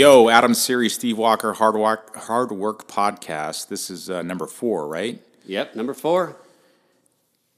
Yo, 0.00 0.30
Adam 0.30 0.54
Siri, 0.54 0.88
Steve 0.88 1.18
Walker, 1.18 1.52
Hard 1.52 1.76
Work, 1.76 2.16
Hard 2.16 2.52
Work 2.52 2.88
Podcast. 2.88 3.68
This 3.68 3.90
is 3.90 4.08
uh, 4.08 4.22
number 4.22 4.46
four, 4.46 4.88
right? 4.88 5.20
Yep, 5.44 5.76
number 5.76 5.92
four. 5.92 6.38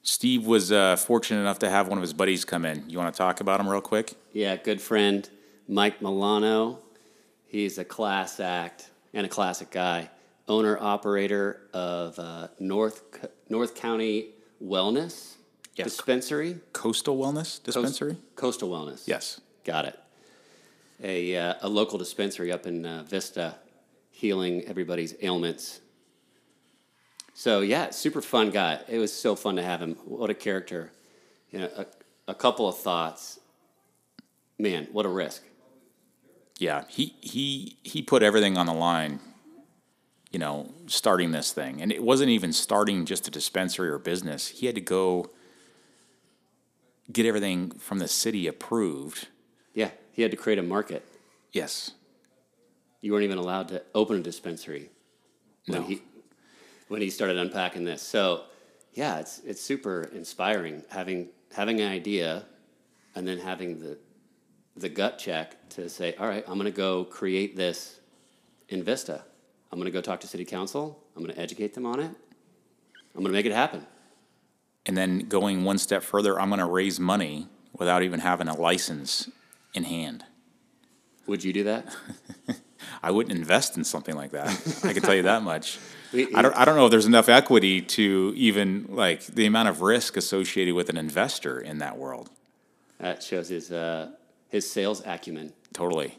Steve 0.03 0.45
was 0.45 0.73
uh, 0.73 0.97
fortunate 0.97 1.41
enough 1.41 1.61
to 1.61 1.71
have 1.71 1.87
one 1.87 1.99
of 1.99 2.03
his 2.03 2.13
buddies 2.13 2.45
come 2.45 2.65
in. 2.65 2.91
You 2.91 2.99
want 2.99 3.15
to 3.15 3.17
talk 3.17 3.41
about 3.41 3.61
him 3.61 3.69
real 3.69 3.81
quick? 3.81 4.15
Yeah, 4.33 4.57
good 4.57 4.81
friend 4.81 5.31
Mike 5.69 6.01
Mellano. 6.01 6.79
He's 7.47 7.79
a 7.79 7.85
class 7.85 8.41
act 8.41 8.91
and 9.15 9.25
a 9.25 9.29
classic 9.29 9.71
guy. 9.71 10.11
Owner 10.49 10.77
operator 10.81 11.61
of 11.73 12.19
uh, 12.19 12.49
North 12.59 13.25
North 13.51 13.77
County 13.77 14.31
Wellness 14.61 15.35
Yes. 15.77 15.85
Dispensary, 15.87 16.59
Coastal 16.73 17.17
Wellness 17.17 17.63
Dispensary? 17.63 18.17
Coastal 18.35 18.69
Wellness. 18.69 19.07
Yes. 19.07 19.41
got 19.65 19.85
it. 19.85 19.97
A 21.03 21.37
uh, 21.37 21.55
a 21.63 21.69
local 21.69 21.99
dispensary 21.99 22.53
up 22.53 22.67
in 22.67 22.87
uh, 22.87 23.03
Vista, 23.03 23.57
healing 24.11 24.65
everybody's 24.67 25.15
ailments. 25.21 25.81
So 27.35 27.61
yeah, 27.61 27.91
super 27.91 28.23
fun 28.23 28.51
guy. 28.51 28.81
It 28.89 28.99
was 28.99 29.13
so 29.13 29.35
fun 29.35 29.57
to 29.57 29.63
have 29.63 29.81
him. 29.81 29.97
What 30.05 30.31
a 30.31 30.35
character. 30.35 30.93
You 31.51 31.61
know, 31.61 31.71
a, 31.77 31.87
a 32.29 32.35
couple 32.35 32.69
of 32.69 32.79
thoughts. 32.79 33.41
Man, 34.59 34.87
what 34.93 35.07
a 35.07 35.09
risk. 35.09 35.43
Yeah, 36.59 36.85
he 36.89 37.17
he 37.21 37.79
he 37.83 38.03
put 38.03 38.23
everything 38.23 38.57
on 38.57 38.67
the 38.67 38.75
line. 38.75 39.21
You 40.31 40.39
know, 40.39 40.73
starting 40.87 41.33
this 41.33 41.53
thing, 41.53 41.83
and 41.83 41.93
it 41.93 42.03
wasn't 42.03 42.31
even 42.31 42.53
starting 42.53 43.05
just 43.05 43.29
a 43.29 43.31
dispensary 43.31 43.91
or 43.91 43.99
business. 43.99 44.49
He 44.49 44.67
had 44.67 44.75
to 44.77 44.81
go 44.81 45.31
get 47.11 47.27
everything 47.27 47.71
from 47.73 47.99
the 47.99 48.09
city 48.09 48.47
approved. 48.47 49.29
Yeah, 49.75 49.91
he 50.13 50.23
had 50.23 50.31
to 50.31 50.37
create 50.37 50.59
a 50.59 50.63
market. 50.63 51.05
Yes. 51.53 51.93
You 53.01 53.13
weren't 53.13 53.25
even 53.25 53.39
allowed 53.39 53.69
to 53.69 53.83
open 53.95 54.17
a 54.19 54.23
dispensary 54.23 54.91
when 55.67 55.81
No. 55.81 55.87
he 55.87 56.03
when 56.89 57.01
he 57.01 57.11
started 57.11 57.39
unpacking 57.39 57.85
this. 57.85 58.03
So, 58.03 58.45
yeah, 58.93 59.19
it's 59.19 59.41
it's 59.41 59.61
super 59.61 60.05
inspiring 60.15 60.85
having 60.91 61.29
having 61.53 61.81
an 61.81 61.91
idea 61.91 62.45
and 63.15 63.27
then 63.27 63.39
having 63.39 63.81
the 63.81 63.99
the 64.77 64.89
gut 64.89 65.19
check 65.19 65.69
to 65.71 65.89
say, 65.89 66.15
"All 66.17 66.27
right, 66.29 66.45
I'm 66.47 66.55
going 66.55 66.65
to 66.67 66.71
go 66.71 67.05
create 67.05 67.57
this 67.57 68.01
in 68.69 68.83
Vista. 68.83 69.25
I'm 69.71 69.79
going 69.79 69.87
to 69.87 69.91
go 69.93 70.01
talk 70.01 70.21
to 70.21 70.27
city 70.27 70.45
council. 70.45 71.03
I'm 71.17 71.23
going 71.23 71.35
to 71.35 71.41
educate 71.41 71.75
them 71.75 71.87
on 71.87 71.99
it. 72.01 72.11
I'm 73.15 73.21
going 73.23 73.27
to 73.27 73.33
make 73.33 73.47
it 73.47 73.53
happen." 73.53 73.87
And 74.85 74.97
then 74.97 75.21
going 75.21 75.65
one 75.65 75.79
step 75.79 76.03
further, 76.03 76.41
I'm 76.41 76.49
going 76.49 76.59
to 76.59 76.67
raise 76.67 76.99
money 76.99 77.49
without 77.73 78.03
even 78.03 78.21
having 78.21 78.49
a 78.49 78.55
license 78.59 79.31
in 79.75 79.85
hand. 79.85 80.25
Would 81.27 81.45
you 81.45 81.53
do 81.53 81.65
that? 81.65 81.87
I 83.03 83.11
wouldn't 83.11 83.37
invest 83.37 83.77
in 83.77 83.85
something 83.85 84.15
like 84.15 84.33
that. 84.33 84.49
I 84.85 84.93
can 84.93 85.03
tell 85.03 85.15
you 85.15 85.23
that 85.23 85.43
much. 85.43 85.79
I 86.13 86.43
don't, 86.43 86.55
I 86.55 86.65
don't 86.65 86.77
know 86.77 86.87
if 86.87 86.91
there's 86.91 87.07
enough 87.07 87.29
equity 87.29 87.81
to 87.81 88.33
even 88.37 88.87
like 88.89 89.25
the 89.27 89.47
amount 89.47 89.69
of 89.69 89.81
risk 89.81 90.17
associated 90.17 90.75
with 90.75 90.89
an 90.89 90.97
investor 90.97 91.59
in 91.59 91.79
that 91.79 91.97
world. 91.97 92.31
That 92.99 93.23
shows 93.23 93.49
his 93.49 93.73
uh, 93.73 94.11
his 94.49 94.71
sales 94.71 95.03
acumen. 95.07 95.53
Totally. 95.73 96.19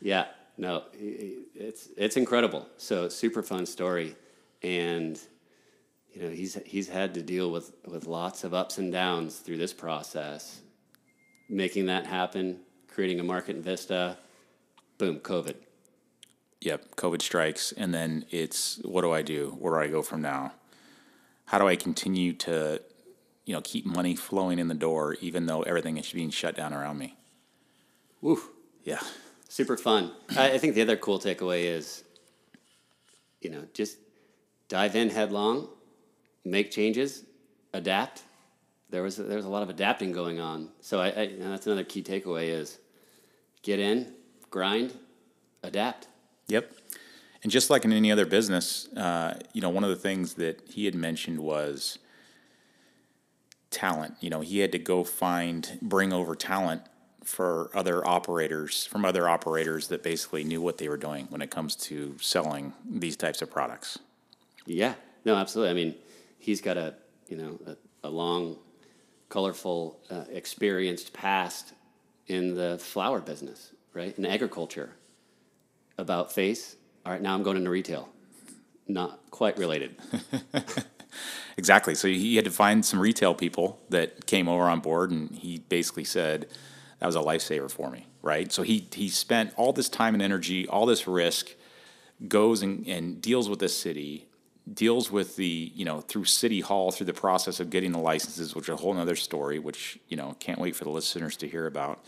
Yeah, 0.00 0.26
no, 0.56 0.84
it's 0.94 1.88
it's 1.96 2.16
incredible. 2.16 2.66
So 2.76 3.08
super 3.08 3.42
fun 3.42 3.66
story, 3.66 4.16
and 4.62 5.18
you 6.12 6.22
know 6.22 6.30
he's 6.30 6.54
he's 6.64 6.88
had 6.88 7.14
to 7.14 7.22
deal 7.22 7.50
with 7.50 7.72
with 7.86 8.06
lots 8.06 8.44
of 8.44 8.54
ups 8.54 8.78
and 8.78 8.92
downs 8.92 9.38
through 9.38 9.58
this 9.58 9.72
process, 9.72 10.60
making 11.48 11.86
that 11.86 12.06
happen, 12.06 12.60
creating 12.92 13.20
a 13.20 13.24
market 13.24 13.56
in 13.56 13.62
Vista, 13.62 14.18
boom, 14.98 15.20
COVID. 15.20 15.54
Yep. 16.60 16.96
COVID 16.96 17.22
strikes. 17.22 17.72
And 17.72 17.94
then 17.94 18.24
it's 18.30 18.78
what 18.84 19.02
do 19.02 19.12
I 19.12 19.22
do? 19.22 19.56
Where 19.58 19.74
do 19.74 19.80
I 19.86 19.88
go 19.90 20.02
from 20.02 20.20
now? 20.22 20.52
How 21.46 21.58
do 21.58 21.68
I 21.68 21.76
continue 21.76 22.32
to, 22.34 22.82
you 23.44 23.54
know, 23.54 23.60
keep 23.62 23.86
money 23.86 24.16
flowing 24.16 24.58
in 24.58 24.68
the 24.68 24.74
door 24.74 25.16
even 25.20 25.46
though 25.46 25.62
everything 25.62 25.96
is 25.96 26.12
being 26.12 26.30
shut 26.30 26.56
down 26.56 26.74
around 26.74 26.98
me? 26.98 27.16
Woo, 28.20 28.40
Yeah. 28.82 29.00
super 29.48 29.76
fun. 29.76 30.10
I, 30.36 30.52
I 30.52 30.58
think 30.58 30.74
the 30.74 30.82
other 30.82 30.96
cool 30.96 31.20
takeaway 31.20 31.62
is, 31.64 32.02
you 33.40 33.48
know, 33.50 33.64
just 33.72 33.96
dive 34.68 34.96
in 34.96 35.10
headlong, 35.10 35.68
make 36.44 36.72
changes, 36.72 37.24
adapt. 37.72 38.22
There 38.90 39.02
was 39.02 39.16
there 39.16 39.36
was 39.36 39.44
a 39.44 39.50
lot 39.50 39.62
of 39.62 39.68
adapting 39.68 40.12
going 40.12 40.40
on, 40.40 40.70
so 40.80 41.00
I, 41.00 41.06
I 41.08 41.32
that's 41.38 41.66
another 41.66 41.84
key 41.84 42.02
takeaway 42.02 42.48
is 42.48 42.78
get 43.62 43.78
in, 43.78 44.14
grind, 44.50 44.94
adapt. 45.62 46.08
Yep. 46.46 46.72
And 47.42 47.52
just 47.52 47.70
like 47.70 47.84
in 47.84 47.92
any 47.92 48.10
other 48.10 48.26
business, 48.26 48.88
uh, 48.96 49.38
you 49.52 49.60
know, 49.60 49.68
one 49.68 49.84
of 49.84 49.90
the 49.90 49.96
things 49.96 50.34
that 50.34 50.62
he 50.68 50.86
had 50.86 50.94
mentioned 50.94 51.38
was 51.38 51.98
talent. 53.70 54.14
You 54.20 54.30
know, 54.30 54.40
he 54.40 54.58
had 54.58 54.72
to 54.72 54.78
go 54.78 55.04
find, 55.04 55.78
bring 55.80 56.12
over 56.12 56.34
talent 56.34 56.82
for 57.22 57.70
other 57.74 58.06
operators, 58.06 58.86
from 58.86 59.04
other 59.04 59.28
operators 59.28 59.88
that 59.88 60.02
basically 60.02 60.44
knew 60.44 60.62
what 60.62 60.78
they 60.78 60.88
were 60.88 60.96
doing 60.96 61.26
when 61.28 61.42
it 61.42 61.50
comes 61.50 61.76
to 61.76 62.16
selling 62.20 62.72
these 62.88 63.16
types 63.16 63.42
of 63.42 63.50
products. 63.50 63.98
Yeah, 64.64 64.94
no, 65.24 65.34
absolutely. 65.34 65.70
I 65.70 65.74
mean, 65.74 65.94
he's 66.38 66.60
got 66.60 66.76
a 66.76 66.94
you 67.28 67.36
know 67.36 67.58
a, 67.66 68.08
a 68.08 68.10
long, 68.10 68.56
colorful, 69.28 69.98
uh, 70.10 70.24
experienced 70.30 71.12
past 71.12 71.74
in 72.26 72.54
the 72.54 72.78
flower 72.78 73.20
business, 73.20 73.72
right? 73.92 74.16
In 74.18 74.26
agriculture. 74.26 74.90
About 75.96 76.32
face. 76.32 76.76
All 77.04 77.10
right, 77.10 77.20
now 77.20 77.34
I'm 77.34 77.42
going 77.42 77.56
into 77.56 77.70
retail. 77.70 78.08
Not 78.86 79.18
quite 79.30 79.58
related. 79.58 79.96
Exactly. 81.58 81.96
So 81.96 82.06
he 82.06 82.36
had 82.36 82.44
to 82.44 82.52
find 82.52 82.86
some 82.86 83.00
retail 83.00 83.34
people 83.34 83.80
that 83.90 84.26
came 84.26 84.48
over 84.48 84.62
on 84.62 84.78
board, 84.78 85.10
and 85.10 85.34
he 85.34 85.58
basically 85.58 86.04
said 86.04 86.46
that 87.00 87.06
was 87.06 87.16
a 87.16 87.20
lifesaver 87.20 87.68
for 87.68 87.90
me, 87.90 88.06
right? 88.22 88.52
So 88.52 88.62
he 88.62 88.86
he 88.92 89.08
spent 89.08 89.52
all 89.56 89.72
this 89.72 89.88
time 89.88 90.14
and 90.14 90.22
energy, 90.22 90.68
all 90.68 90.86
this 90.86 91.08
risk, 91.08 91.50
goes 92.28 92.62
and, 92.62 92.86
and 92.86 93.20
deals 93.20 93.50
with 93.50 93.58
this 93.58 93.76
city, 93.76 94.27
deals 94.74 95.10
with 95.10 95.36
the 95.36 95.72
you 95.74 95.84
know 95.84 96.00
through 96.00 96.24
city 96.24 96.60
hall 96.60 96.90
through 96.90 97.06
the 97.06 97.14
process 97.14 97.60
of 97.60 97.70
getting 97.70 97.92
the 97.92 97.98
licenses, 97.98 98.54
which 98.54 98.68
is 98.68 98.74
a 98.74 98.76
whole 98.76 98.96
other 98.98 99.16
story, 99.16 99.58
which 99.58 99.98
you 100.08 100.16
know 100.16 100.36
can't 100.40 100.58
wait 100.58 100.76
for 100.76 100.84
the 100.84 100.90
listeners 100.90 101.36
to 101.38 101.48
hear 101.48 101.66
about. 101.66 102.04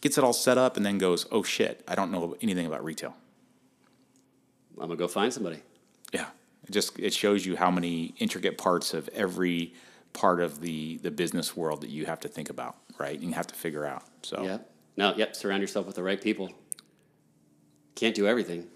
Gets 0.00 0.16
it 0.16 0.24
all 0.24 0.32
set 0.32 0.56
up, 0.56 0.76
and 0.76 0.86
then 0.86 0.96
goes, 0.98 1.26
oh 1.30 1.42
shit, 1.42 1.84
I 1.86 1.94
don't 1.94 2.10
know 2.10 2.34
anything 2.40 2.66
about 2.66 2.84
retail. 2.84 3.14
I'm 4.78 4.86
gonna 4.86 4.96
go 4.96 5.08
find 5.08 5.32
somebody. 5.32 5.62
Yeah, 6.12 6.26
it 6.66 6.70
just 6.70 6.98
it 6.98 7.12
shows 7.12 7.44
you 7.44 7.56
how 7.56 7.70
many 7.70 8.14
intricate 8.18 8.56
parts 8.56 8.94
of 8.94 9.08
every 9.10 9.74
part 10.12 10.40
of 10.40 10.60
the 10.60 10.98
the 10.98 11.10
business 11.10 11.56
world 11.56 11.82
that 11.82 11.90
you 11.90 12.06
have 12.06 12.20
to 12.20 12.28
think 12.28 12.50
about, 12.50 12.76
right? 12.98 13.18
And 13.18 13.28
you 13.28 13.34
have 13.34 13.46
to 13.48 13.54
figure 13.54 13.84
out. 13.84 14.04
So 14.22 14.42
Yeah. 14.42 14.58
No. 14.96 15.14
Yep. 15.14 15.36
Surround 15.36 15.60
yourself 15.62 15.86
with 15.86 15.96
the 15.96 16.02
right 16.02 16.20
people. 16.20 16.50
Can't 17.94 18.14
do 18.14 18.26
everything. 18.26 18.66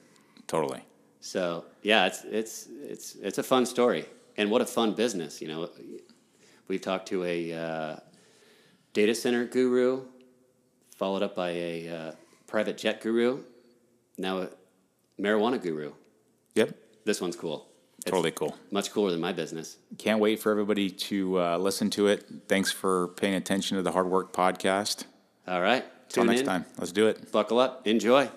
totally. 0.46 0.84
So 1.24 1.64
yeah, 1.82 2.04
it's 2.04 2.22
it's 2.24 2.68
it's 2.82 3.14
it's 3.14 3.38
a 3.38 3.42
fun 3.42 3.64
story, 3.64 4.04
and 4.36 4.50
what 4.50 4.60
a 4.60 4.66
fun 4.66 4.92
business. 4.92 5.40
You 5.40 5.48
know, 5.48 5.70
we've 6.68 6.82
talked 6.82 7.08
to 7.08 7.24
a 7.24 7.50
uh, 7.50 7.96
data 8.92 9.14
center 9.14 9.46
guru, 9.46 10.02
followed 10.94 11.22
up 11.22 11.34
by 11.34 11.48
a 11.52 11.88
uh, 11.88 12.12
private 12.46 12.76
jet 12.76 13.00
guru, 13.00 13.42
now 14.18 14.42
a 14.42 14.48
marijuana 15.18 15.60
guru. 15.60 15.92
Yep, 16.56 16.76
This 17.06 17.22
one's 17.22 17.36
cool. 17.36 17.68
It's 17.96 18.10
totally 18.10 18.30
cool. 18.30 18.54
much 18.70 18.92
cooler 18.92 19.10
than 19.10 19.20
my 19.20 19.32
business. 19.32 19.78
Can't 19.96 20.20
wait 20.20 20.40
for 20.40 20.50
everybody 20.50 20.90
to 20.90 21.40
uh, 21.40 21.56
listen 21.56 21.88
to 21.90 22.06
it. 22.06 22.28
Thanks 22.48 22.70
for 22.70 23.08
paying 23.08 23.34
attention 23.34 23.78
to 23.78 23.82
the 23.82 23.92
Hard 23.92 24.10
Work 24.10 24.34
Podcast. 24.34 25.04
All 25.48 25.62
right, 25.62 25.86
Till 26.10 26.24
next 26.24 26.40
in, 26.40 26.46
time, 26.46 26.66
let's 26.76 26.92
do 26.92 27.06
it. 27.06 27.32
Buckle 27.32 27.60
up, 27.60 27.86
enjoy. 27.86 28.28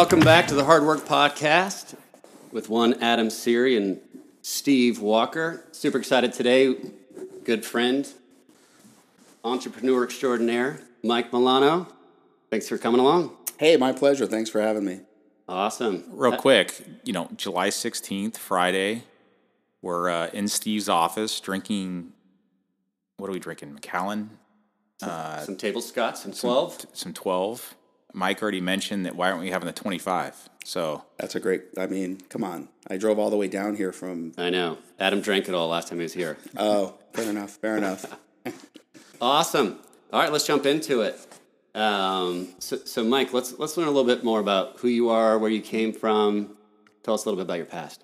Welcome 0.00 0.20
back 0.20 0.46
to 0.46 0.54
the 0.54 0.64
Hard 0.64 0.86
Work 0.86 1.00
Podcast 1.00 1.94
with 2.52 2.70
one 2.70 2.94
Adam 3.02 3.28
Seary 3.28 3.76
and 3.76 4.00
Steve 4.40 5.02
Walker. 5.02 5.62
Super 5.72 5.98
excited 5.98 6.32
today. 6.32 6.74
Good 7.44 7.66
friend, 7.66 8.10
entrepreneur 9.44 10.02
extraordinaire, 10.02 10.80
Mike 11.02 11.30
Mellano. 11.32 11.86
Thanks 12.48 12.66
for 12.66 12.78
coming 12.78 12.98
along. 12.98 13.36
Hey, 13.58 13.76
my 13.76 13.92
pleasure. 13.92 14.26
Thanks 14.26 14.48
for 14.48 14.62
having 14.62 14.86
me. 14.86 15.00
Awesome. 15.46 16.04
Real 16.08 16.38
quick, 16.38 16.80
you 17.04 17.12
know, 17.12 17.28
July 17.36 17.68
16th, 17.68 18.38
Friday, 18.38 19.02
we're 19.82 20.08
uh, 20.08 20.28
in 20.32 20.48
Steve's 20.48 20.88
office 20.88 21.38
drinking, 21.40 22.14
what 23.18 23.28
are 23.28 23.34
we 23.34 23.38
drinking? 23.38 23.74
Macallan? 23.74 24.30
some 24.98 25.56
table 25.56 25.82
scots 25.82 26.22
some 26.22 26.32
12. 26.32 26.86
some 26.94 27.12
12. 27.12 27.74
Mike 28.12 28.42
already 28.42 28.60
mentioned 28.60 29.06
that 29.06 29.14
why 29.16 29.30
aren't 29.30 29.40
we 29.40 29.50
having 29.50 29.66
the 29.66 29.72
25? 29.72 30.48
So 30.64 31.04
That's 31.18 31.34
a 31.34 31.40
great. 31.40 31.64
I 31.78 31.86
mean, 31.86 32.20
come 32.28 32.44
on. 32.44 32.68
I 32.88 32.96
drove 32.96 33.18
all 33.18 33.30
the 33.30 33.36
way 33.36 33.48
down 33.48 33.76
here 33.76 33.92
from. 33.92 34.32
I 34.36 34.50
know. 34.50 34.78
Adam 34.98 35.20
drank 35.20 35.48
it 35.48 35.54
all 35.54 35.68
last 35.68 35.88
time 35.88 35.98
he 35.98 36.02
was 36.02 36.12
here. 36.12 36.36
Oh, 36.56 36.94
fair 37.12 37.30
enough. 37.30 37.50
Fair 37.52 37.76
enough. 37.76 38.06
Awesome. 39.22 39.78
All 40.14 40.20
right, 40.20 40.32
let's 40.32 40.46
jump 40.46 40.64
into 40.64 41.02
it. 41.02 41.14
Um, 41.74 42.48
so, 42.58 42.78
so, 42.78 43.04
Mike, 43.04 43.34
let's 43.34 43.58
let's 43.58 43.76
learn 43.76 43.86
a 43.86 43.90
little 43.90 44.06
bit 44.06 44.24
more 44.24 44.40
about 44.40 44.78
who 44.78 44.88
you 44.88 45.10
are, 45.10 45.38
where 45.38 45.50
you 45.50 45.60
came 45.60 45.92
from. 45.92 46.56
Tell 47.02 47.12
us 47.12 47.24
a 47.24 47.28
little 47.28 47.36
bit 47.36 47.44
about 47.44 47.58
your 47.58 47.66
past. 47.66 48.02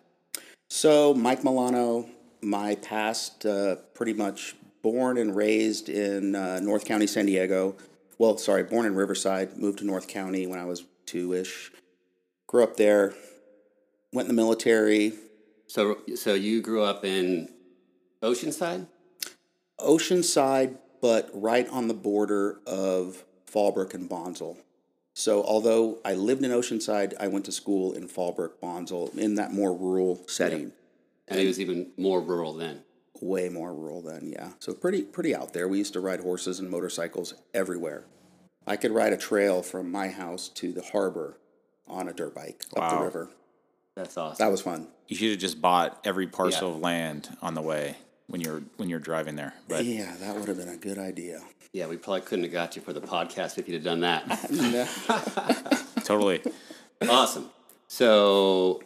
So, 0.68 1.14
Mike 1.14 1.42
Mellano, 1.42 2.08
my 2.42 2.74
past, 2.76 3.46
uh, 3.46 3.76
pretty 3.94 4.12
much 4.12 4.56
born 4.82 5.16
and 5.16 5.34
raised 5.34 5.88
in 5.88 6.34
uh, 6.34 6.60
North 6.60 6.84
County, 6.84 7.06
San 7.06 7.26
Diego. 7.26 7.76
Well, 8.18 8.38
sorry, 8.38 8.62
born 8.62 8.86
in 8.86 8.94
Riverside, 8.94 9.58
moved 9.58 9.78
to 9.80 9.84
North 9.84 10.08
County 10.08 10.46
when 10.46 10.58
I 10.58 10.64
was 10.64 10.84
two 11.04 11.34
ish. 11.34 11.70
Grew 12.46 12.62
up 12.62 12.76
there, 12.76 13.14
went 14.12 14.28
in 14.28 14.34
the 14.34 14.42
military. 14.42 15.12
So, 15.66 15.98
so 16.14 16.34
you 16.34 16.62
grew 16.62 16.82
up 16.82 17.04
in 17.04 17.48
Oceanside. 18.22 18.86
Oceanside, 19.78 20.78
but 21.02 21.28
right 21.34 21.68
on 21.68 21.88
the 21.88 21.94
border 21.94 22.60
of 22.66 23.24
Fallbrook 23.50 23.92
and 23.94 24.08
Bonsall. 24.08 24.56
So, 25.12 25.42
although 25.42 25.98
I 26.04 26.14
lived 26.14 26.44
in 26.44 26.50
Oceanside, 26.50 27.14
I 27.18 27.28
went 27.28 27.46
to 27.46 27.52
school 27.52 27.92
in 27.92 28.06
Fallbrook, 28.06 28.60
Bonsall, 28.60 29.16
in 29.16 29.36
that 29.36 29.52
more 29.52 29.74
rural 29.74 30.22
setting. 30.26 30.72
And 31.28 31.40
it 31.40 31.46
was 31.46 31.58
even 31.58 31.92
more 31.96 32.20
rural 32.20 32.52
then. 32.52 32.82
Way 33.20 33.48
more 33.48 33.74
rural 33.74 34.02
then, 34.02 34.28
yeah. 34.32 34.50
So 34.58 34.72
pretty 34.74 35.02
pretty 35.02 35.34
out 35.34 35.52
there. 35.52 35.68
We 35.68 35.78
used 35.78 35.92
to 35.94 36.00
ride 36.00 36.20
horses 36.20 36.58
and 36.60 36.70
motorcycles 36.70 37.34
everywhere. 37.54 38.04
I 38.66 38.76
could 38.76 38.90
ride 38.92 39.12
a 39.12 39.16
trail 39.16 39.62
from 39.62 39.90
my 39.90 40.08
house 40.08 40.48
to 40.48 40.72
the 40.72 40.82
harbor 40.82 41.38
on 41.86 42.08
a 42.08 42.12
dirt 42.12 42.34
bike 42.34 42.64
up 42.76 42.90
the 42.98 43.04
river. 43.04 43.30
That's 43.94 44.16
awesome. 44.16 44.44
That 44.44 44.50
was 44.50 44.60
fun. 44.62 44.88
you 45.08 45.16
should 45.16 45.30
have 45.30 45.38
just 45.38 45.60
bought 45.62 46.00
every 46.04 46.26
parcel 46.26 46.68
Yeah. 46.70 46.74
of 46.74 46.80
land 46.80 47.36
on 47.40 47.54
the 47.54 47.62
way 47.62 47.96
when 48.26 48.40
you're 48.40 48.62
when 48.76 48.88
you're 48.88 48.98
driving 48.98 49.36
there. 49.36 49.54
But 49.68 49.84
yeah, 49.84 50.14
that 50.20 50.34
would 50.36 50.48
have 50.48 50.56
been 50.58 50.68
a 50.68 50.76
good 50.76 50.98
idea. 50.98 51.40
yeah, 51.72 51.86
we 51.86 51.96
probably 51.96 52.22
couldn't 52.22 52.44
have 52.44 52.52
got 52.52 52.74
you 52.76 52.82
for 52.82 52.92
the 52.92 53.00
podcast 53.00 53.56
if 53.58 53.68
you'd 53.68 53.74
have 53.74 53.84
done 53.84 54.00
that. 54.00 54.24
totally. 56.04 56.42
awesome. 57.08 57.50
So, 57.88 58.82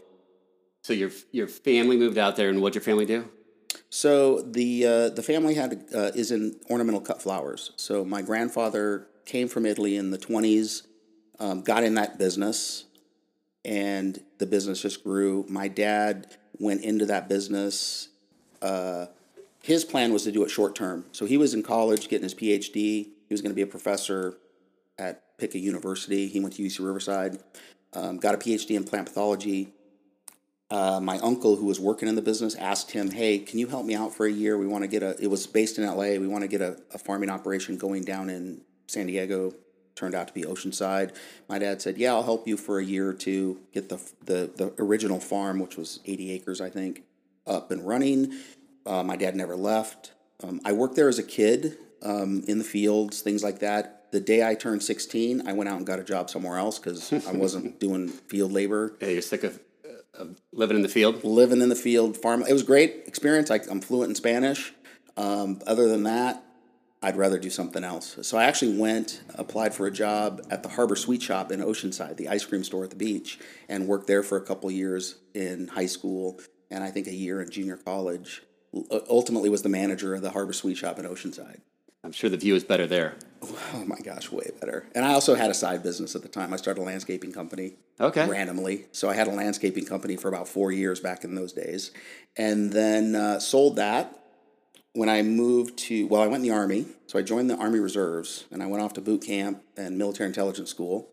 so 0.82 0.92
your 0.92 1.10
your 1.32 1.46
family 1.48 1.96
moved 1.96 2.18
out 2.18 2.36
there, 2.36 2.48
and 2.50 2.60
what'd 2.60 2.74
your 2.74 2.82
family 2.82 3.06
do? 3.06 3.28
So 3.90 4.40
the 4.40 4.86
uh, 4.86 5.08
the 5.10 5.22
family 5.22 5.54
had 5.54 5.84
uh, 5.94 6.12
is 6.14 6.30
in 6.30 6.56
ornamental 6.70 7.00
cut 7.00 7.20
flowers. 7.20 7.72
So 7.74 8.04
my 8.04 8.22
grandfather 8.22 9.08
came 9.26 9.48
from 9.48 9.66
Italy 9.66 9.96
in 9.96 10.12
the 10.12 10.18
twenties, 10.18 10.84
um, 11.40 11.62
got 11.62 11.82
in 11.82 11.94
that 11.94 12.16
business, 12.16 12.84
and 13.64 14.22
the 14.38 14.46
business 14.46 14.80
just 14.80 15.02
grew. 15.02 15.44
My 15.48 15.66
dad 15.66 16.36
went 16.58 16.82
into 16.82 17.04
that 17.06 17.28
business. 17.28 18.08
Uh, 18.62 19.06
his 19.62 19.84
plan 19.84 20.12
was 20.12 20.22
to 20.22 20.32
do 20.32 20.44
it 20.44 20.50
short 20.50 20.76
term. 20.76 21.04
So 21.10 21.26
he 21.26 21.36
was 21.36 21.52
in 21.52 21.62
college 21.64 22.08
getting 22.08 22.22
his 22.22 22.34
PhD. 22.34 22.72
He 22.72 23.26
was 23.28 23.42
going 23.42 23.50
to 23.50 23.56
be 23.56 23.62
a 23.62 23.66
professor 23.66 24.38
at 24.98 25.36
Pickett 25.36 25.62
University. 25.62 26.28
He 26.28 26.38
went 26.38 26.54
to 26.54 26.62
UC 26.62 26.78
Riverside, 26.84 27.42
um, 27.92 28.18
got 28.18 28.34
a 28.34 28.38
PhD 28.38 28.76
in 28.76 28.84
plant 28.84 29.06
pathology 29.06 29.72
uh, 30.70 31.00
my 31.00 31.18
uncle 31.18 31.56
who 31.56 31.66
was 31.66 31.80
working 31.80 32.08
in 32.08 32.14
the 32.14 32.22
business 32.22 32.54
asked 32.54 32.92
him, 32.92 33.10
"Hey, 33.10 33.38
can 33.38 33.58
you 33.58 33.66
help 33.66 33.84
me 33.84 33.94
out 33.94 34.14
for 34.14 34.26
a 34.26 34.30
year? 34.30 34.56
We 34.56 34.66
want 34.66 34.84
to 34.84 34.88
get 34.88 35.02
a. 35.02 35.16
It 35.20 35.26
was 35.26 35.46
based 35.46 35.78
in 35.78 35.84
L.A. 35.84 36.18
We 36.18 36.28
want 36.28 36.42
to 36.42 36.48
get 36.48 36.60
a, 36.60 36.78
a 36.94 36.98
farming 36.98 37.30
operation 37.30 37.76
going 37.76 38.04
down 38.04 38.30
in 38.30 38.60
San 38.86 39.06
Diego. 39.06 39.54
Turned 39.96 40.14
out 40.14 40.28
to 40.28 40.32
be 40.34 40.42
Oceanside. 40.42 41.14
My 41.48 41.58
dad 41.58 41.82
said, 41.82 41.98
"Yeah, 41.98 42.12
I'll 42.12 42.22
help 42.22 42.46
you 42.46 42.56
for 42.56 42.78
a 42.78 42.84
year 42.84 43.08
or 43.08 43.14
two. 43.14 43.60
Get 43.74 43.88
the 43.88 44.00
the 44.24 44.50
the 44.56 44.72
original 44.78 45.18
farm, 45.18 45.58
which 45.58 45.76
was 45.76 45.98
eighty 46.06 46.30
acres, 46.30 46.60
I 46.60 46.70
think, 46.70 47.02
up 47.46 47.70
and 47.72 47.86
running." 47.86 48.32
Uh, 48.86 49.02
my 49.02 49.16
dad 49.16 49.34
never 49.34 49.56
left. 49.56 50.12
Um, 50.42 50.60
I 50.64 50.72
worked 50.72 50.94
there 50.94 51.08
as 51.08 51.18
a 51.18 51.22
kid 51.22 51.76
um, 52.02 52.44
in 52.46 52.58
the 52.58 52.64
fields, 52.64 53.20
things 53.20 53.42
like 53.42 53.58
that. 53.58 54.10
The 54.12 54.20
day 54.20 54.46
I 54.46 54.54
turned 54.54 54.82
sixteen, 54.84 55.46
I 55.48 55.52
went 55.52 55.68
out 55.68 55.78
and 55.78 55.86
got 55.86 55.98
a 55.98 56.04
job 56.04 56.30
somewhere 56.30 56.58
else 56.58 56.78
because 56.78 57.12
I 57.26 57.32
wasn't 57.32 57.80
doing 57.86 58.08
field 58.08 58.52
labor 58.52 58.96
Hey, 59.00 59.14
you're 59.14 59.22
sick 59.22 59.44
of, 59.44 59.60
living 60.52 60.76
in 60.76 60.82
the 60.82 60.88
field. 60.88 61.24
living 61.24 61.60
in 61.60 61.68
the 61.68 61.76
field, 61.76 62.16
farm. 62.16 62.44
It 62.48 62.52
was 62.52 62.62
a 62.62 62.66
great 62.66 63.04
experience. 63.06 63.50
I, 63.50 63.60
I'm 63.70 63.80
fluent 63.80 64.10
in 64.10 64.14
Spanish. 64.14 64.72
Um, 65.16 65.60
other 65.66 65.88
than 65.88 66.04
that, 66.04 66.42
I'd 67.02 67.16
rather 67.16 67.38
do 67.38 67.50
something 67.50 67.82
else. 67.82 68.18
So 68.22 68.36
I 68.36 68.44
actually 68.44 68.78
went, 68.78 69.22
applied 69.34 69.74
for 69.74 69.86
a 69.86 69.90
job 69.90 70.46
at 70.50 70.62
the 70.62 70.68
Harbor 70.68 70.96
Sweet 70.96 71.22
Shop 71.22 71.50
in 71.50 71.60
Oceanside, 71.60 72.16
the 72.16 72.28
ice 72.28 72.44
cream 72.44 72.62
store 72.62 72.84
at 72.84 72.90
the 72.90 72.96
beach, 72.96 73.38
and 73.68 73.88
worked 73.88 74.06
there 74.06 74.22
for 74.22 74.36
a 74.36 74.42
couple 74.42 74.70
years 74.70 75.16
in 75.34 75.68
high 75.68 75.86
school 75.86 76.40
and 76.70 76.84
I 76.84 76.90
think 76.90 77.06
a 77.06 77.14
year 77.14 77.40
in 77.40 77.50
junior 77.50 77.76
college. 77.76 78.42
Ultimately, 79.08 79.50
was 79.50 79.62
the 79.62 79.68
manager 79.68 80.14
of 80.14 80.22
the 80.22 80.30
Harbor 80.30 80.52
Sweet 80.52 80.76
Shop 80.76 80.98
in 80.98 81.04
Oceanside. 81.04 81.60
I'm 82.02 82.12
sure 82.12 82.30
the 82.30 82.36
view 82.36 82.54
is 82.54 82.64
better 82.64 82.86
there. 82.86 83.16
Oh 83.42 83.84
my 83.86 83.98
gosh, 83.98 84.30
way 84.30 84.50
better. 84.58 84.86
And 84.94 85.04
I 85.04 85.12
also 85.12 85.34
had 85.34 85.50
a 85.50 85.54
side 85.54 85.82
business 85.82 86.14
at 86.14 86.22
the 86.22 86.28
time. 86.28 86.52
I 86.52 86.56
started 86.56 86.80
a 86.80 86.84
landscaping 86.84 87.32
company 87.32 87.74
Okay. 88.00 88.26
randomly. 88.28 88.86
So 88.92 89.08
I 89.08 89.14
had 89.14 89.28
a 89.28 89.32
landscaping 89.32 89.84
company 89.84 90.16
for 90.16 90.28
about 90.28 90.48
four 90.48 90.72
years 90.72 91.00
back 91.00 91.24
in 91.24 91.34
those 91.34 91.52
days, 91.52 91.90
and 92.36 92.72
then 92.72 93.14
uh, 93.14 93.38
sold 93.38 93.76
that 93.76 94.18
when 94.94 95.08
I 95.08 95.22
moved 95.22 95.78
to. 95.80 96.06
Well, 96.06 96.22
I 96.22 96.26
went 96.26 96.42
in 96.44 96.50
the 96.50 96.54
army, 96.54 96.86
so 97.06 97.18
I 97.18 97.22
joined 97.22 97.50
the 97.50 97.56
Army 97.56 97.78
Reserves, 97.78 98.44
and 98.50 98.62
I 98.62 98.66
went 98.66 98.82
off 98.82 98.94
to 98.94 99.00
boot 99.00 99.22
camp 99.22 99.62
and 99.76 99.98
military 99.98 100.28
intelligence 100.28 100.70
school. 100.70 101.08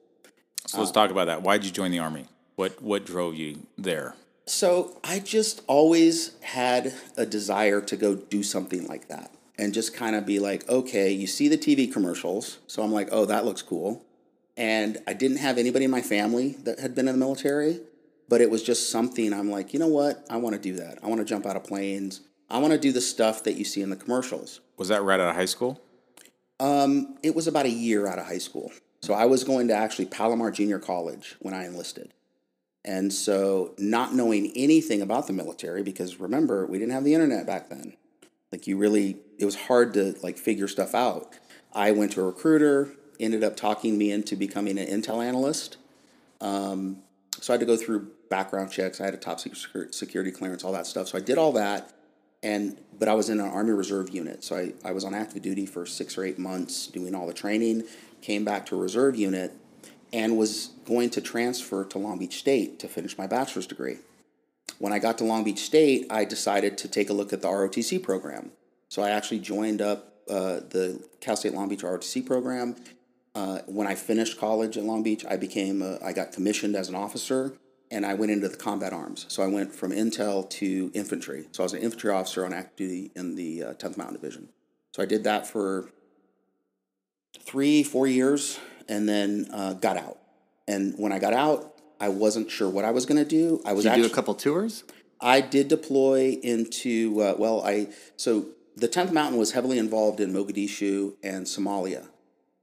So 0.66 0.80
let's 0.80 0.92
talk 0.92 1.12
about 1.12 1.26
that. 1.26 1.42
Why 1.44 1.58
did 1.58 1.66
you 1.66 1.72
join 1.72 1.92
the 1.92 2.00
army? 2.00 2.26
What 2.56 2.82
what 2.82 3.06
drove 3.06 3.36
you 3.36 3.68
there? 3.78 4.16
So 4.46 5.00
I 5.04 5.20
just 5.20 5.62
always 5.68 6.32
had 6.42 6.94
a 7.18 7.26
desire 7.26 7.82
to 7.82 7.98
go 7.98 8.16
do 8.16 8.42
something 8.44 8.88
like 8.88 9.10
that 9.10 9.32
and 9.58 9.74
just 9.74 9.94
kind 9.94 10.16
of 10.16 10.26
be 10.26 10.40
like, 10.40 10.68
okay, 10.70 11.12
you 11.12 11.28
see 11.28 11.48
the 11.48 11.58
TV 11.58 11.92
commercials. 11.92 12.60
So 12.68 12.84
I'm 12.84 12.92
like, 12.92 13.10
oh, 13.12 13.26
that 13.26 13.46
looks 13.46 13.62
cool. 13.62 14.06
And 14.56 14.98
I 15.08 15.14
didn't 15.14 15.38
have 15.38 15.58
anybody 15.58 15.86
in 15.86 15.92
my 15.92 16.02
family 16.02 16.58
that 16.64 16.80
had 16.80 16.96
been 16.96 17.08
in 17.08 17.14
the 17.14 17.20
military, 17.20 17.80
but 18.28 18.42
it 18.42 18.50
was 18.50 18.64
just 18.64 18.92
something 18.92 19.34
I'm 19.34 19.52
like, 19.52 19.74
you 19.74 19.80
know 19.80 19.88
what? 19.88 20.26
I 20.30 20.38
want 20.38 20.56
to 20.56 20.62
do 20.62 20.76
that. 20.78 21.00
I 21.04 21.08
want 21.08 21.20
to 21.20 21.26
jump 21.26 21.46
out 21.46 21.56
of 21.56 21.64
planes. 21.64 22.22
I 22.50 22.60
want 22.60 22.74
to 22.74 22.80
do 22.80 22.92
the 22.92 23.02
stuff 23.02 23.44
that 23.44 23.54
you 23.54 23.66
see 23.66 23.82
in 23.82 23.90
the 23.90 23.96
commercials. 23.96 24.62
Was 24.78 24.88
that 24.88 25.04
right 25.04 25.20
out 25.20 25.30
of 25.30 25.36
high 25.36 25.46
school? 25.46 25.82
Um, 26.60 27.18
it 27.22 27.36
was 27.36 27.48
about 27.48 27.66
a 27.66 27.72
year 27.72 28.08
out 28.08 28.20
of 28.20 28.26
high 28.26 28.38
school. 28.38 28.72
So 29.02 29.14
I 29.14 29.26
was 29.26 29.44
going 29.44 29.68
to 29.68 29.76
actually 29.76 30.06
Palomar 30.06 30.52
Junior 30.52 30.80
College 30.80 31.36
when 31.40 31.54
I 31.54 31.66
enlisted. 31.66 32.14
And 32.84 33.12
so, 33.12 33.74
not 33.78 34.14
knowing 34.14 34.54
anything 34.56 35.02
about 35.02 35.28
the 35.28 35.34
military, 35.34 35.84
because 35.84 36.22
remember, 36.22 36.66
we 36.66 36.80
didn't 36.80 36.94
have 36.94 37.04
the 37.04 37.14
internet 37.14 37.46
back 37.46 37.70
then. 37.70 37.98
Like, 38.50 38.66
you 38.66 38.78
really, 38.78 39.18
it 39.38 39.46
was 39.46 39.56
hard 39.56 39.94
to 39.94 40.16
like 40.24 40.38
figure 40.38 40.68
stuff 40.68 40.96
out. 40.96 41.34
I 41.74 41.92
went 41.92 42.14
to 42.14 42.22
a 42.22 42.26
recruiter, 42.26 42.92
ended 43.20 43.44
up 43.44 43.56
talking 43.56 43.98
me 43.98 44.12
into 44.12 44.36
becoming 44.36 44.78
an 44.78 44.88
intel 44.88 45.24
analyst. 45.24 45.78
Um, 46.42 47.04
so 47.40 47.54
I 47.54 47.56
had 47.56 47.60
to 47.60 47.66
go 47.66 47.78
through 47.78 48.12
background 48.30 48.72
checks. 48.72 49.00
I 49.00 49.06
had 49.06 49.14
a 49.14 49.18
top 49.18 49.40
secret 49.40 49.94
security 49.94 50.32
clearance, 50.32 50.64
all 50.64 50.74
that 50.74 50.88
stuff. 50.88 51.08
So 51.08 51.18
I 51.18 51.22
did 51.22 51.38
all 51.38 51.52
that, 51.54 51.94
and 52.42 52.80
but 52.98 53.08
I 53.08 53.14
was 53.14 53.30
in 53.30 53.40
an 53.40 53.48
Army 53.48 53.72
Reserve 53.72 54.10
unit. 54.10 54.44
So 54.44 54.58
I, 54.58 54.74
I 54.84 54.92
was 54.92 55.04
on 55.04 55.14
active 55.14 55.42
duty 55.42 55.66
for 55.66 55.86
six 55.86 56.18
or 56.18 56.24
eight 56.24 56.40
months 56.40 56.88
doing 56.88 57.14
all 57.14 57.28
the 57.28 57.34
training. 57.34 57.84
Came 58.22 58.44
back 58.44 58.66
to 58.68 58.76
a 58.76 58.80
reserve 58.80 59.16
unit, 59.16 59.54
and 60.12 60.38
was 60.38 60.72
going 60.86 61.10
to 61.12 61.22
transfer 61.22 61.86
to 61.86 61.98
Long 61.98 62.18
Beach 62.18 62.38
State 62.38 62.80
to 62.80 62.88
finish 62.88 63.18
my 63.18 63.28
bachelor's 63.28 63.68
degree. 63.68 63.98
When 64.80 64.94
I 64.94 65.00
got 65.00 65.18
to 65.20 65.24
Long 65.24 65.44
Beach 65.44 65.60
State, 65.60 66.08
I 66.10 66.26
decided 66.26 66.78
to 66.80 66.88
take 66.88 67.10
a 67.10 67.14
look 67.14 67.34
at 67.34 67.42
the 67.42 67.48
ROTC 67.48 68.02
program. 68.02 68.52
So 68.90 69.02
I 69.02 69.10
actually 69.10 69.40
joined 69.40 69.82
up 69.82 70.14
uh, 70.30 70.62
the 70.70 71.04
Cal 71.22 71.36
State 71.36 71.54
Long 71.54 71.70
Beach 71.70 71.82
ROTC 71.82 72.26
program. 72.26 72.76
Uh, 73.36 73.60
when 73.68 73.88
I 73.88 73.96
finished 73.96 74.40
college 74.40 74.78
at 74.78 74.84
Long 74.84 75.04
Beach, 75.04 75.26
I 75.30 75.38
became 75.38 75.82
a, 75.82 76.00
I 76.04 76.14
got 76.14 76.32
commissioned 76.32 76.76
as 76.76 76.90
an 76.90 76.96
officer, 76.96 77.54
and 77.92 78.06
I 78.06 78.14
went 78.16 78.32
into 78.32 78.50
the 78.50 78.58
combat 78.58 78.94
arms. 78.94 79.26
So 79.30 79.44
I 79.44 79.48
went 79.48 79.74
from 79.74 79.92
intel 79.92 80.50
to 80.52 80.92
infantry. 80.94 81.48
So 81.52 81.64
I 81.64 81.66
was 81.66 81.74
an 81.74 81.82
infantry 81.82 82.12
officer 82.12 82.46
on 82.46 82.54
active 82.54 82.76
duty 82.76 83.12
in 83.16 83.36
the 83.36 83.64
uh, 83.64 83.74
10th 83.74 83.98
Mountain 83.98 84.16
Division. 84.16 84.50
So 84.96 85.04
I 85.04 85.06
did 85.06 85.24
that 85.26 85.46
for 85.46 85.90
three, 87.40 87.84
four 87.84 88.08
years, 88.08 88.60
and 88.90 89.08
then 89.08 89.48
uh, 89.54 89.74
got 89.74 89.98
out. 89.98 90.18
And 90.68 90.96
when 90.98 91.12
I 91.12 91.20
got 91.20 91.34
out, 91.34 91.76
I 92.00 92.10
wasn't 92.10 92.50
sure 92.50 92.70
what 92.70 92.86
I 92.86 92.92
was 92.92 93.06
going 93.06 93.24
to 93.24 93.30
do. 93.30 93.62
I 93.66 93.74
was 93.74 93.84
Did 93.84 93.90
you 93.90 93.94
actually 93.94 94.08
do 94.08 94.14
a 94.14 94.16
couple 94.16 94.34
tours? 94.36 94.84
I 95.20 95.42
did 95.42 95.68
deploy 95.68 96.38
into 96.44 97.22
uh, 97.22 97.36
well, 97.38 97.64
I 97.66 97.88
so 98.18 98.48
the 98.78 98.88
10th 98.88 99.12
Mountain 99.12 99.40
was 99.40 99.54
heavily 99.54 99.80
involved 99.80 100.20
in 100.20 100.32
Mogadishu 100.32 101.16
and 101.24 101.46
Somalia. 101.46 102.08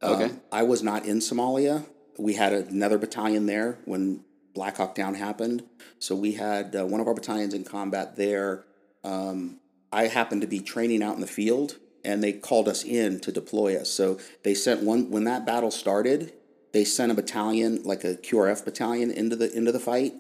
Okay. 0.03 0.25
Um, 0.25 0.41
I 0.53 0.63
was 0.63 0.83
not 0.83 1.05
in 1.05 1.19
Somalia. 1.19 1.87
We 2.19 2.35
had 2.35 2.53
another 2.53 2.99
battalion 2.99 3.47
there 3.47 3.79
when 3.85 4.25
Black 4.55 4.77
Hawk 4.77 4.95
Down 4.95 5.15
happened. 5.15 5.65
So 5.99 6.15
we 6.15 6.33
had 6.33 6.77
uh, 6.77 6.87
one 6.87 7.01
of 7.01 7.09
our 7.09 7.15
battalions 7.15 7.53
in 7.53 7.65
combat 7.65 8.15
there. 8.15 8.65
Um, 9.03 9.59
I 9.93 10.07
happened 10.07 10.43
to 10.43 10.47
be 10.47 10.61
training 10.61 11.03
out 11.03 11.17
in 11.17 11.21
the 11.21 11.27
field 11.27 11.79
and 12.05 12.23
they 12.23 12.33
called 12.33 12.69
us 12.69 12.85
in 12.85 13.19
to 13.21 13.33
deploy 13.33 13.77
us. 13.77 13.91
So 13.91 14.19
they 14.45 14.55
sent 14.55 14.83
one 14.83 15.11
when 15.11 15.25
that 15.25 15.45
battle 15.45 15.73
started. 15.73 16.33
They 16.73 16.85
sent 16.85 17.11
a 17.11 17.15
battalion, 17.15 17.83
like 17.83 18.05
a 18.05 18.15
QRF 18.15 18.65
battalion, 18.65 19.11
into 19.11 19.37
the 19.37 19.53
into 19.57 19.73
the 19.73 19.81
fight. 19.81 20.15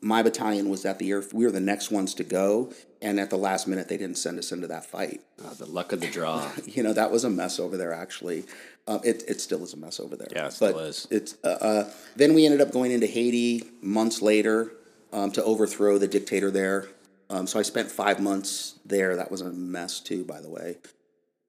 My 0.00 0.22
battalion 0.22 0.68
was 0.68 0.84
at 0.84 0.98
the 0.98 1.10
air. 1.10 1.22
We 1.32 1.44
were 1.44 1.50
the 1.50 1.60
next 1.60 1.90
ones 1.90 2.14
to 2.14 2.24
go, 2.24 2.72
and 3.00 3.20
at 3.20 3.30
the 3.30 3.36
last 3.36 3.68
minute, 3.68 3.88
they 3.88 3.96
didn't 3.96 4.18
send 4.18 4.38
us 4.38 4.52
into 4.52 4.66
that 4.66 4.84
fight. 4.84 5.20
Oh, 5.44 5.54
the 5.54 5.66
luck 5.66 5.92
of 5.92 6.00
the 6.00 6.08
draw. 6.08 6.50
You 6.66 6.82
know 6.82 6.92
that 6.92 7.10
was 7.10 7.24
a 7.24 7.30
mess 7.30 7.58
over 7.58 7.76
there. 7.76 7.92
Actually, 7.92 8.44
uh, 8.86 8.98
it 9.04 9.24
it 9.26 9.40
still 9.40 9.62
is 9.62 9.72
a 9.72 9.76
mess 9.76 10.00
over 10.00 10.16
there. 10.16 10.28
Yeah, 10.30 10.46
it 10.46 10.52
still 10.52 10.78
is. 10.78 11.06
It's 11.10 11.36
uh, 11.44 11.58
uh, 11.60 11.90
then 12.16 12.34
we 12.34 12.44
ended 12.44 12.60
up 12.60 12.72
going 12.72 12.92
into 12.92 13.06
Haiti 13.06 13.64
months 13.80 14.20
later 14.22 14.72
um, 15.12 15.32
to 15.32 15.44
overthrow 15.44 15.98
the 15.98 16.08
dictator 16.08 16.50
there. 16.50 16.88
Um, 17.30 17.46
so 17.46 17.58
I 17.58 17.62
spent 17.62 17.90
five 17.90 18.20
months 18.20 18.78
there. 18.84 19.16
That 19.16 19.30
was 19.30 19.40
a 19.40 19.50
mess 19.50 20.00
too, 20.00 20.24
by 20.24 20.40
the 20.40 20.48
way. 20.48 20.76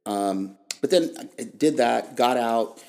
Um, 0.06 0.58
but 0.82 0.90
then 0.90 1.30
I 1.38 1.44
did 1.44 1.78
that, 1.78 2.16
got 2.16 2.38
out. 2.38 2.82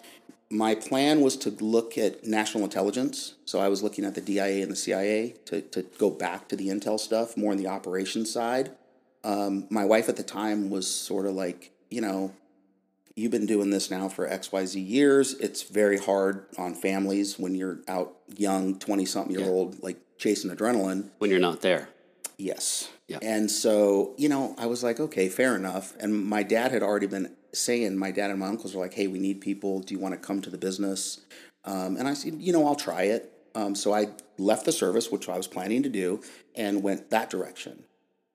My 0.51 0.75
plan 0.75 1.21
was 1.21 1.37
to 1.39 1.51
look 1.51 1.97
at 1.97 2.27
national 2.27 2.65
intelligence. 2.65 3.35
So 3.45 3.61
I 3.61 3.69
was 3.69 3.83
looking 3.83 4.05
at 4.05 4.15
the 4.17 4.21
DIA 4.21 4.63
and 4.63 4.71
the 4.71 4.77
CIA 4.77 5.35
to, 5.47 5.63
to 5.63 5.83
go 5.99 6.11
back 6.11 6.49
to 6.49 6.57
the 6.57 6.69
intel 6.69 6.99
stuff, 6.99 7.37
more 7.37 7.53
on 7.53 7.59
the 7.59 7.69
operations 7.69 8.33
side. 8.33 8.73
Um, 9.23 9.67
my 9.71 9.85
wife 9.85 10.09
at 10.09 10.17
the 10.17 10.23
time 10.23 10.71
was 10.71 10.93
sort 10.93 11.27
of 11.27 11.35
like, 11.35 11.71
you 11.89 12.01
know, 12.01 12.33
you've 13.15 13.31
been 13.31 13.47
doing 13.47 13.71
this 13.71 13.91
now 13.91 14.09
for 14.09 14.29
XYZ 14.29 14.87
years. 14.89 15.35
It's 15.35 15.63
very 15.63 15.99
hard 15.99 16.47
on 16.59 16.75
families 16.75 17.39
when 17.39 17.55
you're 17.55 17.81
out 17.87 18.17
young, 18.37 18.79
20 18.79 19.05
something 19.05 19.39
year 19.39 19.49
old, 19.49 19.83
like 19.83 19.99
chasing 20.19 20.51
adrenaline. 20.51 21.11
when 21.19 21.31
you're 21.31 21.39
not 21.39 21.61
there. 21.61 21.89
Yes. 22.39 22.89
Yeah. 23.07 23.19
And 23.23 23.51
so, 23.51 24.15
you 24.17 24.29
know, 24.29 24.55
I 24.57 24.67
was 24.67 24.83
like, 24.83 24.99
okay, 24.99 25.29
fair 25.29 25.55
enough. 25.55 25.95
And 26.01 26.25
my 26.25 26.43
dad 26.43 26.71
had 26.73 26.83
already 26.83 27.07
been 27.07 27.35
saying, 27.53 27.97
my 27.97 28.11
dad 28.11 28.31
and 28.31 28.41
my 28.41 28.47
uncles 28.47 28.75
were 28.75 28.81
like, 28.81 28.95
hey, 28.95 29.07
we 29.07 29.19
need 29.19 29.41
people. 29.41 29.81
Do 29.81 29.95
you 29.95 30.01
want 30.01 30.15
to 30.15 30.21
come 30.21 30.41
to 30.43 30.51
the 30.51 30.59
business? 30.59 31.21
Um, 31.65 31.97
and 31.97 32.09
I 32.09 32.15
said, 32.15 32.35
you 32.41 32.53
know, 32.53 32.67
I'll 32.67 32.77
try 32.77 33.03
it. 33.03 33.33
Um, 33.55 33.75
so 33.75 33.93
I 33.93 34.09
left 34.39 34.65
the 34.65 34.73
service, 34.73 35.11
which 35.11 35.29
I 35.29 35.37
was 35.37 35.47
planning 35.47 35.83
to 35.83 35.89
do, 35.89 36.23
and 36.55 36.83
went 36.83 37.11
that 37.11 37.31
direction. 37.31 37.85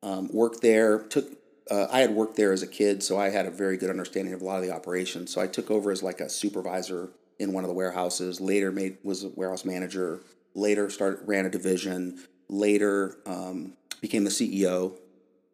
Um, 0.03 0.29
worked 0.31 0.61
there, 0.61 0.99
took, 0.99 1.25
uh, 1.71 1.87
I 1.91 1.99
had 1.99 2.11
worked 2.11 2.35
there 2.35 2.51
as 2.51 2.61
a 2.61 2.67
kid, 2.67 3.01
so 3.01 3.17
I 3.17 3.29
had 3.29 3.45
a 3.45 3.51
very 3.51 3.77
good 3.77 3.89
understanding 3.89 4.33
of 4.33 4.41
a 4.41 4.45
lot 4.45 4.57
of 4.57 4.67
the 4.67 4.73
operations. 4.73 5.33
So 5.33 5.41
I 5.41 5.47
took 5.47 5.71
over 5.71 5.91
as 5.91 6.03
like 6.03 6.19
a 6.19 6.29
supervisor 6.29 7.09
in 7.39 7.53
one 7.53 7.63
of 7.63 7.69
the 7.69 7.73
warehouses. 7.73 8.39
Later, 8.39 8.71
made 8.71 8.97
was 9.03 9.23
a 9.23 9.29
warehouse 9.29 9.65
manager. 9.65 10.21
Later, 10.53 10.89
started 10.89 11.27
ran 11.27 11.45
a 11.45 11.49
division. 11.49 12.19
Later, 12.49 13.17
um, 13.25 13.73
became 14.01 14.23
the 14.23 14.29
CEO. 14.29 14.97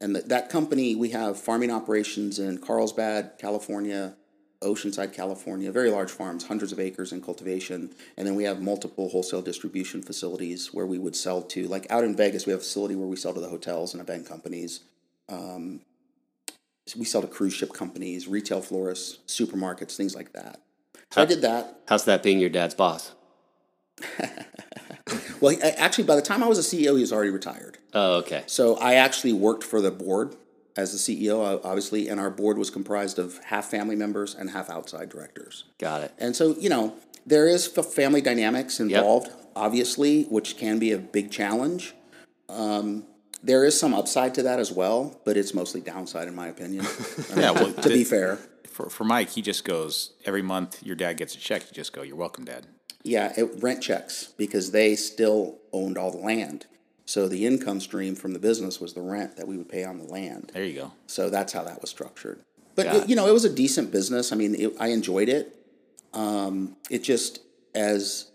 And 0.02 0.16
that 0.16 0.30
that 0.30 0.50
company, 0.50 0.96
we 0.96 1.10
have 1.10 1.40
farming 1.40 1.72
operations 1.72 2.40
in 2.40 2.58
Carlsbad, 2.58 3.38
California, 3.38 4.16
Oceanside, 4.62 5.14
California, 5.14 5.72
very 5.72 5.90
large 5.90 6.12
farms, 6.12 6.46
hundreds 6.46 6.72
of 6.72 6.80
acres 6.80 7.12
in 7.12 7.22
cultivation. 7.22 7.92
And 8.18 8.28
then 8.28 8.36
we 8.36 8.44
have 8.44 8.62
multiple 8.62 9.10
wholesale 9.10 9.42
distribution 9.42 10.02
facilities 10.02 10.74
where 10.74 10.86
we 10.86 10.98
would 10.98 11.16
sell 11.16 11.42
to, 11.44 11.68
like 11.68 11.90
out 11.90 12.04
in 12.04 12.16
Vegas, 12.16 12.46
we 12.46 12.52
have 12.52 12.60
a 12.60 12.64
facility 12.64 12.96
where 12.96 13.08
we 13.08 13.16
sell 13.16 13.34
to 13.34 13.40
the 13.40 13.50
hotels 13.50 13.94
and 13.94 14.02
event 14.02 14.28
companies. 14.28 14.82
Um, 15.30 15.82
we 16.98 17.06
sell 17.06 17.22
to 17.22 17.28
cruise 17.28 17.54
ship 17.54 17.72
companies, 17.74 18.28
retail 18.28 18.62
florists, 18.62 19.20
supermarkets, 19.28 19.96
things 19.96 20.16
like 20.16 20.34
that. 20.34 20.62
So 21.12 21.22
I 21.22 21.26
did 21.26 21.42
that. 21.42 21.82
How's 21.88 22.06
that 22.06 22.24
being 22.24 22.40
your 22.40 22.50
dad's 22.50 22.74
boss? 22.76 23.14
Well, 25.42 25.58
actually, 25.64 26.04
by 26.04 26.16
the 26.16 26.22
time 26.22 26.44
I 26.44 26.48
was 26.48 26.60
a 26.60 26.76
CEO, 26.76 26.96
he 26.96 27.02
was 27.02 27.12
already 27.12 27.32
retired. 27.32 27.80
Oh, 27.94 28.16
okay. 28.20 28.44
So 28.48 28.78
I 28.78 28.96
actually 28.96 29.34
worked 29.34 29.64
for 29.64 29.82
the 29.82 29.92
board 29.92 30.36
as 30.78 30.92
the 30.92 30.98
CEO, 30.98 31.60
obviously, 31.64 32.08
and 32.08 32.20
our 32.20 32.30
board 32.30 32.58
was 32.58 32.70
comprised 32.70 33.20
of 33.20 33.38
half 33.46 33.66
family 33.66 33.96
members 33.96 34.34
and 34.34 34.50
half 34.50 34.70
outside 34.70 35.10
directors. 35.10 35.66
Got 35.80 36.04
it. 36.04 36.14
And 36.18 36.36
so, 36.36 36.56
you 36.58 36.70
know, 36.70 36.96
there 37.26 37.48
is 37.48 37.68
family 37.68 38.22
dynamics 38.22 38.80
involved, 38.80 39.30
obviously, 39.56 40.24
which 40.24 40.58
can 40.58 40.80
be 40.80 40.92
a 40.92 40.98
big 40.98 41.32
challenge. 41.32 41.94
Um, 42.50 43.06
there 43.44 43.64
is 43.66 43.80
some 43.80 43.94
upside 43.94 44.34
to 44.36 44.44
that 44.44 44.60
as 44.60 44.72
well, 44.72 45.20
but 45.26 45.36
it's 45.36 45.54
mostly 45.54 45.82
downside, 45.82 46.28
in 46.28 46.36
my 46.36 46.48
opinion. 46.48 46.86
Yeah, 47.36 47.52
well, 47.52 47.74
to 47.74 47.90
be 47.90 48.04
fair. 48.04 48.38
for, 48.68 48.90
for 48.90 49.04
Mike, 49.04 49.30
he 49.30 49.42
just 49.42 49.66
goes 49.66 50.14
every 50.26 50.42
month. 50.42 50.84
Your 50.84 50.96
dad 50.96 51.18
gets 51.18 51.36
a 51.36 51.40
check. 51.40 51.64
You 51.64 51.74
just 51.74 51.92
go, 51.94 52.02
"You're 52.02 52.16
welcome, 52.18 52.46
Dad." 52.46 52.68
Yeah, 53.04 53.34
it, 53.36 53.50
rent 53.62 53.82
checks 53.82 54.34
because 54.38 54.72
they 54.72 54.96
still 54.96 55.58
owned 55.74 55.98
all 55.98 56.12
the 56.12 56.18
land. 56.20 56.68
So 57.12 57.28
the 57.28 57.46
income 57.46 57.82
stream 57.82 58.16
from 58.16 58.32
the 58.32 58.40
business 58.40 58.80
was 58.80 58.94
the 58.94 59.02
rent 59.02 59.36
that 59.36 59.46
we 59.46 59.58
would 59.58 59.68
pay 59.68 59.84
on 59.84 59.98
the 59.98 60.06
land. 60.06 60.50
There 60.54 60.64
you 60.64 60.80
go. 60.80 60.94
So 61.08 61.30
that's 61.30 61.52
how 61.52 61.62
that 61.64 61.82
was 61.82 61.90
structured. 61.90 62.40
But 62.74 62.86
it, 62.86 63.10
you 63.10 63.18
know, 63.18 63.28
it 63.28 63.34
was 63.34 63.44
a 63.44 63.54
decent 63.54 63.92
business. 63.92 64.32
I 64.32 64.38
mean, 64.38 64.56
it, 64.56 64.74
I 64.80 64.88
enjoyed 64.92 65.28
it. 65.28 65.54
Um, 66.14 66.78
it 66.90 67.04
just 67.04 67.42
as 67.76 68.32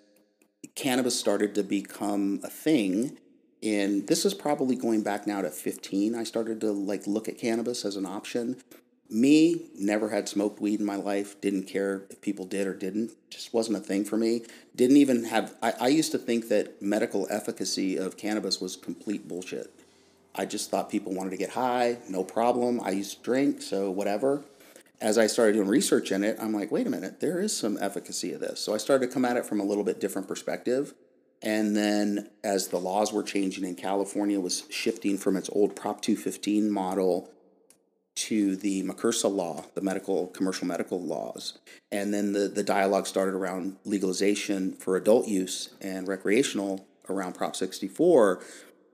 cannabis 0.75 1.19
started 1.19 1.55
to 1.55 1.63
become 1.63 2.41
a 2.45 2.51
thing, 2.51 3.17
and 3.63 4.07
this 4.09 4.27
is 4.27 4.35
probably 4.35 4.77
going 4.77 5.03
back 5.03 5.27
now 5.27 5.41
to 5.41 5.51
fifteen. 5.51 6.15
I 6.15 6.25
started 6.25 6.61
to 6.61 6.71
like 6.71 7.07
look 7.07 7.29
at 7.29 7.39
cannabis 7.39 7.87
as 7.87 7.97
an 7.97 8.05
option. 8.05 8.59
Me, 9.09 9.71
never 9.79 10.11
had 10.11 10.29
smoked 10.29 10.61
weed 10.61 10.81
in 10.81 10.87
my 10.87 10.97
life. 10.97 11.41
Didn't 11.41 11.63
care 11.63 12.05
if 12.11 12.21
people 12.21 12.45
did 12.45 12.67
or 12.67 12.75
didn't. 12.75 13.13
Just 13.31 13.55
wasn't 13.55 13.79
a 13.79 13.81
thing 13.81 14.05
for 14.05 14.19
me. 14.19 14.43
Didn't 14.77 14.99
even 14.99 15.25
have. 15.25 15.55
I, 15.63 15.73
I 15.81 15.89
used 15.89 16.13
to 16.13 16.19
think 16.19 16.49
that 16.49 16.81
medical 16.83 17.27
efficacy 17.31 17.97
of 17.97 18.17
cannabis 18.17 18.61
was 18.61 18.77
complete 18.77 19.27
bullshit. 19.27 19.73
I 20.35 20.45
just 20.45 20.71
thought 20.71 20.91
people 20.91 21.15
wanted 21.15 21.31
to 21.31 21.39
get 21.39 21.51
high, 21.51 21.99
no 22.09 22.23
problem. 22.23 22.81
I 22.83 22.91
used 22.91 23.17
to 23.17 23.23
drink, 23.23 23.63
so 23.63 23.91
whatever. 23.91 24.45
As 25.01 25.17
I 25.17 25.27
started 25.27 25.55
doing 25.55 25.69
research 25.69 26.13
in 26.13 26.23
it, 26.23 26.37
I'm 26.41 26.53
like, 26.53 26.71
wait 26.71 26.87
a 26.87 26.91
minute, 26.91 27.21
there 27.21 27.41
is 27.41 27.57
some 27.57 27.79
efficacy 27.81 28.33
of 28.33 28.41
this. 28.41 28.61
So 28.61 28.75
I 28.75 28.77
started 28.77 29.07
to 29.07 29.13
come 29.13 29.25
at 29.25 29.39
it 29.39 29.47
from 29.47 29.61
a 29.61 29.65
little 29.65 29.85
bit 29.85 29.99
different 29.99 30.29
perspective. 30.29 30.95
And 31.43 31.77
then 31.77 32.31
as 32.45 32.69
the 32.69 32.79
laws 32.79 33.13
were 33.13 33.23
changing 33.23 33.65
and 33.65 33.77
California 33.77 34.41
was 34.41 34.65
shifting 34.71 35.19
from 35.19 35.37
its 35.37 35.51
old 35.53 35.77
Prop 35.77 36.01
215 36.01 36.71
model 36.71 37.31
to 38.17 38.57
the 38.57 38.83
MCRSA 38.83 39.31
law, 39.35 39.65
the 39.75 39.81
medical 39.81 40.29
commercial 40.29 40.67
medical 40.67 41.01
laws. 41.01 41.59
And 41.93 42.13
then 42.13 42.33
the, 42.33 42.49
the 42.49 42.63
dialogue 42.63 43.07
started 43.07 43.35
around 43.35 43.77
legalization 43.85 44.73
for 44.73 44.97
adult 44.97 45.29
use 45.29 45.71
and 45.81 46.09
recreational 46.09 46.87
around 47.09 47.35
Prop 47.35 47.55
64. 47.55 48.41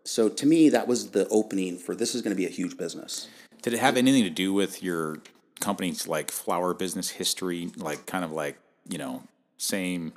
So 0.05 0.29
to 0.29 0.47
me, 0.47 0.69
that 0.71 0.87
was 0.88 1.11
the 1.12 1.29
opening 1.29 1.79
for 1.79 1.95
this 1.95 2.14
is 2.14 2.23
going 2.23 2.33
to 2.33 2.37
be 2.37 2.47
a 2.47 2.50
huge 2.50 2.76
business. 2.76 3.29
Did 3.62 3.75
it 3.75 3.79
have 3.79 3.97
anything 3.97 4.25
to 4.25 4.31
do 4.31 4.52
with 4.52 4.83
your 4.83 5.19
company's 5.61 6.09
like 6.09 6.31
flower 6.33 6.75
business 6.75 7.11
history? 7.11 7.71
Like 7.76 8.07
kind 8.07 8.25
of 8.25 8.33
like 8.33 8.59
you 8.88 8.99
know 8.99 9.23
same 9.59 10.12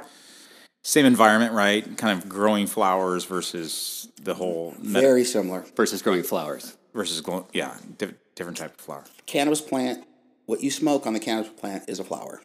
same 0.83 1.05
environment, 1.05 1.53
right? 1.53 1.95
Kind 1.97 2.17
of 2.17 2.27
growing 2.27 2.65
flowers 2.65 3.23
versus 3.25 4.09
the 4.19 4.33
whole 4.33 4.73
med- 4.81 5.03
Very 5.03 5.23
similar. 5.23 5.63
Versus 5.75 6.01
growing 6.01 6.23
flowers. 6.23 6.75
versus 6.93 7.21
glo- 7.21 7.47
yeah, 7.53 7.75
diff- 7.99 8.15
different 8.35 8.57
type 8.57 8.75
of 8.75 8.81
flower. 8.81 9.03
Cannabis 9.25 9.61
plant, 9.61 10.05
what 10.45 10.61
you 10.61 10.69
smoke 10.69 11.05
on 11.07 11.13
the 11.13 11.19
cannabis 11.19 11.51
plant 11.51 11.83
is 11.87 11.99
a 11.99 12.03
flower. 12.03 12.41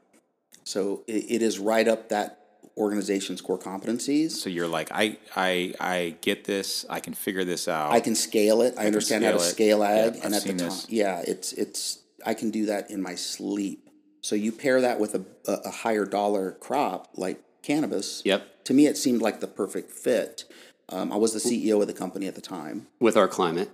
So 0.64 1.02
it, 1.06 1.26
it 1.28 1.42
is 1.42 1.58
right 1.58 1.86
up 1.86 2.08
that 2.10 2.38
organization's 2.76 3.40
core 3.40 3.58
competencies. 3.58 4.30
So 4.32 4.48
you're 4.48 4.68
like, 4.68 4.90
I 4.92 5.18
I 5.36 5.74
I 5.80 6.16
get 6.20 6.44
this. 6.44 6.86
I 6.88 7.00
can 7.00 7.14
figure 7.14 7.44
this 7.44 7.68
out. 7.68 7.92
I 7.92 8.00
can 8.00 8.14
scale 8.14 8.62
it. 8.62 8.74
I, 8.78 8.86
understand 8.86 9.24
how 9.24 9.32
to 9.32 9.40
scale 9.40 9.82
ag, 9.82 10.14
Yep, 10.14 10.24
and 10.24 10.34
I've 10.34 10.40
at 10.40 10.46
the 10.46 10.48
time, 10.48 10.58
this. 10.58 10.86
yeah, 10.88 11.22
it's 11.26 11.52
it's 11.52 12.00
I 12.24 12.34
can 12.34 12.50
do 12.50 12.66
that 12.66 12.90
in 12.90 13.02
my 13.02 13.14
sleep. 13.14 13.88
So 14.22 14.34
you 14.36 14.52
pair 14.52 14.80
that 14.82 15.00
with 15.00 15.14
a, 15.14 15.24
a, 15.46 15.52
a 15.66 15.70
higher 15.70 16.04
dollar 16.04 16.52
crop 16.52 17.08
like 17.16 17.42
cannabis. 17.62 18.22
Yep. 18.24 18.64
To 18.64 18.74
me, 18.74 18.86
it 18.86 18.96
seemed 18.96 19.22
like 19.22 19.40
the 19.40 19.46
perfect 19.46 19.90
fit. 19.90 20.44
Um, 20.90 21.12
I 21.12 21.16
was 21.16 21.32
the 21.32 21.38
CEO 21.38 21.80
of 21.80 21.86
the 21.86 21.94
company 21.94 22.26
at 22.26 22.34
the 22.34 22.40
time. 22.40 22.88
With 22.98 23.16
our 23.16 23.28
climate. 23.28 23.70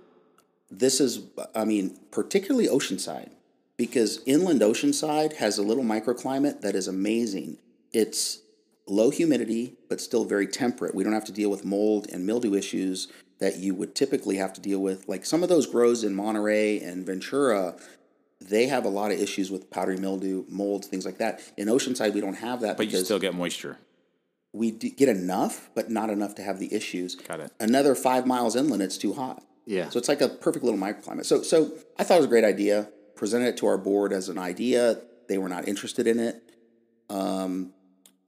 This 0.69 0.99
is, 0.99 1.21
I 1.55 1.65
mean, 1.65 1.97
particularly 2.11 2.67
Oceanside, 2.67 3.29
because 3.77 4.21
inland 4.25 4.61
Oceanside 4.61 5.37
has 5.37 5.57
a 5.57 5.63
little 5.63 5.83
microclimate 5.83 6.61
that 6.61 6.75
is 6.75 6.87
amazing. 6.87 7.57
It's 7.93 8.39
low 8.85 9.09
humidity, 9.09 9.75
but 9.89 10.01
still 10.01 10.25
very 10.25 10.47
temperate. 10.47 10.93
We 10.95 11.03
don't 11.03 11.13
have 11.13 11.25
to 11.25 11.31
deal 11.31 11.49
with 11.49 11.63
mold 11.65 12.07
and 12.11 12.25
mildew 12.25 12.53
issues 12.53 13.07
that 13.39 13.57
you 13.57 13.75
would 13.75 13.95
typically 13.95 14.37
have 14.37 14.51
to 14.53 14.61
deal 14.61 14.79
with. 14.79 15.07
Like 15.07 15.25
some 15.25 15.43
of 15.43 15.49
those 15.49 15.67
grows 15.67 16.03
in 16.03 16.15
Monterey 16.15 16.79
and 16.79 17.05
Ventura, 17.05 17.75
they 18.41 18.67
have 18.67 18.83
a 18.83 18.89
lot 18.89 19.11
of 19.11 19.19
issues 19.19 19.51
with 19.51 19.69
powdery 19.69 19.97
mildew, 19.97 20.45
mold, 20.49 20.85
things 20.85 21.05
like 21.05 21.17
that. 21.19 21.41
In 21.55 21.67
Oceanside, 21.67 22.13
we 22.13 22.21
don't 22.21 22.35
have 22.35 22.61
that 22.61 22.77
but 22.77 22.91
you 22.91 22.97
still 23.03 23.19
get 23.19 23.35
moisture. 23.35 23.77
we 24.53 24.71
get 24.71 25.07
enough, 25.09 25.69
but 25.75 25.89
not 25.89 26.09
enough 26.09 26.35
to 26.35 26.43
have 26.43 26.59
the 26.59 26.73
issues. 26.73 27.15
Got 27.15 27.39
it. 27.41 27.51
Another 27.59 27.93
five 27.95 28.25
miles 28.25 28.55
inland, 28.55 28.81
it's 28.81 28.97
too 28.97 29.13
hot. 29.13 29.43
Yeah. 29.67 29.89
So 29.89 29.99
it's 29.99 30.07
like 30.07 30.21
a 30.21 30.29
perfect 30.29 30.65
little 30.65 30.79
microclimate. 30.79 31.25
So 31.25 31.43
so 31.43 31.71
I 31.99 32.03
thought 32.03 32.15
it 32.15 32.21
was 32.21 32.25
a 32.25 32.29
great 32.29 32.45
idea. 32.45 32.89
Presented 33.15 33.49
it 33.49 33.57
to 33.57 33.67
our 33.67 33.77
board 33.77 34.13
as 34.13 34.29
an 34.29 34.39
idea. 34.39 34.99
They 35.27 35.37
were 35.37 35.49
not 35.49 35.67
interested 35.67 36.07
in 36.07 36.19
it. 36.19 36.41
Um, 37.09 37.73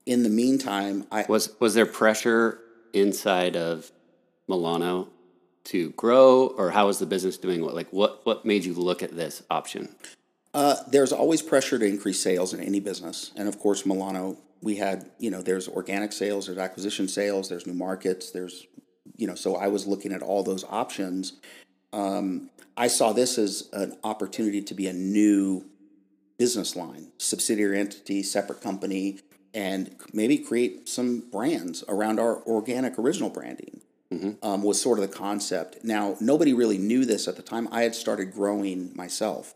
in 0.05 0.23
the 0.23 0.29
meantime, 0.29 1.07
I 1.11 1.25
Was 1.27 1.55
was 1.59 1.73
there 1.73 1.85
pressure 1.85 2.59
inside 2.93 3.55
of 3.55 3.91
Mellano 4.47 5.07
to 5.65 5.91
grow, 5.91 6.47
or 6.47 6.71
how 6.71 6.87
was 6.87 6.99
the 6.99 7.05
business 7.05 7.37
doing? 7.37 7.63
What 7.63 7.73
like 7.73 7.91
what 7.91 8.25
what 8.25 8.45
made 8.45 8.65
you 8.65 8.73
look 8.73 9.01
at 9.01 9.15
this 9.15 9.41
option? 9.49 9.95
Uh, 10.53 10.75
there's 10.87 11.13
always 11.13 11.41
pressure 11.41 11.79
to 11.79 11.85
increase 11.85 12.21
sales 12.21 12.53
in 12.53 12.59
any 12.59 12.79
business, 12.79 13.31
and 13.35 13.47
of 13.47 13.59
course, 13.59 13.83
Mellano. 13.83 14.37
We 14.61 14.75
had, 14.75 15.09
you 15.19 15.31
know, 15.31 15.41
there's 15.41 15.69
organic 15.69 16.11
sales, 16.11 16.47
there's 16.47 16.57
acquisition 16.57 17.07
sales, 17.07 17.47
there's 17.47 17.65
new 17.65 17.73
markets, 17.73 18.31
there's, 18.31 18.67
you 19.15 19.27
know, 19.27 19.35
so 19.35 19.55
I 19.55 19.67
was 19.67 19.87
looking 19.87 20.11
at 20.11 20.21
all 20.21 20.43
those 20.43 20.63
options. 20.69 21.33
Um, 21.93 22.49
I 22.77 22.87
saw 22.87 23.13
this 23.13 23.37
as 23.37 23.69
an 23.73 23.97
opportunity 24.03 24.61
to 24.61 24.73
be 24.73 24.87
a 24.87 24.93
new 24.93 25.65
business 26.37 26.75
line, 26.75 27.11
subsidiary 27.17 27.79
entity, 27.79 28.23
separate 28.23 28.61
company, 28.61 29.19
and 29.53 29.95
maybe 30.13 30.37
create 30.37 30.87
some 30.87 31.23
brands 31.31 31.83
around 31.87 32.19
our 32.19 32.41
organic 32.43 32.97
original 32.97 33.29
branding. 33.29 33.81
Um, 34.41 34.63
was 34.63 34.81
sort 34.81 34.97
of 34.97 35.07
the 35.07 35.15
concept. 35.15 35.83
Now, 35.83 36.15
nobody 36.19 36.51
really 36.51 36.79
knew 36.79 37.05
this 37.05 37.27
at 37.27 37.35
the 37.35 37.43
time. 37.43 37.69
I 37.71 37.83
had 37.83 37.93
started 37.93 38.33
growing 38.33 38.91
myself 38.95 39.53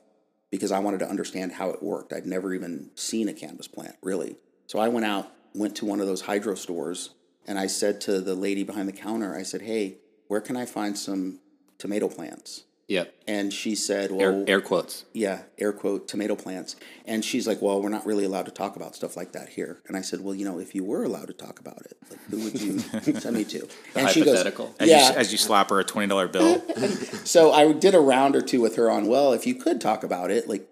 because 0.51 0.72
I 0.72 0.77
wanted 0.77 1.00
to 1.00 1.10
understand 1.10 1.53
how 1.53 1.72
it 1.72 1.81
worked. 1.81 2.13
I'd 2.13 2.27
never 2.27 2.53
even 2.53 2.91
seen 2.93 3.27
a 3.27 3.33
cannabis 3.33 3.67
plant, 3.67 3.95
really. 4.03 4.36
So 4.67 4.77
I 4.77 4.89
went 4.89 5.07
out, 5.07 5.31
went 5.55 5.75
to 5.77 5.86
one 5.86 6.00
of 6.00 6.05
those 6.05 6.22
hydro 6.22 6.53
stores, 6.53 7.10
and 7.47 7.59
I 7.59 7.67
said 7.67 8.01
to 8.01 8.21
the 8.21 8.35
lady 8.35 8.63
behind 8.63 8.88
the 8.88 8.93
counter, 8.93 9.35
I 9.35 9.43
said, 9.43 9.62
Hey, 9.62 9.97
where 10.27 10.41
can 10.41 10.55
I 10.57 10.65
find 10.65 10.97
some 10.97 11.39
tomato 11.77 12.07
plants? 12.07 12.63
Yep. 12.89 13.13
And 13.27 13.53
she 13.53 13.75
said, 13.75 14.12
Well, 14.12 14.21
Air, 14.21 14.43
air 14.45 14.62
quotes. 14.62 15.05
yeah, 15.13 15.43
air 15.57 15.71
quote, 15.71 16.07
tomato 16.07 16.35
plants. 16.35 16.75
And 17.05 17.23
she's 17.23 17.47
like, 17.47 17.62
well, 17.62 17.81
we're 17.81 17.89
not 17.89 18.05
really 18.05 18.25
allowed 18.25 18.45
to 18.45 18.51
talk 18.51 18.75
about 18.75 18.93
stuff 18.93 19.15
like 19.15 19.31
that 19.31 19.50
here. 19.50 19.81
And 19.88 19.95
I 19.95 20.01
said, 20.01 20.19
well, 20.21 20.35
you 20.35 20.43
know, 20.43 20.59
if 20.59 20.75
you 20.75 20.83
were 20.83 21.03
allowed 21.03 21.27
to 21.27 21.33
talk 21.33 21.59
about 21.59 21.79
it, 21.85 21.97
like, 22.09 22.19
who 22.29 22.43
would 22.43 22.62
you 22.62 22.79
send 23.19 23.35
me 23.35 23.45
to? 23.45 23.67
and 23.95 24.09
she 24.09 24.19
goes, 24.19 24.38
hypothetical. 24.38 24.75
As, 24.79 24.89
yeah. 24.89 25.12
you, 25.12 25.15
as 25.15 25.31
you 25.31 25.38
slap 25.38 25.69
her 25.69 25.79
a 25.79 25.83
twenty 25.85 26.07
dollar 26.07 26.27
bill. 26.27 26.62
so 27.23 27.53
I 27.53 27.71
did 27.71 27.95
a 27.95 28.00
round 28.00 28.35
or 28.35 28.41
two 28.41 28.59
with 28.62 28.75
her 28.75 28.91
on, 28.91 29.07
well, 29.07 29.31
if 29.31 29.47
you 29.47 29.55
could 29.55 29.79
talk 29.79 30.03
about 30.03 30.29
it, 30.29 30.50
like, 30.50 30.67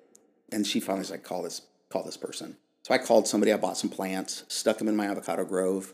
and 0.51 0.67
she 0.67 0.81
finally 0.81 0.99
was 0.99 1.11
like, 1.11 1.23
call 1.23 1.43
this, 1.43 1.61
call 1.89 2.03
this 2.03 2.17
person. 2.17 2.57
So 2.83 2.93
I 2.93 2.97
called 2.97 3.27
somebody, 3.27 3.53
I 3.53 3.57
bought 3.57 3.77
some 3.77 3.89
plants, 3.89 4.43
stuck 4.49 4.79
them 4.79 4.89
in 4.89 4.95
my 4.97 5.05
avocado 5.07 5.45
grove, 5.45 5.93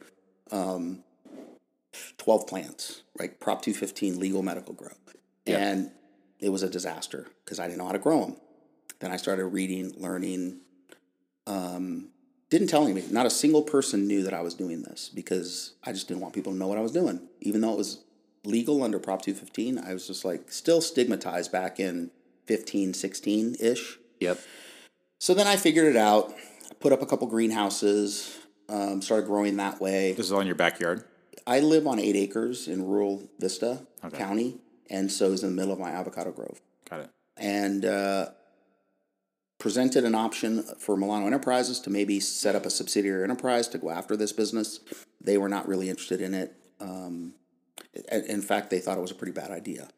um, 0.51 1.03
12 2.17 2.47
plants, 2.47 3.03
right? 3.19 3.39
Prop 3.39 3.61
215 3.61 4.19
legal 4.19 4.43
medical 4.43 4.73
grow. 4.73 4.89
And 5.45 5.91
it 6.39 6.49
was 6.49 6.61
a 6.61 6.69
disaster 6.69 7.27
because 7.43 7.59
I 7.59 7.67
didn't 7.67 7.79
know 7.79 7.85
how 7.85 7.93
to 7.93 7.99
grow 7.99 8.21
them. 8.21 8.35
Then 8.99 9.11
I 9.11 9.17
started 9.17 9.45
reading, 9.45 9.93
learning. 9.97 10.59
Um, 11.45 12.09
didn't 12.49 12.67
tell 12.67 12.83
anybody. 12.83 13.07
Not 13.11 13.25
a 13.25 13.29
single 13.29 13.61
person 13.61 14.07
knew 14.07 14.23
that 14.23 14.33
I 14.33 14.41
was 14.41 14.53
doing 14.53 14.81
this 14.81 15.09
because 15.09 15.73
I 15.83 15.93
just 15.93 16.07
didn't 16.07 16.21
want 16.21 16.33
people 16.33 16.51
to 16.51 16.57
know 16.57 16.67
what 16.67 16.77
I 16.77 16.81
was 16.81 16.91
doing. 16.91 17.21
Even 17.41 17.61
though 17.61 17.73
it 17.73 17.77
was 17.77 18.03
legal 18.43 18.83
under 18.83 18.99
Prop 18.99 19.21
215, 19.21 19.79
I 19.79 19.93
was 19.93 20.07
just 20.07 20.25
like 20.25 20.51
still 20.51 20.81
stigmatized 20.81 21.51
back 21.51 21.79
in 21.79 22.11
15, 22.45 22.93
16 22.93 23.55
ish. 23.59 23.99
Yep. 24.19 24.39
So 25.19 25.33
then 25.33 25.47
I 25.47 25.55
figured 25.55 25.87
it 25.87 25.97
out. 25.97 26.33
I 26.69 26.73
put 26.79 26.91
up 26.91 27.01
a 27.01 27.05
couple 27.05 27.27
greenhouses, 27.27 28.37
um, 28.69 29.01
started 29.01 29.25
growing 29.27 29.57
that 29.57 29.79
way. 29.79 30.13
This 30.13 30.27
is 30.27 30.31
all 30.31 30.41
in 30.41 30.47
your 30.47 30.55
backyard. 30.55 31.03
I 31.45 31.59
live 31.61 31.87
on 31.87 31.99
eight 31.99 32.15
acres 32.15 32.67
in 32.67 32.85
rural 32.85 33.29
Vista 33.39 33.85
Okay. 34.03 34.17
County, 34.17 34.57
and 34.89 35.11
so 35.11 35.31
it's 35.31 35.43
in 35.43 35.49
the 35.49 35.55
middle 35.55 35.73
of 35.73 35.79
my 35.79 35.89
avocado 35.91 36.31
grove. 36.31 36.61
Got 36.89 37.01
it. 37.01 37.09
And 37.37 37.85
uh, 37.85 38.27
presented 39.59 40.03
an 40.03 40.15
option 40.15 40.63
for 40.79 40.97
Mellano 40.97 41.25
Enterprises 41.25 41.79
to 41.81 41.89
maybe 41.89 42.19
set 42.19 42.55
up 42.55 42.65
a 42.65 42.69
subsidiary 42.69 43.23
enterprise 43.23 43.67
to 43.69 43.77
go 43.77 43.89
after 43.89 44.15
this 44.17 44.31
business. 44.31 44.79
They 45.21 45.37
were 45.37 45.49
not 45.49 45.67
really 45.67 45.89
interested 45.89 46.21
in 46.21 46.33
it. 46.33 46.53
Um, 46.79 47.33
in 48.11 48.23
in 48.25 48.41
fact, 48.41 48.69
they 48.69 48.79
thought 48.79 48.97
it 48.97 49.01
was 49.01 49.11
a 49.11 49.15
pretty 49.15 49.33
bad 49.33 49.51
idea. 49.51 49.89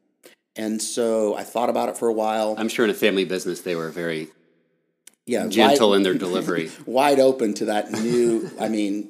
And 0.55 0.82
so 0.82 1.36
I 1.36 1.43
thought 1.43 1.69
about 1.69 1.89
it 1.89 1.97
for 1.97 2.08
a 2.08 2.13
while. 2.13 2.55
I'm 2.58 2.69
sure 2.69 2.84
in 2.86 2.91
a 2.91 2.95
family 2.95 3.25
business 3.25 3.62
they 3.62 3.75
were 3.75 3.89
very 3.89 4.29
yeah, 5.29 5.47
gentle 5.47 5.89
wide- 5.89 5.97
in 5.97 6.03
their 6.03 6.15
delivery. 6.15 6.71
wide 6.85 7.19
open 7.19 7.53
to 7.55 7.65
that 7.65 7.91
new. 7.91 8.49
I 8.59 8.67
mean, 8.67 9.09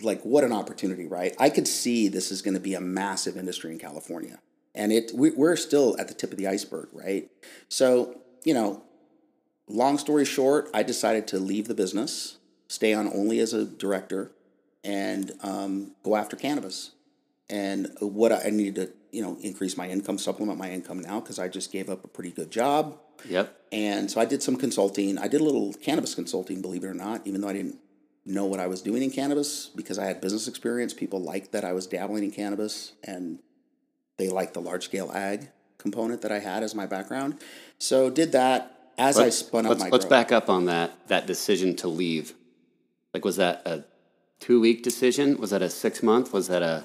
like 0.00 0.22
what 0.22 0.44
an 0.44 0.52
opportunity, 0.52 1.06
right? 1.06 1.34
I 1.38 1.50
could 1.50 1.66
see 1.66 2.08
this 2.08 2.30
is 2.30 2.40
going 2.40 2.54
to 2.54 2.60
be 2.60 2.74
a 2.74 2.80
massive 2.80 3.36
industry 3.36 3.72
in 3.72 3.78
California, 3.78 4.38
and 4.74 4.92
it 4.92 5.10
we, 5.12 5.30
we're 5.30 5.56
still 5.56 5.96
at 5.98 6.08
the 6.08 6.14
tip 6.14 6.30
of 6.30 6.38
the 6.38 6.46
iceberg, 6.46 6.88
right? 6.92 7.30
So 7.68 8.20
you 8.44 8.54
know, 8.54 8.82
long 9.66 9.98
story 9.98 10.24
short, 10.24 10.70
I 10.72 10.84
decided 10.84 11.26
to 11.28 11.38
leave 11.38 11.66
the 11.66 11.74
business, 11.74 12.38
stay 12.68 12.94
on 12.94 13.08
only 13.08 13.40
as 13.40 13.52
a 13.52 13.64
director, 13.64 14.30
and 14.84 15.32
um, 15.42 15.96
go 16.04 16.14
after 16.14 16.36
cannabis. 16.36 16.92
And 17.50 17.90
what 18.00 18.30
I, 18.30 18.44
I 18.46 18.50
needed 18.50 18.74
to, 18.76 18.92
you 19.10 19.22
know, 19.22 19.36
increase 19.40 19.76
my 19.76 19.88
income, 19.88 20.18
supplement 20.18 20.58
my 20.58 20.70
income 20.70 21.00
now 21.00 21.20
because 21.20 21.38
I 21.38 21.48
just 21.48 21.72
gave 21.72 21.90
up 21.90 22.04
a 22.04 22.08
pretty 22.08 22.30
good 22.30 22.50
job. 22.50 22.98
Yep. 23.28 23.56
And 23.72 24.10
so 24.10 24.20
I 24.20 24.24
did 24.24 24.42
some 24.42 24.56
consulting. 24.56 25.18
I 25.18 25.28
did 25.28 25.40
a 25.40 25.44
little 25.44 25.72
cannabis 25.74 26.14
consulting, 26.14 26.62
believe 26.62 26.84
it 26.84 26.88
or 26.88 26.94
not, 26.94 27.22
even 27.26 27.40
though 27.40 27.48
I 27.48 27.52
didn't 27.52 27.78
know 28.24 28.46
what 28.46 28.60
I 28.60 28.66
was 28.66 28.80
doing 28.80 29.02
in 29.02 29.10
cannabis 29.10 29.66
because 29.74 29.98
I 29.98 30.06
had 30.06 30.20
business 30.20 30.48
experience. 30.48 30.94
People 30.94 31.20
liked 31.20 31.52
that 31.52 31.64
I 31.64 31.72
was 31.72 31.86
dabbling 31.86 32.24
in 32.24 32.30
cannabis 32.30 32.92
and 33.02 33.40
they 34.16 34.28
liked 34.28 34.54
the 34.54 34.60
large 34.60 34.84
scale 34.84 35.10
ag 35.12 35.48
component 35.78 36.22
that 36.22 36.32
I 36.32 36.38
had 36.38 36.62
as 36.62 36.74
my 36.74 36.86
background. 36.86 37.40
So 37.78 38.10
did 38.10 38.32
that 38.32 38.92
as 38.96 39.18
I 39.18 39.28
spun 39.30 39.66
up 39.66 39.70
let's 39.70 39.80
my 39.82 39.88
let's 39.90 40.04
growth. 40.04 40.10
back 40.10 40.32
up 40.32 40.48
on 40.48 40.66
that 40.66 41.08
that 41.08 41.26
decision 41.26 41.76
to 41.76 41.88
leave. 41.88 42.34
Like, 43.12 43.24
was 43.24 43.36
that 43.36 43.62
a 43.66 43.84
two 44.40 44.60
week 44.60 44.82
decision? 44.82 45.36
Was 45.38 45.50
that 45.50 45.62
a 45.62 45.70
six 45.70 46.02
month? 46.02 46.32
Was 46.32 46.48
that 46.48 46.62
a 46.62 46.84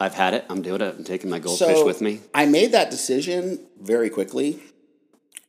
I've 0.00 0.14
had 0.14 0.32
it. 0.34 0.44
I'm 0.48 0.62
doing 0.62 0.80
it. 0.80 0.94
I'm 0.96 1.04
taking 1.04 1.28
my 1.28 1.40
goldfish 1.40 1.82
with 1.84 2.00
me. 2.00 2.20
I 2.32 2.46
made 2.46 2.72
that 2.72 2.90
decision 2.90 3.66
very 3.80 4.08
quickly, 4.10 4.60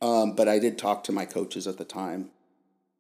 um, 0.01 0.35
but 0.35 0.47
I 0.47 0.59
did 0.59 0.77
talk 0.77 1.03
to 1.05 1.11
my 1.11 1.25
coaches 1.25 1.67
at 1.67 1.77
the 1.77 1.85
time, 1.85 2.31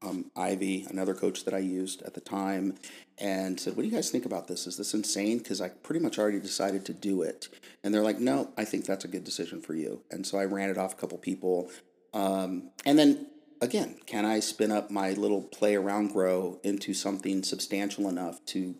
um, 0.01 0.31
Ivy, 0.35 0.87
another 0.89 1.13
coach 1.13 1.43
that 1.45 1.53
I 1.53 1.59
used 1.59 2.01
at 2.03 2.13
the 2.13 2.21
time, 2.21 2.75
and 3.17 3.59
said, 3.59 3.75
"What 3.75 3.83
do 3.83 3.89
you 3.89 3.95
guys 3.95 4.09
think 4.09 4.25
about 4.25 4.47
this? 4.47 4.65
Is 4.65 4.77
this 4.77 4.93
insane? 4.93 5.39
Because 5.39 5.59
I 5.59 5.69
pretty 5.69 5.99
much 5.99 6.17
already 6.17 6.39
decided 6.39 6.85
to 6.85 6.93
do 6.93 7.21
it." 7.21 7.49
And 7.83 7.93
they're 7.93 8.03
like, 8.03 8.19
"No, 8.19 8.53
I 8.57 8.63
think 8.63 8.85
that's 8.85 9.03
a 9.05 9.09
good 9.09 9.23
decision 9.23 9.61
for 9.61 9.73
you." 9.75 10.03
And 10.09 10.25
so 10.25 10.37
I 10.37 10.45
ran 10.45 10.69
it 10.69 10.77
off 10.77 10.93
a 10.93 10.97
couple 10.97 11.17
people, 11.17 11.69
um, 12.13 12.71
and 12.85 12.97
then 12.97 13.27
again, 13.61 13.97
can 14.05 14.25
I 14.25 14.39
spin 14.39 14.71
up 14.71 14.89
my 14.89 15.11
little 15.11 15.41
play 15.41 15.75
around 15.75 16.13
grow 16.13 16.59
into 16.63 16.93
something 16.93 17.43
substantial 17.43 18.07
enough 18.07 18.43
to 18.47 18.75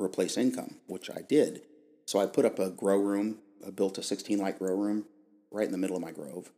replace 0.00 0.36
income, 0.36 0.76
which 0.86 1.10
I 1.10 1.22
did. 1.22 1.62
So 2.06 2.18
I 2.18 2.26
put 2.26 2.44
up 2.44 2.58
a 2.58 2.70
grow 2.70 2.98
room, 2.98 3.38
I 3.66 3.70
built 3.70 3.98
a 3.98 4.02
16 4.02 4.38
light 4.38 4.58
grow 4.58 4.74
room 4.74 5.06
right 5.50 5.66
in 5.66 5.72
the 5.72 5.78
middle 5.78 5.96
of 5.96 6.02
my 6.02 6.10
grove. 6.10 6.50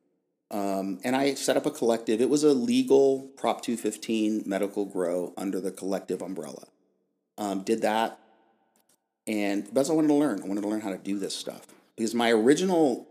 Um, 0.55 1.01
and 1.03 1.17
I 1.17 1.35
set 1.35 1.57
up 1.57 1.67
a 1.67 1.71
collective. 1.73 2.21
It 2.21 2.31
was 2.31 2.45
a 2.45 2.55
legal 2.55 3.29
Prop 3.37 3.61
215 3.61 4.45
medical 4.47 4.85
grow 4.85 5.35
under 5.37 5.61
the 5.61 5.73
collective 5.73 6.23
umbrella. 6.23 6.69
Um, 7.37 7.65
did 7.65 7.83
that. 7.83 8.21
And 9.27 9.67
that's 9.73 9.89
what 9.89 9.95
I 9.95 9.97
wanted 9.97 10.09
to 10.09 10.15
learn. 10.15 10.43
I 10.45 10.47
wanted 10.47 10.61
to 10.61 10.69
learn 10.69 10.81
how 10.81 10.91
to 10.91 10.99
do 10.99 11.19
this 11.19 11.35
stuff. 11.35 11.67
Because 11.97 12.15
my 12.15 12.31
original 12.31 13.09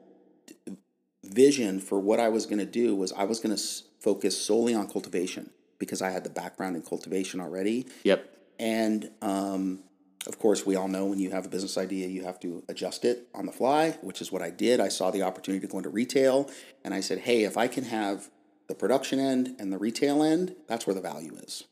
vision 1.26 1.82
for 1.82 2.00
what 2.00 2.22
I 2.22 2.30
was 2.30 2.46
going 2.46 2.60
to 2.60 2.66
do 2.66 2.96
was 2.96 3.12
I 3.12 3.26
was 3.26 3.42
going 3.42 3.54
to 3.54 3.62
s- 3.62 3.84
focus 4.00 4.40
solely 4.40 4.74
on 4.74 4.88
cultivation 4.88 5.50
because 5.80 6.02
I 6.02 6.12
had 6.12 6.24
the 6.24 6.30
background 6.30 6.78
in 6.78 6.82
cultivation 6.82 7.42
already. 7.42 7.88
Yep. 8.06 8.38
And 8.58 9.12
um, 9.22 9.80
of 10.28 10.40
course, 10.40 10.66
we 10.66 10.76
all 10.76 10.88
know 10.88 11.06
when 11.06 11.20
you 11.20 11.32
have 11.32 11.46
a 11.46 11.50
business 11.50 11.78
idea, 11.78 12.08
you 12.08 12.24
have 12.24 12.40
to 12.42 12.64
adjust 12.70 13.04
it 13.04 13.28
on 13.34 13.46
the 13.46 13.52
fly, 13.52 13.92
which 14.02 14.22
is 14.22 14.32
what 14.32 14.42
I 14.42 14.50
did. 14.50 14.80
I 14.80 14.88
saw 14.88 15.12
the 15.12 15.24
opportunity 15.24 15.66
to 15.66 15.72
go 15.72 15.78
into 15.78 15.90
retail, 15.90 16.50
and 16.84 16.94
I 16.94 17.02
said, 17.02 17.20
hey, 17.20 17.44
if 17.44 17.58
I 17.58 17.68
can 17.68 17.86
have 17.86 18.30
the 18.68 18.76
production 18.76 19.20
end 19.20 19.56
and 19.60 19.72
the 19.72 19.78
retail 19.78 20.24
end, 20.24 20.56
that's 20.68 20.88
where 20.88 20.94
the 20.94 21.02
value 21.02 21.36
is. 21.36 21.66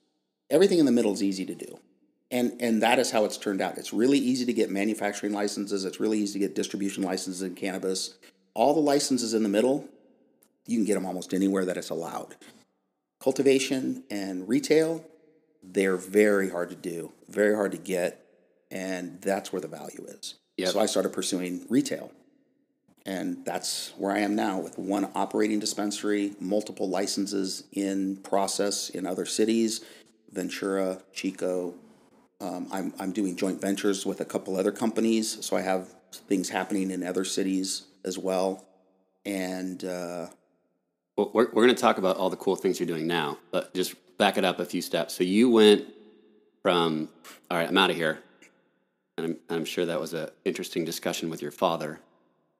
Everything 0.49 0.79
in 0.79 0.85
the 0.85 0.91
middle 0.91 1.13
is 1.13 1.23
easy 1.23 1.45
to 1.45 1.55
do. 1.55 1.79
And, 2.29 2.61
and 2.61 2.81
that 2.81 2.99
is 2.99 3.11
how 3.11 3.25
it's 3.25 3.37
turned 3.37 3.61
out. 3.61 3.77
It's 3.77 3.93
really 3.93 4.17
easy 4.17 4.45
to 4.45 4.53
get 4.53 4.69
manufacturing 4.69 5.33
licenses. 5.33 5.85
It's 5.85 5.99
really 5.99 6.19
easy 6.19 6.39
to 6.39 6.47
get 6.47 6.55
distribution 6.55 7.03
licenses 7.03 7.41
in 7.41 7.55
cannabis. 7.55 8.15
All 8.53 8.73
the 8.73 8.79
licenses 8.81 9.33
in 9.33 9.43
the 9.43 9.49
middle, 9.49 9.87
you 10.65 10.77
can 10.77 10.85
get 10.85 10.95
them 10.95 11.05
almost 11.05 11.33
anywhere 11.33 11.65
that 11.65 11.77
it's 11.77 11.89
allowed. 11.89 12.35
Cultivation 13.21 14.03
and 14.09 14.47
retail, 14.47 15.05
they're 15.61 15.97
very 15.97 16.49
hard 16.49 16.69
to 16.69 16.75
do, 16.75 17.11
very 17.29 17.53
hard 17.53 17.71
to 17.71 17.77
get, 17.77 18.20
and 18.71 19.21
that's 19.21 19.51
where 19.51 19.61
the 19.61 19.67
value 19.67 20.05
is. 20.07 20.35
Yep. 20.57 20.69
So 20.69 20.79
I 20.79 20.85
started 20.85 21.13
pursuing 21.13 21.65
retail. 21.69 22.11
And 23.03 23.43
that's 23.45 23.93
where 23.97 24.11
I 24.11 24.19
am 24.19 24.35
now 24.35 24.59
with 24.59 24.77
one 24.77 25.09
operating 25.15 25.59
dispensary, 25.59 26.33
multiple 26.39 26.87
licenses 26.87 27.63
in 27.71 28.17
process 28.17 28.91
in 28.91 29.07
other 29.07 29.25
cities, 29.25 29.83
Ventura, 30.31 31.01
Chico. 31.11 31.73
Um, 32.39 32.67
I'm, 32.71 32.93
I'm 32.99 33.11
doing 33.11 33.35
joint 33.35 33.59
ventures 33.59 34.05
with 34.05 34.21
a 34.21 34.25
couple 34.25 34.55
other 34.55 34.71
companies, 34.71 35.43
so 35.43 35.57
I 35.57 35.61
have 35.61 35.87
things 36.27 36.49
happening 36.49 36.91
in 36.91 37.03
other 37.03 37.25
cities 37.25 37.87
as 38.05 38.19
well. 38.19 38.65
And 39.25 39.83
uh, 39.83 40.27
Well, 41.17 41.31
we're, 41.33 41.47
we're 41.53 41.63
going 41.63 41.75
to 41.75 41.81
talk 41.81 41.97
about 41.97 42.17
all 42.17 42.29
the 42.29 42.37
cool 42.37 42.55
things 42.55 42.79
you're 42.79 42.87
doing 42.87 43.07
now, 43.07 43.39
but 43.51 43.73
just 43.73 43.95
back 44.17 44.37
it 44.37 44.45
up 44.45 44.59
a 44.59 44.65
few 44.65 44.81
steps. 44.81 45.15
So 45.15 45.23
you 45.23 45.49
went 45.49 45.85
from, 46.61 47.09
all 47.49 47.57
right, 47.57 47.67
I'm 47.67 47.77
out 47.77 47.89
of 47.89 47.95
here. 47.95 48.19
And 49.21 49.37
I'm, 49.49 49.57
I'm 49.57 49.65
sure 49.65 49.85
that 49.85 49.99
was 49.99 50.13
an 50.13 50.29
interesting 50.45 50.85
discussion 50.85 51.29
with 51.29 51.41
your 51.41 51.51
father. 51.51 51.99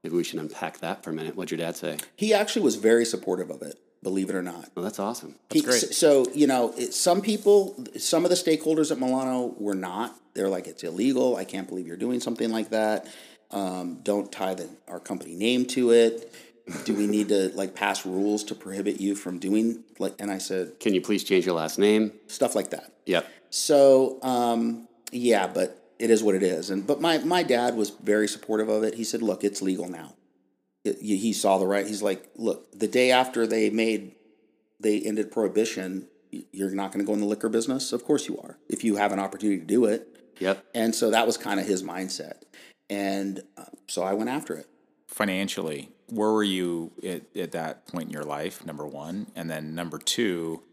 Maybe 0.04 0.16
we 0.16 0.24
should 0.24 0.40
unpack 0.40 0.80
that 0.80 1.04
for 1.04 1.10
a 1.10 1.14
minute. 1.14 1.36
What'd 1.36 1.52
your 1.52 1.58
dad 1.66 1.76
say? 1.76 1.98
he 2.16 2.34
actually 2.34 2.64
was 2.64 2.76
very 2.76 3.06
supportive 3.06 3.50
of 3.50 3.62
it. 3.62 3.80
believe 4.04 4.30
it 4.30 4.36
or 4.36 4.42
not. 4.42 4.70
Well, 4.76 4.84
that's 4.84 5.00
awesome. 5.00 5.36
He- 5.52 5.62
great. 5.62 5.80
So, 5.94 6.26
you 6.34 6.48
know, 6.48 6.74
it, 6.78 6.94
some 6.94 7.22
people, 7.22 7.84
some 7.98 8.24
of 8.24 8.30
the 8.30 8.36
stakeholders 8.36 8.92
at 8.92 8.98
Mellano 8.98 9.60
were 9.60 9.76
not. 9.76 10.16
They're 10.34 10.50
like, 10.50 10.68
it's 10.68 10.84
illegal. 10.84 11.36
I 11.36 11.44
can't 11.46 11.68
believe 11.68 11.86
you're 11.88 11.98
doing 11.98 12.20
something 12.20 12.52
like 12.52 12.70
that. 12.70 13.08
Um, 13.52 14.00
don't 14.02 14.32
tie 14.32 14.54
the, 14.54 14.70
our 14.88 15.00
company 15.00 15.36
name 15.36 15.66
to 15.68 15.92
it. 15.92 16.34
Do 16.86 16.96
we 16.96 17.06
need 17.06 17.30
to 17.30 17.50
like 17.54 17.76
pass 17.76 18.06
rules 18.06 18.44
to 18.46 18.56
prohibit 18.56 19.02
you 19.02 19.14
from 19.16 19.40
doing 19.40 19.84
like? 20.00 20.14
And 20.20 20.32
I 20.32 20.38
said 20.38 20.80
Can 20.80 20.94
you 20.94 21.02
please 21.02 21.24
change 21.24 21.46
your 21.46 21.56
last 21.56 21.78
name? 21.78 22.14
stuff 22.28 22.56
like 22.56 22.70
that. 22.70 22.94
Yep. 23.08 23.28
So 23.50 24.20
um, 24.22 24.88
yeah, 25.12 25.48
but 25.48 25.81
it 26.02 26.10
is 26.10 26.24
what 26.24 26.36
it 26.36 26.44
is. 26.44 26.70
And 26.70 26.86
but 26.88 27.00
my 27.02 27.20
my 27.20 27.44
dad 27.44 27.76
was 27.76 27.92
very 27.92 28.28
supportive 28.28 28.70
of 28.70 28.84
it. 28.84 28.96
He 28.96 29.04
said, 29.04 29.22
"Look, 29.22 29.44
it's 29.44 29.62
legal 29.62 29.88
now." 29.88 30.16
It, 30.84 31.00
he 31.02 31.32
saw 31.34 31.58
the 31.60 31.68
right. 31.68 31.86
He's 31.88 32.02
like, 32.02 32.30
"Look, 32.36 32.72
the 32.78 32.88
day 32.88 33.12
after 33.12 33.46
they 33.48 33.70
made 33.70 34.16
they 34.80 35.00
ended 35.02 35.32
prohibition, 35.32 36.08
you're 36.52 36.72
not 36.72 36.92
going 36.92 37.06
to 37.06 37.08
go 37.08 37.14
in 37.14 37.20
the 37.20 37.28
liquor 37.28 37.50
business. 37.50 37.94
Of 37.94 38.04
course 38.04 38.28
you 38.28 38.40
are. 38.40 38.58
If 38.68 38.84
you 38.84 38.96
have 38.96 39.12
an 39.12 39.20
opportunity 39.20 39.60
to 39.60 39.66
do 39.66 39.86
it." 39.86 40.08
Yep. 40.40 40.66
And 40.74 40.96
so 40.96 41.12
that 41.12 41.28
was 41.28 41.38
kind 41.38 41.60
of 41.60 41.68
his 41.68 41.84
mindset. 41.84 42.42
And 42.90 43.44
uh, 43.58 43.66
so 43.88 44.02
I 44.04 44.14
went 44.14 44.30
after 44.30 44.56
it. 44.56 44.68
financially, 45.08 45.90
where 46.08 46.32
were 46.32 46.44
you 46.44 46.92
at, 47.06 47.24
at 47.36 47.52
that 47.52 47.86
point 47.88 48.06
in 48.06 48.12
your 48.12 48.24
life? 48.24 48.66
Number 48.66 48.88
one, 48.88 49.28
and 49.36 49.50
then 49.52 49.76
number 49.76 49.98
two, 50.00 50.64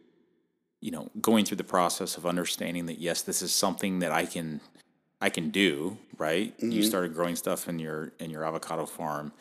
you 0.81 0.91
know, 0.91 1.11
going 1.21 1.45
through 1.45 1.57
the 1.59 1.65
process 1.65 2.17
of 2.17 2.25
understanding 2.25 2.87
that 2.87 2.99
yes, 2.99 3.23
this 3.23 3.43
is 3.43 3.53
something 3.55 3.99
that 3.99 4.13
I 4.13 4.25
can, 4.27 4.61
I 5.21 5.31
can 5.31 5.51
do. 5.51 5.99
Right? 6.19 6.53
You 6.59 6.83
started 6.83 7.15
growing 7.15 7.37
stuff 7.37 7.69
in 7.69 7.79
your 7.79 8.13
in 8.19 8.31
your 8.31 8.45
avocado 8.45 8.87
farm. 8.87 9.33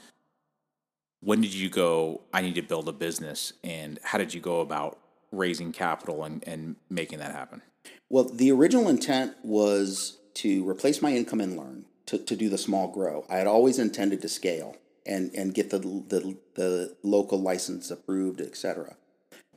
When 1.21 1.41
did 1.41 1.53
you 1.53 1.69
go? 1.69 2.21
I 2.31 2.41
need 2.41 2.53
to 2.55 2.61
build 2.61 2.87
a 2.87 2.91
business, 2.91 3.53
and 3.63 3.99
how 4.03 4.19
did 4.19 4.31
you 4.33 4.39
go 4.39 4.59
about 4.59 4.99
raising 5.31 5.71
capital 5.71 6.23
and, 6.23 6.47
and 6.47 6.75
making 6.89 7.17
that 7.17 7.31
happen? 7.31 7.63
Well, 8.09 8.25
the 8.25 8.51
original 8.51 8.87
intent 8.87 9.35
was 9.43 10.19
to 10.35 10.69
replace 10.69 11.01
my 11.01 11.11
income 11.11 11.41
and 11.41 11.57
learn 11.57 11.85
to, 12.05 12.17
to 12.19 12.35
do 12.35 12.47
the 12.47 12.57
small 12.57 12.87
grow. 12.87 13.25
I 13.27 13.37
had 13.37 13.47
always 13.47 13.79
intended 13.79 14.21
to 14.21 14.29
scale 14.29 14.77
and, 15.05 15.33
and 15.33 15.53
get 15.53 15.71
the, 15.71 15.79
the, 15.79 16.37
the 16.53 16.95
local 17.03 17.41
license 17.41 17.89
approved, 17.89 18.39
et 18.39 18.55
cetera. 18.55 18.95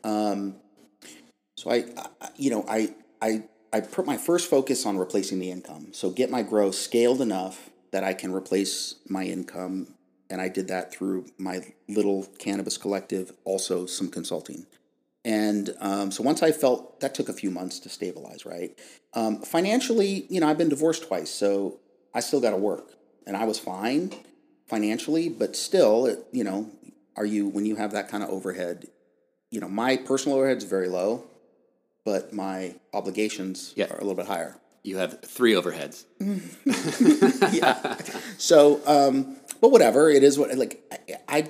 Um, 0.02 0.56
so 1.56 1.70
I, 1.70 1.84
I, 1.96 2.28
you 2.36 2.50
know, 2.50 2.64
I, 2.66 2.94
I, 3.20 3.44
I 3.72 3.80
put 3.80 4.06
my 4.06 4.16
first 4.16 4.50
focus 4.50 4.84
on 4.84 4.98
replacing 4.98 5.38
the 5.38 5.50
income. 5.50 5.88
So 5.92 6.10
get 6.10 6.30
my 6.30 6.42
growth 6.42 6.74
scaled 6.74 7.20
enough 7.20 7.70
that 7.92 8.04
I 8.04 8.14
can 8.14 8.32
replace 8.32 8.96
my 9.08 9.24
income. 9.24 9.94
And 10.28 10.40
I 10.40 10.48
did 10.48 10.68
that 10.68 10.92
through 10.92 11.26
my 11.38 11.60
little 11.88 12.26
cannabis 12.38 12.76
collective, 12.76 13.32
also 13.44 13.86
some 13.86 14.08
consulting. 14.08 14.66
And 15.24 15.74
um, 15.80 16.10
so 16.10 16.22
once 16.22 16.42
I 16.42 16.52
felt 16.52 17.00
that 17.00 17.14
took 17.14 17.28
a 17.28 17.32
few 17.32 17.50
months 17.50 17.78
to 17.80 17.88
stabilize, 17.88 18.46
right? 18.46 18.78
Um, 19.12 19.42
financially, 19.42 20.26
you 20.30 20.40
know, 20.40 20.48
I've 20.48 20.58
been 20.58 20.68
divorced 20.68 21.06
twice, 21.06 21.30
so 21.30 21.80
I 22.14 22.20
still 22.20 22.40
got 22.40 22.50
to 22.50 22.56
work, 22.56 22.92
and 23.26 23.36
I 23.36 23.44
was 23.44 23.58
fine 23.58 24.14
financially, 24.66 25.28
but 25.28 25.56
still, 25.56 26.06
it, 26.06 26.24
you 26.32 26.44
know, 26.44 26.70
are 27.16 27.26
you 27.26 27.48
when 27.48 27.66
you 27.66 27.76
have 27.76 27.92
that 27.92 28.08
kind 28.08 28.22
of 28.22 28.30
overhead? 28.30 28.86
You 29.50 29.60
know, 29.60 29.68
my 29.68 29.96
personal 29.96 30.38
overhead 30.38 30.58
is 30.58 30.64
very 30.64 30.88
low, 30.88 31.24
but 32.04 32.32
my 32.32 32.74
obligations 32.92 33.72
Yeah. 33.76 33.86
are 33.92 33.96
a 33.96 34.00
little 34.00 34.14
bit 34.14 34.26
higher. 34.26 34.56
You 34.82 34.96
have 34.96 35.20
three 35.22 35.52
overheads. 35.54 36.04
yeah. 37.52 37.96
So, 38.38 38.80
um, 38.86 39.36
but 39.60 39.70
whatever 39.70 40.10
it 40.10 40.22
is, 40.22 40.38
what 40.38 40.54
like 40.56 40.82
I, 40.90 41.16
I, 41.28 41.48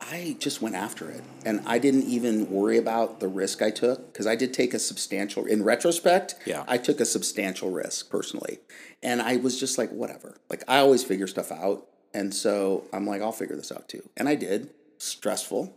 I 0.00 0.36
just 0.38 0.62
went 0.62 0.74
after 0.76 1.10
it, 1.10 1.22
and 1.44 1.60
I 1.66 1.78
didn't 1.78 2.04
even 2.04 2.50
worry 2.50 2.78
about 2.78 3.20
the 3.20 3.28
risk 3.28 3.62
I 3.62 3.70
took 3.70 4.12
because 4.12 4.26
I 4.26 4.36
did 4.36 4.54
take 4.54 4.74
a 4.74 4.78
substantial. 4.78 5.44
In 5.46 5.64
retrospect, 5.64 6.36
Yeah. 6.46 6.64
I 6.68 6.78
took 6.78 7.00
a 7.00 7.04
substantial 7.04 7.70
risk 7.70 8.10
personally, 8.10 8.58
and 9.02 9.20
I 9.22 9.36
was 9.36 9.58
just 9.58 9.76
like, 9.78 9.90
whatever. 9.90 10.36
Like 10.48 10.62
I 10.68 10.78
always 10.78 11.02
figure 11.02 11.26
stuff 11.26 11.50
out, 11.50 11.86
and 12.14 12.32
so 12.32 12.84
I'm 12.92 13.06
like, 13.06 13.22
I'll 13.22 13.32
figure 13.32 13.56
this 13.56 13.72
out 13.72 13.88
too, 13.88 14.08
and 14.16 14.28
I 14.28 14.34
did. 14.36 14.70
Stressful. 14.98 15.76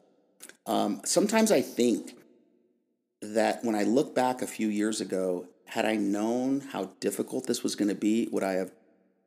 Um, 0.67 1.01
sometimes 1.03 1.51
I 1.51 1.61
think 1.61 2.13
that 3.33 3.63
when 3.63 3.75
I 3.75 3.83
look 3.83 4.13
back 4.15 4.41
a 4.41 4.47
few 4.47 4.67
years 4.67 5.01
ago, 5.01 5.47
had 5.65 5.85
I 5.85 5.95
known 5.95 6.61
how 6.71 6.91
difficult 6.99 7.47
this 7.47 7.63
was 7.63 7.75
going 7.75 7.89
to 7.89 7.95
be, 7.95 8.27
would 8.31 8.43
I 8.43 8.53
have 8.53 8.71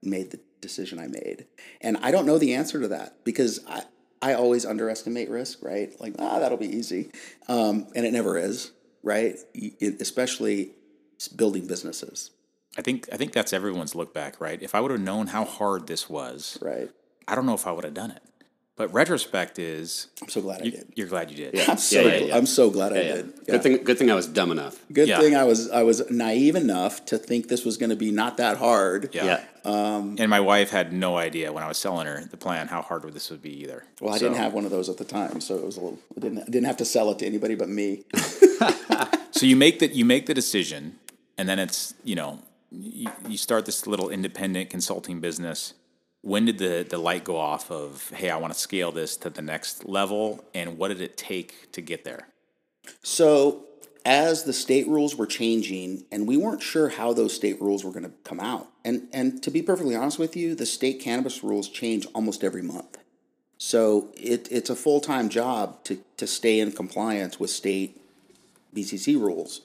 made 0.02 0.30
the 0.30 0.40
decision 0.60 0.98
I 0.98 1.06
made? 1.08 1.46
And 1.80 1.96
I 1.98 2.10
don't 2.10 2.26
know 2.26 2.38
the 2.38 2.54
answer 2.54 2.80
to 2.80 2.88
that 2.88 3.24
because 3.24 3.60
I, 3.68 3.82
I 4.22 4.34
always 4.34 4.64
underestimate 4.64 5.28
risk, 5.30 5.58
right? 5.62 5.92
Like, 6.00 6.14
ah, 6.18 6.38
that'll 6.38 6.58
be 6.58 6.74
easy. 6.74 7.10
Um, 7.48 7.88
and 7.94 8.04
it 8.06 8.12
never 8.12 8.38
is, 8.38 8.72
right? 9.02 9.36
It- 9.54 10.00
especially 10.00 10.72
building 11.34 11.66
businesses, 11.66 12.30
I 12.76 12.82
think 12.82 13.08
I 13.12 13.16
think 13.16 13.32
that's 13.32 13.52
everyone's 13.52 13.96
look 13.96 14.14
back, 14.14 14.40
right? 14.40 14.62
If 14.62 14.72
I 14.74 14.80
would 14.80 14.92
have 14.92 15.00
known 15.00 15.28
how 15.28 15.44
hard 15.44 15.88
this 15.88 16.08
was, 16.08 16.58
right? 16.62 16.88
I 17.26 17.34
don't 17.34 17.44
know 17.46 17.54
if 17.54 17.66
I 17.66 17.72
would 17.72 17.82
have 17.84 17.94
done 17.94 18.12
it. 18.12 18.22
But 18.78 18.92
retrospect 18.94 19.58
is 19.58 20.06
I'm 20.22 20.28
so 20.28 20.40
glad 20.40 20.62
I 20.62 20.66
you, 20.66 20.70
did. 20.70 20.92
you're 20.94 21.08
glad 21.08 21.30
you 21.32 21.36
did. 21.36 21.52
Yeah. 21.54 21.64
I'm 21.68 21.76
so, 21.78 22.00
yeah, 22.00 22.16
yeah. 22.16 22.36
I'm 22.36 22.46
so 22.46 22.70
glad 22.70 22.92
I 22.92 22.96
Yeah, 22.96 23.02
yeah. 23.02 23.14
did. 23.16 23.26
Yeah. 23.26 23.52
Good 23.54 23.62
thing. 23.64 23.76
Good 23.84 23.98
thing 23.98 24.10
I 24.10 24.14
was 24.14 24.26
dumb 24.28 24.52
enough. 24.52 24.76
Good 24.92 25.08
Yeah. 25.08 25.18
thing 25.20 25.34
I 25.34 25.42
was 25.44 25.68
I 25.70 25.82
was 25.82 26.08
naive 26.10 26.54
enough 26.54 27.04
to 27.06 27.18
think 27.18 27.48
this 27.48 27.64
was 27.64 27.76
going 27.76 27.90
to 27.90 27.96
be 27.96 28.10
not 28.12 28.36
that 28.36 28.56
hard. 28.58 29.10
Yeah. 29.12 29.24
Yeah. 29.24 29.44
Um, 29.64 30.14
and 30.18 30.30
my 30.30 30.38
wife 30.40 30.70
had 30.70 30.92
no 30.92 31.16
idea 31.18 31.52
when 31.52 31.62
I 31.64 31.68
was 31.68 31.76
selling 31.76 32.06
her 32.06 32.24
the 32.30 32.36
plan 32.36 32.68
how 32.68 32.80
hard 32.80 33.02
this 33.12 33.28
would 33.30 33.42
be 33.42 33.62
either. 33.62 33.84
Well, 34.00 34.14
I 34.14 34.18
So- 34.18 34.26
didn't 34.26 34.38
have 34.38 34.54
one 34.54 34.64
of 34.64 34.70
those 34.70 34.88
at 34.88 34.96
the 34.96 35.04
time, 35.04 35.40
so 35.40 35.56
it 35.56 35.64
was 35.64 35.76
a 35.76 35.80
little. 35.80 35.98
I 36.16 36.20
didn't 36.20 36.38
I 36.38 36.44
didn't 36.44 36.66
have 36.66 36.76
to 36.78 36.84
sell 36.84 37.10
it 37.10 37.18
to 37.18 37.26
anybody 37.26 37.54
but 37.56 37.68
me. 37.68 38.04
So 39.32 39.46
you 39.46 39.54
make 39.56 39.78
that 39.78 39.94
you 39.94 40.04
make 40.04 40.26
the 40.26 40.34
decision, 40.34 40.98
and 41.36 41.48
then 41.48 41.58
it's 41.60 41.94
you 42.02 42.16
know 42.16 42.40
you, 42.72 43.08
you 43.28 43.36
start 43.38 43.66
this 43.66 43.86
little 43.86 44.08
independent 44.08 44.68
consulting 44.70 45.20
business. 45.20 45.74
When 46.22 46.44
did 46.44 46.58
the 46.58 46.86
the 46.88 46.98
light 46.98 47.24
go 47.24 47.36
off 47.36 47.70
of 47.70 48.10
hey 48.14 48.30
I 48.30 48.36
want 48.36 48.52
to 48.52 48.58
scale 48.58 48.92
this 48.92 49.16
to 49.18 49.30
the 49.30 49.42
next 49.42 49.84
level, 49.84 50.44
and 50.54 50.76
what 50.76 50.88
did 50.88 51.00
it 51.00 51.16
take 51.16 51.70
to 51.72 51.80
get 51.80 52.04
there? 52.04 52.28
So, 53.02 53.64
as 54.04 54.44
the 54.44 54.52
state 54.52 54.88
rules 54.88 55.14
were 55.14 55.26
changing, 55.26 56.04
and 56.10 56.26
we 56.26 56.36
weren't 56.36 56.62
sure 56.62 56.88
how 56.88 57.12
those 57.12 57.34
state 57.34 57.60
rules 57.60 57.84
were 57.84 57.92
going 57.92 58.04
to 58.04 58.12
come 58.24 58.40
out, 58.40 58.68
and 58.84 59.08
and 59.12 59.42
to 59.42 59.50
be 59.50 59.62
perfectly 59.62 59.94
honest 59.94 60.18
with 60.18 60.36
you, 60.36 60.54
the 60.54 60.66
state 60.66 61.00
cannabis 61.00 61.44
rules 61.44 61.68
change 61.68 62.06
almost 62.14 62.42
every 62.42 62.62
month. 62.62 62.98
So 63.58 64.08
it 64.14 64.48
it's 64.50 64.70
a 64.70 64.76
full 64.76 65.00
time 65.00 65.28
job 65.28 65.84
to 65.84 65.98
to 66.16 66.26
stay 66.26 66.58
in 66.58 66.72
compliance 66.72 67.38
with 67.38 67.50
state 67.50 68.00
BCC 68.74 69.20
rules. 69.20 69.60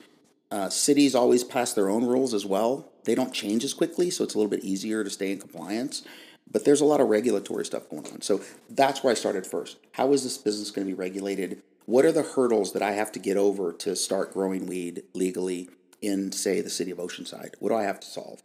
Uh, 0.52 0.70
cities 0.70 1.16
always 1.16 1.44
pass 1.44 1.74
their 1.74 1.89
own 1.89 2.06
rules 2.06 2.34
as 2.34 2.46
well. 2.46 2.92
They 3.06 3.16
don't 3.16 3.34
change 3.34 3.63
as 3.63 3.74
quickly, 3.74 4.12
so 4.12 4.24
it's 4.24 4.36
a 4.36 4.38
little 4.38 4.52
bit 4.52 4.63
easier 4.63 5.04
to 5.04 5.10
stay 5.10 5.32
in 5.32 5.39
compliance. 5.39 6.04
But 6.51 6.65
there's 6.65 6.82
a 6.82 6.86
lot 6.86 7.01
of 7.01 7.08
regulatory 7.08 7.65
stuff 7.65 7.89
going 7.89 8.06
on. 8.08 8.21
So 8.21 8.41
that's 8.69 9.03
where 9.03 9.12
I 9.12 9.15
started 9.15 9.47
first. 9.47 9.77
How 9.93 10.13
is 10.13 10.23
this 10.23 10.38
business 10.38 10.71
going 10.71 10.88
to 10.88 10.93
be 10.93 10.97
regulated? 10.97 11.63
What 11.86 12.06
are 12.06 12.12
the 12.12 12.23
hurdles 12.23 12.73
that 12.73 12.82
I 12.82 12.91
have 12.91 13.12
to 13.13 13.19
get 13.19 13.38
over 13.38 13.73
to 13.73 13.95
start 13.95 14.34
growing 14.34 14.67
weed 14.67 15.03
legally 15.13 15.69
in, 16.01 16.32
say, 16.32 16.62
the 16.62 16.69
city 16.69 16.91
of 16.91 16.99
Oceanside? 16.99 17.56
What 17.60 17.69
do 17.69 17.75
I 17.75 17.84
have 17.84 17.99
to 18.01 18.08
solve? 18.08 18.43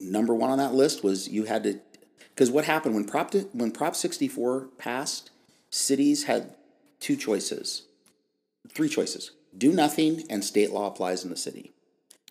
Number 0.00 0.34
one 0.34 0.50
on 0.50 0.58
that 0.58 0.74
list 0.74 1.02
was 1.02 1.28
you 1.28 1.44
had 1.44 1.64
to, 1.64 1.80
because 2.34 2.50
what 2.50 2.64
happened 2.64 2.94
when 2.94 3.04
Prop 3.04 3.34
when 3.52 3.70
Prop 3.70 3.96
64 3.96 4.68
passed, 4.78 5.30
cities 5.70 6.24
had 6.24 6.54
two 7.00 7.16
choices, 7.16 7.82
three 8.74 8.88
choices: 8.88 9.32
do 9.56 9.72
nothing, 9.72 10.24
and 10.30 10.44
state 10.44 10.72
law 10.72 10.86
applies 10.86 11.24
in 11.24 11.30
the 11.30 11.36
city. 11.36 11.72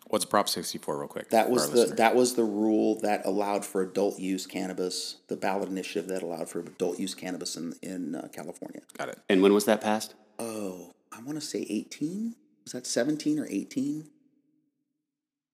What's 0.09 0.25
Prop 0.25 0.49
sixty 0.49 0.79
four, 0.79 0.97
real 0.97 1.07
quick? 1.07 1.29
That 1.29 1.51
was 1.51 1.69
the 1.69 1.77
listener? 1.77 1.95
that 1.97 2.15
was 2.15 2.33
the 2.33 2.43
rule 2.43 2.99
that 3.01 3.25
allowed 3.25 3.63
for 3.63 3.83
adult 3.83 4.19
use 4.19 4.47
cannabis. 4.47 5.17
The 5.27 5.35
ballot 5.37 5.69
initiative 5.69 6.07
that 6.09 6.23
allowed 6.23 6.49
for 6.49 6.59
adult 6.61 6.99
use 6.99 7.13
cannabis 7.13 7.55
in 7.55 7.75
in 7.83 8.15
uh, 8.15 8.27
California. 8.33 8.81
Got 8.97 9.09
it. 9.09 9.19
And 9.29 9.43
when 9.43 9.53
was 9.53 9.65
that 9.65 9.81
passed? 9.81 10.15
Oh, 10.39 10.93
I 11.11 11.21
want 11.21 11.39
to 11.39 11.45
say 11.45 11.65
eighteen. 11.69 12.35
Was 12.63 12.73
that 12.73 12.87
seventeen 12.87 13.37
or 13.39 13.45
eighteen? 13.51 14.09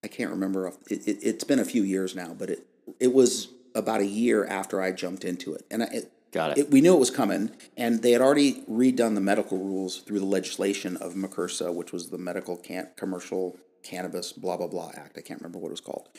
I 0.03 0.07
can't 0.07 0.31
remember. 0.31 0.67
It, 0.89 1.05
it, 1.05 1.17
it's 1.21 1.43
been 1.43 1.59
a 1.59 1.65
few 1.65 1.83
years 1.83 2.15
now, 2.15 2.33
but 2.33 2.49
it 2.49 2.65
it 2.99 3.13
was 3.13 3.49
about 3.73 3.99
a 3.99 4.05
year 4.05 4.45
after 4.45 4.81
I 4.81 4.93
jumped 4.93 5.25
into 5.25 5.53
it, 5.53 5.65
and 5.69 5.83
I, 5.83 5.87
it, 5.87 6.11
Got 6.31 6.51
it. 6.51 6.57
it, 6.59 6.71
we 6.71 6.79
knew 6.79 6.95
it 6.95 6.99
was 6.99 7.11
coming, 7.11 7.51
and 7.75 8.01
they 8.01 8.11
had 8.11 8.21
already 8.21 8.63
redone 8.71 9.15
the 9.15 9.21
medical 9.21 9.57
rules 9.57 9.99
through 9.99 10.19
the 10.19 10.25
legislation 10.25 10.95
of 10.97 11.13
MCRSA, 11.13 11.73
which 11.73 11.91
was 11.91 12.09
the 12.09 12.17
Medical 12.17 12.55
Can- 12.55 12.89
Commercial 12.95 13.57
Cannabis 13.85 14.33
blah 14.33 14.57
blah 14.57 14.67
blah 14.67 14.91
Act. 14.95 15.17
I 15.17 15.21
can't 15.21 15.39
remember 15.39 15.59
what 15.59 15.69
it 15.69 15.71
was 15.71 15.81
called. 15.81 16.09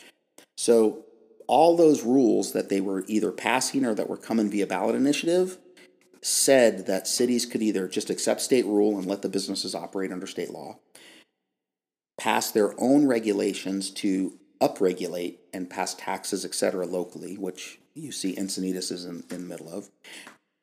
So 0.57 1.05
all 1.47 1.77
those 1.77 2.03
rules 2.03 2.53
that 2.53 2.69
they 2.69 2.81
were 2.81 3.03
either 3.07 3.31
passing 3.31 3.85
or 3.85 3.93
that 3.93 4.09
were 4.09 4.17
coming 4.17 4.49
via 4.49 4.67
ballot 4.67 4.95
initiative 4.95 5.57
said 6.21 6.87
that 6.87 7.07
cities 7.07 7.45
could 7.45 7.61
either 7.61 7.87
just 7.87 8.09
accept 8.09 8.41
state 8.41 8.65
rule 8.65 8.97
and 8.97 9.05
let 9.05 9.21
the 9.21 9.29
businesses 9.29 9.75
operate 9.75 10.11
under 10.11 10.27
state 10.27 10.49
law, 10.49 10.77
pass 12.19 12.51
their 12.51 12.73
own 12.81 13.07
regulations 13.07 13.91
to 13.91 14.37
upregulate 14.59 15.37
and 15.53 15.69
pass 15.69 15.93
taxes, 15.93 16.43
etc., 16.43 16.85
locally, 16.85 17.37
which 17.37 17.79
you 17.93 18.11
see 18.11 18.35
Encinitas 18.35 18.91
is 18.91 19.05
in, 19.05 19.23
in 19.29 19.41
the 19.41 19.47
middle 19.47 19.69
of, 19.71 19.89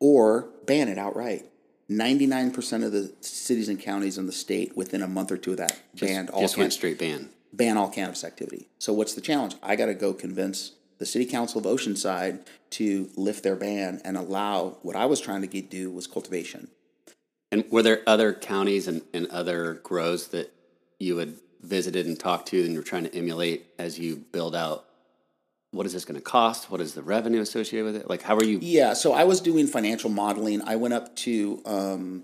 or 0.00 0.50
ban 0.66 0.88
it 0.88 0.98
outright. 0.98 1.46
Ninety-nine 1.88 2.50
percent 2.50 2.84
of 2.84 2.92
the 2.92 3.12
cities 3.20 3.68
and 3.68 3.80
counties 3.80 4.18
in 4.18 4.26
the 4.26 4.32
state 4.32 4.76
within 4.76 5.02
a 5.02 5.08
month 5.08 5.30
or 5.30 5.36
two 5.36 5.52
of 5.52 5.56
that 5.58 5.78
banned 6.00 6.30
all 6.30 6.40
Just 6.40 6.54
can- 6.54 6.62
went 6.62 6.72
straight 6.72 6.98
ban. 6.98 7.30
ban 7.52 7.76
all 7.76 7.88
cannabis 7.88 8.24
activity. 8.24 8.68
So 8.78 8.92
what's 8.92 9.14
the 9.14 9.20
challenge? 9.20 9.54
I 9.62 9.76
got 9.76 9.86
to 9.86 9.94
go 9.94 10.12
convince 10.12 10.72
the 10.98 11.06
city 11.06 11.24
council 11.26 11.58
of 11.58 11.66
Oceanside 11.66 12.46
to 12.70 13.10
lift 13.16 13.42
their 13.42 13.56
ban 13.56 14.00
and 14.04 14.16
allow 14.16 14.78
what 14.82 14.96
I 14.96 15.06
was 15.06 15.20
trying 15.20 15.40
to 15.42 15.46
get 15.46 15.70
do 15.70 15.90
was 15.90 16.06
cultivation. 16.06 16.68
And 17.52 17.64
were 17.70 17.82
there 17.82 18.02
other 18.06 18.32
counties 18.32 18.88
and, 18.88 19.02
and 19.12 19.26
other 19.28 19.74
grows 19.74 20.28
that 20.28 20.52
you 20.98 21.18
had 21.18 21.34
visited 21.60 22.06
and 22.06 22.18
talked 22.18 22.48
to 22.48 22.62
and 22.64 22.72
you're 22.72 22.82
trying 22.82 23.04
to 23.04 23.14
emulate 23.14 23.66
as 23.78 23.98
you 23.98 24.16
build 24.16 24.54
out? 24.56 24.84
What 25.74 25.86
is 25.86 25.92
this 25.92 26.04
going 26.04 26.14
to 26.14 26.22
cost? 26.22 26.70
What 26.70 26.80
is 26.80 26.94
the 26.94 27.02
revenue 27.02 27.40
associated 27.40 27.84
with 27.84 27.96
it? 27.96 28.08
Like, 28.08 28.22
how 28.22 28.36
are 28.36 28.44
you? 28.44 28.60
Yeah, 28.62 28.94
so 28.94 29.12
I 29.12 29.24
was 29.24 29.40
doing 29.40 29.66
financial 29.66 30.08
modeling. 30.08 30.62
I 30.62 30.76
went 30.76 30.94
up 30.94 31.16
to 31.16 31.60
um, 31.66 32.22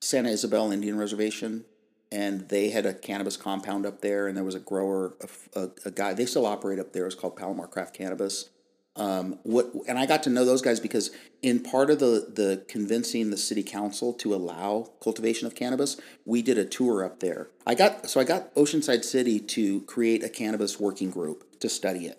Santa 0.00 0.30
Ysabel 0.30 0.72
Indian 0.72 0.98
Reservation, 0.98 1.64
and 2.10 2.48
they 2.48 2.70
had 2.70 2.84
a 2.84 2.92
cannabis 2.92 3.36
compound 3.36 3.86
up 3.86 4.00
there, 4.00 4.26
and 4.26 4.36
there 4.36 4.42
was 4.42 4.56
a 4.56 4.60
grower, 4.60 5.14
a, 5.54 5.60
a, 5.60 5.70
a 5.86 5.90
guy. 5.92 6.12
They 6.12 6.26
still 6.26 6.44
operate 6.44 6.80
up 6.80 6.92
there. 6.92 7.06
It's 7.06 7.14
called 7.14 7.36
Palomar 7.36 7.68
Craft 7.68 7.94
Cannabis. 7.94 8.50
Um, 8.96 9.38
what 9.42 9.70
and 9.86 9.98
I 9.98 10.06
got 10.06 10.22
to 10.22 10.30
know 10.30 10.46
those 10.46 10.62
guys 10.62 10.80
because 10.80 11.10
in 11.42 11.60
part 11.62 11.90
of 11.90 11.98
the 11.98 12.32
the 12.34 12.64
convincing 12.66 13.30
the 13.30 13.36
city 13.36 13.62
council 13.62 14.14
to 14.14 14.34
allow 14.34 14.90
cultivation 15.02 15.46
of 15.46 15.54
cannabis, 15.54 16.00
we 16.24 16.40
did 16.40 16.56
a 16.56 16.64
tour 16.64 17.04
up 17.04 17.20
there. 17.20 17.50
I 17.66 17.74
got 17.74 18.08
so 18.08 18.20
I 18.20 18.24
got 18.24 18.54
Oceanside 18.54 19.04
City 19.04 19.38
to 19.38 19.82
create 19.82 20.24
a 20.24 20.30
cannabis 20.30 20.80
working 20.80 21.10
group 21.10 21.60
to 21.60 21.68
study 21.68 22.06
it. 22.06 22.18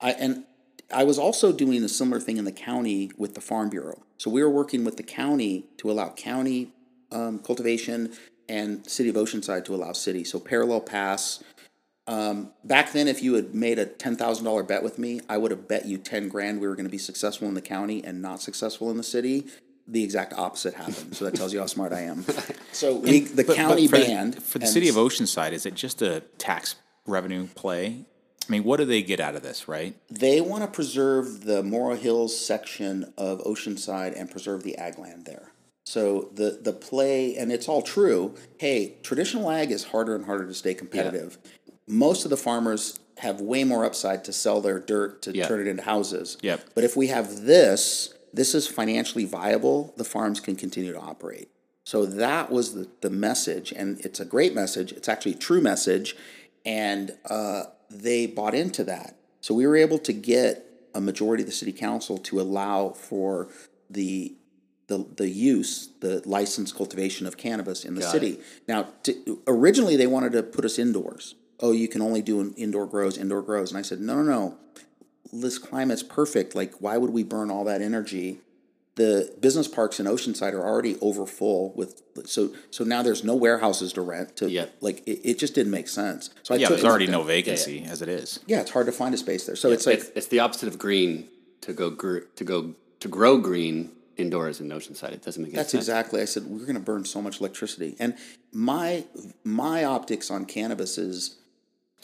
I 0.00 0.12
and 0.12 0.44
I 0.92 1.04
was 1.04 1.18
also 1.18 1.52
doing 1.52 1.82
a 1.84 1.88
similar 1.88 2.20
thing 2.20 2.38
in 2.38 2.44
the 2.44 2.52
county 2.52 3.10
with 3.16 3.34
the 3.34 3.40
Farm 3.40 3.68
Bureau. 3.68 4.02
So 4.16 4.30
we 4.30 4.42
were 4.42 4.50
working 4.50 4.84
with 4.84 4.96
the 4.96 5.02
county 5.02 5.66
to 5.78 5.90
allow 5.90 6.10
county 6.10 6.72
um, 7.12 7.38
cultivation 7.40 8.12
and 8.48 8.88
City 8.88 9.10
of 9.10 9.16
Oceanside 9.16 9.64
to 9.66 9.74
allow 9.74 9.92
city. 9.92 10.24
So 10.24 10.40
parallel 10.40 10.80
pass. 10.80 11.42
Um, 12.06 12.52
back 12.64 12.92
then, 12.92 13.06
if 13.06 13.22
you 13.22 13.34
had 13.34 13.54
made 13.54 13.78
a 13.78 13.84
ten 13.84 14.16
thousand 14.16 14.46
dollar 14.46 14.62
bet 14.62 14.82
with 14.82 14.98
me, 14.98 15.20
I 15.28 15.36
would 15.36 15.50
have 15.50 15.68
bet 15.68 15.84
you 15.84 15.98
ten 15.98 16.28
grand 16.28 16.60
we 16.60 16.66
were 16.66 16.74
going 16.74 16.86
to 16.86 16.90
be 16.90 16.96
successful 16.98 17.46
in 17.48 17.54
the 17.54 17.60
county 17.60 18.02
and 18.02 18.22
not 18.22 18.40
successful 18.40 18.90
in 18.90 18.96
the 18.96 19.02
city. 19.02 19.46
The 19.86 20.04
exact 20.04 20.32
opposite 20.34 20.74
happened. 20.74 21.14
So 21.16 21.24
that 21.26 21.34
tells 21.34 21.52
you 21.52 21.60
how 21.60 21.66
smart 21.66 21.92
I 21.92 22.00
am. 22.02 22.24
So 22.72 22.94
we, 22.96 23.20
the 23.20 23.36
But- 23.44 23.46
but 23.48 23.56
county 23.56 23.86
for 23.88 23.98
the- 23.98 24.40
for 24.40 24.58
the 24.58 24.66
city 24.66 24.88
of 24.88 24.94
Oceanside. 24.96 25.52
Is 25.52 25.66
it 25.66 25.74
just 25.74 26.00
a 26.02 26.20
tax 26.38 26.76
revenue 27.06 27.46
play? 27.54 28.04
I 28.48 28.52
mean, 28.52 28.64
what 28.64 28.78
do 28.78 28.84
they 28.84 29.02
get 29.02 29.20
out 29.20 29.34
of 29.36 29.42
this, 29.42 29.68
right? 29.68 29.94
They 30.10 30.40
want 30.40 30.62
to 30.62 30.68
preserve 30.68 31.44
the 31.44 31.62
Morro 31.62 31.94
Hills 31.96 32.38
section 32.38 33.12
of 33.18 33.40
Oceanside 33.44 34.18
and 34.18 34.30
preserve 34.30 34.62
the 34.62 34.76
ag 34.76 34.98
land 34.98 35.26
there. 35.26 35.52
So 35.84 36.30
the 36.34 36.58
the 36.62 36.72
play, 36.72 37.36
and 37.36 37.50
it's 37.52 37.68
all 37.68 37.82
true. 37.82 38.34
Hey, 38.58 38.96
traditional 39.02 39.50
ag 39.50 39.70
is 39.70 39.84
harder 39.84 40.14
and 40.14 40.24
harder 40.24 40.46
to 40.46 40.54
stay 40.54 40.74
competitive. 40.74 41.38
Most 41.86 42.24
of 42.24 42.30
the 42.30 42.36
farmers 42.36 42.98
have 43.18 43.40
way 43.40 43.64
more 43.64 43.84
upside 43.84 44.24
to 44.24 44.32
sell 44.32 44.60
their 44.60 44.78
dirt 44.78 45.22
to 45.22 45.34
Yeah. 45.34 45.48
turn 45.48 45.60
it 45.60 45.66
into 45.66 45.82
houses. 45.82 46.36
Yep. 46.42 46.60
But 46.74 46.84
if 46.84 46.96
we 46.96 47.08
have 47.08 47.42
this, 47.42 48.14
this 48.32 48.54
is 48.54 48.66
financially 48.66 49.24
viable. 49.24 49.92
The 49.96 50.04
farms 50.04 50.40
can 50.40 50.54
continue 50.56 50.92
to 50.92 51.00
operate. 51.00 51.48
So 51.84 52.04
that 52.04 52.50
was 52.52 52.74
the, 52.74 52.88
the 53.00 53.08
message, 53.10 53.72
and 53.72 53.98
it's 54.04 54.20
a 54.20 54.24
great 54.26 54.54
message. 54.54 54.92
It's 54.92 55.08
actually 55.08 55.32
a 55.32 55.38
true 55.38 55.62
message, 55.62 56.14
and 56.66 57.16
uh, 57.30 57.64
they 57.90 58.26
bought 58.26 58.54
into 58.54 58.84
that. 58.84 59.16
So 59.40 59.54
we 59.54 59.66
were 59.66 59.76
able 59.76 59.98
to 60.00 60.12
get 60.12 60.64
a 60.94 61.00
majority 61.00 61.42
of 61.42 61.48
the 61.48 61.54
city 61.54 61.72
council 61.72 62.18
to 62.18 62.40
allow 62.40 62.90
for 62.90 63.48
the 63.88 64.34
the, 64.88 65.06
the 65.16 65.28
use, 65.28 65.90
the 66.00 66.22
licensed 66.24 66.74
cultivation 66.74 67.26
of 67.26 67.36
cannabis 67.36 67.84
in 67.84 67.94
the 67.94 68.00
Got 68.00 68.10
city. 68.10 68.40
Now, 68.66 68.88
to, 69.02 69.42
originally 69.46 69.96
they 69.96 70.06
wanted 70.06 70.32
to 70.32 70.42
put 70.42 70.64
us 70.64 70.78
indoors. 70.78 71.34
Oh, 71.60 71.72
you 71.72 71.88
can 71.88 72.00
only 72.00 72.22
do 72.22 72.40
an 72.40 72.54
indoor 72.56 72.86
grows, 72.86 73.18
indoor 73.18 73.42
grows, 73.42 73.70
and 73.70 73.78
I 73.78 73.82
said, 73.82 74.00
no, 74.00 74.22
no, 74.22 74.22
no. 74.22 74.58
This 75.30 75.58
climate's 75.58 76.02
perfect. 76.02 76.54
Like, 76.54 76.80
why 76.80 76.96
would 76.96 77.10
we 77.10 77.22
burn 77.22 77.50
all 77.50 77.64
that 77.64 77.82
energy? 77.82 78.40
The 78.98 79.32
business 79.40 79.68
parks 79.68 80.00
in 80.00 80.06
Oceanside 80.06 80.52
are 80.54 80.64
already 80.70 80.96
over 81.00 81.24
full 81.24 81.72
with 81.74 82.02
so 82.26 82.50
so 82.70 82.82
now 82.84 83.00
there's 83.06 83.22
no 83.22 83.36
warehouses 83.36 83.92
to 83.94 84.02
rent. 84.02 84.28
To 84.38 84.50
Yep. 84.50 84.74
like 84.80 84.98
it, 85.06 85.20
it 85.30 85.38
just 85.38 85.54
didn't 85.54 85.70
make 85.78 85.88
sense. 85.88 86.30
So 86.42 86.54
I 86.54 86.58
Yeah, 86.58 86.68
there's 86.68 86.84
already 86.84 87.06
no 87.18 87.22
vacancy 87.22 87.84
as 87.84 88.02
it 88.02 88.08
is. 88.08 88.40
yeah, 88.46 88.60
it's 88.60 88.72
hard 88.72 88.86
to 88.86 88.92
find 88.92 89.14
a 89.14 89.18
space 89.18 89.46
there. 89.46 89.56
So 89.56 89.70
it's 89.70 89.86
like 89.86 89.98
it's, 90.00 90.10
it's 90.18 90.26
the 90.34 90.40
opposite 90.40 90.68
of 90.68 90.76
green 90.78 91.28
to 91.66 91.72
go 91.72 91.90
gr- 91.90 92.26
to 92.40 92.44
go 92.44 92.74
to 93.00 93.08
grow 93.08 93.38
green 93.38 93.92
indoors 94.16 94.60
in 94.60 94.68
Oceanside. 94.70 95.12
It 95.12 95.22
doesn't 95.22 95.42
make 95.44 95.52
That's 95.52 95.70
sense. 95.70 95.84
exactly. 95.84 96.20
I 96.20 96.24
said 96.24 96.42
we're 96.46 96.66
going 96.70 96.74
to 96.74 96.88
burn 96.92 97.04
so 97.04 97.22
much 97.22 97.38
electricity, 97.40 97.94
and 98.00 98.16
my 98.52 99.04
my 99.44 99.84
optics 99.84 100.28
on 100.28 100.44
cannabis 100.44 100.98
is, 100.98 101.36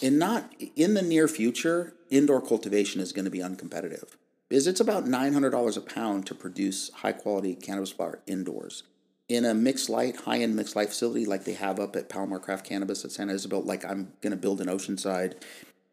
in 0.00 0.16
not 0.18 0.40
in 0.76 0.94
the 0.94 1.02
near 1.02 1.26
future, 1.26 1.94
indoor 2.10 2.40
cultivation 2.40 3.00
is 3.00 3.12
going 3.12 3.24
to 3.24 3.32
be 3.32 3.40
uncompetitive 3.40 4.10
because 4.54 4.68
it's 4.68 4.78
about 4.78 5.04
nine 5.04 5.32
hundred 5.32 5.50
dollars 5.50 5.76
a 5.76 5.80
pound 5.80 6.24
to 6.26 6.32
produce 6.32 6.88
high 6.90 7.10
quality 7.10 7.56
cannabis 7.56 7.90
flower 7.90 8.20
indoors. 8.28 8.84
In 9.28 9.44
a 9.44 9.52
mixed 9.52 9.90
light, 9.90 10.14
high 10.14 10.38
end 10.38 10.54
mixed 10.54 10.76
light 10.76 10.90
facility 10.90 11.26
like 11.26 11.42
they 11.42 11.54
have 11.54 11.80
up 11.80 11.96
at 11.96 12.08
Palomar 12.08 12.38
Craft 12.38 12.64
Cannabis 12.64 13.04
at 13.04 13.10
Santa 13.10 13.32
Ysabel, 13.32 13.66
like 13.66 13.84
I'm 13.84 14.12
going 14.20 14.30
to 14.30 14.36
build 14.36 14.60
in 14.60 14.68
Oceanside, 14.68 15.42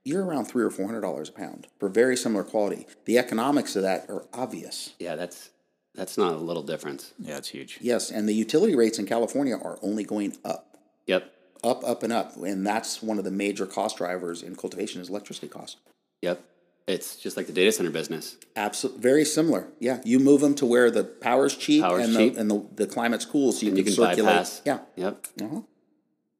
you're 0.04 0.24
around 0.24 0.46
three 0.46 0.64
or 0.64 0.70
four 0.70 0.86
hundred 0.86 1.02
dollars 1.02 1.30
a 1.30 1.32
pound 1.32 1.70
for 1.80 1.90
very 1.90 2.16
similar 2.16 2.44
quality. 2.44 2.86
The 3.06 3.18
economics 3.18 3.76
of 3.76 3.82
that 3.82 4.08
are 4.12 4.28
obvious. 4.32 4.94
Yeah, 5.00 5.16
that's 5.16 5.50
that's 5.96 6.16
not 6.16 6.34
a 6.34 6.38
little 6.38 6.62
difference. 6.62 7.16
Yeah, 7.18 7.38
it's 7.38 7.50
huge. 7.50 7.80
Yes, 7.82 8.12
and 8.12 8.30
the 8.30 8.36
utility 8.36 8.76
rates 8.76 9.00
in 9.00 9.08
California 9.08 9.56
are 9.56 9.80
only 9.82 10.04
going 10.04 10.38
up, 10.46 10.78
Yep, 11.08 11.34
up, 11.64 11.84
up, 11.84 12.04
and 12.04 12.14
up, 12.14 12.38
and 12.38 12.64
that's 12.68 13.02
one 13.02 13.18
of 13.18 13.24
the 13.24 13.32
major 13.32 13.66
cost 13.66 13.98
drivers 13.98 14.44
in 14.44 14.56
cultivation 14.56 15.02
is 15.02 15.10
electricity 15.10 15.48
cost. 15.48 15.78
yep. 16.22 16.44
It's 16.88 17.16
just 17.16 17.38
like 17.38 17.48
the 17.48 17.54
data 17.54 17.72
center 17.72 17.90
business. 17.92 18.38
Absolutely, 18.56 19.02
very 19.02 19.24
similar. 19.26 19.68
Yeah, 19.80 20.02
you 20.04 20.20
move 20.20 20.42
them 20.42 20.56
to 20.56 20.66
where 20.66 20.90
the 20.92 21.04
power's 21.04 21.56
cheap 21.56 21.84
Power's 21.84 22.06
and 22.08 22.16
cheap. 22.18 22.34
the 22.36 22.40
and 22.42 22.52
the, 22.52 22.66
the 22.76 22.88
climate's 22.88 23.26
cool, 23.26 23.52
so 23.52 23.62
you, 23.64 23.70
And 23.70 23.78
you 23.78 23.84
can, 23.84 23.94
can 23.94 24.04
circulate. 24.04 24.26
bypass. 24.36 24.62
Yeah, 24.66 24.80
Yep. 24.96 25.28
uh-huh. 25.42 25.62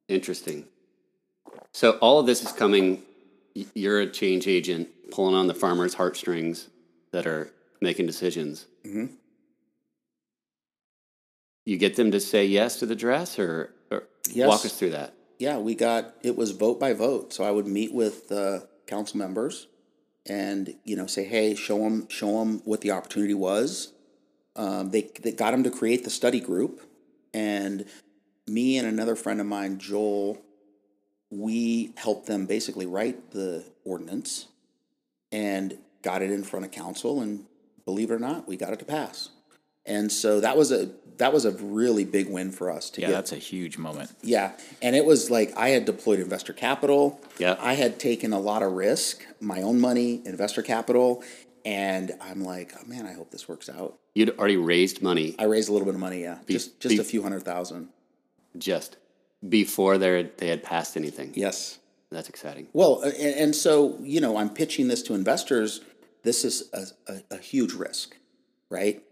Interesting. 0.08 0.66
So 1.72 1.92
all 1.98 2.18
of 2.18 2.26
this 2.26 2.42
is 2.42 2.52
coming. 2.52 3.02
You're 3.74 4.00
a 4.00 4.06
change 4.10 4.46
agent, 4.48 4.88
pulling 5.10 5.34
on 5.34 5.46
the 5.46 5.54
farmers' 5.54 5.94
heartstrings 5.94 6.68
that 7.12 7.26
are 7.26 7.50
making 7.80 8.06
decisions. 8.06 8.66
Mm-hmm. 8.84 9.06
You 11.64 11.78
get 11.78 11.96
them 11.96 12.10
to 12.10 12.20
say 12.20 12.44
yes 12.46 12.76
to 12.80 12.86
the 12.86 12.96
dress, 12.96 13.38
or, 13.38 13.72
or 13.90 14.04
Yes. 14.32 14.48
walk 14.48 14.64
us 14.64 14.76
through 14.78 14.90
that. 14.90 15.14
yeah. 15.38 15.58
We 15.58 15.74
got 15.74 16.14
it 16.22 16.36
was 16.36 16.50
vote 16.52 16.78
by 16.80 16.92
vote, 16.92 17.32
so 17.32 17.44
I 17.44 17.50
would 17.50 17.66
meet 17.66 17.92
with 17.94 18.28
the 18.28 18.68
council 18.86 19.18
members, 19.18 19.66
and 20.26 20.74
you 20.84 20.96
know 20.96 21.06
say, 21.06 21.24
hey, 21.24 21.54
show 21.54 21.78
them 21.78 22.08
show 22.08 22.38
them 22.38 22.60
what 22.64 22.80
the 22.80 22.90
opportunity 22.90 23.34
was. 23.34 23.92
Um, 24.56 24.90
they 24.90 25.10
they 25.20 25.32
got 25.32 25.52
them 25.52 25.64
to 25.64 25.70
create 25.70 26.04
the 26.04 26.10
study 26.10 26.40
group, 26.40 26.82
and 27.32 27.86
me 28.46 28.78
and 28.78 28.86
another 28.86 29.16
friend 29.16 29.40
of 29.40 29.46
mine, 29.46 29.78
Joel, 29.78 30.42
we 31.30 31.92
helped 31.96 32.26
them 32.26 32.46
basically 32.46 32.86
write 32.86 33.30
the 33.30 33.64
ordinance 33.84 34.48
and 35.30 35.78
got 36.02 36.22
it 36.22 36.30
in 36.30 36.44
front 36.44 36.64
of 36.64 36.72
council 36.72 37.20
and 37.20 37.46
believe 37.84 38.10
it 38.10 38.14
or 38.14 38.18
not, 38.18 38.46
we 38.46 38.56
got 38.56 38.72
it 38.72 38.78
to 38.80 38.84
pass. 38.84 39.30
And 39.86 40.10
so 40.12 40.40
that 40.40 40.56
was 40.56 40.70
a 40.72 40.90
that 41.18 41.32
was 41.32 41.44
a 41.44 41.50
really 41.52 42.04
big 42.04 42.28
win 42.30 42.50
for 42.50 42.70
us 42.70 42.88
to 42.90 43.00
Yeah, 43.00 43.08
get. 43.08 43.12
that's 43.12 43.32
a 43.32 43.36
huge 43.36 43.78
moment. 43.78 44.10
Yeah, 44.22 44.52
and 44.80 44.96
it 44.96 45.04
was 45.04 45.30
like 45.30 45.52
I 45.56 45.68
had 45.70 45.84
deployed 45.84 46.20
investor 46.20 46.52
capital. 46.52 47.20
Yeah. 47.38 47.56
I 47.60 47.74
had 47.74 47.98
taken 48.00 48.32
a 48.32 48.40
lot 48.40 48.62
of 48.62 48.72
risk, 48.72 49.24
my 49.40 49.60
own 49.62 49.80
money, 49.80 50.22
investor 50.24 50.62
capital, 50.62 51.22
and 51.64 52.12
I'm 52.20 52.42
like, 52.42 52.72
oh 52.80 52.86
man, 52.86 53.06
I 53.06 53.12
hope 53.12 53.30
this 53.30 53.48
works 53.48 53.68
out. 53.68 53.98
You'd 54.14 54.30
already 54.38 54.56
raised 54.56 55.02
money 55.02 55.34
I 55.38 55.44
raised 55.44 55.68
a 55.68 55.72
little 55.72 55.86
bit 55.86 55.94
of 55.94 56.00
money, 56.00 56.22
yeah, 56.22 56.38
just 56.48 56.80
just 56.80 56.94
be- 56.96 57.00
a 57.00 57.04
few 57.04 57.22
hundred 57.22 57.42
thousand. 57.42 57.88
just 58.56 58.96
before 59.48 59.98
they 59.98 60.30
they 60.38 60.48
had 60.48 60.62
passed 60.62 60.96
anything. 60.96 61.32
Yes. 61.34 61.78
That's 62.10 62.28
exciting. 62.28 62.68
Well, 62.74 63.00
and, 63.02 63.14
and 63.14 63.56
so 63.56 63.96
you 64.00 64.20
know, 64.20 64.36
I'm 64.36 64.50
pitching 64.50 64.88
this 64.88 65.02
to 65.04 65.14
investors. 65.14 65.80
This 66.24 66.44
is 66.44 66.68
a, 66.72 67.12
a, 67.12 67.22
a 67.32 67.38
huge 67.38 67.72
risk, 67.72 68.16
right? 68.70 69.02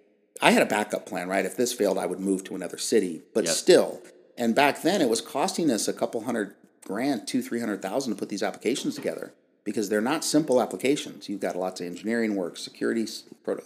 I 0.42 0.52
had 0.52 0.62
a 0.62 0.66
backup 0.66 1.06
plan, 1.06 1.28
right? 1.28 1.44
If 1.44 1.56
this 1.56 1.72
failed, 1.72 1.98
I 1.98 2.06
would 2.06 2.20
move 2.20 2.44
to 2.44 2.54
another 2.54 2.78
city, 2.78 3.22
but 3.34 3.44
Yep. 3.44 3.54
still. 3.54 4.02
And 4.36 4.54
back 4.54 4.82
then, 4.82 5.02
it 5.02 5.08
was 5.08 5.20
costing 5.20 5.70
us 5.70 5.86
a 5.86 5.92
couple 5.92 6.22
hundred 6.22 6.54
grand, 6.84 7.26
two, 7.28 7.42
three 7.42 7.60
hundred 7.60 7.82
thousand 7.82 8.12
to 8.14 8.18
put 8.18 8.28
these 8.30 8.42
applications 8.42 8.94
together 8.94 9.32
because 9.64 9.88
they're 9.88 10.00
not 10.00 10.24
simple 10.24 10.60
applications. 10.60 11.28
You've 11.28 11.40
got 11.40 11.56
lots 11.56 11.80
of 11.80 11.86
engineering 11.86 12.34
work, 12.36 12.56
security, 12.56 13.06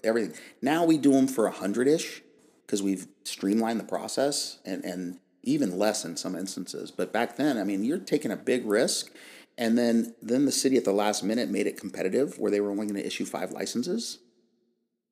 everything. 0.02 0.34
Now 0.60 0.84
we 0.84 0.98
do 0.98 1.12
them 1.12 1.28
for 1.28 1.46
a 1.46 1.52
hundred 1.52 1.86
ish 1.86 2.22
because 2.66 2.82
we've 2.82 3.06
streamlined 3.22 3.78
the 3.78 3.84
process 3.84 4.58
and, 4.64 4.84
and 4.84 5.18
even 5.42 5.78
less 5.78 6.04
in 6.04 6.16
some 6.16 6.34
instances. 6.34 6.90
But 6.90 7.12
back 7.12 7.36
then, 7.36 7.56
I 7.58 7.64
mean, 7.64 7.84
you're 7.84 7.98
taking 7.98 8.30
a 8.30 8.36
big 8.36 8.66
risk. 8.66 9.12
And 9.56 9.78
then, 9.78 10.14
then 10.20 10.46
the 10.46 10.52
city 10.52 10.76
at 10.76 10.84
the 10.84 10.92
last 10.92 11.22
minute 11.22 11.48
made 11.48 11.68
it 11.68 11.78
competitive 11.78 12.38
where 12.40 12.50
they 12.50 12.60
were 12.60 12.70
only 12.70 12.86
going 12.86 13.00
to 13.00 13.06
issue 13.06 13.24
five 13.24 13.52
licenses. 13.52 14.18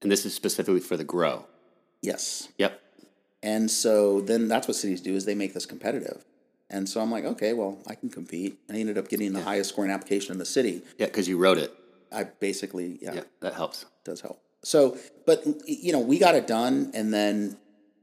And 0.01 0.11
this 0.11 0.27
is 0.27 0.35
specifically 0.35 0.81
for 0.81 0.97
the 0.97 1.05
grow. 1.05 1.47
Yes. 2.03 2.49
Yep. 2.59 2.81
And 3.43 3.71
so 3.71 4.21
then 4.21 4.49
that's 4.49 4.69
what 4.69 4.77
cities 4.77 5.01
do 5.01 5.15
is 5.15 5.25
they 5.25 5.35
make 5.35 5.55
this 5.55 5.67
competitive. 5.67 6.25
And 6.71 6.89
so 6.89 7.01
I'm 7.01 7.11
like, 7.11 7.25
okay, 7.25 7.53
well, 7.53 7.79
I 7.87 7.95
can 7.95 8.09
compete. 8.09 8.59
I 8.71 8.77
ended 8.77 8.97
up 8.99 9.09
getting 9.09 9.33
the 9.33 9.43
highest 9.43 9.71
scoring 9.71 9.91
application 9.91 10.33
in 10.33 10.39
the 10.39 10.45
city. 10.45 10.83
Yeah, 10.99 11.07
because 11.07 11.29
you 11.29 11.39
wrote 11.39 11.59
it. 11.59 11.73
I 12.11 12.25
basically, 12.25 12.99
yeah, 13.03 13.15
Yeah, 13.15 13.23
that 13.41 13.55
helps. 13.55 13.87
does 14.05 14.21
help. 14.21 14.41
So, 14.63 14.97
but 15.27 15.45
you 15.67 15.93
know, 15.93 15.99
we 15.99 16.19
got 16.19 16.35
it 16.35 16.47
done, 16.47 16.91
and 16.95 17.13
then 17.13 17.57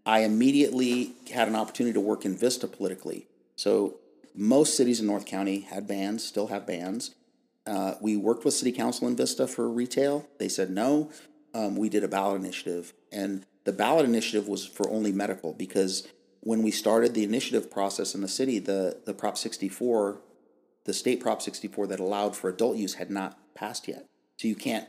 I 0.05 0.19
immediately 0.21 1.13
had 1.31 1.47
an 1.47 1.55
opportunity 1.55 1.93
to 1.93 1.99
work 2.01 2.25
in 2.25 2.35
Vista 2.35 2.67
politically. 2.67 3.27
So 3.55 3.99
most 4.35 4.75
cities 4.75 4.99
in 4.99 5.07
North 5.07 5.25
County 5.25 5.61
had 5.61 5.87
bans, 5.87 6.23
still 6.23 6.47
have 6.47 6.67
bans. 6.67 7.15
Uh, 7.65 7.95
we 8.01 8.17
worked 8.17 8.45
with 8.45 8.53
City 8.53 8.71
Council 8.71 9.07
in 9.07 9.15
Vista 9.15 9.47
for 9.47 9.69
retail. 9.69 10.27
They 10.37 10.49
said 10.49 10.69
no. 10.69 11.11
Um, 11.53 11.75
we 11.75 11.87
did 11.89 12.03
a 12.03 12.07
ballot 12.07 12.41
initiative, 12.41 12.93
and 13.11 13.45
the 13.65 13.73
ballot 13.73 14.05
initiative 14.05 14.47
was 14.47 14.65
for 14.65 14.89
only 14.89 15.11
medical 15.11 15.53
because 15.53 16.07
when 16.41 16.63
we 16.63 16.71
started 16.71 17.13
the 17.13 17.23
initiative 17.23 17.69
process 17.69 18.15
in 18.15 18.21
the 18.21 18.27
city, 18.27 18.59
the 18.59 19.01
the 19.05 19.13
Prop 19.13 19.37
sixty 19.37 19.69
four, 19.69 20.21
the 20.85 20.93
state 20.93 21.19
Prop 21.19 21.41
sixty 21.41 21.67
four 21.67 21.87
that 21.87 21.99
allowed 21.99 22.35
for 22.35 22.49
adult 22.49 22.77
use 22.77 22.95
had 22.95 23.11
not 23.11 23.37
passed 23.55 23.87
yet. 23.87 24.05
So 24.37 24.47
you 24.47 24.55
can't. 24.55 24.87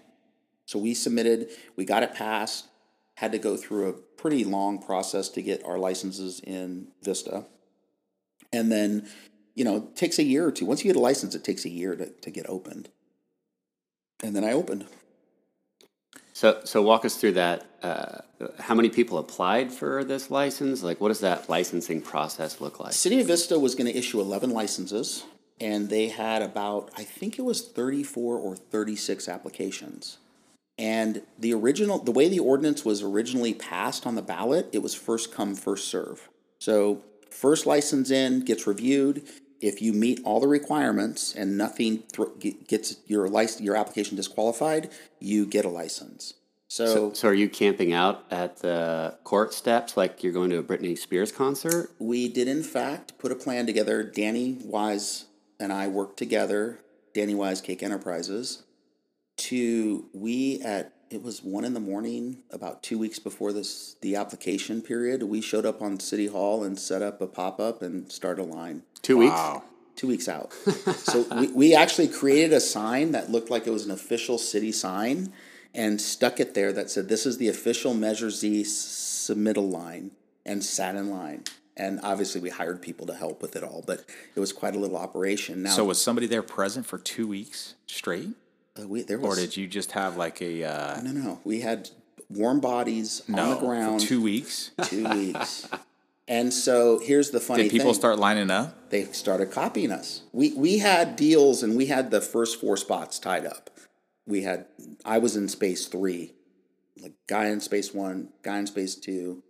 So 0.64 0.78
we 0.78 0.94
submitted, 0.94 1.48
we 1.74 1.84
got 1.84 2.04
it 2.04 2.14
passed, 2.14 2.68
had 3.14 3.32
to 3.32 3.38
go 3.38 3.56
through 3.56 3.88
a 3.88 3.92
pretty 3.92 4.44
long 4.44 4.80
process 4.80 5.28
to 5.30 5.42
get 5.42 5.64
our 5.64 5.78
licenses 5.78 6.40
in 6.44 6.88
Vista. 7.02 7.46
And 8.52 8.70
then, 8.70 9.08
you 9.56 9.64
know, 9.64 9.76
it 9.76 9.96
takes 9.96 10.20
a 10.20 10.22
year 10.22 10.46
or 10.46 10.52
two. 10.52 10.66
Once 10.66 10.84
you 10.84 10.88
get 10.88 10.96
a 10.96 11.02
license, 11.02 11.34
it 11.34 11.42
takes 11.42 11.64
a 11.64 11.68
year 11.68 11.96
to, 11.96 12.06
to 12.06 12.30
get 12.30 12.48
opened. 12.48 12.88
And 14.22 14.36
then 14.36 14.44
I 14.44 14.52
opened. 14.52 14.86
So, 16.40 16.58
so 16.64 16.80
walk 16.80 17.04
us 17.04 17.16
through 17.16 17.32
that. 17.32 17.66
Uh, 17.82 18.20
how 18.60 18.74
many 18.74 18.88
people 18.88 19.18
applied 19.18 19.70
for 19.70 20.02
this 20.04 20.30
license? 20.30 20.82
Like, 20.82 20.98
what 20.98 21.08
does 21.08 21.20
that 21.20 21.50
licensing 21.50 22.00
process 22.00 22.62
look 22.62 22.80
like? 22.80 22.94
City 22.94 23.20
of 23.20 23.26
Vista 23.26 23.58
was 23.58 23.74
going 23.74 23.92
to 23.92 23.94
issue 23.94 24.22
11 24.22 24.48
licenses, 24.48 25.24
and 25.60 25.90
they 25.90 26.08
had 26.08 26.40
about, 26.40 26.90
I 26.96 27.04
think 27.04 27.38
it 27.38 27.42
was 27.42 27.68
34 27.68 28.38
or 28.38 28.56
36 28.56 29.28
applications. 29.28 30.16
And 30.78 31.20
the 31.38 31.52
original, 31.52 31.98
the 31.98 32.10
way 32.10 32.30
the 32.30 32.38
ordinance 32.38 32.86
was 32.86 33.02
originally 33.02 33.52
passed 33.52 34.06
on 34.06 34.14
the 34.14 34.22
ballot, 34.22 34.70
it 34.72 34.78
was 34.78 34.94
first 34.94 35.34
come, 35.34 35.54
first 35.54 35.88
serve. 35.88 36.30
So, 36.58 37.02
first 37.28 37.66
license 37.66 38.10
in 38.10 38.46
gets 38.46 38.66
reviewed. 38.66 39.28
If 39.60 39.82
you 39.82 39.92
meet 39.92 40.20
all 40.24 40.40
the 40.40 40.48
requirements 40.48 41.34
and 41.34 41.58
nothing 41.58 42.04
ge- 42.12 42.66
gets 42.66 42.96
your 43.06 43.28
license, 43.28 43.60
your 43.60 43.76
application 43.76 44.16
disqualified, 44.16 44.90
you 45.18 45.46
get 45.46 45.64
a 45.64 45.68
license. 45.68 46.34
So, 46.68 47.12
so 47.12 47.28
are 47.28 47.34
you 47.34 47.48
camping 47.48 47.92
out 47.92 48.24
at 48.30 48.58
the 48.58 49.18
court 49.24 49.52
steps 49.52 49.96
like 49.96 50.22
you're 50.22 50.32
going 50.32 50.50
to 50.50 50.58
a 50.58 50.62
Britney 50.62 50.96
Spears 50.96 51.32
concert? 51.32 51.90
We 51.98 52.28
did, 52.28 52.46
in 52.46 52.62
fact, 52.62 53.18
put 53.18 53.32
a 53.32 53.34
plan 53.34 53.66
together. 53.66 54.04
Danny 54.04 54.56
Wise 54.62 55.24
and 55.58 55.72
I 55.72 55.88
worked 55.88 56.16
together, 56.16 56.78
Danny 57.12 57.34
Wise 57.34 57.60
Cake 57.60 57.82
Enterprises, 57.82 58.62
to 59.36 60.06
we 60.12 60.60
at 60.62 60.92
it 61.10 61.22
was 61.22 61.42
one 61.42 61.64
in 61.64 61.74
the 61.74 61.80
morning, 61.80 62.38
about 62.50 62.82
two 62.82 62.96
weeks 62.96 63.18
before 63.18 63.52
this 63.52 63.96
the 64.00 64.16
application 64.16 64.80
period. 64.80 65.24
We 65.24 65.40
showed 65.40 65.66
up 65.66 65.82
on 65.82 65.98
City 65.98 66.28
Hall 66.28 66.62
and 66.62 66.78
set 66.78 67.02
up 67.02 67.20
a 67.20 67.26
pop 67.26 67.58
up 67.58 67.82
and 67.82 68.10
start 68.10 68.38
a 68.38 68.44
line. 68.44 68.84
Two 69.02 69.18
weeks? 69.18 69.40
Two 69.96 70.06
weeks 70.06 70.28
out. 70.28 70.52
so 70.96 71.26
we, 71.38 71.48
we 71.48 71.74
actually 71.74 72.08
created 72.08 72.52
a 72.52 72.60
sign 72.60 73.12
that 73.12 73.30
looked 73.30 73.50
like 73.50 73.66
it 73.66 73.70
was 73.70 73.84
an 73.84 73.90
official 73.90 74.38
city 74.38 74.72
sign 74.72 75.32
and 75.74 76.00
stuck 76.00 76.40
it 76.40 76.54
there 76.54 76.72
that 76.72 76.90
said, 76.90 77.08
This 77.08 77.26
is 77.26 77.38
the 77.38 77.48
official 77.48 77.92
Measure 77.92 78.30
Z 78.30 78.62
submittal 78.62 79.70
line, 79.70 80.12
and 80.46 80.64
sat 80.64 80.94
in 80.94 81.10
line. 81.10 81.44
And 81.76 82.00
obviously, 82.02 82.40
we 82.40 82.50
hired 82.50 82.82
people 82.82 83.06
to 83.06 83.14
help 83.14 83.42
with 83.42 83.56
it 83.56 83.64
all, 83.64 83.82
but 83.86 84.04
it 84.34 84.40
was 84.40 84.52
quite 84.52 84.74
a 84.74 84.78
little 84.78 84.96
operation. 84.96 85.62
Now, 85.62 85.70
So 85.70 85.84
was 85.84 86.00
somebody 86.00 86.26
there 86.26 86.42
present 86.42 86.86
for 86.86 86.98
two 86.98 87.26
weeks 87.26 87.74
straight, 87.86 88.30
uh, 88.78 88.86
we, 88.86 89.02
there 89.02 89.18
or 89.18 89.34
did 89.34 89.56
you 89.56 89.66
just 89.66 89.92
have 89.92 90.16
like 90.16 90.40
a 90.42 90.64
uh, 90.64 91.00
no, 91.02 91.10
no. 91.12 91.40
We 91.44 91.60
had 91.60 91.90
warm 92.28 92.60
bodies 92.60 93.22
no 93.28 93.42
on 93.42 93.50
the 93.50 93.56
ground 93.56 94.02
for 94.02 94.08
two 94.08 94.22
weeks? 94.22 94.70
two 94.84 95.08
weeks. 95.08 95.68
And 96.28 96.52
so 96.52 97.00
here's 97.00 97.30
the 97.30 97.40
funny 97.40 97.64
thing. 97.64 97.70
Did 97.70 97.78
people 97.78 97.92
thing. 97.92 98.00
start 98.00 98.18
lining 98.20 98.52
up? 98.52 98.90
they 98.90 99.04
started 99.06 99.50
copying 99.50 99.90
us. 99.90 100.22
We 100.32 100.52
we 100.52 100.78
had 100.78 101.16
deals 101.16 101.62
and 101.64 101.76
we 101.76 101.86
had 101.86 102.12
the 102.12 102.20
first 102.20 102.60
four 102.60 102.76
spots 102.76 103.18
tied 103.18 103.44
up. 103.44 103.70
We 104.26 104.42
had 104.42 104.66
I 105.04 105.18
was 105.18 105.34
in 105.34 105.48
space 105.48 105.86
three, 105.86 106.34
like 107.02 107.14
guy 107.26 107.46
in 107.46 107.60
space 107.60 107.92
one, 107.92 108.28
guy 108.42 108.58
in 108.58 108.68
space 108.68 108.94
two, 108.94 109.42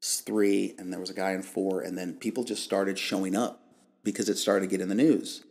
three, 0.00 0.74
and 0.78 0.92
there 0.92 1.00
was 1.00 1.10
a 1.10 1.14
guy 1.14 1.32
in 1.32 1.42
four, 1.42 1.80
and 1.80 1.98
then 1.98 2.14
people 2.14 2.44
just 2.44 2.62
started 2.62 2.96
showing 2.96 3.34
up 3.34 3.60
because 4.04 4.28
it 4.28 4.38
started 4.38 4.66
to 4.66 4.70
get 4.70 4.80
in 4.80 4.88
the 4.88 4.94
news. 4.94 5.42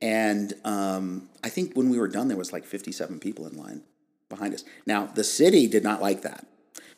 And 0.00 0.54
um, 0.64 1.28
I 1.42 1.48
think 1.48 1.74
when 1.74 1.90
we 1.90 1.98
were 1.98 2.08
done, 2.08 2.28
there 2.28 2.36
was 2.36 2.52
like 2.52 2.64
57 2.64 3.18
people 3.18 3.46
in 3.46 3.56
line 3.56 3.82
behind 4.28 4.54
us. 4.54 4.64
Now 4.86 5.06
the 5.06 5.24
city 5.24 5.66
did 5.66 5.82
not 5.82 6.00
like 6.00 6.22
that. 6.22 6.46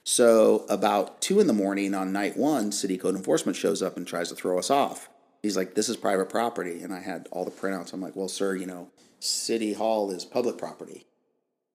So 0.03 0.65
about 0.69 1.21
two 1.21 1.41
in 1.41 1.47
the 1.47 1.53
morning 1.53 1.95
on 1.95 2.13
night 2.13 2.37
one, 2.37 2.73
city 2.73 2.97
code 2.97 3.15
enforcement 3.15 3.57
shows 3.57 3.83
up 3.83 3.97
and 3.97 4.07
tries 4.07 4.29
to 4.31 4.35
throw 4.35 4.59
us 4.59 4.71
off. 4.71 5.09
He's 5.43 5.57
like, 5.57 5.75
"This 5.75 5.89
is 5.89 5.97
private 5.97 6.29
property," 6.29 6.81
and 6.83 6.93
I 6.93 7.01
had 7.01 7.29
all 7.31 7.45
the 7.45 7.51
printouts. 7.51 7.93
I'm 7.93 8.01
like, 8.01 8.17
"Well, 8.17 8.29
sir, 8.29 8.55
you 8.55 8.67
know, 8.67 8.91
city 9.21 9.73
hall 9.73 10.11
is 10.11 10.25
public 10.25 10.59
property." 10.59 11.07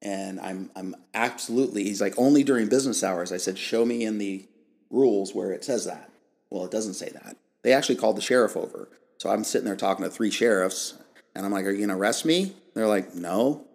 And 0.01 0.39
I'm 0.39 0.69
I'm 0.75 0.95
absolutely. 1.13 1.83
He's 1.83 2.01
like, 2.01 2.13
"Only 2.17 2.43
during 2.43 2.67
business 2.67 3.03
hours." 3.03 3.31
I 3.31 3.37
said, 3.37 3.57
"Show 3.57 3.85
me 3.85 4.03
in 4.03 4.17
the 4.17 4.47
rules 4.89 5.33
where 5.33 5.51
it 5.51 5.63
says 5.63 5.85
that." 5.85 6.11
Well, 6.49 6.65
it 6.65 6.71
doesn't 6.71 6.93
say 6.95 7.09
that. 7.09 7.37
They 7.63 7.73
actually 7.73 7.95
called 7.95 8.17
the 8.17 8.21
sheriff 8.21 8.55
over. 8.55 8.89
So 9.17 9.29
I'm 9.29 9.43
sitting 9.43 9.65
there 9.65 9.75
talking 9.75 10.03
to 10.03 10.11
three 10.11 10.29
sheriffs, 10.29 10.95
and 11.35 11.45
I'm 11.45 11.51
like, 11.51 11.65
"Are 11.65 11.71
you 11.71 11.85
gonna 11.85 11.97
arrest 11.97 12.25
me?" 12.25 12.55
They're 12.73 12.87
like, 12.87 13.15
"No." 13.15 13.65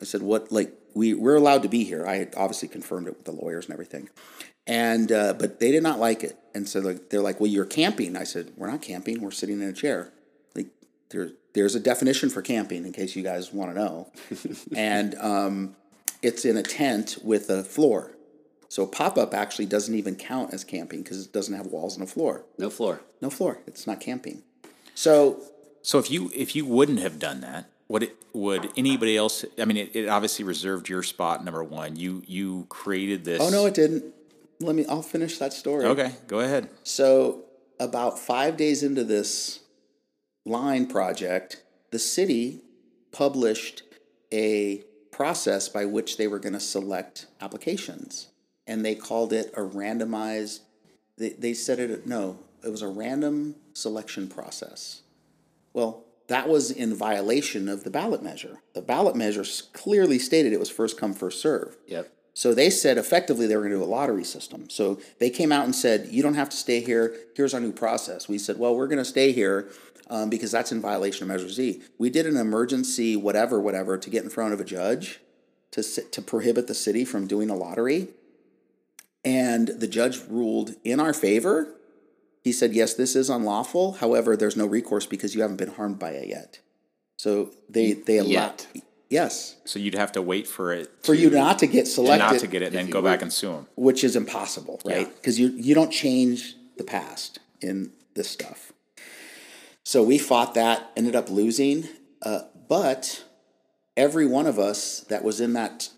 I 0.00 0.04
said, 0.04 0.22
"What? 0.22 0.52
Like 0.52 0.72
we 0.94 1.14
we're 1.14 1.36
allowed 1.36 1.62
to 1.62 1.68
be 1.68 1.84
here." 1.84 2.06
I 2.06 2.16
had 2.16 2.34
obviously 2.36 2.68
confirmed 2.68 3.08
it 3.08 3.16
with 3.16 3.24
the 3.24 3.32
lawyers 3.32 3.66
and 3.66 3.72
everything, 3.72 4.08
and 4.66 5.10
uh, 5.10 5.34
but 5.34 5.60
they 5.60 5.72
did 5.72 5.82
not 5.82 5.98
like 5.98 6.22
it, 6.22 6.38
and 6.54 6.68
so 6.68 6.80
like, 6.80 7.10
they're 7.10 7.20
like, 7.20 7.40
"Well, 7.40 7.50
you're 7.50 7.64
camping." 7.64 8.16
I 8.16 8.24
said, 8.24 8.52
"We're 8.56 8.70
not 8.70 8.82
camping. 8.82 9.20
We're 9.20 9.30
sitting 9.30 9.60
in 9.60 9.68
a 9.68 9.72
chair." 9.72 10.12
Like 10.54 10.68
there, 11.10 11.30
there's 11.54 11.74
a 11.74 11.80
definition 11.80 12.28
for 12.28 12.42
camping 12.42 12.84
in 12.84 12.92
case 12.92 13.16
you 13.16 13.22
guys 13.22 13.52
want 13.52 13.74
to 13.74 13.78
know, 13.78 14.12
and 14.76 15.14
um, 15.16 15.76
it's 16.22 16.44
in 16.44 16.56
a 16.56 16.62
tent 16.62 17.18
with 17.22 17.48
a 17.50 17.64
floor. 17.64 18.12
So 18.68 18.86
pop 18.86 19.16
up 19.16 19.32
actually 19.32 19.66
doesn't 19.66 19.94
even 19.94 20.16
count 20.16 20.52
as 20.52 20.64
camping 20.64 21.02
because 21.02 21.24
it 21.24 21.32
doesn't 21.32 21.54
have 21.54 21.66
walls 21.66 21.94
and 21.94 22.02
a 22.02 22.06
floor. 22.06 22.44
No 22.58 22.68
floor. 22.68 23.00
No 23.22 23.30
floor. 23.30 23.58
It's 23.66 23.86
not 23.86 24.00
camping. 24.00 24.42
So 24.94 25.40
So 25.86 26.00
if 26.00 26.10
you 26.10 26.32
if 26.34 26.56
you 26.56 26.66
wouldn't 26.66 26.98
have 26.98 27.20
done 27.20 27.42
that, 27.42 27.70
would 27.86 28.02
it 28.02 28.16
would 28.32 28.72
anybody 28.76 29.16
else? 29.16 29.44
I 29.56 29.64
mean, 29.66 29.76
it, 29.76 29.94
it 29.94 30.08
obviously 30.08 30.44
reserved 30.44 30.88
your 30.88 31.04
spot. 31.04 31.44
Number 31.44 31.62
one, 31.62 31.94
you 31.94 32.24
you 32.26 32.66
created 32.68 33.24
this. 33.24 33.40
oh 33.40 33.50
no, 33.50 33.66
it 33.66 33.74
didn't. 33.74 34.04
Let 34.58 34.74
me. 34.74 34.84
I'll 34.86 35.00
finish 35.00 35.38
that 35.38 35.52
story. 35.52 35.84
Okay, 35.84 36.10
go 36.26 36.40
ahead. 36.40 36.70
So, 36.82 37.44
about 37.78 38.18
five 38.18 38.56
days 38.56 38.82
into 38.82 39.04
this 39.04 39.60
line 40.44 40.88
project, 40.88 41.62
the 41.92 42.00
city 42.00 42.62
published 43.12 43.84
a 44.32 44.82
process 45.12 45.68
by 45.68 45.84
which 45.84 46.16
they 46.16 46.26
were 46.26 46.40
going 46.40 46.54
to 46.54 46.60
select 46.60 47.26
applications. 47.40 48.26
And 48.66 48.84
they 48.84 48.96
called 48.96 49.32
it 49.32 49.52
a 49.54 49.60
randomized, 49.60 50.62
they, 51.16 51.30
they 51.30 51.54
said 51.54 51.78
it, 51.78 52.08
no, 52.08 52.40
it 52.64 52.70
was 52.70 52.82
a 52.82 52.88
random 52.88 53.54
selection 53.72 54.26
process. 54.28 55.02
Well, 55.76 56.04
that 56.28 56.48
was 56.48 56.70
in 56.70 56.94
violation 56.94 57.68
of 57.68 57.84
the 57.84 57.90
ballot 57.90 58.22
measure. 58.22 58.62
The 58.72 58.80
ballot 58.80 59.14
measure 59.14 59.44
clearly 59.74 60.18
stated 60.18 60.54
it 60.54 60.58
was 60.58 60.70
first 60.70 60.98
come, 60.98 61.12
first 61.12 61.40
serve. 61.40 61.76
Yep. 61.86 62.10
So 62.32 62.54
they 62.54 62.70
said 62.70 62.96
effectively 62.96 63.46
they 63.46 63.56
were 63.56 63.62
going 63.62 63.72
to 63.72 63.78
do 63.78 63.84
a 63.84 63.86
lottery 63.86 64.24
system. 64.24 64.70
So 64.70 64.98
they 65.20 65.28
came 65.28 65.52
out 65.52 65.66
and 65.66 65.74
said, 65.74 66.08
you 66.10 66.22
don't 66.22 66.34
have 66.34 66.48
to 66.48 66.56
stay 66.56 66.80
here. 66.80 67.14
Here's 67.34 67.52
our 67.52 67.60
new 67.60 67.72
process. 67.72 68.26
We 68.26 68.38
said, 68.38 68.58
well, 68.58 68.74
we're 68.74 68.88
going 68.88 68.98
to 68.98 69.04
stay 69.04 69.32
here 69.32 69.68
um, 70.08 70.30
because 70.30 70.50
that's 70.50 70.72
in 70.72 70.80
violation 70.80 71.24
of 71.24 71.28
Measure 71.28 71.50
Z. 71.50 71.82
We 71.98 72.08
did 72.08 72.26
an 72.26 72.38
emergency 72.38 73.14
whatever, 73.14 73.60
whatever 73.60 73.98
to 73.98 74.10
get 74.10 74.24
in 74.24 74.30
front 74.30 74.54
of 74.54 74.60
a 74.60 74.64
judge 74.64 75.20
to, 75.72 75.82
to 75.82 76.22
prohibit 76.22 76.68
the 76.68 76.74
city 76.74 77.04
from 77.04 77.26
doing 77.26 77.50
a 77.50 77.54
lottery. 77.54 78.08
And 79.24 79.68
the 79.68 79.88
judge 79.88 80.20
ruled 80.26 80.74
in 80.84 81.00
our 81.00 81.12
favor. 81.12 81.75
He 82.46 82.52
said, 82.52 82.74
yes, 82.74 82.94
this 82.94 83.16
is 83.16 83.28
unlawful. 83.28 83.94
However, 83.94 84.36
there's 84.36 84.56
no 84.56 84.66
recourse 84.66 85.04
because 85.04 85.34
you 85.34 85.42
haven't 85.42 85.56
been 85.56 85.72
harmed 85.72 85.98
by 85.98 86.10
it 86.10 86.28
yet. 86.28 86.60
So 87.18 87.50
they, 87.68 87.94
they 87.94 88.18
allow, 88.18 88.28
Yet. 88.30 88.66
yes, 89.10 89.56
So 89.64 89.80
you'd 89.80 89.96
have 89.96 90.12
to 90.12 90.22
wait 90.22 90.46
for 90.46 90.72
it 90.72 90.88
for 91.02 91.12
you 91.12 91.28
not 91.28 91.58
to 91.58 91.66
get 91.66 91.88
selected 91.88 92.24
not 92.24 92.38
to 92.38 92.46
get 92.46 92.62
it, 92.62 92.66
and 92.66 92.74
then 92.76 92.88
go 92.88 93.00
would. 93.02 93.08
back 93.08 93.22
and 93.22 93.32
sue 93.32 93.50
them. 93.50 93.66
which 93.74 94.04
is 94.04 94.14
impossible, 94.14 94.80
right? 94.84 95.12
Because 95.16 95.40
you 95.40 95.48
you 95.56 95.74
don't 95.74 95.90
change 95.90 96.54
the 96.76 96.84
past 96.84 97.40
in 97.60 97.90
this 98.14 98.30
stuff. 98.30 98.72
So 99.82 100.04
we 100.04 100.16
fought 100.16 100.54
that, 100.54 100.92
ended 100.96 101.16
up 101.16 101.28
losing, 101.28 101.88
uh, 102.22 102.42
but 102.68 103.24
every 103.96 104.24
one 104.26 104.46
of 104.46 104.56
us 104.60 105.00
that 105.08 105.24
was 105.24 105.40
in 105.40 105.52
that 105.54 105.88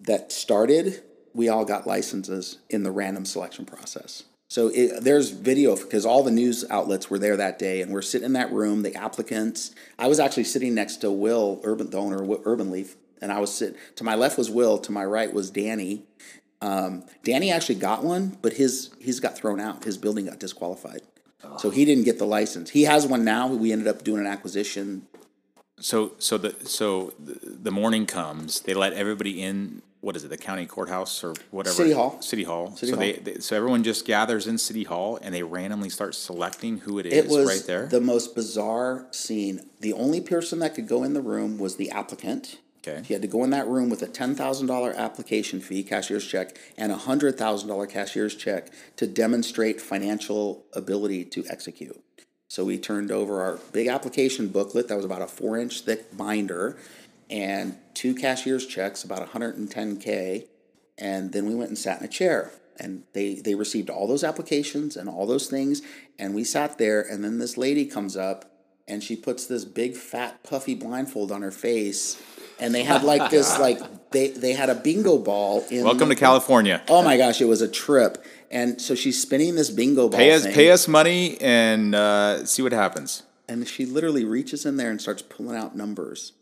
that 0.00 0.32
started, 0.32 1.04
we 1.32 1.48
all 1.48 1.64
got 1.64 1.86
licenses 1.86 2.58
in 2.68 2.82
the 2.82 2.90
random 2.90 3.24
selection 3.24 3.64
process. 3.66 4.24
So 4.52 4.68
it, 4.68 5.02
there's 5.02 5.30
video 5.30 5.76
because 5.76 6.04
all 6.04 6.22
the 6.22 6.30
news 6.30 6.62
outlets 6.68 7.08
were 7.08 7.18
there 7.18 7.38
that 7.38 7.58
day, 7.58 7.80
and 7.80 7.90
we're 7.90 8.02
sitting 8.02 8.26
in 8.26 8.32
that 8.34 8.52
room. 8.52 8.82
The 8.82 8.94
applicants. 8.94 9.74
I 9.98 10.08
was 10.08 10.20
actually 10.20 10.44
sitting 10.44 10.74
next 10.74 10.96
to 10.96 11.10
Will, 11.10 11.58
Urban, 11.64 11.88
the 11.88 11.96
owner 11.96 12.22
of 12.22 12.42
Urban 12.44 12.70
Leaf, 12.70 12.96
and 13.22 13.32
I 13.32 13.40
was 13.40 13.54
sit. 13.54 13.76
To 13.96 14.04
my 14.04 14.14
left 14.14 14.36
was 14.36 14.50
Will. 14.50 14.76
To 14.76 14.92
my 14.92 15.06
right 15.06 15.32
was 15.32 15.50
Danny. 15.50 16.04
Um, 16.60 17.04
Danny 17.24 17.50
actually 17.50 17.76
got 17.76 18.04
one, 18.04 18.36
but 18.42 18.52
his 18.52 18.90
he's 19.00 19.20
got 19.20 19.38
thrown 19.38 19.58
out. 19.58 19.84
His 19.84 19.96
building 19.96 20.26
got 20.26 20.38
disqualified, 20.38 21.00
so 21.56 21.70
he 21.70 21.86
didn't 21.86 22.04
get 22.04 22.18
the 22.18 22.26
license. 22.26 22.68
He 22.68 22.82
has 22.82 23.06
one 23.06 23.24
now. 23.24 23.46
We 23.46 23.72
ended 23.72 23.88
up 23.88 24.04
doing 24.04 24.20
an 24.20 24.26
acquisition. 24.26 25.06
So 25.80 26.12
so 26.18 26.36
the 26.36 26.54
so 26.68 27.14
the 27.18 27.70
morning 27.70 28.04
comes. 28.04 28.60
They 28.60 28.74
let 28.74 28.92
everybody 28.92 29.40
in. 29.40 29.80
What 30.02 30.16
is 30.16 30.24
it? 30.24 30.28
The 30.30 30.36
county 30.36 30.66
courthouse 30.66 31.22
or 31.22 31.32
whatever. 31.52 31.76
City 31.76 31.92
Hall. 31.92 32.20
City 32.20 32.42
Hall. 32.42 32.74
City 32.76 32.90
so 32.90 32.96
Hall. 32.96 33.06
They, 33.06 33.12
they 33.12 33.38
so 33.38 33.56
everyone 33.56 33.84
just 33.84 34.04
gathers 34.04 34.48
in 34.48 34.58
City 34.58 34.82
Hall 34.82 35.16
and 35.22 35.32
they 35.32 35.44
randomly 35.44 35.88
start 35.90 36.16
selecting 36.16 36.78
who 36.78 36.98
it 36.98 37.06
is 37.06 37.12
It 37.12 37.28
was 37.28 37.46
right 37.46 37.64
there. 37.66 37.86
the 37.86 38.00
most 38.00 38.34
bizarre 38.34 39.06
scene. 39.12 39.60
The 39.80 39.92
only 39.92 40.20
person 40.20 40.58
that 40.58 40.74
could 40.74 40.88
go 40.88 41.04
in 41.04 41.14
the 41.14 41.22
room 41.22 41.56
was 41.56 41.76
the 41.76 41.88
applicant. 41.92 42.58
Okay. 42.84 43.00
He 43.06 43.14
had 43.14 43.22
to 43.22 43.28
go 43.28 43.44
in 43.44 43.50
that 43.50 43.68
room 43.68 43.90
with 43.90 44.02
a 44.02 44.08
ten 44.08 44.34
thousand 44.34 44.66
dollar 44.66 44.92
application 44.92 45.60
fee, 45.60 45.84
cashier's 45.84 46.26
check, 46.26 46.58
and 46.76 46.90
a 46.90 46.96
hundred 46.96 47.38
thousand 47.38 47.68
dollar 47.68 47.86
cashier's 47.86 48.34
check 48.34 48.70
to 48.96 49.06
demonstrate 49.06 49.80
financial 49.80 50.64
ability 50.72 51.24
to 51.26 51.44
execute. 51.48 52.02
So 52.48 52.64
we 52.64 52.76
turned 52.76 53.10
over 53.10 53.40
our 53.40 53.60
big 53.72 53.86
application 53.86 54.48
booklet 54.48 54.88
that 54.88 54.96
was 54.96 55.06
about 55.06 55.22
a 55.22 55.26
four 55.28 55.58
inch 55.58 55.82
thick 55.82 56.14
binder, 56.16 56.76
and 57.32 57.76
two 57.94 58.14
cashier's 58.14 58.66
checks, 58.66 59.02
about 59.02 59.26
hundred 59.30 59.56
and 59.56 59.68
ten 59.68 59.96
k, 59.96 60.46
and 60.98 61.32
then 61.32 61.46
we 61.46 61.54
went 61.54 61.70
and 61.70 61.78
sat 61.78 61.98
in 61.98 62.04
a 62.04 62.08
chair. 62.08 62.52
And 62.78 63.04
they, 63.12 63.34
they 63.34 63.54
received 63.54 63.90
all 63.90 64.08
those 64.08 64.24
applications 64.24 64.96
and 64.96 65.08
all 65.08 65.26
those 65.26 65.48
things, 65.48 65.82
and 66.18 66.34
we 66.34 66.42
sat 66.42 66.78
there. 66.78 67.00
And 67.02 67.22
then 67.22 67.38
this 67.38 67.56
lady 67.56 67.84
comes 67.84 68.16
up, 68.16 68.50
and 68.88 69.02
she 69.02 69.14
puts 69.14 69.46
this 69.46 69.64
big 69.64 69.94
fat 69.94 70.42
puffy 70.42 70.74
blindfold 70.74 71.30
on 71.30 71.42
her 71.42 71.50
face, 71.50 72.20
and 72.58 72.74
they 72.74 72.82
had 72.82 73.02
like 73.04 73.30
this 73.30 73.58
like 73.66 73.78
they 74.10 74.28
they 74.28 74.52
had 74.54 74.68
a 74.70 74.74
bingo 74.74 75.18
ball 75.18 75.64
in. 75.70 75.84
Welcome 75.84 76.08
to 76.08 76.14
California. 76.14 76.82
Oh 76.88 77.02
my 77.02 77.16
gosh, 77.16 77.40
it 77.40 77.46
was 77.46 77.60
a 77.62 77.68
trip. 77.68 78.24
And 78.50 78.80
so 78.80 78.94
she's 78.94 79.20
spinning 79.20 79.54
this 79.54 79.70
bingo 79.70 80.08
ball. 80.08 80.18
Pay 80.18 80.32
us 80.32 80.42
thing, 80.44 80.54
pay 80.54 80.70
us 80.70 80.86
money 80.88 81.38
and 81.40 81.94
uh, 81.94 82.44
see 82.44 82.60
what 82.62 82.72
happens. 82.72 83.22
and 83.48 83.66
she 83.66 83.86
literally 83.86 84.24
reaches 84.24 84.66
in 84.66 84.76
there 84.76 84.90
and 84.90 85.00
starts 85.00 85.22
pulling 85.22 85.56
out 85.56 85.74
numbers. 85.76 86.32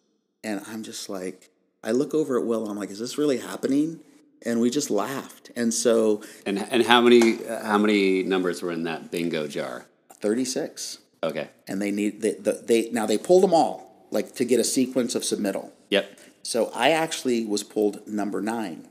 And 0.43 0.63
I'm 0.67 0.83
just 0.83 1.09
like, 1.09 1.51
I 1.83 1.93
look 1.93 2.15
over 2.15 2.39
at 2.39 2.45
Will 2.45 2.63
and 2.63 2.71
I'm 2.71 2.77
like, 2.77 2.91
is 2.91 2.99
this 2.99 3.19
really 3.19 3.39
happening? 3.39 4.01
And 4.45 4.61
we 4.61 4.71
just 4.71 4.91
laughed. 4.91 5.51
And 5.55 5.73
so 5.73 6.23
And 6.47 6.59
and 6.59 6.85
how 6.85 7.01
many 7.01 7.45
uh, 7.45 7.65
how 7.65 7.79
many 7.79 8.23
numbers 8.23 8.63
were 8.63 8.73
in 8.73 8.85
that 8.85 9.11
bingo 9.11 9.47
jar? 9.47 9.87
36. 10.15 10.99
Okay. 11.23 11.49
And 11.69 11.81
they 11.81 11.91
need 11.91 12.23
they, 12.23 12.33
the, 12.33 12.53
they 12.65 12.91
now 12.91 13.07
they 13.07 13.19
pulled 13.19 13.43
them 13.43 13.53
all 13.53 14.07
like 14.11 14.35
to 14.37 14.45
get 14.45 14.59
a 14.59 14.65
sequence 14.65 15.15
of 15.15 15.23
submittal. 15.23 15.71
Yep. 15.91 16.19
So 16.43 16.71
I 16.75 16.91
actually 16.91 17.45
was 17.45 17.63
pulled 17.63 18.07
number 18.07 18.41
nine. 18.41 18.89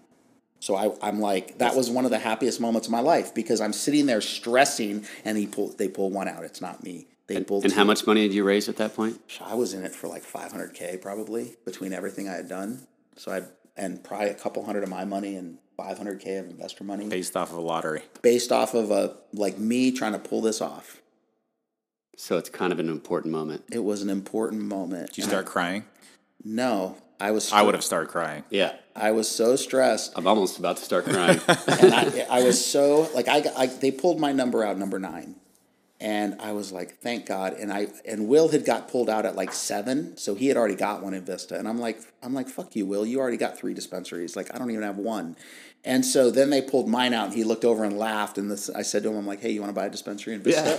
So 0.60 0.76
I, 0.76 0.92
I'm 1.02 1.20
like, 1.20 1.58
that 1.60 1.76
was 1.76 1.90
one 1.90 2.06
of 2.06 2.12
the 2.12 2.20
happiest 2.20 2.60
moments 2.60 2.88
of 2.88 2.92
my 2.92 3.00
life 3.00 3.34
because 3.34 3.62
I'm 3.62 3.74
sitting 3.74 4.06
there 4.08 4.22
stressing, 4.22 5.06
and 5.24 5.38
he 5.38 5.48
pull, 5.48 5.70
they 5.70 5.88
pull 5.88 6.10
one 6.10 6.28
out. 6.28 6.44
It's 6.44 6.60
not 6.62 6.84
me. 6.84 7.08
They 7.28 7.42
pulled. 7.44 7.64
And 7.64 7.74
how 7.74 7.84
much 7.86 8.06
money 8.06 8.28
did 8.28 8.34
you 8.34 8.44
raise 8.44 8.68
at 8.68 8.78
that 8.78 8.96
point? 8.96 9.20
I 9.42 9.56
was 9.56 9.74
in 9.74 9.84
it 9.86 9.94
for 9.94 10.08
like 10.08 10.24
500k 10.24 11.02
probably 11.02 11.56
between 11.64 11.94
everything 11.94 12.28
I 12.28 12.34
had 12.34 12.50
done. 12.50 12.88
So 13.16 13.32
I 13.32 13.44
and 13.78 14.04
probably 14.04 14.30
a 14.30 14.34
couple 14.34 14.66
hundred 14.66 14.84
of 14.84 14.90
my 14.90 15.06
money 15.06 15.36
and 15.36 15.60
500k 15.78 16.40
of 16.40 16.50
investor 16.50 16.84
money 16.84 17.08
Based 17.08 17.38
off 17.38 17.52
of 17.52 17.58
a 17.58 17.62
lottery. 17.62 18.02
based 18.22 18.52
off 18.52 18.74
of 18.74 18.92
a 18.92 19.16
like 19.32 19.58
me 19.58 19.92
trying 19.92 20.12
to 20.14 20.20
pull 20.20 20.42
this 20.42 20.60
off. 20.60 21.02
So 22.18 22.38
it's 22.38 22.50
kind 22.50 22.74
of 22.74 22.80
an 22.80 22.90
important 22.90 23.32
moment. 23.34 23.64
It 23.72 23.84
was 23.84 24.02
an 24.02 24.10
important 24.10 24.64
moment. 24.64 25.10
Did 25.10 25.20
you 25.20 25.24
start 25.24 25.46
crying? 25.46 25.86
No, 26.44 26.98
I 27.20 27.32
was. 27.32 27.54
I 27.54 27.62
would 27.62 27.76
have 27.76 27.84
started 27.84 28.10
crying. 28.10 28.44
Yeah. 28.50 28.74
I 29.00 29.12
was 29.12 29.28
so 29.30 29.56
stressed. 29.56 30.12
I'm 30.16 30.28
almost 30.28 30.60
about 30.60 30.78
to 30.78 30.84
start 30.84 31.06
crying. 31.06 31.40
and 31.48 31.94
I, 31.94 32.28
I 32.30 32.44
was 32.44 32.64
so 32.64 33.10
like 33.16 33.28
I, 33.28 33.42
got- 33.42 33.58
I 33.58 33.68
they 33.68 33.92
pulled 33.92 34.20
my 34.20 34.32
number 34.32 34.64
out 34.64 34.78
number 34.78 35.00
nine. 35.00 35.36
And 36.02 36.40
i 36.40 36.54
was 36.54 36.72
like 36.72 37.00
thank 37.02 37.26
god. 37.26 37.54
And 37.54 37.74
i 37.74 37.88
and 38.08 38.28
will 38.30 38.48
had 38.50 38.64
got 38.64 38.88
pulled 38.90 39.10
out 39.10 39.26
at 39.26 39.36
like 39.36 39.52
seven. 39.52 40.16
So 40.18 40.34
he 40.36 40.48
had 40.48 40.56
already 40.56 40.76
got 40.76 41.04
one 41.04 41.14
in 41.14 41.26
vista. 41.26 41.58
And 41.58 41.68
i'm 41.68 41.78
like 41.80 42.00
i'm 42.24 42.34
like 42.34 42.48
fuck 42.48 42.76
you 42.76 42.86
will. 42.86 43.06
You 43.06 43.20
already 43.20 43.38
got 43.38 43.58
three 43.58 43.74
dispensaries. 43.74 44.36
Like 44.36 44.54
i 44.54 44.58
don't 44.58 44.72
even 44.72 44.84
have 44.84 44.98
one. 44.98 45.36
And 45.86 46.06
so 46.06 46.30
then 46.30 46.50
they 46.50 46.62
pulled 46.62 46.90
mine 46.90 47.14
out 47.14 47.28
and 47.28 47.34
he 47.34 47.46
looked 47.46 47.64
over 47.66 47.84
and 47.86 47.98
laughed. 47.98 48.38
And 48.38 48.50
this 48.52 48.70
i 48.70 48.82
said 48.82 49.04
to 49.04 49.10
him 49.10 49.18
i'm 49.18 49.28
like 49.28 49.42
hey 49.42 49.52
you 49.52 49.60
want 49.62 49.72
to 49.72 49.76
buy 49.80 49.88
a 49.88 49.90
dispensary 49.90 50.36
in 50.36 50.42
vista? 50.42 50.76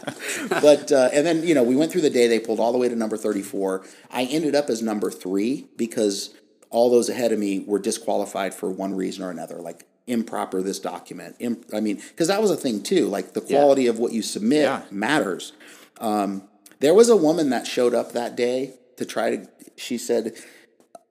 But 0.48 0.92
uh, 0.92 1.08
and 1.12 1.26
then 1.26 1.46
you 1.46 1.54
know 1.54 1.62
we 1.62 1.76
went 1.76 1.90
through 1.92 2.02
the 2.02 2.10
day. 2.10 2.26
They 2.28 2.38
pulled 2.40 2.60
all 2.60 2.72
the 2.72 2.78
way 2.78 2.88
to 2.88 2.96
number 2.96 3.16
34 3.16 3.84
i 4.10 4.24
ended 4.24 4.54
up 4.54 4.68
as 4.68 4.82
number 4.82 5.10
three 5.10 5.66
because 5.76 6.34
all 6.70 6.90
those 6.90 7.08
ahead 7.08 7.32
of 7.32 7.38
me 7.38 7.60
were 7.60 7.78
disqualified 7.78 8.52
for 8.54 8.70
one 8.70 8.94
reason 8.94 9.22
or 9.24 9.30
another 9.30 9.56
like 9.56 9.86
improper 10.06 10.62
this 10.62 10.78
document 10.78 11.34
Im- 11.40 11.64
i 11.74 11.80
mean 11.80 11.96
because 11.96 12.28
that 12.28 12.40
was 12.40 12.50
a 12.50 12.56
thing 12.56 12.82
too 12.82 13.06
like 13.06 13.32
the 13.34 13.40
quality 13.40 13.86
of 13.88 13.98
what 13.98 14.12
you 14.12 14.22
submit 14.22 14.62
Yeah. 14.62 14.82
matters 14.90 15.52
um, 16.00 16.42
there 16.80 16.94
was 16.94 17.08
a 17.08 17.16
woman 17.16 17.50
that 17.50 17.66
showed 17.66 17.94
up 17.94 18.12
that 18.12 18.36
day 18.36 18.74
to 18.98 19.04
try 19.04 19.36
to 19.36 19.48
she 19.76 19.98
said 19.98 20.34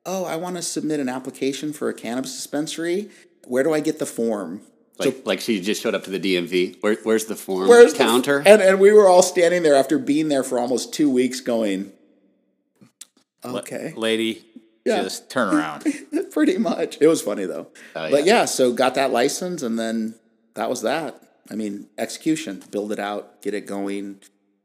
oh 0.06 0.24
i 0.26 0.36
want 0.38 0.56
to 0.56 0.62
submit 0.62 1.00
an 1.00 1.10
application 1.10 1.74
for 1.74 1.90
a 1.90 1.94
cannabis 1.94 2.34
dispensary 2.36 3.10
where 3.46 3.64
do 3.64 3.74
i 3.74 3.80
get 3.82 4.00
the 4.00 4.06
form 4.06 4.62
like, 4.98 5.26
like 5.26 5.42
she 5.42 5.60
just 5.60 5.82
showed 5.84 5.94
up 5.94 6.06
to 6.06 6.10
the 6.10 6.22
DMV. 6.22 6.78
Where, 6.82 6.96
where's 7.04 7.26
the 7.26 7.36
form 7.36 7.68
Where's 7.68 7.92
the- 7.92 7.98
counter? 7.98 8.42
and 8.46 8.62
and 8.62 8.80
we 8.80 8.94
were 8.94 9.10
all 9.10 9.24
standing 9.24 9.62
there 9.62 9.76
after 9.76 10.00
being 10.00 10.30
there 10.30 10.42
for 10.42 10.58
almost 10.58 10.94
two 10.94 11.10
weeks, 11.10 11.42
going, 11.42 11.92
okay, 13.44 13.94
Lady, 13.96 14.46
Yeah. 14.86 15.02
just 15.04 15.30
turn 15.30 15.54
around. 15.56 15.84
pretty 16.32 16.58
much. 16.58 16.98
It 17.02 17.08
was 17.08 17.22
funny 17.22 17.46
though, 17.46 17.68
Oh, 17.96 18.12
but 18.12 18.26
yeah. 18.26 18.46
So 18.46 18.72
got 18.72 18.96
that 18.96 19.12
license, 19.12 19.64
and 19.64 19.78
then 19.80 20.16
that 20.54 20.70
was 20.70 20.82
that. 20.84 21.22
I 21.50 21.56
mean, 21.56 21.88
execution, 21.98 22.64
build 22.72 22.92
it 22.92 23.00
out, 23.00 23.42
get 23.42 23.54
it 23.54 23.66
going. 23.68 24.20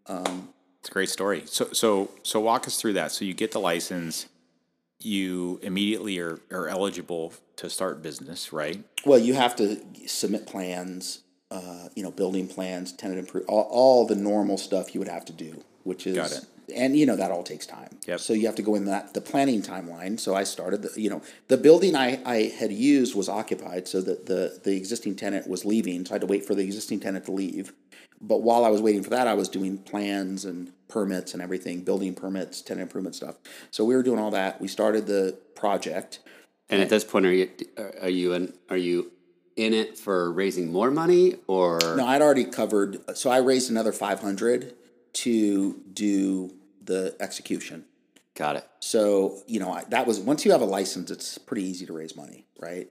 Um, 0.06 0.50
It's 0.80 0.88
a 0.88 0.92
great 0.92 1.08
story. 1.10 1.42
So 1.46 1.68
so 1.72 2.10
so 2.22 2.40
walk 2.40 2.66
us 2.66 2.80
through 2.80 2.94
that. 2.94 3.12
So 3.12 3.24
you 3.24 3.34
get 3.34 3.52
the 3.52 3.60
license, 3.60 4.26
you 4.98 5.58
immediately 5.62 6.18
are, 6.18 6.38
are 6.50 6.68
eligible 6.68 7.32
to 7.56 7.70
start 7.70 8.02
business, 8.02 8.52
right? 8.52 8.82
Well, 9.04 9.18
you 9.18 9.34
have 9.34 9.56
to 9.56 9.80
submit 10.06 10.46
plans, 10.46 11.20
uh, 11.50 11.88
you 11.94 12.02
know, 12.02 12.10
building 12.10 12.46
plans, 12.48 12.92
tenant 12.92 13.18
improve, 13.18 13.44
all, 13.48 13.68
all 13.70 14.06
the 14.06 14.14
normal 14.16 14.58
stuff 14.58 14.94
you 14.94 15.00
would 15.00 15.08
have 15.08 15.24
to 15.26 15.32
do, 15.32 15.62
which 15.84 16.06
is, 16.06 16.16
Got 16.16 16.32
it. 16.32 16.44
And 16.70 16.96
you 16.96 17.06
know 17.06 17.16
that 17.16 17.30
all 17.30 17.42
takes 17.42 17.66
time. 17.66 17.98
Yep. 18.06 18.20
So 18.20 18.32
you 18.32 18.46
have 18.46 18.54
to 18.56 18.62
go 18.62 18.74
in 18.74 18.84
that 18.86 19.14
the 19.14 19.20
planning 19.20 19.62
timeline. 19.62 20.18
So 20.18 20.34
I 20.34 20.44
started, 20.44 20.82
the, 20.82 21.00
you 21.00 21.10
know, 21.10 21.22
the 21.48 21.56
building 21.56 21.94
I, 21.96 22.20
I 22.24 22.52
had 22.58 22.72
used 22.72 23.14
was 23.14 23.28
occupied, 23.28 23.88
so 23.88 24.00
that 24.00 24.26
the 24.26 24.60
the 24.62 24.76
existing 24.76 25.16
tenant 25.16 25.48
was 25.48 25.64
leaving, 25.64 26.04
so 26.04 26.12
I 26.12 26.14
had 26.14 26.20
to 26.22 26.26
wait 26.26 26.44
for 26.44 26.54
the 26.54 26.62
existing 26.62 27.00
tenant 27.00 27.26
to 27.26 27.32
leave. 27.32 27.72
But 28.20 28.42
while 28.42 28.64
I 28.64 28.68
was 28.68 28.82
waiting 28.82 29.02
for 29.02 29.10
that, 29.10 29.26
I 29.26 29.34
was 29.34 29.48
doing 29.48 29.78
plans 29.78 30.44
and 30.44 30.72
permits 30.88 31.32
and 31.32 31.42
everything, 31.42 31.84
building 31.84 32.14
permits, 32.14 32.60
tenant 32.60 32.82
improvement 32.82 33.14
stuff. 33.14 33.36
So 33.70 33.84
we 33.84 33.94
were 33.94 34.02
doing 34.02 34.18
all 34.18 34.30
that. 34.32 34.60
We 34.60 34.68
started 34.68 35.06
the 35.06 35.38
project. 35.54 36.18
and 36.68 36.82
at 36.82 36.90
this 36.90 37.02
point, 37.04 37.24
are 37.26 37.32
you 37.32 37.48
are 38.02 38.10
you 38.10 38.34
in, 38.34 38.52
are 38.68 38.76
you 38.76 39.12
in 39.56 39.72
it 39.74 39.98
for 39.98 40.30
raising 40.32 40.70
more 40.72 40.90
money 40.90 41.36
or 41.46 41.78
No, 41.96 42.06
I'd 42.06 42.22
already 42.22 42.44
covered. 42.44 43.16
So 43.16 43.30
I 43.30 43.38
raised 43.38 43.70
another 43.70 43.92
five 43.92 44.20
hundred 44.20 44.74
to 45.12 45.80
do 45.92 46.54
the 46.85 47.14
execution. 47.20 47.85
got 48.35 48.57
it? 48.57 48.66
So 48.81 49.43
you 49.47 49.61
know 49.61 49.72
I, 49.72 49.85
that 49.91 50.07
was 50.07 50.18
once 50.20 50.45
you 50.45 50.53
have 50.53 50.61
a 50.62 50.66
license, 50.66 51.11
it's 51.11 51.39
pretty 51.39 51.64
easy 51.64 51.87
to 51.87 51.93
raise 51.93 52.16
money, 52.16 52.47
right? 52.59 52.89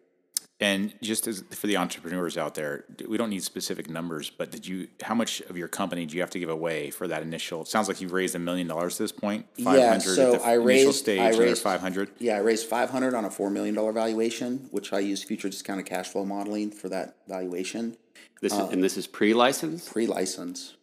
And 0.62 0.94
just 1.02 1.26
as 1.26 1.42
for 1.52 1.68
the 1.68 1.78
entrepreneurs 1.78 2.38
out 2.38 2.54
there, 2.54 2.84
we 3.08 3.16
don't 3.18 3.30
need 3.30 3.44
specific 3.44 3.90
numbers, 3.90 4.30
but 4.30 4.52
did 4.52 4.68
you? 4.68 4.90
How 5.02 5.16
much 5.16 5.40
of 5.50 5.58
your 5.58 5.70
company 5.70 6.06
do 6.06 6.16
you 6.18 6.22
have 6.22 6.32
to 6.32 6.40
give 6.40 6.50
away 6.50 6.90
for 6.92 7.08
that 7.08 7.22
initial? 7.24 7.62
It 7.62 7.70
sounds 7.70 7.88
like 7.88 8.02
you've 8.02 8.12
raised 8.12 8.36
a 8.36 8.40
million 8.40 8.68
dollars 8.68 8.96
at 8.96 9.06
this 9.06 9.14
point. 9.14 9.46
Yeah, 9.56 9.98
so 10.00 10.42
I 10.44 10.54
raised- 10.56 10.96
stage, 10.98 11.22
I 11.22 11.30
raised- 11.38 11.62
five 11.64 11.80
hundred. 11.80 12.10
Yeah, 12.20 12.36
I 12.36 12.40
raised 12.40 12.68
five 12.68 12.90
hundred 12.90 13.14
on 13.14 13.24
a 13.24 13.30
four 13.32 13.50
million 13.50 13.74
dollar 13.74 13.94
valuation, 13.94 14.68
which 14.72 14.92
I 14.92 15.00
used 15.00 15.24
future 15.26 15.48
discounted 15.48 15.86
cash 15.86 16.10
flow 16.10 16.26
modeling 16.26 16.72
for 16.72 16.90
that 16.90 17.16
valuation, 17.30 17.96
This 18.42 18.52
is, 18.52 18.60
uh, 18.60 18.68
and 18.70 18.84
this 18.84 18.98
is 18.98 19.08
pre-license. 19.08 19.88
pre-license. 19.88 20.74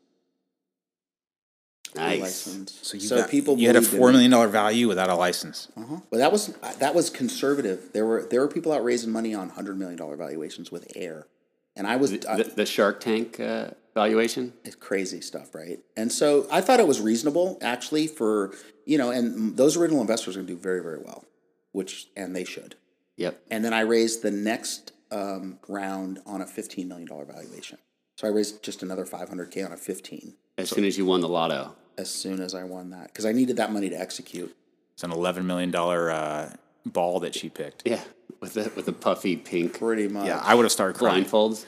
Nice. 1.96 2.44
Pre-license. 2.44 2.78
So 2.82 2.94
you 2.94 3.00
so 3.00 3.16
got, 3.18 3.30
people 3.30 3.58
you 3.58 3.66
had 3.66 3.76
a 3.76 3.80
believed 3.80 3.94
in 3.94 3.98
four 3.98 4.08
me. 4.08 4.12
million 4.14 4.30
dollar 4.30 4.48
value 4.48 4.88
without 4.88 5.08
a 5.10 5.14
license. 5.14 5.68
Uh-huh. 5.76 5.96
But 6.10 6.18
that 6.18 6.32
was 6.32 6.48
that 6.78 6.94
was 6.94 7.10
conservative. 7.10 7.90
There 7.92 8.06
were 8.06 8.26
there 8.30 8.40
were 8.40 8.48
people 8.48 8.72
out 8.72 8.84
raising 8.84 9.10
money 9.10 9.34
on 9.34 9.48
hundred 9.50 9.78
million 9.78 9.98
dollar 9.98 10.16
valuations 10.16 10.70
with 10.70 10.90
air, 10.94 11.26
and 11.74 11.86
I 11.86 11.96
was 11.96 12.12
I- 12.12 12.36
The, 12.36 12.44
the 12.44 12.66
Shark 12.66 13.00
Tank 13.00 13.40
uh, 13.40 13.70
valuation. 13.94 14.52
It's 14.64 14.76
crazy 14.76 15.20
stuff, 15.20 15.54
right? 15.54 15.80
And 15.96 16.12
so 16.12 16.46
I 16.50 16.60
thought 16.60 16.80
it 16.80 16.86
was 16.86 17.00
reasonable 17.00 17.58
actually 17.62 18.06
for, 18.06 18.54
you 18.84 18.98
know, 18.98 19.10
and 19.10 19.56
those 19.56 19.76
original 19.76 20.00
investors 20.02 20.36
are 20.36 20.40
going 20.40 20.48
to 20.48 20.52
do 20.54 20.58
very, 20.60 20.82
very 20.82 20.98
well, 20.98 21.24
which, 21.72 22.08
and 22.14 22.36
they 22.36 22.44
should. 22.44 22.74
Yep. 23.16 23.40
And 23.50 23.64
then 23.64 23.72
I 23.72 23.80
raised 23.80 24.20
the 24.22 24.30
next 24.30 24.92
um, 25.10 25.58
round 25.68 26.20
on 26.26 26.42
a 26.42 26.46
fifteen 26.46 26.88
million 26.88 27.08
dollar 27.08 27.24
valuation. 27.24 27.78
So 28.16 28.26
I 28.26 28.30
raised 28.30 28.62
just 28.62 28.82
another 28.82 29.06
five 29.06 29.28
hundred 29.28 29.50
k 29.50 29.62
on 29.62 29.72
a 29.72 29.76
fifteen 29.76 30.34
As 30.58 30.68
soon 30.68 30.84
as 30.84 30.98
you 30.98 31.06
won 31.06 31.20
the 31.20 31.28
lotto. 31.28 31.74
As 31.98 32.10
soon 32.10 32.40
as 32.40 32.54
I 32.54 32.64
won 32.64 32.90
that 32.90 33.08
because 33.08 33.24
I 33.26 33.32
needed 33.32 33.56
that 33.56 33.72
money 33.72 33.88
to 33.90 33.98
execute. 33.98 34.54
It's 34.94 35.04
an 35.04 35.12
eleven 35.12 35.46
million 35.46 35.70
dollar 35.70 36.10
uh, 36.10 36.54
ball 36.84 37.20
that 37.20 37.34
she 37.34 37.48
picked. 37.48 37.82
Yeah, 37.84 38.00
with 38.40 38.54
the 38.54 38.72
with 38.74 38.86
the 38.86 38.92
puffy 38.92 39.36
pink 39.36 39.78
Pretty 39.78 40.08
much. 40.08 40.26
Yeah, 40.26 40.40
I 40.42 40.54
would 40.54 40.64
have 40.64 40.72
started 40.72 40.96
crying. 40.96 41.24
blindfolds. 41.24 41.64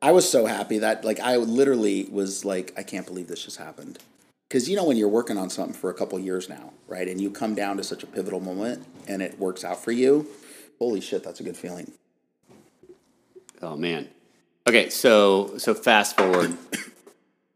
I 0.00 0.12
was 0.12 0.28
so 0.28 0.46
happy 0.46 0.78
that 0.78 1.04
like 1.04 1.20
I 1.20 1.36
literally 1.36 2.08
was 2.10 2.44
like 2.44 2.72
I 2.76 2.82
can't 2.82 3.06
believe 3.06 3.28
this 3.28 3.44
just 3.44 3.56
happened. 3.58 3.98
Cuz 4.50 4.68
you 4.68 4.76
know 4.76 4.84
when 4.84 4.96
you're 4.96 5.08
working 5.08 5.38
on 5.38 5.50
something 5.50 5.74
for 5.74 5.90
a 5.90 5.94
couple 5.94 6.18
years 6.18 6.48
now, 6.48 6.72
right? 6.86 7.08
And 7.08 7.20
you 7.20 7.30
come 7.30 7.54
down 7.54 7.76
to 7.78 7.84
such 7.84 8.02
a 8.02 8.06
pivotal 8.06 8.40
moment 8.40 8.84
and 9.08 9.22
it 9.22 9.38
works 9.38 9.64
out 9.64 9.82
for 9.82 9.92
you, 9.92 10.26
holy 10.78 11.00
shit, 11.00 11.22
that's 11.24 11.40
a 11.40 11.42
good 11.42 11.56
feeling. 11.56 11.90
Oh 13.62 13.76
man. 13.76 14.08
Okay, 14.66 14.90
so 14.90 15.56
so 15.58 15.74
fast 15.74 16.16
forward, 16.16 16.56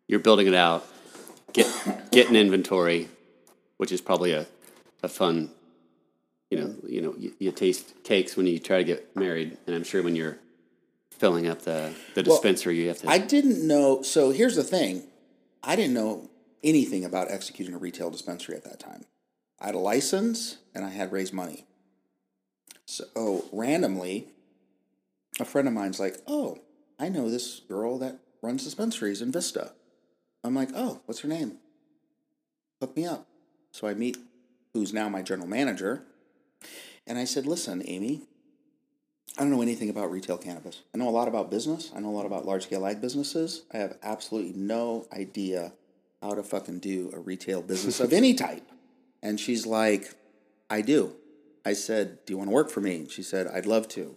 you're 0.08 0.20
building 0.20 0.46
it 0.46 0.54
out, 0.54 0.86
get 1.52 2.10
get 2.10 2.28
an 2.28 2.36
inventory, 2.36 3.08
which 3.76 3.92
is 3.92 4.00
probably 4.00 4.32
a, 4.32 4.46
a 5.02 5.08
fun, 5.08 5.50
you 6.50 6.58
know, 6.58 6.74
you 6.86 7.00
know, 7.00 7.14
you, 7.18 7.32
you 7.38 7.52
taste 7.52 7.94
cakes 8.04 8.36
when 8.36 8.46
you 8.46 8.58
try 8.58 8.78
to 8.78 8.84
get 8.84 9.16
married, 9.16 9.56
and 9.66 9.74
I'm 9.74 9.84
sure 9.84 10.02
when 10.02 10.16
you're 10.16 10.38
filling 11.10 11.46
up 11.46 11.62
the 11.62 11.92
the 12.14 12.22
Well, 12.26 12.74
you 12.74 12.88
have 12.88 12.98
to. 12.98 13.08
I 13.08 13.18
didn't 13.18 13.66
know 13.66 14.02
so 14.02 14.30
here's 14.30 14.56
the 14.56 14.64
thing. 14.64 15.04
I 15.62 15.76
didn't 15.76 15.94
know 15.94 16.30
anything 16.62 17.04
about 17.04 17.30
executing 17.30 17.74
a 17.74 17.78
retail 17.78 18.10
dispensary 18.10 18.56
at 18.56 18.64
that 18.64 18.80
time. 18.80 19.04
I 19.60 19.66
had 19.66 19.74
a 19.74 19.78
license 19.78 20.58
and 20.74 20.84
I 20.84 20.90
had 20.90 21.12
raised 21.12 21.32
money. 21.32 21.64
So 22.86 23.04
oh, 23.16 23.44
randomly, 23.52 24.28
a 25.40 25.44
friend 25.44 25.68
of 25.68 25.74
mine's 25.74 26.00
like, 26.00 26.18
"Oh, 26.26 26.58
I 26.98 27.08
know 27.08 27.28
this 27.28 27.60
girl 27.60 27.98
that 27.98 28.18
runs 28.40 28.64
dispensaries 28.64 29.20
in 29.20 29.32
Vista." 29.32 29.72
I'm 30.48 30.54
like, 30.54 30.70
"Oh, 30.74 31.00
what's 31.06 31.20
her 31.20 31.28
name?" 31.28 31.58
Hook 32.80 32.96
me 32.96 33.04
up. 33.06 33.26
So 33.70 33.86
I 33.86 33.94
meet 33.94 34.16
who's 34.72 34.92
now 34.92 35.08
my 35.08 35.22
general 35.22 35.46
manager, 35.48 36.04
and 37.06 37.18
I 37.18 37.24
said, 37.24 37.46
"Listen, 37.46 37.82
Amy, 37.84 38.22
I 39.36 39.42
don't 39.42 39.50
know 39.50 39.62
anything 39.62 39.90
about 39.90 40.10
retail 40.10 40.38
cannabis. 40.38 40.82
I 40.94 40.98
know 40.98 41.08
a 41.08 41.10
lot 41.10 41.28
about 41.28 41.50
business. 41.50 41.92
I 41.94 42.00
know 42.00 42.08
a 42.08 42.16
lot 42.16 42.26
about 42.26 42.46
large 42.46 42.64
scale 42.64 42.86
ag 42.86 43.00
businesses. 43.00 43.62
I 43.72 43.76
have 43.76 43.98
absolutely 44.02 44.54
no 44.58 45.06
idea 45.12 45.72
how 46.22 46.34
to 46.34 46.42
fucking 46.42 46.80
do 46.80 47.10
a 47.14 47.18
retail 47.20 47.62
business 47.62 48.00
of 48.00 48.12
any 48.12 48.32
type." 48.46 48.66
And 49.22 49.38
she's 49.38 49.66
like, 49.66 50.14
"I 50.70 50.80
do." 50.80 51.14
I 51.64 51.74
said, 51.74 52.24
"Do 52.24 52.32
you 52.32 52.38
want 52.38 52.48
to 52.48 52.54
work 52.54 52.70
for 52.70 52.80
me?" 52.80 52.96
And 52.96 53.10
she 53.10 53.22
said, 53.22 53.46
"I'd 53.48 53.66
love 53.66 53.86
to." 53.88 54.16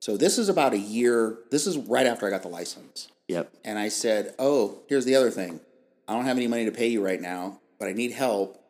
So 0.00 0.16
this 0.16 0.36
is 0.38 0.48
about 0.48 0.72
a 0.74 0.78
year. 0.78 1.38
This 1.50 1.66
is 1.66 1.76
right 1.78 2.06
after 2.06 2.26
I 2.26 2.30
got 2.30 2.42
the 2.42 2.48
license. 2.48 3.08
yep. 3.28 3.52
And 3.64 3.78
I 3.78 3.88
said, 3.88 4.34
"Oh, 4.38 4.80
here's 4.88 5.04
the 5.04 5.14
other 5.14 5.30
thing. 5.30 5.60
I 6.10 6.14
don't 6.14 6.24
have 6.24 6.36
any 6.36 6.48
money 6.48 6.64
to 6.64 6.72
pay 6.72 6.88
you 6.88 7.04
right 7.04 7.20
now, 7.20 7.60
but 7.78 7.86
I 7.86 7.92
need 7.92 8.10
help, 8.10 8.60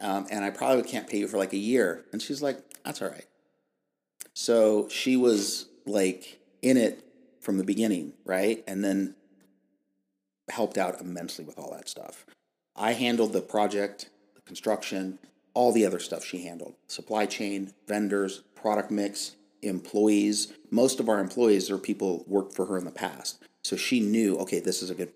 um, 0.00 0.26
and 0.30 0.42
I 0.42 0.48
probably 0.48 0.82
can't 0.82 1.06
pay 1.06 1.18
you 1.18 1.28
for 1.28 1.36
like 1.36 1.52
a 1.52 1.58
year." 1.58 2.06
And 2.10 2.22
she's 2.22 2.40
like, 2.40 2.58
"That's 2.84 3.02
all 3.02 3.10
right." 3.10 3.26
So 4.32 4.88
she 4.88 5.14
was 5.14 5.66
like 5.84 6.40
in 6.62 6.78
it 6.78 7.04
from 7.42 7.58
the 7.58 7.64
beginning, 7.64 8.14
right? 8.24 8.64
And 8.66 8.82
then 8.82 9.14
helped 10.48 10.78
out 10.78 10.98
immensely 10.98 11.44
with 11.44 11.58
all 11.58 11.70
that 11.72 11.86
stuff. 11.86 12.24
I 12.74 12.92
handled 12.92 13.34
the 13.34 13.42
project, 13.42 14.08
the 14.34 14.40
construction, 14.40 15.18
all 15.52 15.72
the 15.72 15.84
other 15.84 15.98
stuff 15.98 16.24
she 16.24 16.44
handled 16.44 16.76
supply 16.88 17.26
chain, 17.26 17.74
vendors, 17.86 18.42
product 18.54 18.90
mix, 18.90 19.36
employees. 19.60 20.54
Most 20.70 20.98
of 20.98 21.10
our 21.10 21.20
employees 21.20 21.70
are 21.70 21.76
people 21.76 22.24
worked 22.26 22.54
for 22.54 22.64
her 22.64 22.78
in 22.78 22.86
the 22.86 22.90
past. 22.90 23.38
So 23.64 23.76
she 23.76 24.00
knew, 24.00 24.38
okay, 24.38 24.60
this 24.60 24.82
is 24.82 24.88
a 24.88 24.94
good 24.94 25.12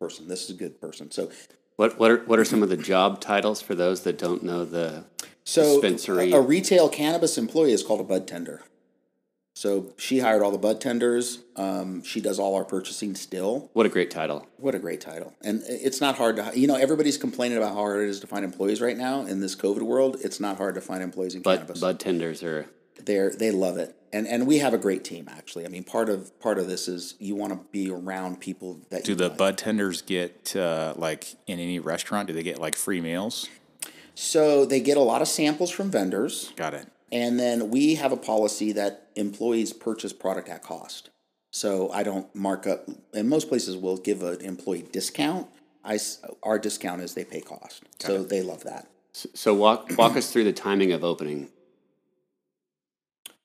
person, 0.00 0.26
this 0.26 0.44
is 0.44 0.50
a 0.50 0.54
good 0.54 0.80
person. 0.80 1.10
So 1.12 1.30
What 1.76 1.98
what 2.00 2.10
are 2.10 2.24
what 2.24 2.38
are 2.40 2.44
some 2.44 2.62
of 2.64 2.68
the 2.68 2.76
job 2.76 3.20
titles 3.20 3.62
for 3.62 3.76
those 3.76 4.02
that 4.02 4.18
don't 4.18 4.42
know 4.42 4.64
the 4.64 5.04
So 5.44 5.62
dispensary? 5.62 6.32
A, 6.32 6.38
a 6.38 6.40
retail 6.40 6.88
cannabis 6.88 7.38
employee 7.38 7.72
is 7.72 7.84
called 7.84 8.00
a 8.00 8.04
bud 8.04 8.26
tender. 8.26 8.62
So 9.54 9.92
she 9.98 10.20
hired 10.20 10.42
all 10.42 10.52
the 10.52 10.58
bud 10.58 10.80
tenders. 10.80 11.40
Um, 11.54 12.02
she 12.02 12.20
does 12.22 12.38
all 12.38 12.54
our 12.54 12.64
purchasing 12.64 13.14
still. 13.14 13.68
what 13.74 13.84
a 13.84 13.90
great 13.90 14.10
title. 14.10 14.46
What 14.56 14.74
a 14.74 14.78
great 14.78 15.02
title! 15.02 15.34
And 15.42 15.62
it's 15.66 16.00
not 16.00 16.16
hard 16.16 16.36
to, 16.36 16.52
you 16.58 16.66
know, 16.66 16.76
everybody's 16.76 17.18
complaining 17.18 17.58
about 17.58 17.70
how 17.70 17.74
hard 17.74 18.02
it 18.02 18.08
is 18.08 18.20
to 18.20 18.26
find 18.26 18.42
employees 18.44 18.80
right 18.80 18.96
now 18.96 19.26
in 19.26 19.40
this 19.40 19.54
COVID 19.54 19.82
world. 19.82 20.16
It's 20.24 20.40
not 20.40 20.56
hard 20.56 20.76
to 20.76 20.80
find 20.80 21.02
employees 21.02 21.34
in 21.34 21.42
Bud 21.42 21.56
cannabis. 21.58 21.80
bud 21.80 22.00
tenders 22.00 22.42
are 22.42 22.66
They're 23.06 23.30
they 23.30 23.50
love 23.50 23.76
it, 23.78 23.94
and 24.12 24.26
and 24.26 24.46
we 24.46 24.58
have 24.58 24.74
a 24.74 24.78
great 24.78 25.04
team 25.04 25.28
actually. 25.30 25.64
I 25.64 25.68
mean, 25.68 25.84
part 25.84 26.08
of 26.08 26.38
part 26.40 26.58
of 26.58 26.68
this 26.68 26.88
is 26.88 27.14
you 27.18 27.34
want 27.34 27.52
to 27.52 27.60
be 27.72 27.90
around 27.90 28.40
people 28.40 28.80
that 28.90 29.04
Do 29.04 29.12
you 29.12 29.16
the 29.16 29.28
like. 29.28 29.38
bud 29.38 29.58
tenders 29.58 30.02
get 30.02 30.54
uh, 30.56 30.94
like 30.96 31.34
in 31.46 31.58
any 31.58 31.78
restaurant? 31.78 32.28
Do 32.28 32.34
they 32.34 32.42
get 32.42 32.58
like 32.58 32.76
free 32.76 33.00
meals? 33.00 33.48
So 34.14 34.64
they 34.66 34.80
get 34.80 34.96
a 34.96 35.00
lot 35.02 35.22
of 35.22 35.28
samples 35.28 35.70
from 35.70 35.90
vendors. 35.90 36.52
Got 36.56 36.74
it. 36.74 36.86
And 37.12 37.40
then 37.40 37.70
we 37.70 37.94
have 37.96 38.12
a 38.12 38.16
policy 38.16 38.72
that 38.72 39.08
employees 39.16 39.72
purchase 39.72 40.12
product 40.12 40.48
at 40.48 40.62
cost. 40.62 41.10
So 41.50 41.90
I 41.90 42.02
don't 42.04 42.32
mark 42.34 42.66
up, 42.66 42.88
and 43.12 43.28
most 43.28 43.48
places 43.48 43.76
will 43.76 43.96
give 43.96 44.22
an 44.22 44.40
employee 44.42 44.84
discount. 44.92 45.48
I, 45.82 45.94
s- 45.94 46.22
our 46.44 46.58
discount 46.58 47.00
is 47.02 47.14
they 47.14 47.24
pay 47.24 47.40
cost. 47.40 47.82
so 47.98 48.22
they 48.22 48.42
love 48.42 48.62
that. 48.64 48.86
so 49.12 49.54
walk 49.54 49.90
walk 49.98 50.16
us 50.16 50.30
through 50.32 50.44
the 50.44 50.52
timing 50.52 50.92
of 50.92 51.02
opening. 51.02 51.48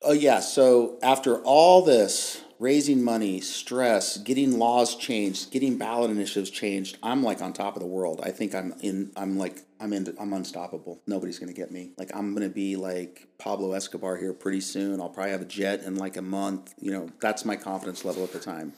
Oh, 0.06 0.14
yeah. 0.14 0.39
So 0.39 0.97
after 1.01 1.39
all 1.39 1.82
this 1.82 2.41
raising 2.60 3.03
money, 3.03 3.41
stress, 3.41 4.18
getting 4.18 4.58
laws 4.60 4.95
changed, 4.95 5.51
getting 5.51 5.78
ballot 5.78 6.12
initiatives 6.12 6.49
changed, 6.49 6.97
I'm 7.03 7.24
like 7.24 7.41
on 7.41 7.53
top 7.53 7.76
of 7.76 7.82
the 7.82 7.88
world. 7.88 8.22
I 8.24 8.30
think 8.32 8.53
I'm 8.56 8.76
in, 8.82 9.12
I'm 9.18 9.38
like, 9.38 9.64
I'm 9.80 9.91
in, 9.91 10.16
I'm 10.20 10.32
unstoppable. 10.32 11.01
Nobody's 11.06 11.39
going 11.39 11.53
to 11.53 11.60
get 11.60 11.72
me. 11.72 11.89
Like, 11.97 12.12
I'm 12.16 12.34
going 12.34 12.47
to 12.47 12.53
be 12.53 12.76
like 12.76 13.28
Pablo 13.39 13.74
Escobar 13.74 14.16
here 14.16 14.32
pretty 14.32 14.62
soon. 14.62 15.01
I'll 15.01 15.10
probably 15.10 15.32
have 15.32 15.41
a 15.41 15.45
jet 15.45 15.84
in 15.84 15.95
like 15.95 16.16
a 16.18 16.22
month. 16.22 16.74
You 16.80 16.91
know, 16.91 17.10
that's 17.20 17.43
my 17.43 17.56
confidence 17.56 18.06
level 18.06 18.24
at 18.24 18.32
the 18.32 18.39
time. 18.39 18.74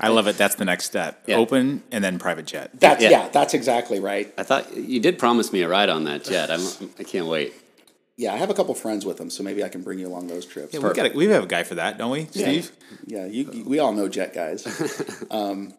I 0.00 0.08
love 0.08 0.26
it. 0.26 0.36
That's 0.36 0.56
the 0.56 0.64
next 0.64 0.86
step. 0.86 1.22
Yeah. 1.26 1.36
Open 1.36 1.82
and 1.92 2.02
then 2.02 2.18
private 2.18 2.46
jet. 2.46 2.70
That's, 2.74 3.02
Yeah. 3.02 3.10
yeah. 3.10 3.28
that's 3.28 3.54
exactly 3.54 4.00
right. 4.00 4.34
I 4.36 4.42
thought 4.42 4.76
you 4.76 4.98
did 5.00 5.18
promise 5.18 5.52
me 5.52 5.62
a 5.62 5.68
ride 5.68 5.88
on 5.88 6.04
that 6.04 6.24
jet. 6.24 6.50
I'm, 6.50 6.90
I 6.98 7.04
can't 7.04 7.26
wait. 7.26 7.54
Yeah. 8.16 8.32
I 8.32 8.36
have 8.36 8.50
a 8.50 8.54
couple 8.54 8.74
friends 8.74 9.04
with 9.04 9.18
them, 9.18 9.30
so 9.30 9.42
maybe 9.42 9.62
I 9.64 9.68
can 9.68 9.82
bring 9.82 9.98
you 9.98 10.06
along 10.08 10.26
those 10.28 10.46
trips. 10.46 10.72
Yeah, 10.74 10.80
we 10.80 10.92
got 10.94 11.14
we 11.14 11.26
have 11.26 11.44
a 11.44 11.46
guy 11.46 11.62
for 11.64 11.74
that, 11.76 11.98
don't 11.98 12.10
we, 12.10 12.26
Steve? 12.26 12.70
Yeah, 13.06 13.26
you, 13.26 13.50
you- 13.52 13.64
we 13.64 13.78
all 13.78 13.92
know 13.92 14.08
jet 14.08 14.32
guys. 14.34 14.66
um, 15.30 15.74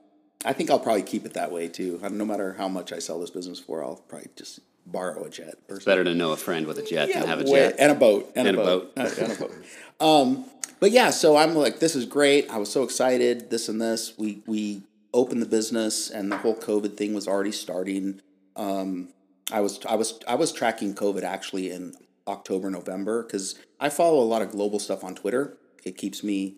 I 0.45 0.53
think 0.53 0.69
I'll 0.69 0.79
probably 0.79 1.01
keep 1.03 1.25
it 1.25 1.33
that 1.33 1.51
way 1.51 1.67
too. 1.67 1.99
No 2.11 2.25
matter 2.25 2.53
how 2.53 2.67
much 2.67 2.93
I 2.93 2.99
sell 2.99 3.19
this 3.19 3.31
business 3.31 3.59
for, 3.59 3.83
I'll 3.83 3.95
probably 4.07 4.29
just 4.35 4.59
borrow 4.85 5.23
a 5.25 5.29
jet. 5.29 5.55
Or 5.67 5.79
Better 5.79 6.03
to 6.03 6.13
know 6.13 6.31
a 6.31 6.37
friend 6.37 6.67
with 6.67 6.77
a 6.77 6.83
jet 6.83 7.09
than 7.11 7.25
have 7.27 7.41
a 7.41 7.43
way- 7.43 7.69
jet. 7.69 7.75
and 7.79 7.91
a 7.91 7.95
boat 7.95 8.31
and, 8.35 8.47
And 8.47 8.57
a 8.57 8.61
a 8.61 8.65
boat, 8.65 8.91
Uh, 8.95 9.09
and 9.19 9.31
a 9.31 9.35
boat. 9.35 9.53
Um, 9.99 10.45
but 10.79 10.91
yeah, 10.91 11.09
so 11.09 11.35
I'm 11.35 11.55
like, 11.55 11.79
this 11.79 11.95
is 11.95 12.05
great. 12.05 12.49
I 12.51 12.57
was 12.57 12.71
so 12.71 12.83
excited. 12.83 13.49
This 13.49 13.67
and 13.67 13.81
this. 13.81 14.13
We 14.17 14.43
we 14.45 14.83
opened 15.11 15.41
the 15.41 15.47
business, 15.47 16.11
and 16.11 16.31
the 16.31 16.37
whole 16.37 16.55
COVID 16.55 16.95
thing 16.97 17.15
was 17.15 17.27
already 17.27 17.51
starting. 17.51 18.21
Um, 18.55 19.09
I 19.51 19.61
was 19.61 19.79
I 19.89 19.95
was 19.95 20.19
I 20.27 20.35
was 20.35 20.51
tracking 20.51 20.93
COVID 20.93 21.23
actually 21.23 21.71
in 21.71 21.95
October 22.27 22.69
November 22.69 23.23
because 23.23 23.55
I 23.79 23.89
follow 23.89 24.21
a 24.21 24.25
lot 24.25 24.41
of 24.41 24.51
global 24.51 24.79
stuff 24.79 25.03
on 25.03 25.15
Twitter. 25.15 25.57
It 25.83 25.97
keeps 25.97 26.23
me 26.23 26.57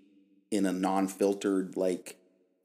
in 0.52 0.66
a 0.66 0.74
non-filtered 0.74 1.78
like 1.78 2.18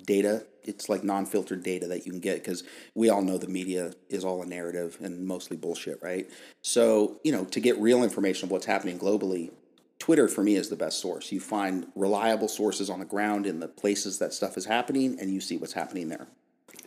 data. 0.04 0.46
It's 0.62 0.88
like 0.88 1.04
non-filtered 1.04 1.62
data 1.62 1.86
that 1.88 2.06
you 2.06 2.12
can 2.12 2.20
get 2.20 2.42
because 2.42 2.64
we 2.94 3.10
all 3.10 3.22
know 3.22 3.36
the 3.36 3.48
media 3.48 3.92
is 4.08 4.24
all 4.24 4.42
a 4.42 4.46
narrative 4.46 4.96
and 5.00 5.26
mostly 5.26 5.56
bullshit, 5.56 6.02
right? 6.02 6.30
So 6.62 7.20
you 7.22 7.32
know 7.32 7.44
to 7.46 7.60
get 7.60 7.78
real 7.78 8.02
information 8.02 8.46
of 8.46 8.50
what's 8.50 8.66
happening 8.66 8.98
globally, 8.98 9.50
Twitter 9.98 10.28
for 10.28 10.42
me 10.42 10.56
is 10.56 10.68
the 10.68 10.76
best 10.76 11.00
source. 11.00 11.32
You 11.32 11.40
find 11.40 11.86
reliable 11.94 12.48
sources 12.48 12.90
on 12.90 12.98
the 12.98 13.04
ground 13.04 13.46
in 13.46 13.60
the 13.60 13.68
places 13.68 14.18
that 14.18 14.32
stuff 14.32 14.56
is 14.56 14.66
happening, 14.66 15.18
and 15.20 15.32
you 15.32 15.40
see 15.40 15.56
what's 15.56 15.72
happening 15.72 16.08
there. 16.08 16.26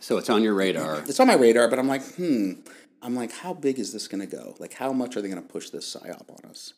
So 0.00 0.18
it's 0.18 0.30
on 0.30 0.42
your 0.42 0.54
radar. 0.54 1.00
It's 1.00 1.18
on 1.18 1.26
my 1.26 1.34
radar, 1.34 1.68
but 1.68 1.78
I'm 1.78 1.88
like, 1.88 2.04
hmm. 2.14 2.52
I'm 3.02 3.14
like, 3.14 3.32
how 3.32 3.54
big 3.54 3.78
is 3.78 3.92
this 3.92 4.08
going 4.08 4.26
to 4.26 4.36
go? 4.36 4.54
Like, 4.58 4.74
how 4.74 4.92
much 4.92 5.16
are 5.16 5.22
they 5.22 5.28
going 5.28 5.42
to 5.42 5.48
push 5.48 5.70
this 5.70 5.94
psyop 5.94 6.28
on 6.30 6.50
us? 6.50 6.74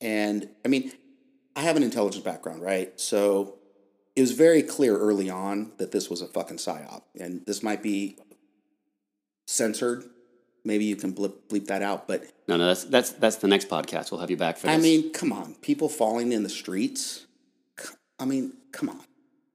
And 0.00 0.48
I 0.64 0.68
mean, 0.68 0.92
I 1.56 1.60
have 1.60 1.76
an 1.76 1.82
intelligence 1.82 2.24
background, 2.24 2.62
right? 2.62 2.98
So 3.00 3.58
it 4.16 4.20
was 4.20 4.32
very 4.32 4.62
clear 4.62 4.96
early 4.98 5.30
on 5.30 5.72
that 5.78 5.92
this 5.92 6.10
was 6.10 6.20
a 6.20 6.26
fucking 6.26 6.58
psyop, 6.58 7.02
and 7.18 7.44
this 7.46 7.62
might 7.62 7.82
be 7.82 8.18
censored. 9.46 10.04
Maybe 10.64 10.84
you 10.84 10.96
can 10.96 11.12
blip, 11.12 11.48
bleep 11.48 11.66
that 11.66 11.82
out, 11.82 12.06
but 12.06 12.24
No, 12.46 12.56
no, 12.56 12.66
that's 12.68 12.84
that's 12.84 13.10
that's 13.10 13.36
the 13.36 13.48
next 13.48 13.68
podcast. 13.68 14.10
We'll 14.10 14.20
have 14.20 14.30
you 14.30 14.36
back 14.36 14.58
for 14.58 14.66
this. 14.66 14.76
I 14.76 14.78
mean, 14.78 15.12
come 15.12 15.32
on, 15.32 15.54
people 15.56 15.88
falling 15.88 16.32
in 16.32 16.42
the 16.42 16.48
streets. 16.48 17.26
I 18.18 18.24
mean, 18.24 18.52
come 18.70 18.88
on, 18.88 19.00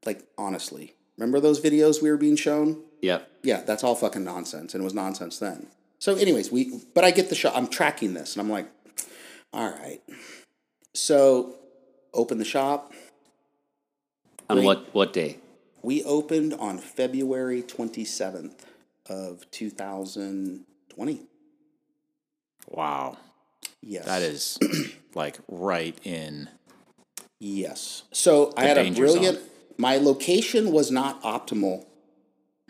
like 0.06 0.24
honestly, 0.38 0.96
remember 1.18 1.40
those 1.40 1.62
videos 1.62 2.02
we 2.02 2.10
were 2.10 2.18
being 2.18 2.36
shown? 2.36 2.84
yep. 3.02 3.30
yeah, 3.44 3.62
that's 3.62 3.84
all 3.84 3.96
fucking 3.96 4.24
nonsense, 4.24 4.74
and 4.74 4.82
it 4.82 4.84
was 4.84 4.94
nonsense 4.94 5.40
then. 5.40 5.68
So, 6.00 6.16
anyways, 6.16 6.52
we 6.52 6.82
but 6.94 7.04
I 7.04 7.12
get 7.12 7.30
the 7.30 7.36
shop. 7.36 7.54
I'm 7.56 7.68
tracking 7.68 8.14
this, 8.14 8.36
and 8.36 8.42
I'm 8.42 8.52
like, 8.52 8.68
all 9.54 9.70
right. 9.70 10.02
So, 10.94 11.56
open 12.14 12.38
the 12.38 12.46
shop. 12.46 12.94
On 14.50 14.58
Great. 14.58 14.66
what 14.66 14.94
what 14.94 15.14
day? 15.14 15.38
We 15.82 16.04
opened 16.04 16.54
on 16.54 16.80
February 16.80 17.62
27th 17.62 18.56
of 19.10 19.50
2020. 19.52 21.22
Wow. 22.68 23.18
Yes. 23.82 24.06
That 24.06 24.22
is 24.22 24.60
like 25.16 25.38
right 25.48 25.98
in. 26.04 26.50
Yes. 27.40 28.04
So 28.12 28.54
I 28.58 28.66
had 28.66 28.78
a 28.78 28.92
brilliant. 28.92 29.38
zone. 29.38 29.48
My 29.78 29.98
location 29.98 30.72
was 30.72 30.92
not 30.92 31.22
optimal. 31.22 31.86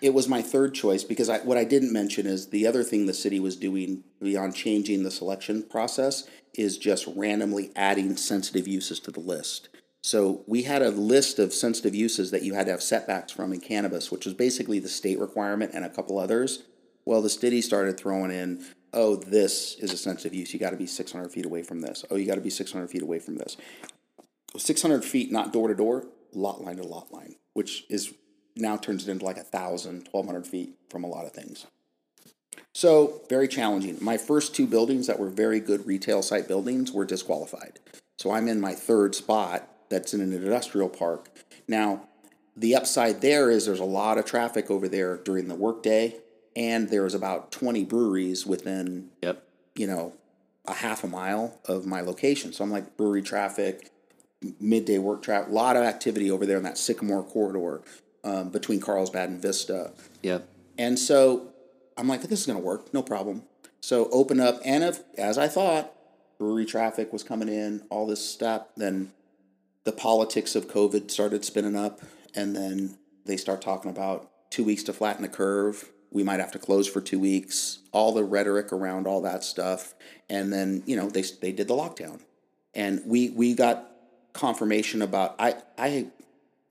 It 0.01 0.13
was 0.13 0.27
my 0.27 0.43
third 0.43 0.75
choice 0.75 1.03
because 1.03 1.27
I, 1.27 1.39
what 1.39 1.57
I 1.57 1.63
didn't 1.63 1.91
mention 1.91 2.27
is 2.27 2.49
the 2.49 2.67
other 2.67 2.83
thing 2.83 3.05
the 3.05 3.13
city 3.13 3.39
was 3.39 3.55
doing 3.55 4.03
beyond 4.21 4.55
changing 4.55 5.03
the 5.03 5.09
selection 5.09 5.63
process 5.63 6.27
is 6.53 6.77
just 6.77 7.07
randomly 7.15 7.71
adding 7.75 8.15
sensitive 8.15 8.67
uses 8.67 8.99
to 9.01 9.11
the 9.11 9.19
list. 9.19 9.69
So 10.03 10.43
we 10.45 10.63
had 10.63 10.83
a 10.83 10.91
list 10.91 11.39
of 11.39 11.53
sensitive 11.53 11.95
uses 11.95 12.29
that 12.31 12.43
you 12.43 12.53
had 12.53 12.67
to 12.67 12.71
have 12.71 12.83
setbacks 12.83 13.31
from 13.31 13.51
in 13.51 13.59
cannabis, 13.59 14.11
which 14.11 14.25
was 14.25 14.35
basically 14.35 14.79
the 14.79 14.87
state 14.87 15.19
requirement 15.19 15.71
and 15.73 15.83
a 15.83 15.89
couple 15.89 16.19
others. 16.19 16.63
Well, 17.03 17.21
the 17.21 17.29
city 17.29 17.61
started 17.61 17.97
throwing 17.97 18.31
in, 18.31 18.63
oh, 18.93 19.15
this 19.15 19.75
is 19.79 19.91
a 19.91 19.97
sensitive 19.97 20.35
use. 20.35 20.53
You 20.53 20.59
got 20.59 20.71
to 20.71 20.77
be 20.77 20.87
600 20.87 21.31
feet 21.31 21.45
away 21.45 21.63
from 21.63 21.81
this. 21.81 22.05
Oh, 22.11 22.15
you 22.15 22.27
got 22.27 22.35
to 22.35 22.41
be 22.41 22.49
600 22.51 22.87
feet 22.87 23.01
away 23.01 23.19
from 23.19 23.37
this. 23.37 23.57
600 24.55 25.03
feet, 25.03 25.31
not 25.31 25.51
door 25.51 25.67
to 25.67 25.75
door, 25.75 26.05
lot 26.33 26.61
line 26.61 26.77
to 26.77 26.83
lot 26.83 27.11
line, 27.11 27.35
which 27.53 27.85
is 27.89 28.13
now 28.59 28.77
turns 28.77 29.07
it 29.07 29.11
into 29.11 29.25
like 29.25 29.37
a 29.37 29.43
thousand, 29.43 30.07
1200 30.11 30.45
feet 30.45 30.75
from 30.89 31.03
a 31.03 31.07
lot 31.07 31.25
of 31.25 31.31
things. 31.31 31.65
So 32.73 33.21
very 33.29 33.47
challenging. 33.47 33.97
My 34.01 34.17
first 34.17 34.55
two 34.55 34.67
buildings 34.67 35.07
that 35.07 35.19
were 35.19 35.29
very 35.29 35.59
good 35.59 35.85
retail 35.85 36.21
site 36.21 36.47
buildings 36.47 36.91
were 36.91 37.05
disqualified. 37.05 37.79
So 38.17 38.31
I'm 38.31 38.47
in 38.47 38.59
my 38.59 38.73
third 38.73 39.15
spot 39.15 39.67
that's 39.89 40.13
in 40.13 40.21
an 40.21 40.33
industrial 40.33 40.89
park. 40.89 41.29
Now, 41.67 42.07
the 42.55 42.75
upside 42.75 43.21
there 43.21 43.49
is 43.51 43.65
there's 43.65 43.79
a 43.79 43.85
lot 43.85 44.17
of 44.17 44.25
traffic 44.25 44.71
over 44.71 44.87
there 44.87 45.17
during 45.17 45.47
the 45.47 45.55
workday, 45.55 46.15
and 46.55 46.89
there's 46.89 47.13
about 47.13 47.51
20 47.51 47.85
breweries 47.85 48.45
within 48.45 49.09
Yep. 49.21 49.43
you 49.75 49.87
know, 49.87 50.13
a 50.65 50.73
half 50.73 51.03
a 51.03 51.07
mile 51.07 51.59
of 51.65 51.85
my 51.85 52.01
location. 52.01 52.51
So 52.51 52.63
I'm 52.63 52.71
like 52.71 52.97
brewery 52.97 53.21
traffic, 53.21 53.91
midday 54.59 54.97
work 54.97 55.21
traffic, 55.21 55.49
a 55.49 55.53
lot 55.53 55.75
of 55.75 55.83
activity 55.83 56.29
over 56.29 56.45
there 56.45 56.57
in 56.57 56.63
that 56.63 56.77
Sycamore 56.77 57.23
corridor 57.23 57.81
um, 58.27 58.49
between 58.49 58.81
Carlsbad 58.81 59.29
and 59.29 59.41
Vista. 59.41 59.91
Yeah. 60.21 60.39
And 60.77 60.99
so 60.99 61.53
I'm 61.95 62.07
like, 62.07 62.21
this 62.21 62.41
is 62.41 62.45
going 62.45 62.59
to 62.59 62.63
work, 62.63 62.93
no 62.93 63.01
problem. 63.01 63.43
So 63.79 64.09
open 64.11 64.39
up, 64.39 64.59
and 64.65 64.83
if, 64.83 64.99
as 65.17 65.37
I 65.37 65.47
thought, 65.47 65.93
brewery 66.37 66.65
traffic 66.65 67.13
was 67.13 67.23
coming 67.23 67.47
in, 67.47 67.83
all 67.89 68.05
this 68.05 68.23
stuff, 68.23 68.67
then 68.75 69.11
the 69.85 69.91
politics 69.91 70.55
of 70.55 70.67
COVID 70.67 71.09
started 71.09 71.45
spinning 71.45 71.75
up, 71.75 72.01
and 72.35 72.55
then 72.55 72.97
they 73.25 73.37
start 73.37 73.61
talking 73.61 73.89
about 73.89 74.29
two 74.49 74.63
weeks 74.63 74.83
to 74.83 74.93
flatten 74.93 75.21
the 75.21 75.29
curve. 75.29 75.89
We 76.11 76.23
might 76.23 76.39
have 76.39 76.51
to 76.51 76.59
close 76.59 76.87
for 76.87 76.99
two 76.99 77.19
weeks. 77.19 77.79
All 77.91 78.11
the 78.11 78.23
rhetoric 78.23 78.73
around 78.73 79.07
all 79.07 79.21
that 79.21 79.43
stuff, 79.43 79.93
and 80.29 80.51
then 80.51 80.83
you 80.85 80.95
know 80.95 81.09
they 81.09 81.23
they 81.41 81.51
did 81.51 81.67
the 81.67 81.75
lockdown, 81.75 82.21
and 82.73 83.01
we 83.05 83.29
we 83.29 83.53
got 83.53 83.91
confirmation 84.33 85.01
about 85.01 85.35
I 85.39 85.55
I 85.77 86.07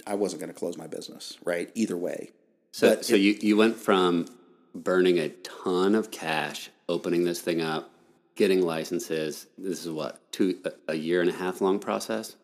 I 0.07 0.14
wasn't 0.14 0.40
going 0.40 0.53
to 0.53 0.59
close 0.59 0.76
my 0.76 0.86
business 0.86 1.38
right 1.44 1.70
either 1.74 1.97
way. 1.97 2.30
So 2.72 2.90
But 2.90 3.05
so 3.05 3.14
you 3.14 3.38
you 3.40 3.57
went 3.57 3.76
from 3.76 4.26
burning 4.74 5.18
a 5.18 5.28
ton 5.30 5.94
of 5.94 6.11
cash, 6.11 6.70
opening 6.88 7.24
this 7.24 7.40
thing 7.40 7.61
up, 7.61 7.90
getting 8.34 8.62
licenses. 8.62 9.47
This 9.57 9.84
is 9.84 9.90
what 9.90 10.20
two 10.32 10.59
a, 10.64 10.92
a 10.92 10.94
year 10.94 11.20
and 11.20 11.30
a 11.30 11.34
half 11.34 11.61
long 11.61 11.78
process. 11.78 12.36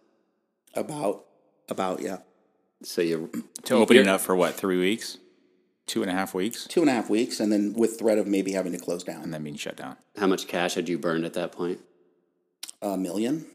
About 0.74 1.24
about 1.68 2.00
yeah 2.00 2.18
So 2.82 3.03
you 3.03 3.30
To 3.64 3.76
open 3.76 3.96
it 3.96 4.09
up 4.09 4.20
for 4.20 4.34
what, 4.34 4.55
three 4.55 4.78
weeks? 4.78 5.18
Two 5.86 6.03
and 6.03 6.11
a 6.11 6.14
half 6.14 6.32
weeks? 6.32 6.66
two 6.68 6.80
and 6.80 6.88
a 6.88 6.92
half 6.92 7.11
weeks, 7.11 7.40
and 7.40 7.53
then 7.53 7.74
with 7.74 7.98
threat 7.98 8.16
of 8.16 8.26
maybe 8.26 8.53
having 8.53 8.72
to 8.72 8.78
close 8.78 9.03
down 9.05 9.22
And 9.22 9.34
then 9.34 9.42
being 9.42 9.57
shut 9.57 9.76
down. 9.76 9.96
How 10.16 10.26
much 10.28 10.46
cash 10.46 10.74
had 10.74 10.88
you 10.88 10.96
burned 10.98 11.24
at 11.24 11.34
that 11.34 11.53
point? 11.53 11.80
a 12.80 12.96
million. 12.96 13.46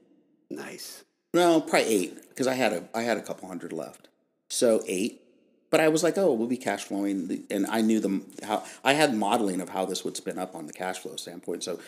Nice. 0.49 1.03
No, 1.34 1.61
probably 1.61 1.88
eight 1.93 2.30
because 2.30 2.47
I 2.47 2.53
had 2.53 2.73
a 2.73 2.84
I 2.93 3.01
had 3.03 3.17
a 3.17 3.21
couple 3.21 3.47
hundred 3.47 3.73
left, 3.73 4.07
so 4.49 4.82
eight. 4.88 5.21
But 5.69 5.82
I 5.82 5.89
was 5.89 6.01
like, 6.01 6.17
oh, 6.17 6.32
we'll 6.32 6.47
be 6.47 6.55
cash 6.55 6.86
flowing, 6.86 7.43
and 7.51 7.65
I 7.67 7.82
knew 7.82 7.99
the 7.99 8.21
how 8.45 8.63
I 8.86 8.93
had 8.93 9.13
modeling 9.13 9.59
of 9.59 9.69
how 9.69 9.86
this 9.86 10.05
would 10.05 10.15
spin 10.15 10.39
up 10.39 10.55
on 10.55 10.65
the 10.65 10.71
cash 10.73 10.99
flow 10.99 11.17
standpoint. 11.17 11.63
So 11.63 11.80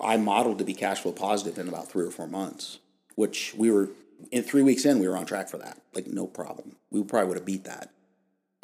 I 0.00 0.16
modeled 0.16 0.58
to 0.58 0.64
be 0.64 0.74
cash 0.74 1.00
flow 1.00 1.12
positive 1.12 1.56
in 1.58 1.68
about 1.68 1.88
three 1.88 2.04
or 2.04 2.10
four 2.10 2.26
months, 2.26 2.80
which 3.14 3.54
we 3.56 3.70
were 3.70 3.90
in 4.32 4.42
three 4.42 4.62
weeks 4.62 4.84
in, 4.84 4.98
we 4.98 5.06
were 5.06 5.16
on 5.16 5.24
track 5.26 5.48
for 5.48 5.58
that, 5.58 5.80
like 5.94 6.08
no 6.08 6.26
problem. 6.26 6.74
We 6.90 7.04
probably 7.04 7.28
would 7.28 7.36
have 7.38 7.46
beat 7.46 7.62
that, 7.64 7.90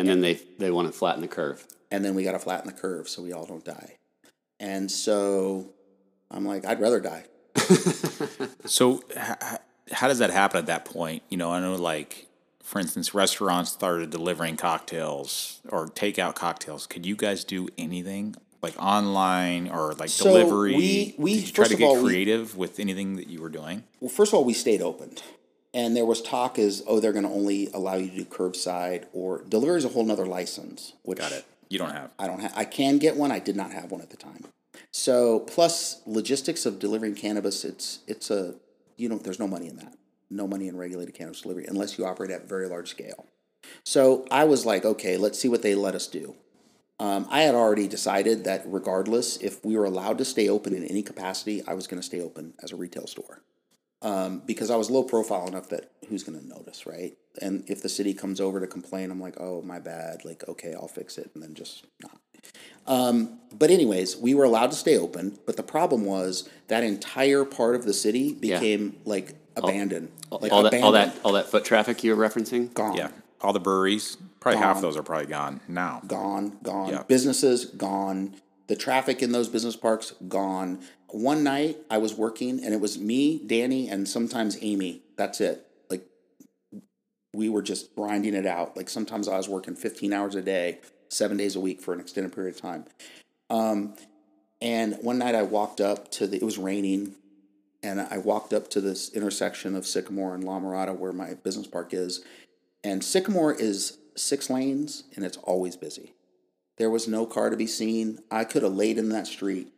And 0.01 0.09
then 0.09 0.21
they 0.21 0.35
they 0.59 0.73
want 0.73 0.89
to 0.89 0.93
flatten 0.93 1.21
the 1.23 1.29
curve. 1.29 1.65
and 1.93 2.05
then 2.05 2.17
we 2.17 2.25
got 2.25 2.33
to 2.33 2.41
flatten 2.41 2.67
the 2.67 2.73
curve 2.77 3.09
so 3.09 3.23
we 3.23 3.33
all 3.33 3.47
don't 3.47 3.65
die. 3.65 3.99
And 4.59 4.91
so 4.91 5.71
I'm 6.33 6.45
like, 6.45 6.65
I'd 6.67 6.81
rather 6.81 6.99
die. 7.01 7.25
So, 8.67 9.03
h- 9.17 9.37
h- 9.43 9.59
how 9.93 10.09
does 10.09 10.19
that 10.19 10.31
happen 10.31 10.59
at 10.59 10.67
that 10.67 10.85
point? 10.85 11.23
You 11.29 11.37
know, 11.37 11.51
I 11.53 11.61
know, 11.61 11.75
like, 11.75 12.27
for 12.63 12.79
instance, 12.79 13.15
restaurants 13.15 13.73
started 13.73 14.11
delivering 14.11 14.57
cocktails 14.57 15.61
or 15.69 15.87
takeout 15.89 16.35
cocktails. 16.35 16.87
Could 16.87 17.05
you 17.07 17.17
guys 17.17 17.45
do 17.45 17.69
anything 17.77 18.37
like 18.63 18.75
online 18.83 19.69
or 19.69 19.93
like 19.95 20.09
So 20.09 20.25
delivery? 20.25 20.75
we- 20.75 21.15
we- 21.19 21.35
Did 21.37 21.47
you 21.49 21.53
try 21.53 21.67
to 21.69 21.75
of 21.75 21.79
get 21.79 21.87
all, 21.87 21.97
we- 22.03 22.09
creative 22.11 22.57
with 22.57 22.81
anything 22.81 23.17
that 23.17 23.29
you 23.29 23.41
were 23.43 23.51
doing? 23.51 23.85
Well, 24.01 24.09
first 24.11 24.31
of 24.31 24.35
all, 24.39 24.45
we 24.45 24.55
stayed 24.55 24.81
open, 24.83 25.17
And 25.77 25.97
there 25.97 26.05
was 26.07 26.23
talk 26.23 26.57
is, 26.57 26.85
oh, 26.87 27.01
they're 27.01 27.13
going 27.13 27.25
to 27.25 27.31
only 27.33 27.69
allow 27.75 27.97
you 27.97 28.09
to 28.09 28.17
do 28.19 28.25
curbside 28.25 29.07
or 29.13 29.43
delivery 29.49 29.77
is 29.79 29.85
a 29.85 29.89
whole 29.89 30.05
nother 30.05 30.25
license. 30.25 30.93
Which 31.03 31.19
Got 31.19 31.33
it. 31.33 31.45
You 31.69 31.79
don't 31.81 31.91
have. 31.91 32.13
I 32.17 32.29
don't 32.29 32.39
have. 32.39 32.53
I 32.55 32.65
can 32.65 32.99
get 32.99 33.17
one. 33.17 33.33
I 33.33 33.41
did 33.41 33.57
not 33.57 33.73
have 33.73 33.91
one 33.91 34.01
at 34.01 34.11
the 34.11 34.17
time. 34.17 34.45
So 34.93 35.41
plus 35.41 36.01
logistics 36.07 36.65
of 36.65 36.79
delivering 36.79 37.17
cannabis, 37.17 37.65
it's 37.65 37.99
it's 38.07 38.31
a 38.31 38.55
you 38.97 39.09
don't, 39.09 39.23
there's 39.23 39.39
no 39.39 39.49
money 39.49 39.69
in 39.69 39.77
that. 39.77 39.95
No 40.31 40.47
money 40.47 40.69
in 40.69 40.77
regulated 40.77 41.15
cannabis 41.15 41.43
delivery 41.43 41.67
unless 41.69 41.99
you 41.99 42.07
operate 42.07 42.31
at 42.31 42.49
very 42.49 42.67
large 42.67 42.89
scale. 42.89 43.27
So 43.85 44.27
I 44.31 44.45
was 44.45 44.67
like, 44.67 44.85
okay, 44.85 45.17
let's 45.17 45.39
see 45.39 45.49
what 45.49 45.63
they 45.63 45.75
let 45.75 45.95
us 45.95 46.07
do. 46.07 46.35
Um, 47.01 47.27
I 47.31 47.43
had 47.43 47.55
already 47.55 47.89
decided 47.89 48.45
that 48.45 48.63
regardless, 48.67 49.37
if 49.39 49.65
we 49.65 49.77
were 49.77 49.85
allowed 49.85 50.19
to 50.19 50.25
stay 50.25 50.49
open 50.49 50.75
in 50.75 50.85
any 50.85 51.03
capacity, 51.03 51.63
I 51.67 51.75
was 51.75 51.87
going 51.87 52.01
to 52.01 52.07
stay 52.07 52.21
open 52.21 52.55
as 52.63 52.73
a 52.73 52.77
retail 52.77 53.07
store 53.07 53.43
um, 54.05 54.43
because 54.47 54.71
I 54.71 54.77
was 54.77 54.91
low 54.91 55.03
profile 55.03 55.49
enough 55.49 55.71
that 55.71 55.91
who's 56.09 56.23
going 56.23 56.39
to 56.39 56.47
notice, 56.47 56.87
right? 56.87 57.17
And 57.41 57.65
if 57.69 57.83
the 57.83 57.89
city 57.89 58.15
comes 58.15 58.41
over 58.41 58.61
to 58.61 58.67
complain, 58.67 59.11
I'm 59.11 59.21
like, 59.21 59.41
oh, 59.41 59.63
my 59.63 59.81
bad. 59.81 60.25
Like, 60.25 60.47
okay, 60.47 60.75
I'll 60.75 60.89
fix 60.89 61.19
it, 61.19 61.31
and 61.35 61.43
then 61.43 61.55
just 61.55 61.87
not. 62.03 62.21
Um, 62.87 63.39
but 63.57 63.71
anyways, 63.71 64.17
we 64.17 64.35
were 64.35 64.45
allowed 64.45 64.71
to 64.71 64.77
stay 64.77 64.99
open, 64.99 65.39
but 65.47 65.57
the 65.57 65.63
problem 65.63 66.05
was 66.05 66.49
that 66.69 66.83
entire 66.85 67.45
part 67.45 67.75
of 67.75 67.85
the 67.85 67.93
city 67.95 68.37
Yeah. 68.43 68.59
became 68.59 68.97
like 69.05 69.35
abandoned, 69.57 70.11
like 70.31 70.53
all 70.53 70.63
that 70.65 70.75
all 70.83 70.93
that 70.93 71.15
all 71.25 71.33
that 71.33 71.47
foot 71.47 71.65
traffic 71.65 72.03
you 72.05 72.15
were 72.15 72.29
referencing. 72.29 72.73
gone, 72.75 72.97
Yeah. 72.97 73.09
All 73.41 73.53
the 73.53 73.61
breweries, 73.61 74.17
probably 74.41 74.59
half 74.59 74.77
of 74.77 74.83
Gone. 74.83 74.83
those 74.83 74.97
are 74.97 75.03
probably 75.03 75.27
gone 75.27 75.61
now. 75.69 76.03
gone, 76.07 76.59
gone. 76.63 76.89
Yeah. 76.91 77.03
Businesses 77.05 77.67
gone. 77.67 78.35
The 78.67 78.77
traffic 78.77 79.23
in 79.23 79.33
those 79.33 79.49
business 79.49 79.77
parks 79.77 80.13
gone. 80.29 80.81
One 81.09 81.45
night 81.45 81.77
I 81.91 81.99
was 81.99 82.15
working 82.15 82.65
and 82.65 82.73
it 82.75 82.81
was 82.81 82.99
me, 82.99 83.39
Danny, 83.47 83.89
and 83.89 84.09
sometimes 84.09 84.57
Amy. 84.63 85.03
That's 85.17 85.41
it. 85.41 85.67
Like 85.91 86.07
we 87.35 87.49
were 87.49 87.63
just 87.63 87.95
grinding 87.95 88.35
it 88.35 88.47
out. 88.47 88.77
Like 88.77 88.89
sometimes 88.89 89.29
I 89.29 89.37
was 89.37 89.49
working 89.49 89.77
15 89.77 90.13
hours 90.13 90.35
a 90.35 90.43
day, 90.43 90.79
seven 91.15 91.37
days 91.37 91.57
a 91.57 91.61
week 91.61 91.81
for 91.81 91.95
an 91.95 92.01
extended 92.01 92.35
period 92.35 92.55
of 92.55 92.61
time. 92.61 92.85
Um, 93.51 93.95
and 94.61 94.97
one 95.03 95.19
night 95.19 95.35
I 95.35 95.43
walked 95.43 95.81
up 95.81 96.11
to 96.13 96.27
the, 96.27 96.37
it 96.37 96.43
was 96.43 96.59
raining, 96.59 97.15
and 97.83 98.01
I 98.01 98.19
walked 98.19 98.53
up 98.53 98.71
to 98.71 98.81
this 98.81 99.11
intersection 99.13 99.77
of 99.77 99.87
Sycamore 99.87 100.35
and 100.35 100.43
La 100.43 100.59
Mirada 100.59 100.97
where 100.97 101.13
my 101.13 101.35
business 101.35 101.67
park 101.67 101.93
is. 101.93 102.25
And 102.83 103.05
Sycamore 103.05 103.53
is 103.53 103.99
six 104.17 104.49
lanes 104.49 105.05
and 105.17 105.25
it's 105.25 105.37
always 105.39 105.77
busy. 105.77 106.15
There 106.77 106.91
was 106.91 107.07
no 107.07 107.27
car 107.27 107.51
to 107.51 107.57
be 107.57 107.67
seen. 107.67 108.21
I 108.31 108.45
could 108.45 108.63
have 108.63 108.73
laid 108.73 108.99
in 108.99 109.11
that 109.11 109.27
street 109.27 109.69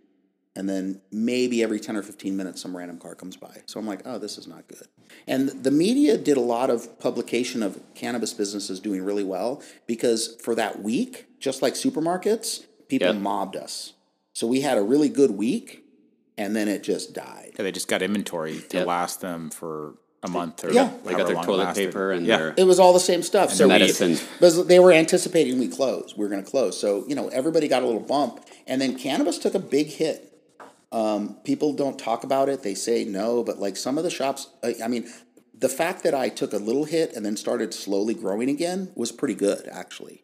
and 0.54 0.68
then 0.68 1.02
maybe 1.12 1.62
every 1.62 1.78
10 1.78 1.96
or 1.96 2.02
15 2.02 2.36
minutes 2.36 2.62
some 2.62 2.76
random 2.76 2.98
car 2.98 3.14
comes 3.14 3.36
by. 3.36 3.62
So 3.66 3.78
I'm 3.78 3.86
like, 3.86 4.00
oh, 4.06 4.18
this 4.18 4.38
is 4.38 4.46
not 4.46 4.66
good. 4.68 4.88
And 5.26 5.48
the 5.50 5.70
media 5.70 6.16
did 6.16 6.36
a 6.36 6.40
lot 6.40 6.70
of 6.70 6.98
publication 6.98 7.62
of 7.62 7.80
cannabis 7.94 8.32
businesses 8.32 8.80
doing 8.80 9.04
really 9.04 9.22
well 9.22 9.62
because 9.86 10.36
for 10.36 10.54
that 10.54 10.82
week, 10.82 11.25
just 11.38 11.62
like 11.62 11.74
supermarkets, 11.74 12.64
people 12.88 13.08
Yep. 13.08 13.16
mobbed 13.16 13.56
us. 13.56 13.92
So 14.32 14.46
we 14.46 14.60
had 14.60 14.78
a 14.78 14.82
really 14.82 15.08
good 15.08 15.30
week 15.32 15.84
and 16.38 16.54
then 16.54 16.68
it 16.68 16.82
just 16.82 17.12
died. 17.14 17.52
Yeah, 17.56 17.62
they 17.62 17.72
just 17.72 17.88
got 17.88 18.02
inventory 18.02 18.60
to 18.70 18.78
Yep. 18.78 18.86
last 18.86 19.20
them 19.20 19.50
for 19.50 19.94
a 20.22 20.28
month 20.28 20.64
or 20.64 20.72
Yeah. 20.72 20.92
They 21.04 21.14
got 21.14 21.26
their 21.28 21.36
toilet 21.36 21.64
lasted. 21.64 21.86
paper 21.88 22.10
and 22.12 22.26
yeah. 22.26 22.38
their 22.38 22.54
It 22.56 22.64
was 22.64 22.78
all 22.78 22.92
the 22.92 23.00
same 23.00 23.22
stuff. 23.22 23.52
so 23.52 23.64
we- 23.66 23.68
medicine. 23.68 24.18
because 24.38 24.66
they 24.66 24.78
were 24.80 24.92
anticipating 24.92 25.58
we 25.58 25.68
close. 25.68 26.14
We 26.16 26.24
were 26.24 26.30
going 26.30 26.44
to 26.44 26.50
close. 26.50 26.78
So 26.78 27.04
you 27.06 27.14
know, 27.14 27.28
everybody 27.28 27.68
got 27.68 27.82
a 27.82 27.86
little 27.86 28.00
bump, 28.00 28.40
and 28.66 28.80
then 28.80 28.98
cannabis 28.98 29.38
took 29.38 29.54
a 29.54 29.58
big 29.60 29.86
hit. 29.86 30.32
Um, 30.92 31.36
people 31.44 31.72
don't 31.74 31.98
talk 31.98 32.24
about 32.24 32.48
it. 32.48 32.62
They 32.62 32.74
say 32.74 33.04
no, 33.04 33.42
but 33.42 33.58
like 33.58 33.76
some 33.76 33.98
of 33.98 34.04
the 34.04 34.10
shops, 34.10 34.48
I, 34.62 34.74
I 34.84 34.88
mean, 34.88 35.08
the 35.58 35.68
fact 35.68 36.02
that 36.04 36.14
I 36.14 36.28
took 36.28 36.52
a 36.52 36.58
little 36.58 36.84
hit 36.84 37.14
and 37.14 37.24
then 37.24 37.36
started 37.36 37.72
slowly 37.74 38.14
growing 38.14 38.48
again 38.50 38.90
was 38.94 39.10
pretty 39.12 39.34
good, 39.34 39.68
actually. 39.70 40.22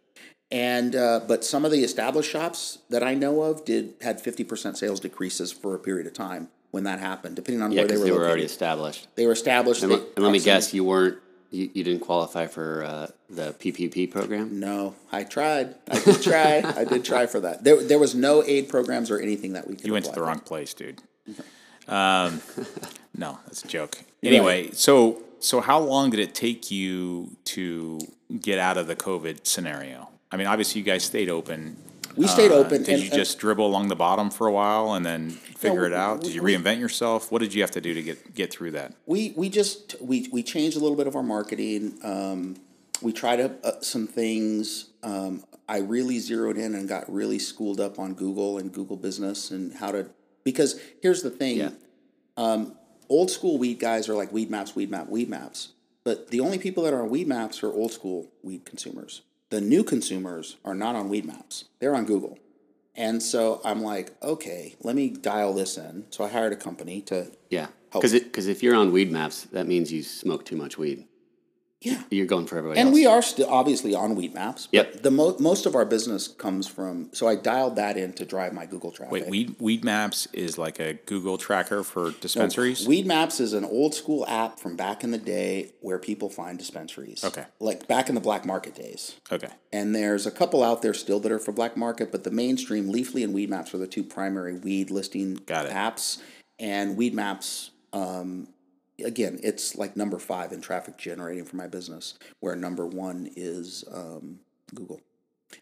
And 0.52 0.94
uh, 0.94 1.20
but 1.26 1.44
some 1.44 1.64
of 1.64 1.72
the 1.72 1.82
established 1.82 2.30
shops 2.30 2.78
that 2.90 3.02
I 3.02 3.14
know 3.14 3.42
of 3.42 3.64
did 3.64 3.94
had 4.02 4.20
fifty 4.20 4.44
percent 4.44 4.76
sales 4.76 5.00
decreases 5.00 5.50
for 5.50 5.74
a 5.74 5.78
period 5.78 6.06
of 6.06 6.12
time 6.12 6.48
when 6.72 6.84
that 6.84 6.98
happened, 7.00 7.36
depending 7.36 7.62
on 7.62 7.72
Yeah, 7.72 7.80
where 7.80 7.88
they 7.88 7.94
because 7.94 8.00
were, 8.00 8.04
they 8.04 8.10
were 8.12 8.16
located. 8.18 8.30
already 8.30 8.44
established. 8.44 9.06
They 9.16 9.26
were 9.26 9.32
established. 9.32 9.82
And, 9.82 9.92
they- 9.92 9.96
and 10.16 10.18
let 10.24 10.30
me 10.30 10.40
guess, 10.40 10.72
you 10.74 10.84
weren't, 10.84 11.18
you, 11.50 11.70
you 11.72 11.82
didn't 11.84 12.00
qualify 12.00 12.46
for 12.48 12.82
uh, 12.84 13.06
the 13.30 13.52
PPP 13.54 14.10
program? 14.10 14.58
No, 14.60 14.94
I 15.10 15.24
tried. 15.24 15.74
I 15.90 15.98
did 16.00 16.22
try. 16.22 16.62
I 16.76 16.84
did 16.84 17.02
try 17.04 17.26
for 17.26 17.40
that. 17.40 17.64
There, 17.64 17.82
there 17.82 17.98
was 17.98 18.14
no 18.14 18.42
aid 18.44 18.68
programs 18.68 19.10
or 19.10 19.18
anything 19.20 19.54
that 19.54 19.66
we 19.66 19.76
could. 19.76 19.86
You 19.86 19.92
went 19.94 20.04
to 20.06 20.10
apply 20.12 20.20
the 20.20 20.26
for. 20.26 20.28
wrong 20.28 20.40
place, 20.40 20.72
dude. 20.74 21.00
Um, 21.88 22.40
no, 23.16 23.38
that's 23.46 23.64
a 23.64 23.68
joke. 23.68 24.02
Anyway, 24.22 24.70
so 24.72 25.22
so 25.40 25.60
how 25.60 25.78
long 25.78 26.10
did 26.10 26.20
it 26.20 26.34
take 26.34 26.70
you 26.70 27.36
to 27.44 27.98
get 28.40 28.58
out 28.58 28.76
of 28.78 28.86
the 28.86 28.96
COVID 28.96 29.46
scenario? 29.46 30.08
I 30.32 30.36
mean, 30.36 30.46
obviously 30.46 30.80
you 30.80 30.84
guys 30.84 31.04
stayed 31.04 31.28
open. 31.28 31.76
We 32.16 32.26
stayed 32.26 32.50
Uh, 32.50 32.56
open. 32.56 32.82
Did 32.82 32.94
and- 32.94 33.02
you 33.02 33.08
and- 33.10 33.14
just 33.18 33.38
dribble 33.38 33.66
along 33.66 33.88
the 33.88 33.96
bottom 33.96 34.30
for 34.30 34.46
a 34.46 34.52
while 34.52 34.92
and 34.94 35.04
then 35.04 35.30
figure 35.30 35.86
it 35.86 35.92
out? 35.92 36.22
Did 36.22 36.34
you 36.34 36.42
we- 36.42 36.54
reinvent 36.54 36.78
yourself? 36.80 37.30
What 37.32 37.40
did 37.40 37.54
you 37.54 37.62
have 37.62 37.70
to 37.72 37.80
do 37.80 37.94
to 37.94 38.02
get 38.02 38.34
get 38.34 38.50
through 38.52 38.72
that? 38.72 38.94
we 39.06 39.32
we 39.36 39.48
just 39.48 39.94
we 40.00 40.28
we 40.32 40.42
changed 40.42 40.76
a 40.76 40.80
little 40.80 40.96
bit 40.96 41.06
of 41.06 41.16
our 41.16 41.22
marketing. 41.22 41.98
Um, 42.02 42.56
we 43.00 43.12
tried 43.12 43.40
uh, 43.40 43.80
some 43.80 44.06
things. 44.06 44.86
Um, 45.02 45.44
I 45.68 45.78
really 45.78 46.18
zeroed 46.18 46.58
in 46.58 46.74
and 46.74 46.86
got 46.88 47.10
really 47.12 47.38
schooled 47.38 47.80
up 47.80 47.98
on 47.98 48.12
Google 48.14 48.58
and 48.58 48.70
Google 48.72 48.96
Business 48.96 49.50
and 49.50 49.72
how 49.74 49.90
to 49.92 50.06
because 50.44 50.78
here's 51.00 51.22
the 51.22 51.30
thing. 51.30 51.56
Yeah. 51.58 51.70
Old 53.08 53.30
school 53.30 53.58
weed 53.58 53.78
guys 53.78 54.08
are 54.08 54.14
like 54.14 54.32
weed 54.32 54.50
maps, 54.50 54.74
weed 54.74 54.90
map, 54.90 55.08
weed 55.08 55.28
maps. 55.28 55.72
But 56.04 56.28
the 56.30 56.40
only 56.40 56.56
people 56.58 56.82
that 56.84 56.94
are 56.94 57.02
on 57.02 57.10
weed 57.10 57.26
maps 57.28 57.62
are 57.62 57.70
old 57.70 57.92
school 57.92 58.28
weed 58.42 58.64
consumers. 58.64 59.20
The 59.52 59.60
new 59.60 59.84
consumers 59.84 60.56
are 60.64 60.74
not 60.74 60.96
on 60.96 61.10
weed 61.10 61.26
maps. 61.26 61.66
They're 61.78 61.94
on 61.94 62.06
Google. 62.06 62.38
And 62.94 63.22
so 63.22 63.60
I'm 63.66 63.82
like, 63.82 64.16
okay, 64.22 64.76
let 64.80 64.96
me 64.96 65.10
dial 65.10 65.52
this 65.52 65.76
in. 65.76 66.06
So 66.08 66.24
I 66.24 66.28
hired 66.28 66.54
a 66.54 66.56
company 66.56 67.02
to 67.02 67.30
Yeah. 67.50 67.66
Because 67.92 68.46
if 68.48 68.62
you're 68.62 68.74
on 68.74 68.92
weed 68.92 69.12
maps, 69.12 69.42
that 69.52 69.66
means 69.66 69.92
you 69.92 70.02
smoke 70.02 70.46
too 70.46 70.56
much 70.56 70.78
weed. 70.78 71.06
Yeah. 71.84 72.02
You're 72.10 72.26
going 72.26 72.46
for 72.46 72.56
everybody 72.58 72.78
And 72.80 72.88
else. 72.88 72.94
we 72.94 73.06
are 73.06 73.20
still 73.22 73.48
obviously 73.50 73.94
on 73.94 74.14
Weed 74.14 74.34
Maps. 74.34 74.66
But 74.68 74.74
Yep. 74.94 75.02
The 75.02 75.10
mo- 75.10 75.36
most 75.40 75.66
of 75.66 75.74
our 75.74 75.84
business 75.84 76.28
comes 76.28 76.68
from. 76.68 77.10
So 77.12 77.26
I 77.28 77.34
dialed 77.34 77.76
that 77.76 77.96
in 77.96 78.12
to 78.14 78.24
drive 78.24 78.52
my 78.52 78.66
Google 78.66 78.92
traffic. 78.92 79.12
Wait, 79.12 79.26
Weed 79.28 79.56
Weed 79.58 79.84
Maps 79.84 80.26
is 80.32 80.56
like 80.58 80.78
a 80.78 80.94
Google 81.06 81.38
tracker 81.38 81.82
for 81.82 82.12
dispensaries. 82.20 82.86
Weed 82.86 83.04
Maps 83.06 83.40
is 83.40 83.52
an 83.52 83.64
old 83.64 83.94
school 83.94 84.24
app 84.28 84.60
from 84.60 84.76
back 84.76 85.02
in 85.02 85.10
the 85.10 85.18
day 85.18 85.72
where 85.80 85.98
people 85.98 86.28
find 86.30 86.58
dispensaries. 86.58 87.24
Okay. 87.24 87.44
Like 87.58 87.88
back 87.88 88.08
in 88.08 88.14
the 88.14 88.20
black 88.20 88.44
market 88.46 88.74
days. 88.74 89.16
okay, 89.30 89.48
And 89.72 89.94
there's 89.94 90.24
a 90.26 90.30
couple 90.30 90.62
out 90.62 90.82
there 90.82 90.94
still 90.94 91.18
that 91.20 91.32
are 91.32 91.38
for 91.38 91.52
black 91.52 91.76
market, 91.76 92.12
but 92.12 92.22
the 92.24 92.30
mainstream 92.30 92.92
Leafly 92.92 93.24
and 93.24 93.34
Weed 93.34 93.50
Maps 93.50 93.74
are 93.74 93.78
the 93.78 93.86
two 93.86 94.04
primary 94.04 94.54
weed 94.54 94.90
listing 94.90 95.34
Got 95.46 95.66
it. 95.66 95.72
apps. 95.72 96.18
And 96.58 96.96
Weed 96.96 97.12
Maps, 97.14 97.70
um, 97.92 98.48
again, 99.02 99.40
it's 99.42 99.76
like 99.76 99.96
number 99.96 100.18
five 100.18 100.52
in 100.52 100.60
traffic 100.60 100.96
generating 100.98 101.44
for 101.44 101.56
my 101.56 101.66
business, 101.66 102.14
where 102.40 102.56
number 102.56 102.86
one 102.86 103.30
is 103.36 103.84
um, 103.92 104.40
Google. 104.74 105.00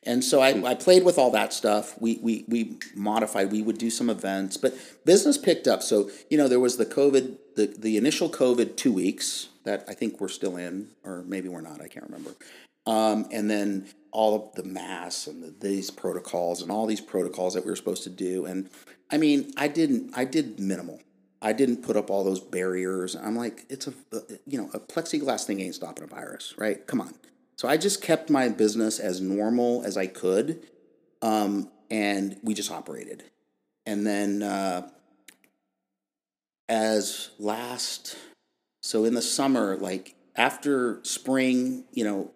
And 0.05 0.23
so 0.23 0.41
I, 0.41 0.51
I 0.65 0.75
played 0.75 1.05
with 1.05 1.19
all 1.19 1.31
that 1.33 1.53
stuff. 1.53 2.01
We, 2.01 2.19
we 2.23 2.45
we 2.49 2.79
modified. 2.95 3.51
We 3.51 3.63
would 3.63 3.79
do 3.79 3.91
some 3.91 4.09
events, 4.09 4.57
but 4.57 4.75
business 5.05 5.37
picked 5.37 5.67
up. 5.67 5.83
So 5.83 6.11
you 6.29 6.39
know 6.39 6.49
there 6.49 6.61
was 6.61 6.77
the 6.77 6.87
COVID, 6.87 7.37
the 7.57 7.67
the 7.67 7.97
initial 7.97 8.31
COVID 8.31 8.77
two 8.77 8.93
weeks 8.93 9.49
that 9.65 9.85
I 9.89 9.95
think 9.95 10.21
we're 10.21 10.29
still 10.29 10.57
in, 10.57 10.89
or 11.05 11.23
maybe 11.27 11.49
we're 11.49 11.61
not. 11.61 11.81
I 11.81 11.89
can't 11.89 12.07
remember. 12.07 12.35
Um, 12.87 13.29
and 13.31 13.51
then 13.51 13.89
all 14.11 14.35
of 14.35 14.55
the 14.55 14.69
masks 14.69 15.27
and 15.27 15.43
the, 15.43 15.55
these 15.61 15.91
protocols 15.91 16.63
and 16.63 16.71
all 16.71 16.87
these 16.87 17.01
protocols 17.01 17.55
that 17.55 17.65
we 17.65 17.71
were 17.71 17.77
supposed 17.77 18.05
to 18.05 18.11
do. 18.11 18.47
And 18.47 18.71
I 19.11 19.19
mean, 19.19 19.53
I 19.57 19.69
didn't. 19.69 20.13
I 20.15 20.25
did 20.25 20.59
minimal. 20.59 21.01
I 21.43 21.53
didn't 21.53 21.83
put 21.83 21.97
up 21.97 22.11
all 22.11 22.23
those 22.23 22.41
barriers. 22.41 23.17
I'm 23.17 23.37
like, 23.37 23.65
it's 23.69 23.87
a 23.87 23.93
you 24.47 24.59
know 24.59 24.71
a 24.75 24.81
plexiglass 24.81 25.45
thing 25.45 25.61
ain't 25.61 25.75
stopping 25.75 26.05
a 26.05 26.07
virus, 26.07 26.55
right? 26.59 26.87
Come 26.87 27.01
on. 27.01 27.15
So 27.57 27.69
I 27.69 27.77
just 27.77 28.03
kept 28.03 28.31
my 28.31 28.49
business 28.49 28.99
as 28.99 29.21
normal 29.21 29.83
as 29.85 29.97
I 29.97 30.07
could, 30.07 30.67
um, 31.23 31.71
and 31.91 32.39
we 32.43 32.55
just 32.55 32.71
operated. 32.71 33.25
And 33.87 34.07
then 34.07 34.43
uh, 34.43 34.89
as 36.69 37.31
last, 37.39 38.17
so 38.83 39.05
in 39.05 39.15
the 39.15 39.23
summer, 39.23 39.77
like 39.77 40.15
after 40.37 41.01
spring, 41.03 41.85
you 41.93 42.05
know, 42.05 42.31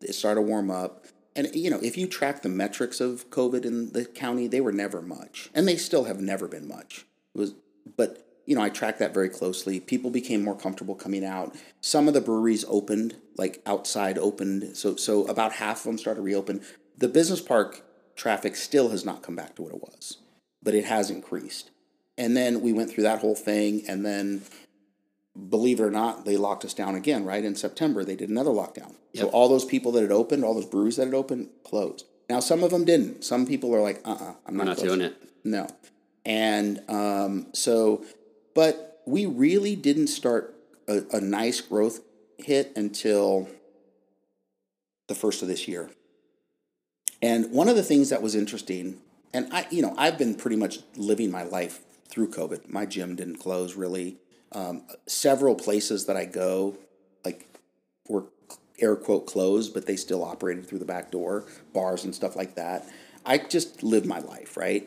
it 0.00 0.14
started 0.14 0.40
to 0.40 0.46
warm 0.46 0.70
up. 0.70 1.06
And 1.36 1.54
you 1.54 1.70
know, 1.70 1.80
if 1.82 1.96
you 1.96 2.06
track 2.06 2.42
the 2.42 2.48
metrics 2.48 3.00
of 3.00 3.30
COVID 3.30 3.64
in 3.64 3.92
the 3.92 4.04
county, 4.04 4.46
they 4.46 4.60
were 4.60 4.72
never 4.72 5.00
much, 5.02 5.50
and 5.54 5.66
they 5.66 5.76
still 5.76 6.04
have 6.04 6.20
never 6.20 6.48
been 6.48 6.66
much. 6.66 7.06
It 7.34 7.38
was, 7.38 7.54
but 7.96 8.29
you 8.46 8.56
know, 8.56 8.62
I 8.62 8.68
tracked 8.68 8.98
that 8.98 9.14
very 9.14 9.28
closely. 9.28 9.80
People 9.80 10.10
became 10.10 10.42
more 10.42 10.56
comfortable 10.56 10.94
coming 10.94 11.24
out. 11.24 11.54
Some 11.80 12.08
of 12.08 12.14
the 12.14 12.20
breweries 12.20 12.64
opened, 12.68 13.16
like 13.36 13.62
outside 13.66 14.18
opened. 14.18 14.76
So, 14.76 14.96
so 14.96 15.24
about 15.26 15.52
half 15.52 15.78
of 15.78 15.84
them 15.84 15.98
started 15.98 16.18
to 16.18 16.24
reopen. 16.24 16.62
The 16.98 17.08
business 17.08 17.40
park 17.40 17.82
traffic 18.16 18.56
still 18.56 18.90
has 18.90 19.04
not 19.04 19.22
come 19.22 19.36
back 19.36 19.56
to 19.56 19.62
what 19.62 19.72
it 19.72 19.80
was, 19.80 20.18
but 20.62 20.74
it 20.74 20.84
has 20.84 21.10
increased. 21.10 21.70
And 22.18 22.36
then 22.36 22.60
we 22.60 22.72
went 22.72 22.90
through 22.90 23.04
that 23.04 23.20
whole 23.20 23.34
thing, 23.34 23.82
and 23.88 24.04
then, 24.04 24.42
believe 25.48 25.80
it 25.80 25.84
or 25.84 25.90
not, 25.90 26.26
they 26.26 26.36
locked 26.36 26.64
us 26.64 26.74
down 26.74 26.94
again. 26.94 27.24
Right 27.24 27.44
in 27.44 27.54
September, 27.54 28.04
they 28.04 28.16
did 28.16 28.28
another 28.28 28.50
lockdown. 28.50 28.94
So 29.14 29.28
all 29.28 29.48
those 29.48 29.64
people 29.64 29.92
that 29.92 30.02
had 30.02 30.12
opened, 30.12 30.44
all 30.44 30.54
those 30.54 30.66
breweries 30.66 30.96
that 30.96 31.06
had 31.06 31.14
opened, 31.14 31.48
closed. 31.64 32.04
Now 32.28 32.40
some 32.40 32.62
of 32.62 32.70
them 32.70 32.84
didn't. 32.84 33.24
Some 33.24 33.46
people 33.46 33.74
are 33.74 33.80
like, 33.80 34.00
"Uh, 34.04 34.12
uh-uh, 34.12 34.34
I'm 34.46 34.56
not, 34.56 34.66
not 34.66 34.78
doing 34.78 35.00
it. 35.00 35.16
No. 35.42 35.66
And 36.24 36.80
um, 36.88 37.46
so, 37.54 38.04
but 38.60 39.00
we 39.06 39.24
really 39.24 39.74
didn't 39.74 40.08
start 40.08 40.54
a, 40.86 41.00
a 41.14 41.18
nice 41.22 41.62
growth 41.62 42.00
hit 42.36 42.70
until 42.76 43.48
the 45.08 45.14
first 45.14 45.40
of 45.40 45.48
this 45.48 45.66
year. 45.66 45.88
And 47.22 47.50
one 47.52 47.70
of 47.70 47.76
the 47.76 47.82
things 47.82 48.10
that 48.10 48.20
was 48.20 48.34
interesting, 48.34 48.98
and 49.32 49.48
I, 49.50 49.66
you 49.70 49.80
know, 49.80 49.94
I've 49.96 50.18
been 50.18 50.34
pretty 50.34 50.56
much 50.56 50.80
living 50.94 51.30
my 51.30 51.42
life 51.42 51.80
through 52.10 52.32
COVID. 52.32 52.68
My 52.68 52.84
gym 52.84 53.16
didn't 53.16 53.38
close 53.38 53.76
really. 53.76 54.18
Um, 54.52 54.82
several 55.06 55.54
places 55.54 56.04
that 56.04 56.18
I 56.18 56.26
go, 56.26 56.76
like, 57.24 57.48
were 58.10 58.24
air 58.78 58.94
quote 58.94 59.26
closed, 59.26 59.72
but 59.72 59.86
they 59.86 59.96
still 59.96 60.22
operated 60.22 60.66
through 60.66 60.80
the 60.80 60.84
back 60.84 61.10
door, 61.10 61.46
bars 61.72 62.04
and 62.04 62.14
stuff 62.14 62.36
like 62.36 62.56
that. 62.56 62.86
I 63.24 63.38
just 63.38 63.82
lived 63.82 64.04
my 64.04 64.18
life, 64.18 64.58
right? 64.58 64.86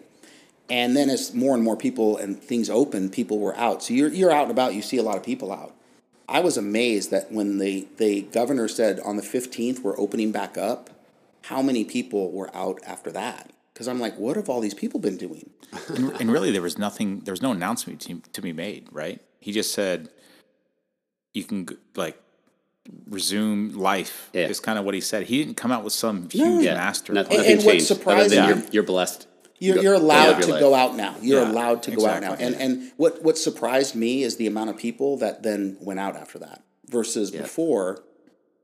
And 0.69 0.95
then 0.95 1.09
as 1.09 1.33
more 1.33 1.53
and 1.55 1.63
more 1.63 1.75
people 1.75 2.17
and 2.17 2.41
things 2.41 2.69
open, 2.69 3.09
people 3.09 3.37
were 3.39 3.55
out. 3.57 3.83
So 3.83 3.93
you're 3.93 4.09
you're 4.09 4.31
out 4.31 4.43
and 4.43 4.51
about, 4.51 4.73
you 4.73 4.81
see 4.81 4.97
a 4.97 5.03
lot 5.03 5.17
of 5.17 5.23
people 5.23 5.51
out. 5.51 5.75
I 6.27 6.39
was 6.39 6.55
amazed 6.57 7.11
that 7.11 7.31
when 7.31 7.57
the, 7.57 7.87
the 7.97 8.21
governor 8.21 8.67
said 8.69 8.99
on 9.01 9.17
the 9.17 9.21
15th 9.21 9.79
we're 9.79 9.99
opening 9.99 10.31
back 10.31 10.57
up, 10.57 10.89
how 11.43 11.61
many 11.61 11.83
people 11.83 12.31
were 12.31 12.49
out 12.55 12.79
after 12.87 13.11
that? 13.11 13.51
Because 13.73 13.87
I'm 13.89 13.99
like, 13.99 14.17
what 14.17 14.37
have 14.37 14.47
all 14.49 14.61
these 14.61 14.73
people 14.73 14.99
been 15.01 15.17
doing? 15.17 15.49
and, 15.89 16.11
and 16.21 16.31
really 16.31 16.51
there 16.51 16.61
was 16.61 16.77
nothing. 16.77 17.19
There 17.21 17.33
was 17.33 17.41
no 17.41 17.51
announcement 17.51 17.99
to, 18.01 18.21
to 18.31 18.41
be 18.41 18.53
made. 18.53 18.87
Right? 18.91 19.21
He 19.39 19.51
just 19.51 19.73
said 19.73 20.09
you 21.33 21.43
can 21.43 21.67
like 21.95 22.17
resume 23.09 23.71
life. 23.73 24.29
Yeah. 24.33 24.47
Is 24.47 24.59
kind 24.59 24.79
of 24.79 24.85
what 24.85 24.93
he 24.93 25.01
said. 25.01 25.23
He 25.25 25.43
didn't 25.43 25.57
come 25.57 25.71
out 25.71 25.83
with 25.83 25.93
some 25.93 26.29
huge 26.29 26.63
Yeah. 26.63 26.75
master. 26.75 27.11
Nothing, 27.13 27.31
And- 27.31 27.39
nothing 27.41 27.57
and 27.57 27.65
what 27.65 27.71
changed. 27.73 27.87
surprised 27.87 28.33
other 28.33 28.35
than 28.35 28.57
me- 28.59 28.63
you're, 28.63 28.71
you're 28.71 28.83
blessed. 28.83 29.27
You're, 29.63 29.81
you're 29.81 29.93
allowed 29.93 30.41
to 30.41 30.51
life. 30.51 30.59
go 30.59 30.75
out 30.75 30.95
now. 30.95 31.15
You're 31.21 31.41
Yeah, 31.41 31.51
allowed 31.51 31.83
to 31.83 31.95
go 31.95 32.05
out 32.05 32.21
now. 32.21 32.33
And 32.33 32.55
and 32.55 32.91
what 32.97 33.23
what 33.23 33.37
surprised 33.37 33.95
me 33.95 34.23
is 34.23 34.35
the 34.35 34.47
amount 34.47 34.69
of 34.71 34.77
people 34.77 35.17
that 35.17 35.43
then 35.43 35.77
went 35.79 35.99
out 35.99 36.17
after 36.17 36.37
that 36.39 36.63
versus 36.89 37.31
before 37.31 38.03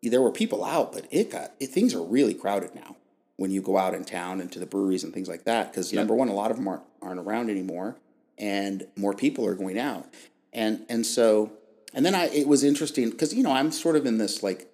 there 0.03 0.21
were 0.21 0.31
people 0.31 0.63
out, 0.63 0.91
but 0.91 1.07
it 1.11 1.31
got 1.31 1.53
it, 1.59 1.67
things 1.67 1.93
are 1.93 2.03
really 2.03 2.33
crowded 2.33 2.75
now 2.75 2.97
when 3.37 3.51
you 3.51 3.61
go 3.61 3.77
out 3.77 3.93
in 3.93 4.03
town 4.03 4.41
and 4.41 4.51
to 4.51 4.59
the 4.59 4.65
breweries 4.65 5.03
and 5.03 5.13
things 5.13 5.29
like 5.29 5.45
that. 5.45 5.71
Because 5.71 5.93
number 5.93 6.13
one, 6.13 6.27
a 6.27 6.33
lot 6.33 6.51
of 6.51 6.57
them 6.57 6.67
aren't 6.67 6.83
aren't 7.01 7.19
around 7.19 7.49
anymore, 7.49 7.95
and 8.37 8.85
more 8.97 9.13
people 9.13 9.45
are 9.45 9.55
going 9.55 9.79
out. 9.79 10.05
And 10.51 10.85
and 10.89 11.05
so 11.05 11.53
and 11.93 12.05
then 12.05 12.13
I 12.13 12.25
it 12.27 12.47
was 12.47 12.63
interesting 12.63 13.09
because 13.09 13.33
you 13.33 13.43
know 13.43 13.53
I'm 13.53 13.71
sort 13.71 13.95
of 13.95 14.05
in 14.05 14.17
this 14.17 14.43
like 14.43 14.67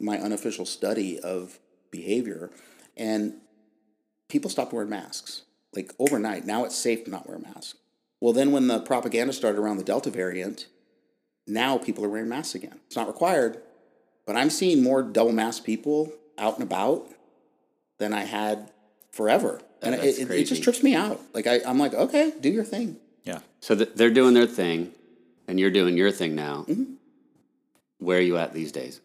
my 0.00 0.18
unofficial 0.18 0.66
study 0.66 1.20
of 1.20 1.60
behavior, 1.90 2.50
and 2.96 3.34
people 4.28 4.50
stopped 4.50 4.72
wearing 4.72 4.90
masks 4.90 5.42
like 5.74 5.92
overnight. 5.98 6.44
Now 6.44 6.64
it's 6.64 6.76
safe 6.76 7.04
to 7.04 7.10
not 7.10 7.26
wear 7.26 7.36
a 7.36 7.40
mask. 7.40 7.76
Well, 8.20 8.32
then 8.32 8.52
when 8.52 8.68
the 8.68 8.80
propaganda 8.80 9.32
started 9.32 9.58
around 9.58 9.78
the 9.78 9.84
Delta 9.84 10.10
variant, 10.10 10.66
now 11.46 11.78
people 11.78 12.04
are 12.04 12.08
wearing 12.08 12.28
masks 12.28 12.54
again. 12.54 12.78
It's 12.86 12.96
not 12.96 13.08
required, 13.08 13.60
but 14.26 14.36
I'm 14.36 14.50
seeing 14.50 14.82
more 14.82 15.02
double 15.02 15.32
mask 15.32 15.64
people 15.64 16.12
out 16.38 16.54
and 16.54 16.62
about 16.62 17.08
than 17.98 18.12
I 18.12 18.24
had 18.24 18.70
forever. 19.10 19.60
And 19.82 19.94
it, 19.96 20.18
it, 20.18 20.30
it 20.30 20.44
just 20.44 20.62
trips 20.62 20.82
me 20.82 20.94
out. 20.94 21.20
Like 21.34 21.48
I, 21.48 21.60
I'm 21.66 21.78
like, 21.78 21.94
okay, 21.94 22.32
do 22.40 22.48
your 22.48 22.64
thing. 22.64 22.98
Yeah. 23.24 23.40
So 23.60 23.74
th- 23.74 23.90
they're 23.96 24.10
doing 24.10 24.34
their 24.34 24.46
thing, 24.46 24.92
and 25.48 25.58
you're 25.58 25.70
doing 25.70 25.96
your 25.96 26.12
thing 26.12 26.34
now. 26.36 26.64
Mm-hmm. 26.68 26.94
where 27.98 28.18
are 28.18 28.22
you 28.22 28.36
at 28.36 28.52
these 28.52 28.70
days? 28.70 29.00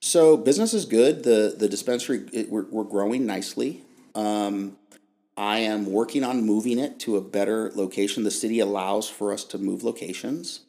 So 0.00 0.36
business 0.36 0.74
is 0.74 0.84
good. 0.84 1.24
The 1.24 1.54
the 1.58 1.68
dispensary 1.68 2.26
it, 2.32 2.50
we're 2.50 2.64
we're 2.70 2.84
growing 2.84 3.26
nicely. 3.26 3.82
Um, 4.14 4.76
I 5.36 5.58
am 5.58 5.86
working 5.86 6.22
on 6.22 6.44
moving 6.44 6.78
it 6.78 7.00
to 7.00 7.16
a 7.16 7.20
better 7.20 7.70
location. 7.74 8.24
The 8.24 8.30
city 8.30 8.60
allows 8.60 9.08
for 9.08 9.32
us 9.32 9.44
to 9.44 9.58
move 9.58 9.82
locations. 9.82 10.60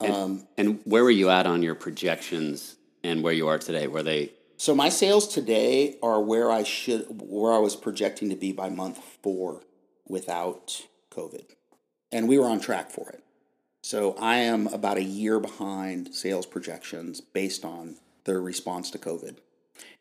And, 0.00 0.12
um, 0.12 0.46
and 0.56 0.80
where 0.84 1.04
were 1.04 1.10
you 1.10 1.28
at 1.28 1.46
on 1.46 1.62
your 1.62 1.74
projections 1.74 2.76
and 3.04 3.22
where 3.22 3.32
you 3.32 3.48
are 3.48 3.58
today? 3.58 3.86
Were 3.86 4.02
they 4.02 4.32
So 4.56 4.74
my 4.74 4.88
sales 4.88 5.28
today 5.28 5.98
are 6.02 6.20
where 6.20 6.50
I 6.50 6.62
should 6.62 7.06
where 7.08 7.52
I 7.52 7.58
was 7.58 7.76
projecting 7.76 8.30
to 8.30 8.36
be 8.36 8.52
by 8.52 8.70
month 8.70 8.98
4 9.22 9.62
without 10.08 10.86
COVID. 11.10 11.44
And 12.10 12.28
we 12.28 12.38
were 12.38 12.48
on 12.48 12.60
track 12.60 12.90
for 12.90 13.10
it. 13.10 13.22
So 13.82 14.14
I 14.18 14.36
am 14.36 14.66
about 14.68 14.96
a 14.96 15.02
year 15.02 15.40
behind 15.40 16.14
sales 16.14 16.46
projections 16.46 17.20
based 17.20 17.64
on 17.64 17.96
their 18.24 18.40
response 18.40 18.90
to 18.90 18.98
COVID. 18.98 19.36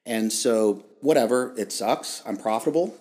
And 0.05 0.31
so 0.31 0.85
whatever, 1.01 1.53
it 1.57 1.71
sucks. 1.71 2.21
I'm 2.25 2.37
profitable. 2.37 2.97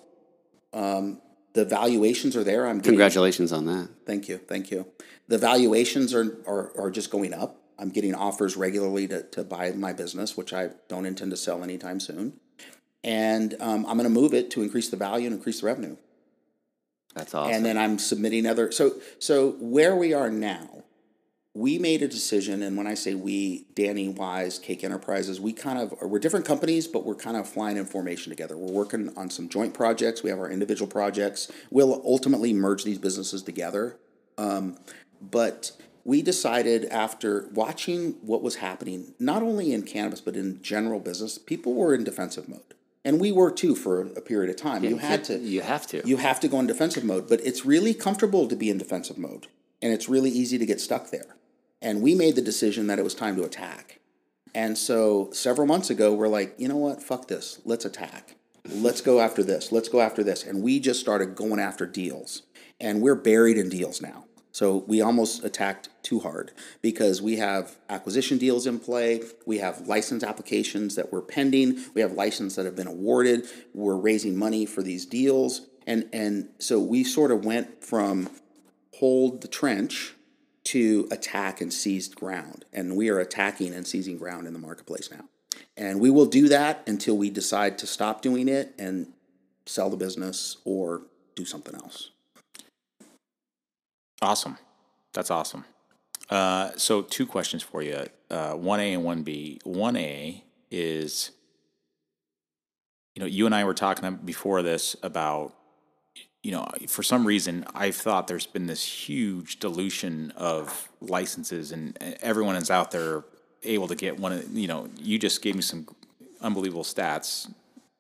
Um, 0.73 1.21
the 1.55 1.65
valuations 1.65 2.37
are 2.37 2.45
there. 2.45 2.67
I'm 2.67 2.79
getting 2.79 2.93
congratulations 2.93 3.53
on 3.53 3.67
that? 3.67 3.89
Thank 4.07 4.29
you, 4.29 4.39
thank 4.39 4.71
you. 4.71 4.87
The 5.29 5.39
valuations 5.39 6.15
are, 6.15 6.39
are, 6.47 6.73
are 6.79 6.91
just 6.91 7.11
going 7.11 7.35
up. 7.35 7.61
I'm 7.79 7.91
getting 7.91 8.15
offers 8.15 8.57
regularly 8.57 9.07
to, 9.09 9.23
to 9.23 9.45
buy 9.45 9.71
my 9.73 9.93
business, 9.93 10.37
which 10.37 10.53
I 10.53 10.71
don't 10.89 11.07
intend 11.07 11.31
to 11.31 11.37
sell 11.37 11.63
anytime 11.63 12.01
soon. 12.01 12.35
And 13.05 13.55
um, 13.61 13.87
I'm 13.87 13.97
going 13.97 14.05
to 14.05 14.09
move 14.09 14.35
it 14.35 14.51
to 14.53 14.63
increase 14.63 14.89
the 14.89 14.97
value 14.97 15.27
and 15.27 15.37
increase 15.37 15.61
the 15.61 15.67
revenue. 15.67 15.97
That's 17.15 17.35
awesome. 17.35 17.55
And 17.55 17.65
then 17.65 17.79
I'm 17.79 17.99
submitting 17.99 18.47
other. 18.47 18.71
So 18.73 18.95
so 19.19 19.53
where 19.59 19.97
we 19.97 20.13
are 20.13 20.31
now, 20.31 20.78
we 21.59 21.77
made 21.77 22.03
a 22.03 22.09
decision, 22.09 22.63
and 22.63 22.77
when 22.77 22.87
I 22.87 22.95
say 22.95 23.17
we, 23.17 23.67
Danny 23.75 24.09
Wise, 24.09 24.61
Cake 24.61 24.85
Enterprises, 24.85 25.41
we 25.41 25.53
kind 25.53 25.79
of 25.79 25.93
we're 26.03 26.21
different 26.21 26.47
companies, 26.47 26.87
but 26.87 27.05
we're 27.05 27.17
kind 27.17 27.37
of 27.37 27.49
flying 27.49 27.77
in 27.77 27.85
formation 27.85 28.31
together. 28.31 28.57
We're 28.57 28.73
working 28.73 29.13
on 29.17 29.29
some 29.29 29.49
joint 29.49 29.75
projects. 29.75 30.23
We 30.23 30.31
have 30.31 30.39
our 30.39 30.49
individual 30.49 30.89
projects. 30.89 31.51
We'll 31.71 32.01
ultimately 32.05 32.53
merge 32.53 32.85
these 32.85 32.99
businesses 32.99 33.43
together. 33.43 33.99
Um, 34.37 34.79
but 35.21 35.73
we 36.05 36.23
decided 36.23 36.85
after 36.87 37.49
watching 37.53 38.13
what 38.23 38.41
was 38.41 38.57
happening, 38.57 39.15
not 39.19 39.43
only 39.43 39.73
in 39.73 39.83
cannabis 39.83 40.21
but 40.21 40.37
in 40.37 40.63
general 40.63 41.01
business, 41.01 41.39
people 41.39 41.75
were 41.75 41.93
in 41.93 42.05
defensive 42.05 42.49
mode, 42.49 42.75
and 43.05 43.21
we 43.21 43.33
were 43.33 43.51
too 43.51 43.75
for 43.75 44.03
a 44.03 44.21
period 44.21 44.49
of 44.49 44.55
time. 44.57 44.85
you 44.85 44.99
had 44.99 45.25
to. 45.25 45.37
You 45.37 45.63
have 45.63 45.89
to. 45.89 46.07
You 46.07 46.19
have 46.19 46.39
to 46.39 46.47
go 46.47 46.61
in 46.61 46.69
defensive 46.69 47.03
mode, 47.03 47.29
but 47.29 47.41
it's 47.41 47.67
really 47.67 47.95
comfortable 47.95 48.47
to 48.47 48.55
be 48.55 48.71
in 48.71 48.79
defensive 48.79 49.19
mode, 49.19 49.49
and 49.83 49.93
it's 49.93 50.09
really 50.09 50.31
easy 50.31 50.57
to 50.57 50.65
get 50.65 50.81
stuck 50.81 51.11
there. 51.11 51.35
And 51.81 52.03
we 52.03 52.15
made 52.15 52.37
the 52.37 52.43
decision 52.43 52.87
that 52.89 52.99
it 52.99 53.05
was 53.05 53.15
time 53.15 53.37
to 53.37 53.45
attack. 53.45 54.01
And 54.55 54.77
so 54.77 55.31
several 55.33 55.67
months 55.67 55.91
ago, 55.91 56.15
we're 56.15 56.29
like, 56.29 56.55
you 56.59 56.69
know 56.69 56.77
what? 56.77 57.03
Fuck 57.03 57.29
this. 57.29 57.61
Let's 57.65 57.85
attack. 57.85 58.37
Let's 58.69 59.01
go 59.01 59.21
after 59.21 59.43
this. 59.43 59.73
Let's 59.73 59.89
go 59.89 60.01
after 60.01 60.23
this. 60.25 60.43
And 60.43 60.63
we 60.63 60.81
just 60.81 61.01
started 61.01 61.35
going 61.35 61.61
after 61.61 61.87
deals. 61.87 62.43
And 62.81 63.01
we're 63.01 63.15
buried 63.15 63.57
in 63.57 63.69
deals 63.69 64.03
now. 64.03 64.25
So 64.51 64.79
we 64.89 65.01
almost 65.01 65.45
attacked 65.45 65.89
too 66.03 66.21
hard 66.21 66.53
because 66.83 67.23
we 67.23 67.37
have 67.37 67.77
acquisition 67.89 68.39
deals 68.39 68.67
in 68.67 68.81
play. 68.81 69.23
We 69.47 69.59
have 69.59 69.87
license 69.87 70.25
applications 70.25 70.97
that 70.97 71.13
we're 71.13 71.23
pending. 71.23 71.85
We 71.95 72.01
have 72.01 72.13
licenses 72.13 72.57
that 72.57 72.65
have 72.65 72.75
been 72.75 72.89
awarded. 72.89 73.47
We're 73.75 73.97
raising 73.97 74.37
money 74.37 74.67
for 74.67 74.83
these 74.83 75.07
deals. 75.07 75.69
And, 75.87 76.09
and 76.13 76.49
so 76.59 76.81
we 76.81 77.05
sort 77.05 77.31
of 77.31 77.45
went 77.45 77.85
from 77.85 78.31
hold 78.95 79.43
the 79.43 79.49
trench 79.49 80.15
to 80.69 81.09
attack 81.11 81.63
and 81.63 81.73
seize 81.73 82.09
ground. 82.09 82.67
And 82.75 82.95
we 82.95 83.09
are 83.09 83.21
attacking 83.21 83.73
and 83.73 83.87
seizing 83.87 84.19
ground 84.19 84.47
in 84.47 84.53
the 84.53 84.59
marketplace 84.59 85.11
now. 85.11 85.25
And 85.79 85.99
we 85.99 86.11
will 86.11 86.27
do 86.27 86.49
that 86.49 86.83
until 86.87 87.17
we 87.17 87.31
decide 87.31 87.79
to 87.79 87.87
stop 87.87 88.21
doing 88.21 88.49
it 88.49 88.75
and 88.79 89.15
sell 89.65 89.89
the 89.89 89.97
business 89.97 90.59
or 90.67 91.03
do 91.35 91.47
something 91.47 91.75
else. 91.75 92.11
Awesome. 94.21 94.59
That's 95.15 95.31
awesome. 95.31 95.65
Uh, 96.29 96.73
so, 96.77 97.01
two 97.01 97.25
questions 97.25 97.63
for 97.63 97.83
you 97.83 98.05
uh, 98.31 98.53
1A 98.53 98.95
and 98.95 99.25
1B. 99.25 99.63
1A 99.63 100.43
is, 100.71 101.31
you 103.15 103.21
know, 103.21 103.27
you 103.27 103.47
and 103.47 103.55
I 103.55 103.65
were 103.65 103.73
talking 103.73 104.17
before 104.23 104.61
this 104.61 104.97
about, 105.03 105.55
you 106.49 106.55
know, 106.55 106.67
for 106.87 107.03
some 107.03 107.27
reason, 107.27 107.67
I've 107.75 107.95
thought 107.95 108.27
there's 108.27 108.47
been 108.47 108.65
this 108.65 108.83
huge 108.83 109.59
dilution 109.59 110.33
of 110.35 110.89
licenses, 111.03 111.73
and 111.73 111.95
everyone 112.23 112.57
is 112.57 112.71
out 112.71 112.91
there 112.91 113.23
able 113.65 113.87
to 113.87 113.95
get 113.95 114.19
one 114.19 114.33
of, 114.33 114.51
you 114.57 114.67
know, 114.67 114.89
you 114.97 115.19
just 115.19 115.43
gave 115.43 115.55
me 115.55 115.61
some 115.61 115.87
unbelievable 116.41 116.85
stats 116.85 117.53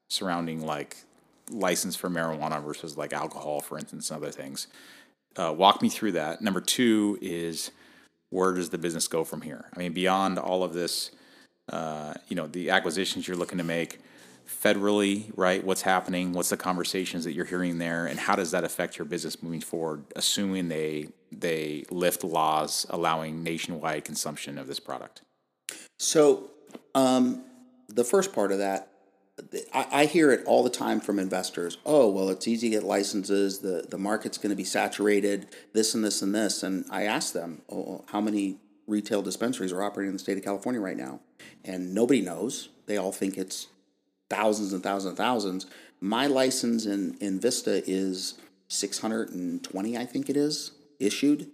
surrounding 0.09 0.64
like 0.64 0.96
license 1.51 1.94
for 1.94 2.09
marijuana 2.09 2.64
versus 2.64 2.96
like 2.96 3.12
alcohol, 3.12 3.61
for 3.61 3.76
instance, 3.76 4.11
and 4.11 4.16
other 4.16 4.32
things. 4.32 4.68
Uh, 5.36 5.53
walk 5.53 5.82
me 5.82 5.90
through 5.90 6.12
that. 6.12 6.40
Number 6.40 6.62
two 6.62 7.18
is 7.20 7.70
where 8.30 8.55
does 8.55 8.70
the 8.70 8.78
business 8.78 9.09
go 9.09 9.24
from 9.24 9.42
here? 9.42 9.66
I 9.76 9.78
mean, 9.78 9.92
beyond 9.92 10.38
all 10.38 10.64
of 10.64 10.72
this, 10.72 11.11
uh, 11.70 12.14
you 12.28 12.36
know, 12.36 12.46
the 12.46 12.70
acquisitions 12.70 13.28
you're 13.28 13.36
looking 13.36 13.59
to 13.59 13.64
make 13.64 13.99
federally, 14.49 15.30
right? 15.36 15.62
What's 15.62 15.82
happening? 15.82 16.32
What's 16.32 16.49
the 16.49 16.57
conversations 16.57 17.24
that 17.24 17.32
you're 17.32 17.44
hearing 17.44 17.78
there, 17.78 18.07
and 18.07 18.18
how 18.18 18.34
does 18.34 18.51
that 18.53 18.64
affect 18.64 18.99
your 18.99 19.05
business 19.05 19.42
moving 19.42 19.61
forward? 19.61 20.05
Assuming 20.16 20.68
they 20.68 21.09
they 21.30 21.84
lift 21.90 22.24
laws 22.24 22.86
allowing 22.90 23.42
nationwide 23.42 24.05
consumption 24.05 24.59
of 24.59 24.66
this 24.66 24.80
product. 24.80 25.22
So, 25.99 26.51
um, 26.94 27.44
the 27.88 28.05
first 28.05 28.32
part 28.32 28.51
of 28.51 28.59
that, 28.59 28.88
I, 29.74 29.86
I 29.92 30.05
hear 30.07 30.32
it 30.32 30.44
all 30.46 30.62
the 30.62 30.70
time 30.70 31.01
from 31.01 31.18
investors. 31.18 31.76
Oh, 31.84 32.09
well, 32.09 32.30
it's 32.30 32.49
easy 32.49 32.70
to 32.70 32.76
get 32.76 32.84
licenses. 32.84 33.59
The 33.59 33.86
the 33.88 33.99
market's 33.99 34.38
going 34.38 34.51
to 34.51 34.57
be 34.57 34.64
saturated. 34.64 35.49
This 35.74 35.94
and 35.94 36.05
this 36.05 36.22
and 36.22 36.34
this. 36.34 36.62
And 36.62 36.86
I 36.90 37.05
ask 37.05 37.32
them, 37.32 37.62
oh, 37.70 38.05
how 38.09 38.20
many 38.20 38.59
retail 38.86 39.20
dispensaries 39.20 39.72
are 39.72 39.82
operating 39.82 40.09
in 40.09 40.14
the 40.14 40.18
state 40.18 40.38
of 40.38 40.44
California 40.44 40.80
right 40.80 40.96
now? 40.96 41.20
And 41.64 41.94
nobody 41.94 42.22
knows. 42.22 42.70
They 42.86 42.96
all 42.96 43.12
think 43.12 43.36
it's 43.36 43.66
thousands 44.31 44.72
and 44.72 44.83
thousands 44.83 45.11
and 45.11 45.16
thousands. 45.16 45.66
My 46.01 46.26
license 46.26 46.87
in 46.87 47.16
in 47.20 47.41
Vista 47.41 47.83
is 47.91 48.35
six 48.68 48.99
hundred 48.99 49.31
and 49.31 49.62
twenty. 49.62 49.97
I 49.97 50.07
think 50.07 50.29
it 50.31 50.37
is 50.37 50.72
issued. 50.99 51.51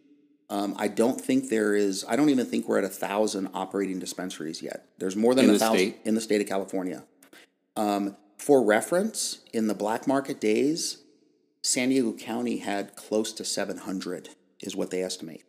Um, 0.51 0.75
I 0.79 0.89
don't 0.89 1.21
think 1.21 1.49
there 1.49 1.75
is. 1.75 2.05
I 2.09 2.17
don't 2.17 2.29
even 2.29 2.47
think 2.47 2.69
we're 2.69 2.79
at 2.79 2.85
a 2.85 2.89
thousand 2.89 3.49
operating 3.55 3.99
dispensaries 3.99 4.63
yet. 4.63 4.87
There's 4.99 5.17
more 5.17 5.35
than 5.35 5.47
In 5.47 5.55
a 5.55 5.59
thousand 5.59 5.77
state? 5.79 6.01
in 6.05 6.15
the 6.15 6.21
state 6.21 6.41
of 6.41 6.47
California. 6.47 7.05
Um, 7.77 8.17
for 8.37 8.63
reference, 8.63 9.39
in 9.53 9.69
the 9.69 9.75
black 9.75 10.07
market 10.07 10.41
days, 10.41 10.99
San 11.63 11.89
Diego 11.89 12.13
County 12.13 12.59
had 12.59 12.95
close 12.95 13.33
to 13.33 13.45
700, 13.45 14.29
is 14.61 14.77
what 14.77 14.91
they 14.91 15.03
estimate, 15.03 15.45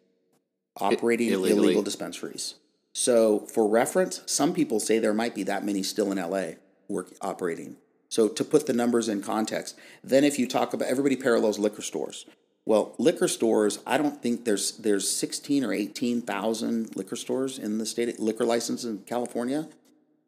operating 0.79 1.29
illegal 1.29 1.83
dispensaries. 1.83 2.55
So, 2.93 3.39
for 3.53 3.67
reference, 3.67 4.21
some 4.25 4.53
people 4.53 4.79
say 4.79 4.99
there 4.99 5.13
might 5.13 5.35
be 5.35 5.43
that 5.43 5.65
many 5.65 5.83
still 5.83 6.11
in 6.13 6.17
LA 6.17 6.53
work 6.87 7.13
operating. 7.21 7.77
So, 8.09 8.27
to 8.27 8.43
put 8.43 8.67
the 8.67 8.73
numbers 8.73 9.09
in 9.09 9.21
context, 9.21 9.77
then 10.03 10.23
if 10.23 10.39
you 10.39 10.47
talk 10.47 10.73
about 10.73 10.87
everybody 10.87 11.15
parallels 11.15 11.59
liquor 11.59 11.81
stores. 11.81 12.25
Well, 12.65 12.95
liquor 12.97 13.27
stores, 13.27 13.79
I 13.85 13.97
don't 13.97 14.21
think 14.21 14.45
there's 14.45 14.77
there's 14.77 15.09
16 15.09 15.63
or 15.63 15.73
18,000 15.73 16.95
liquor 16.95 17.15
stores 17.15 17.59
in 17.59 17.77
the 17.77 17.85
state 17.85 18.19
liquor 18.19 18.45
license 18.45 18.83
in 18.83 18.99
California 18.99 19.67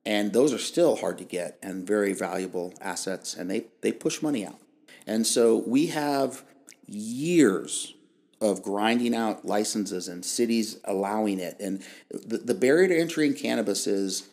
and 0.07 0.31
those 0.31 0.53
are 0.53 0.57
still 0.57 0.95
hard 0.95 1.17
to 1.17 1.25
get 1.25 1.59
and 1.61 1.85
very 1.85 2.13
valuable 2.13 2.73
assets 2.79 3.35
and 3.35 3.51
they, 3.51 3.65
they 3.81 3.91
push 3.91 4.21
money 4.21 4.45
out 4.45 4.57
and 5.05 5.27
so 5.27 5.57
we 5.67 5.87
have 5.87 6.45
years 6.85 7.93
of 8.39 8.63
grinding 8.63 9.13
out 9.13 9.45
licenses 9.45 10.07
and 10.07 10.23
cities 10.23 10.79
allowing 10.85 11.39
it 11.39 11.57
and 11.59 11.83
the, 12.09 12.37
the 12.37 12.53
barrier 12.53 12.87
to 12.87 12.97
entry 12.97 13.27
in 13.27 13.33
cannabis 13.33 13.85
is 13.85 14.29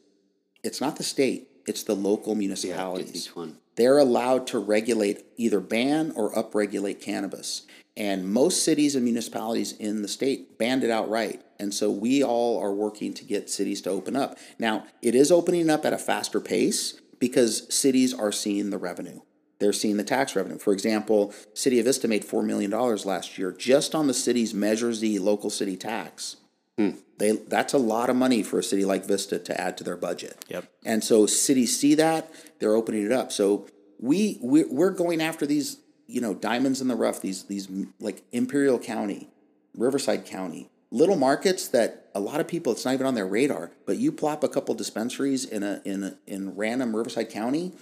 it's 0.62 0.81
not 0.81 0.95
the 0.95 1.03
state 1.03 1.49
it's 1.67 1.83
the 1.83 1.95
local 1.95 2.35
municipalities. 2.35 3.35
One. 3.35 3.59
they're 3.77 3.99
allowed 3.99 4.47
to 4.49 4.59
regulate 4.59 5.25
either 5.37 5.61
ban 5.61 6.12
or 6.15 6.33
upregulate 6.33 7.01
cannabis. 7.01 7.62
And 7.97 8.29
most 8.29 8.65
cities 8.65 8.97
and 8.97 9.05
municipalities 9.05 9.73
in 9.73 10.03
the 10.03 10.09
state 10.09 10.59
banned 10.59 10.83
it 10.83 10.91
outright. 10.91 11.43
And 11.61 11.73
so 11.73 11.91
we 11.91 12.25
all 12.25 12.61
are 12.61 12.75
working 12.75 13.15
to 13.15 13.25
get 13.25 13.49
cities 13.49 13.81
to 13.83 13.91
open 13.91 14.17
up. 14.17 14.37
Now 14.59 14.85
it 15.01 15.15
is 15.15 15.31
opening 15.31 15.71
up 15.71 15.85
at 15.85 15.93
a 15.93 15.99
faster 15.99 16.41
pace 16.41 17.01
because 17.21 17.73
cities 17.73 18.12
are 18.12 18.33
seeing 18.33 18.71
the 18.71 18.79
revenue. 18.79 19.21
They're 19.61 19.73
seeing 19.73 19.97
the 19.97 20.05
tax 20.05 20.35
revenue. 20.35 20.59
For 20.59 20.73
example 20.73 21.33
city 21.55 21.79
of 21.79 21.85
vista 21.85 22.09
made 22.09 22.27
$4 22.27 22.45
million 22.45 22.71
last 22.71 23.39
year 23.39 23.53
just 23.53 23.95
on 23.95 24.09
the 24.09 24.15
city's 24.15 24.53
measure 24.53 24.93
z 24.93 25.19
local 25.21 25.51
city 25.51 25.77
tax 25.77 26.37
hmm. 26.77 26.91
They 27.19 27.33
that's 27.33 27.73
a 27.73 27.79
lot 27.79 28.11
of 28.11 28.17
money 28.17 28.43
for 28.43 28.59
a 28.59 28.62
city 28.62 28.85
like 28.85 29.05
Vista 29.05 29.39
to 29.39 29.61
add 29.61 29.77
to 29.79 29.85
their 29.85 29.97
budget. 29.97 30.45
Yep. 30.49 30.71
And 30.85 31.05
so 31.05 31.27
cities 31.27 31.79
see 31.79 31.95
that 31.95 32.31
they're 32.59 32.75
opening 32.75 33.05
it 33.05 33.12
up. 33.12 33.33
So 33.33 33.67
we 34.01 34.39
we're, 34.41 34.71
we're 34.71 34.91
going 34.91 35.21
after 35.21 35.47
these 35.47 35.79
you 36.07 36.21
know 36.21 36.35
diamonds 36.35 36.81
in 36.81 36.89
the 36.89 36.97
rough. 36.97 37.21
These 37.21 37.45
these 37.45 37.69
like 38.01 38.23
Imperial 38.33 38.79
County, 38.79 39.29
Riverside 39.77 40.27
County, 40.27 40.71
little 40.91 41.17
markets 41.17 41.69
that 41.69 42.11
a 42.15 42.21
lot 42.21 42.41
of 42.41 42.49
people 42.49 42.73
it's 42.73 42.85
not 42.85 42.95
even 42.95 43.07
on 43.07 43.15
their 43.15 43.27
radar. 43.27 43.71
But 43.87 43.99
you 43.99 44.12
plop 44.12 44.43
a 44.45 44.49
couple 44.49 44.75
dispensaries 44.75 45.45
in 45.45 45.62
a 45.62 45.81
in 45.85 46.05
a, 46.05 46.17
in 46.27 46.55
random 46.57 46.97
Riverside 46.97 47.31
County, 47.31 47.73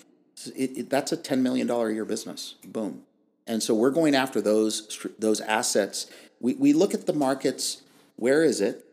it, 0.54 0.78
it, 0.78 0.90
that's 0.90 1.12
a 1.12 1.16
ten 1.16 1.42
million 1.42 1.66
dollar 1.66 1.88
a 1.88 1.94
year 1.94 2.04
business. 2.04 2.54
Boom. 2.64 3.02
And 3.46 3.62
so 3.62 3.74
we're 3.74 3.90
going 3.90 4.14
after 4.14 4.40
those 4.40 5.06
those 5.18 5.40
assets. 5.40 6.06
We 6.40 6.54
we 6.54 6.72
look 6.72 6.94
at 6.94 7.06
the 7.06 7.12
markets. 7.12 7.82
Where 8.16 8.44
is 8.44 8.60
it? 8.60 8.84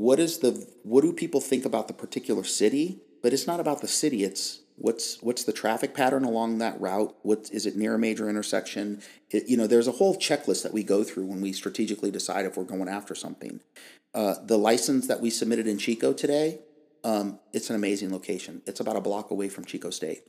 What 0.00 0.18
is 0.18 0.38
the 0.38 0.66
what 0.82 1.02
do 1.02 1.12
people 1.12 1.42
think 1.42 1.66
about 1.66 1.86
the 1.86 1.94
particular 1.94 2.42
city? 2.42 3.00
But 3.22 3.34
it's 3.34 3.46
not 3.46 3.60
about 3.60 3.82
the 3.82 3.88
city. 3.88 4.24
It's 4.24 4.60
what's 4.76 5.20
what's 5.22 5.44
the 5.44 5.52
traffic 5.52 5.92
pattern 5.92 6.24
along 6.24 6.56
that 6.56 6.80
route 6.80 7.14
what 7.20 7.50
is 7.52 7.66
it 7.66 7.76
near 7.76 7.94
a 7.96 7.98
major 7.98 8.30
intersection 8.30 9.02
it, 9.30 9.46
you 9.46 9.54
know 9.54 9.66
there's 9.66 9.86
a 9.86 9.92
whole 9.92 10.16
checklist 10.16 10.62
that 10.62 10.72
we 10.72 10.82
go 10.82 11.04
through 11.04 11.26
when 11.26 11.42
we 11.42 11.52
strategically 11.52 12.10
decide 12.10 12.46
if 12.46 12.56
we're 12.56 12.64
going 12.64 12.88
after 12.88 13.14
something 13.14 13.60
uh, 14.14 14.36
the 14.42 14.56
license 14.56 15.06
that 15.06 15.20
we 15.20 15.28
submitted 15.28 15.66
in 15.66 15.76
chico 15.76 16.14
today 16.14 16.60
um, 17.04 17.38
it's 17.52 17.68
an 17.68 17.76
amazing 17.76 18.10
location 18.10 18.62
it's 18.66 18.80
about 18.80 18.96
a 18.96 19.02
block 19.02 19.30
away 19.30 19.50
from 19.50 19.66
chico 19.66 19.90
state 19.90 20.22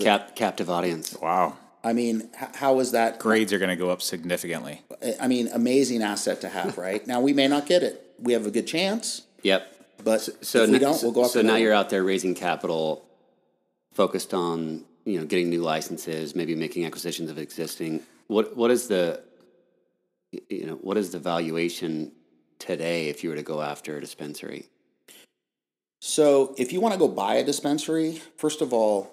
Cap, 0.00 0.34
captive 0.34 0.70
audience. 0.70 1.14
Wow. 1.20 1.58
i 1.84 1.92
mean 1.92 2.30
h- 2.40 2.54
how 2.54 2.80
is 2.80 2.92
that 2.92 3.18
Grades 3.18 3.52
are 3.52 3.58
going 3.58 3.68
to 3.68 3.76
go 3.76 3.90
up 3.90 4.00
significantly. 4.00 4.80
i 5.20 5.28
mean 5.28 5.48
amazing 5.52 6.02
asset 6.02 6.40
to 6.40 6.48
have 6.48 6.78
right 6.78 7.06
now 7.06 7.20
we 7.20 7.34
may 7.34 7.48
not 7.48 7.66
get 7.66 7.82
it 7.82 8.09
we 8.22 8.32
have 8.32 8.46
a 8.46 8.50
good 8.50 8.66
chance 8.66 9.22
Yep. 9.42 9.74
but 10.04 10.20
So 10.44 10.64
if 10.64 10.70
we 10.70 10.78
don't 10.78 11.02
we'll 11.02 11.12
go 11.12 11.24
after 11.24 11.40
So 11.40 11.42
now 11.42 11.56
you're 11.56 11.72
out 11.72 11.90
there 11.90 12.02
raising 12.04 12.34
capital, 12.34 13.04
focused 13.92 14.34
on 14.34 14.84
you 15.04 15.18
know 15.18 15.26
getting 15.26 15.50
new 15.50 15.62
licenses, 15.62 16.34
maybe 16.34 16.54
making 16.54 16.84
acquisitions 16.84 17.30
of 17.30 17.38
existing. 17.38 18.02
What 18.26 18.56
what 18.56 18.70
is 18.70 18.88
the 18.88 19.22
you 20.48 20.66
know 20.66 20.74
what 20.74 20.96
is 20.96 21.10
the 21.10 21.18
valuation 21.18 22.12
today 22.58 23.08
if 23.08 23.24
you 23.24 23.30
were 23.30 23.36
to 23.36 23.42
go 23.42 23.62
after 23.62 23.96
a 23.96 24.00
dispensary? 24.00 24.66
So, 26.02 26.54
if 26.56 26.72
you 26.72 26.80
want 26.80 26.94
to 26.94 26.98
go 26.98 27.08
buy 27.08 27.34
a 27.34 27.44
dispensary, 27.44 28.22
first 28.36 28.62
of 28.62 28.72
all, 28.72 29.10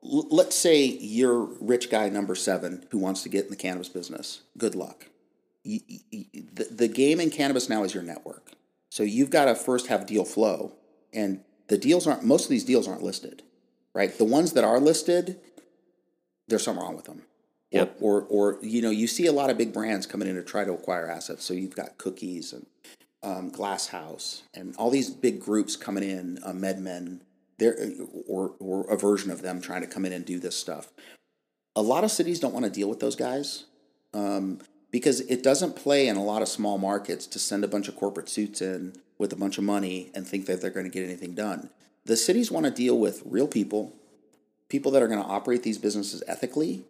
let's 0.00 0.54
say 0.54 0.84
you're 0.84 1.40
rich 1.60 1.90
guy 1.90 2.08
number 2.08 2.36
seven 2.36 2.86
who 2.90 2.98
wants 2.98 3.24
to 3.24 3.28
get 3.28 3.46
in 3.46 3.50
the 3.50 3.56
cannabis 3.56 3.88
business. 3.88 4.42
Good 4.56 4.76
luck. 4.76 5.06
The, 5.64 6.68
the 6.70 6.88
game 6.88 7.20
in 7.20 7.30
cannabis 7.30 7.68
now 7.68 7.84
is 7.84 7.94
your 7.94 8.02
network. 8.02 8.52
So, 8.90 9.02
you've 9.02 9.30
got 9.30 9.44
to 9.44 9.54
first 9.54 9.86
have 9.88 10.06
deal 10.06 10.24
flow. 10.24 10.72
And 11.12 11.40
the 11.68 11.78
deals 11.78 12.06
aren't, 12.06 12.24
most 12.24 12.44
of 12.44 12.50
these 12.50 12.64
deals 12.64 12.88
aren't 12.88 13.02
listed, 13.02 13.42
right? 13.94 14.16
The 14.16 14.24
ones 14.24 14.52
that 14.52 14.64
are 14.64 14.80
listed, 14.80 15.38
there's 16.48 16.64
something 16.64 16.82
wrong 16.82 16.96
with 16.96 17.04
them. 17.04 17.22
Yep. 17.70 17.98
Or, 18.00 18.22
or, 18.22 18.56
or, 18.56 18.58
you 18.62 18.82
know, 18.82 18.90
you 18.90 19.06
see 19.06 19.26
a 19.26 19.32
lot 19.32 19.50
of 19.50 19.58
big 19.58 19.72
brands 19.72 20.06
coming 20.06 20.28
in 20.28 20.34
to 20.34 20.42
try 20.42 20.64
to 20.64 20.72
acquire 20.72 21.08
assets. 21.08 21.44
So, 21.44 21.54
you've 21.54 21.76
got 21.76 21.98
cookies 21.98 22.52
and 22.52 22.66
um, 23.22 23.50
Glass 23.50 23.88
House, 23.88 24.42
and 24.54 24.74
all 24.76 24.90
these 24.90 25.10
big 25.10 25.40
groups 25.40 25.76
coming 25.76 26.02
in, 26.02 26.38
uh, 26.44 26.52
MedMen, 26.52 27.20
they're, 27.58 27.76
or, 28.26 28.54
or 28.58 28.90
a 28.90 28.96
version 28.96 29.30
of 29.30 29.42
them 29.42 29.60
trying 29.60 29.82
to 29.82 29.86
come 29.86 30.06
in 30.06 30.12
and 30.12 30.24
do 30.24 30.38
this 30.38 30.56
stuff. 30.56 30.88
A 31.76 31.82
lot 31.82 32.02
of 32.02 32.10
cities 32.10 32.40
don't 32.40 32.54
want 32.54 32.64
to 32.64 32.70
deal 32.70 32.88
with 32.88 33.00
those 33.00 33.16
guys 33.16 33.64
um, 34.14 34.60
because 34.90 35.20
it 35.22 35.42
doesn't 35.42 35.76
play 35.76 36.08
in 36.08 36.16
a 36.16 36.24
lot 36.24 36.42
of 36.42 36.48
small 36.48 36.78
markets 36.78 37.26
to 37.28 37.38
send 37.38 37.64
a 37.64 37.68
bunch 37.68 37.88
of 37.88 37.96
corporate 37.96 38.28
suits 38.28 38.60
in 38.60 38.94
with 39.18 39.32
a 39.32 39.36
bunch 39.36 39.58
of 39.58 39.64
money 39.64 40.10
and 40.14 40.26
think 40.26 40.46
that 40.46 40.60
they're 40.60 40.70
going 40.70 40.86
to 40.86 40.90
get 40.90 41.04
anything 41.04 41.34
done. 41.34 41.70
The 42.06 42.16
cities 42.16 42.50
want 42.50 42.66
to 42.66 42.72
deal 42.72 42.98
with 42.98 43.22
real 43.24 43.46
people, 43.46 43.94
people 44.68 44.90
that 44.92 45.02
are 45.02 45.08
going 45.08 45.22
to 45.22 45.28
operate 45.28 45.62
these 45.62 45.78
businesses 45.78 46.22
ethically. 46.26 46.84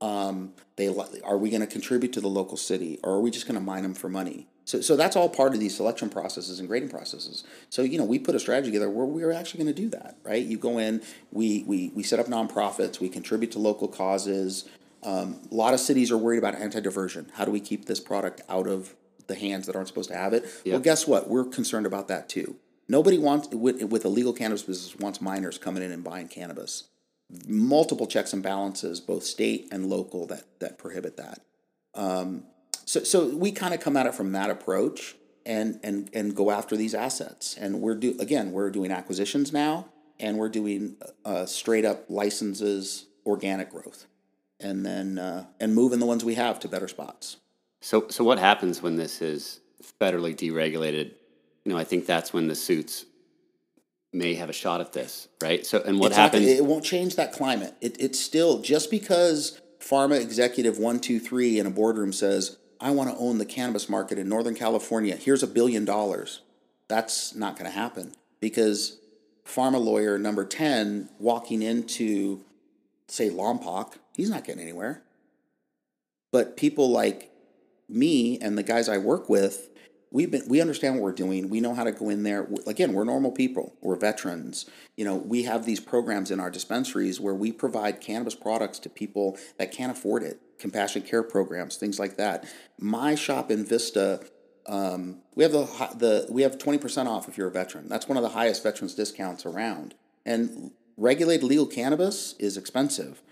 Um, 0.00 0.52
they 0.76 0.86
are 1.24 1.36
we 1.36 1.50
going 1.50 1.60
to 1.60 1.66
contribute 1.66 2.12
to 2.12 2.20
the 2.20 2.28
local 2.28 2.56
city 2.56 3.00
or 3.02 3.14
are 3.14 3.20
we 3.20 3.32
just 3.32 3.46
going 3.46 3.58
to 3.58 3.64
mine 3.64 3.82
them 3.82 3.94
for 3.94 4.08
money? 4.08 4.46
So, 4.64 4.80
so 4.80 4.96
that's 4.96 5.16
all 5.16 5.28
part 5.28 5.54
of 5.54 5.60
these 5.60 5.74
selection 5.74 6.08
processes 6.08 6.60
and 6.60 6.68
grading 6.68 6.90
processes. 6.90 7.42
So 7.68 7.82
you 7.82 7.98
know 7.98 8.04
we 8.04 8.20
put 8.20 8.36
a 8.36 8.38
strategy 8.38 8.70
together 8.70 8.88
where 8.88 9.06
we're 9.06 9.32
actually 9.32 9.64
going 9.64 9.74
to 9.74 9.82
do 9.82 9.88
that 9.90 10.16
right? 10.22 10.44
You 10.44 10.56
go 10.56 10.78
in 10.78 11.02
we 11.32 11.64
we, 11.66 11.90
we 11.96 12.04
set 12.04 12.20
up 12.20 12.26
nonprofits 12.26 13.00
we 13.00 13.08
contribute 13.08 13.50
to 13.52 13.58
local 13.58 13.88
causes 13.88 14.68
um, 15.02 15.40
a 15.50 15.54
lot 15.54 15.74
of 15.74 15.80
cities 15.80 16.10
are 16.10 16.18
worried 16.18 16.38
about 16.38 16.54
anti-diversion. 16.54 17.30
How 17.34 17.44
do 17.44 17.50
we 17.50 17.60
keep 17.60 17.86
this 17.86 18.00
product 18.00 18.40
out 18.48 18.66
of 18.66 18.94
the 19.26 19.34
hands 19.34 19.66
that 19.66 19.76
aren't 19.76 19.88
supposed 19.88 20.10
to 20.10 20.16
have 20.16 20.32
it? 20.32 20.44
Well 20.64 20.80
guess 20.80 21.06
what? 21.06 21.28
We're 21.28 21.44
concerned 21.44 21.86
about 21.86 22.08
that 22.08 22.28
too. 22.28 22.56
Nobody 22.88 23.18
wants 23.18 23.48
with, 23.48 23.82
with 23.84 24.04
a 24.04 24.08
legal 24.08 24.32
cannabis 24.32 24.62
business 24.62 24.96
wants 24.98 25.20
minors 25.20 25.58
coming 25.58 25.82
in 25.82 25.92
and 25.92 26.02
buying 26.02 26.28
cannabis. 26.28 26.88
Multiple 27.46 28.06
checks 28.06 28.32
and 28.32 28.42
balances, 28.42 29.00
both 29.00 29.22
state 29.22 29.68
and 29.70 29.86
local, 29.86 30.26
that 30.26 30.44
that 30.60 30.78
prohibit 30.78 31.18
that. 31.18 31.40
Um, 31.94 32.44
so 32.86 33.04
so 33.04 33.28
we 33.36 33.52
kind 33.52 33.74
of 33.74 33.80
come 33.80 33.98
at 33.98 34.06
it 34.06 34.14
from 34.14 34.32
that 34.32 34.48
approach 34.48 35.14
and 35.44 35.78
and 35.82 36.08
and 36.14 36.34
go 36.34 36.50
after 36.50 36.74
these 36.74 36.94
assets. 36.94 37.54
And 37.60 37.82
we're 37.82 37.96
do 37.96 38.16
again 38.18 38.52
we're 38.52 38.70
doing 38.70 38.90
acquisitions 38.90 39.52
now, 39.52 39.88
and 40.18 40.38
we're 40.38 40.48
doing 40.48 40.96
uh, 41.26 41.44
straight 41.44 41.84
up 41.84 42.06
licenses, 42.08 43.04
organic 43.26 43.70
growth, 43.70 44.06
and 44.60 44.84
then 44.84 45.18
uh, 45.18 45.46
and 45.60 45.74
moving 45.74 45.98
the 45.98 46.06
ones 46.06 46.24
we 46.24 46.34
have 46.34 46.60
to 46.60 46.68
better 46.68 46.88
spots. 46.88 47.36
So 47.80 48.06
so 48.08 48.24
what 48.24 48.38
happens 48.38 48.82
when 48.82 48.96
this 48.96 49.22
is 49.22 49.60
federally 50.00 50.34
deregulated? 50.34 51.12
You 51.64 51.72
know, 51.72 51.78
I 51.78 51.84
think 51.84 52.06
that's 52.06 52.32
when 52.32 52.48
the 52.48 52.54
suits 52.54 53.04
may 54.12 54.34
have 54.34 54.48
a 54.48 54.54
shot 54.54 54.80
at 54.80 54.92
this, 54.92 55.28
right? 55.42 55.64
So 55.66 55.82
and 55.84 55.98
what 55.98 56.12
happens? 56.12 56.46
it 56.46 56.64
won't 56.64 56.84
change 56.84 57.16
that 57.16 57.32
climate. 57.32 57.74
It, 57.80 57.96
it's 58.00 58.18
still 58.18 58.60
just 58.60 58.90
because 58.90 59.60
pharma 59.80 60.20
executive 60.20 60.78
one 60.78 61.00
two 61.00 61.20
three 61.20 61.58
in 61.58 61.66
a 61.66 61.70
boardroom 61.70 62.12
says, 62.12 62.56
"I 62.80 62.90
want 62.90 63.10
to 63.10 63.16
own 63.16 63.38
the 63.38 63.46
cannabis 63.46 63.88
market 63.88 64.18
in 64.18 64.28
Northern 64.28 64.54
California. 64.54 65.16
Here's 65.16 65.42
a 65.42 65.48
billion 65.48 65.84
dollars." 65.84 66.40
That's 66.88 67.34
not 67.34 67.58
going 67.58 67.70
to 67.70 67.76
happen 67.76 68.14
because 68.40 68.98
pharma 69.44 69.82
lawyer 69.82 70.18
number 70.18 70.44
ten 70.44 71.10
walking 71.18 71.62
into, 71.62 72.42
say, 73.08 73.28
Lompoc, 73.28 73.94
he's 74.18 74.28
not 74.28 74.44
getting 74.44 74.60
anywhere. 74.60 75.02
But 76.30 76.58
people 76.58 76.90
like 76.90 77.30
me 77.88 78.38
and 78.38 78.58
the 78.58 78.62
guys 78.62 78.90
I 78.90 78.98
work 78.98 79.30
with, 79.30 79.70
we've 80.10 80.30
been 80.30 80.46
we 80.46 80.60
understand 80.60 80.96
what 80.96 81.04
we're 81.04 81.12
doing. 81.12 81.48
We 81.48 81.62
know 81.62 81.72
how 81.72 81.84
to 81.84 81.92
go 81.92 82.10
in 82.10 82.24
there. 82.24 82.46
Again, 82.66 82.92
we're 82.92 83.04
normal 83.04 83.30
people. 83.30 83.74
We're 83.80 83.96
veterans. 83.96 84.66
You 84.96 85.06
know, 85.06 85.14
we 85.14 85.44
have 85.44 85.64
these 85.64 85.80
programs 85.80 86.30
in 86.30 86.40
our 86.40 86.50
dispensaries 86.50 87.18
where 87.18 87.34
we 87.34 87.50
provide 87.50 88.02
cannabis 88.02 88.34
products 88.34 88.78
to 88.80 88.90
people 88.90 89.38
that 89.56 89.72
can't 89.72 89.92
afford 89.92 90.22
it. 90.22 90.38
Compassionate 90.58 91.08
care 91.08 91.22
programs, 91.22 91.76
things 91.76 91.98
like 91.98 92.16
that. 92.16 92.44
My 92.78 93.14
shop 93.14 93.50
in 93.50 93.64
Vista, 93.64 94.20
um, 94.66 95.22
we 95.36 95.44
have 95.44 95.52
the 95.52 95.64
the 95.96 96.26
we 96.28 96.42
have 96.42 96.58
twenty 96.58 96.78
percent 96.78 97.08
off 97.08 97.28
if 97.28 97.38
you're 97.38 97.48
a 97.48 97.52
veteran. 97.52 97.88
That's 97.88 98.08
one 98.08 98.18
of 98.18 98.22
the 98.24 98.30
highest 98.30 98.62
veterans 98.62 98.94
discounts 98.94 99.46
around. 99.46 99.94
And 100.26 100.72
regulated 100.96 101.44
legal 101.44 101.66
cannabis 101.66 102.34
is 102.40 102.56
expensive 102.56 103.22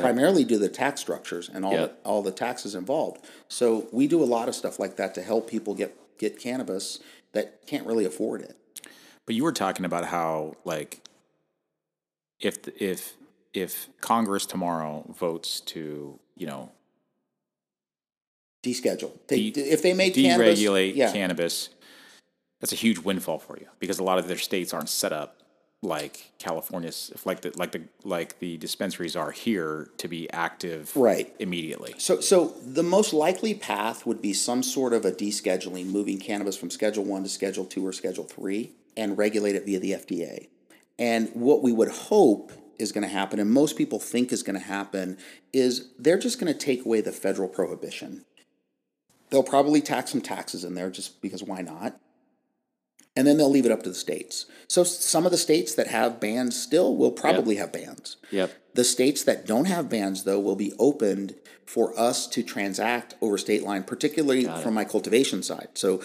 primarily 0.00 0.44
due 0.44 0.54
to 0.54 0.58
the 0.58 0.68
tax 0.68 1.00
structures 1.00 1.48
and 1.52 1.64
all 1.64 1.72
Yeah. 1.72 1.80
the, 1.86 1.92
all 2.04 2.22
the 2.22 2.32
taxes 2.32 2.74
involved. 2.74 3.24
So 3.48 3.86
we 3.92 4.06
do 4.06 4.22
a 4.22 4.24
lot 4.26 4.48
of 4.48 4.54
stuff 4.54 4.78
like 4.78 4.96
that 4.96 5.14
to 5.14 5.22
help 5.22 5.48
people 5.48 5.74
get 5.74 5.96
get 6.18 6.38
cannabis 6.38 7.00
that 7.32 7.66
can't 7.66 7.86
really 7.86 8.04
afford 8.04 8.40
it. 8.42 8.56
But 9.26 9.34
you 9.34 9.42
were 9.44 9.52
talking 9.52 9.84
about 9.84 10.06
how 10.06 10.54
like 10.64 11.00
if 12.40 12.56
if 12.80 13.14
if 13.52 13.88
Congress 14.00 14.46
tomorrow 14.46 15.04
votes 15.16 15.60
to 15.60 16.18
you 16.36 16.46
know 16.46 16.70
Deschedule. 18.64 19.12
They, 19.28 19.50
de- 19.50 19.60
if 19.72 19.82
they 19.82 19.92
cannabis, 19.92 20.58
deregulate 20.58 20.96
yeah, 20.96 21.12
cannabis, 21.12 21.68
that's 22.60 22.72
a 22.72 22.76
huge 22.76 22.98
windfall 22.98 23.38
for 23.38 23.58
you 23.58 23.66
because 23.78 23.98
a 23.98 24.02
lot 24.02 24.18
of 24.18 24.26
their 24.26 24.38
states 24.38 24.72
aren't 24.72 24.88
set 24.88 25.12
up 25.12 25.42
like 25.84 26.32
California's, 26.38 27.12
like 27.24 27.42
the 27.42 27.52
like 27.56 27.72
the 27.72 27.82
like 28.02 28.38
the 28.40 28.56
dispensaries 28.56 29.14
are 29.14 29.30
here 29.30 29.90
to 29.98 30.08
be 30.08 30.30
active 30.32 30.96
Right. 30.96 31.34
immediately. 31.38 31.94
So, 31.98 32.20
so 32.20 32.54
the 32.64 32.82
most 32.82 33.12
likely 33.12 33.54
path 33.54 34.06
would 34.06 34.20
be 34.22 34.32
some 34.32 34.62
sort 34.62 34.92
of 34.92 35.04
a 35.04 35.12
descheduling, 35.12 35.86
moving 35.86 36.18
cannabis 36.18 36.56
from 36.56 36.70
Schedule 36.70 37.04
One 37.04 37.22
to 37.22 37.28
Schedule 37.28 37.64
Two 37.64 37.86
or 37.86 37.92
Schedule 37.92 38.24
Three, 38.24 38.72
and 38.96 39.16
regulate 39.18 39.54
it 39.54 39.64
via 39.66 39.78
the 39.78 39.92
FDA. 39.92 40.48
And 40.98 41.30
what 41.34 41.62
we 41.62 41.72
would 41.72 41.88
hope 41.88 42.52
is 42.78 42.90
going 42.90 43.02
to 43.02 43.08
happen, 43.08 43.38
and 43.38 43.50
most 43.50 43.76
people 43.76 44.00
think 44.00 44.32
is 44.32 44.42
going 44.42 44.58
to 44.58 44.64
happen, 44.66 45.16
is 45.52 45.90
they're 45.98 46.18
just 46.18 46.40
going 46.40 46.52
to 46.52 46.58
take 46.58 46.84
away 46.84 47.00
the 47.00 47.12
federal 47.12 47.48
prohibition. 47.48 48.24
They'll 49.30 49.42
probably 49.42 49.80
tax 49.80 50.10
some 50.12 50.20
taxes 50.20 50.64
in 50.64 50.74
there, 50.74 50.90
just 50.90 51.20
because 51.20 51.42
why 51.42 51.60
not? 51.62 51.98
And 53.16 53.26
then 53.26 53.36
they'll 53.36 53.50
leave 53.50 53.66
it 53.66 53.70
up 53.72 53.82
to 53.84 53.88
the 53.88 53.94
states. 53.94 54.46
So 54.66 54.82
some 54.82 55.24
of 55.24 55.30
the 55.30 55.38
states 55.38 55.74
that 55.76 55.86
have 55.86 56.18
bans 56.18 56.60
still 56.60 56.96
will 56.96 57.12
probably 57.12 57.56
have 57.56 57.72
bans. 57.72 58.16
Yep. 58.32 58.52
The 58.74 58.84
states 58.84 59.22
that 59.24 59.46
don't 59.46 59.66
have 59.66 59.88
bans, 59.88 60.24
though, 60.24 60.40
will 60.40 60.56
be 60.56 60.72
opened 60.80 61.36
for 61.64 61.98
us 61.98 62.26
to 62.28 62.42
transact 62.42 63.14
over 63.20 63.38
state 63.38 63.62
line, 63.62 63.84
particularly 63.84 64.44
from 64.44 64.74
my 64.74 64.84
cultivation 64.84 65.42
side. 65.42 65.68
So, 65.74 66.02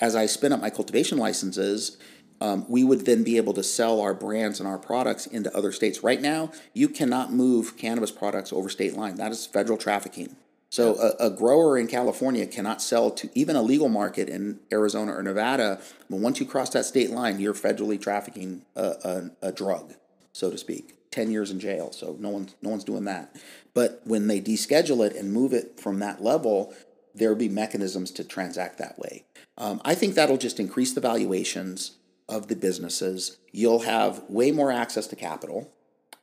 as 0.00 0.16
I 0.16 0.26
spin 0.26 0.52
up 0.52 0.60
my 0.62 0.70
cultivation 0.70 1.18
licenses, 1.18 1.98
um, 2.40 2.64
we 2.68 2.84
would 2.84 3.04
then 3.04 3.22
be 3.22 3.36
able 3.36 3.52
to 3.54 3.62
sell 3.62 4.00
our 4.00 4.14
brands 4.14 4.60
and 4.60 4.68
our 4.68 4.78
products 4.78 5.26
into 5.26 5.54
other 5.56 5.72
states. 5.72 6.02
Right 6.02 6.20
now, 6.20 6.52
you 6.72 6.88
cannot 6.88 7.32
move 7.32 7.76
cannabis 7.76 8.10
products 8.10 8.52
over 8.52 8.68
state 8.68 8.94
line. 8.94 9.16
That 9.16 9.32
is 9.32 9.46
federal 9.46 9.78
trafficking. 9.78 10.36
So 10.74 10.96
a, 10.96 11.26
a 11.26 11.30
grower 11.30 11.78
in 11.78 11.86
California 11.86 12.48
cannot 12.48 12.82
sell 12.82 13.12
to 13.12 13.30
even 13.32 13.54
a 13.54 13.62
legal 13.62 13.88
market 13.88 14.28
in 14.28 14.58
Arizona 14.72 15.12
or 15.14 15.22
Nevada. 15.22 15.80
But 16.10 16.18
once 16.18 16.40
you 16.40 16.46
cross 16.46 16.70
that 16.70 16.84
state 16.84 17.10
line, 17.10 17.38
you're 17.38 17.54
federally 17.54 18.00
trafficking 18.00 18.62
a, 18.74 19.30
a, 19.40 19.48
a 19.50 19.52
drug, 19.52 19.94
so 20.32 20.50
to 20.50 20.58
speak. 20.58 20.96
Ten 21.12 21.30
years 21.30 21.52
in 21.52 21.60
jail. 21.60 21.92
So 21.92 22.16
no 22.18 22.28
one's 22.30 22.56
no 22.60 22.70
one's 22.70 22.82
doing 22.82 23.04
that. 23.04 23.36
But 23.72 24.00
when 24.02 24.26
they 24.26 24.40
deschedule 24.40 25.06
it 25.06 25.14
and 25.14 25.32
move 25.32 25.52
it 25.52 25.78
from 25.78 26.00
that 26.00 26.24
level, 26.24 26.74
there'll 27.14 27.36
be 27.36 27.48
mechanisms 27.48 28.10
to 28.10 28.24
transact 28.24 28.76
that 28.78 28.98
way. 28.98 29.26
Um, 29.56 29.80
I 29.84 29.94
think 29.94 30.16
that'll 30.16 30.38
just 30.38 30.58
increase 30.58 30.92
the 30.92 31.00
valuations 31.00 31.98
of 32.28 32.48
the 32.48 32.56
businesses. 32.56 33.36
You'll 33.52 33.82
have 33.82 34.24
way 34.28 34.50
more 34.50 34.72
access 34.72 35.06
to 35.06 35.14
capital. 35.14 35.70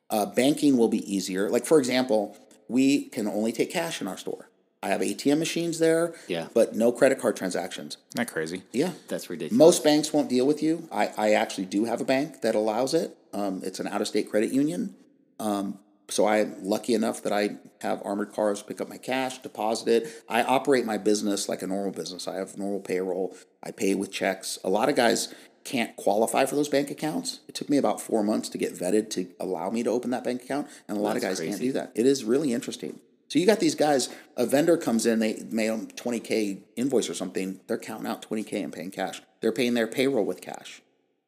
Uh, 0.10 0.26
banking 0.26 0.76
will 0.76 0.90
be 0.90 1.10
easier. 1.10 1.50
Like 1.50 1.66
for 1.66 1.80
example, 1.80 2.36
we 2.72 3.06
can 3.10 3.28
only 3.28 3.52
take 3.52 3.72
cash 3.72 4.02
in 4.02 4.08
our 4.08 4.18
store. 4.18 4.50
I 4.84 4.88
have 4.90 5.02
ATM 5.02 5.38
machines 5.38 5.78
there, 5.78 6.16
Yeah. 6.28 6.48
but 6.56 6.76
no 6.76 6.92
credit 6.92 7.20
card 7.20 7.36
transactions. 7.36 7.98
Isn't 8.16 8.26
crazy? 8.28 8.64
Yeah. 8.72 8.94
That's 9.10 9.30
ridiculous. 9.30 9.56
Most 9.58 9.84
banks 9.84 10.12
won't 10.12 10.28
deal 10.30 10.48
with 10.48 10.64
you. 10.64 10.88
I, 10.92 11.12
I 11.18 11.34
actually 11.34 11.66
do 11.66 11.86
have 11.86 12.02
a 12.02 12.06
bank 12.06 12.42
that 12.42 12.56
allows 12.56 12.96
it. 12.96 13.16
Um, 13.32 13.62
it's 13.64 13.80
an 13.80 13.88
out 13.88 14.02
of 14.02 14.08
state 14.08 14.30
credit 14.32 14.52
union. 14.52 14.96
Um, 15.40 15.78
so 16.10 16.26
I'm 16.28 16.56
lucky 16.64 16.94
enough 16.96 17.22
that 17.24 17.32
I 17.32 17.58
have 17.82 18.02
armored 18.04 18.34
cars 18.34 18.64
pick 18.64 18.82
up 18.82 18.90
my 18.90 18.98
cash, 18.98 19.38
deposit 19.38 19.88
it. 19.88 20.24
I 20.28 20.42
operate 20.44 20.86
my 20.86 20.98
business 20.98 21.48
like 21.48 21.62
a 21.62 21.68
normal 21.68 21.92
business. 21.92 22.28
I 22.28 22.36
have 22.36 22.58
normal 22.58 22.80
payroll. 22.82 23.36
I 23.64 23.72
pay 23.72 23.94
with 23.96 24.12
checks. 24.12 24.58
A 24.64 24.70
lot 24.70 24.90
of 24.90 24.96
guys 24.96 25.34
can't 25.64 25.96
qualify 25.96 26.46
for 26.46 26.56
those 26.56 26.70
bank 26.70 26.90
accounts. 26.90 27.40
It 27.48 27.56
took 27.56 27.70
me 27.70 27.78
about 27.78 28.02
four 28.02 28.24
months 28.24 28.50
to 28.50 28.58
get 28.58 28.74
vetted 28.74 29.10
to 29.12 29.28
allow 29.40 29.70
me 29.70 29.84
to 29.84 29.90
open 29.90 30.12
that 30.12 30.24
bank 30.24 30.44
account, 30.44 30.68
and 30.88 30.98
a 30.98 31.02
lot 31.02 31.16
of 31.16 31.22
That's 31.22 31.40
guys 31.40 31.50
can't 31.50 31.62
do 31.62 31.72
that. 31.74 31.92
It 31.96 32.06
is 32.06 32.24
really 32.24 32.54
interesting. 32.54 33.00
So 33.28 33.40
you 33.40 33.46
got 33.46 33.60
these 33.60 33.76
guys. 33.76 34.10
A 34.36 34.46
vendor 34.46 34.76
comes 34.76 35.06
in, 35.06 35.20
they 35.20 35.44
made 35.50 35.70
them 35.70 35.88
twenty 35.88 36.20
k 36.20 36.64
invoice 36.76 37.10
or 37.10 37.14
something. 37.14 37.62
They're 37.68 37.78
counting 37.78 38.08
out 38.08 38.22
twenty 38.22 38.44
k 38.44 38.62
and 38.62 38.74
paying 38.74 38.92
cash. 38.92 39.22
They're 39.40 39.52
paying 39.52 39.74
their 39.74 39.88
payroll 39.88 40.26
with 40.26 40.42
cash. 40.42 40.82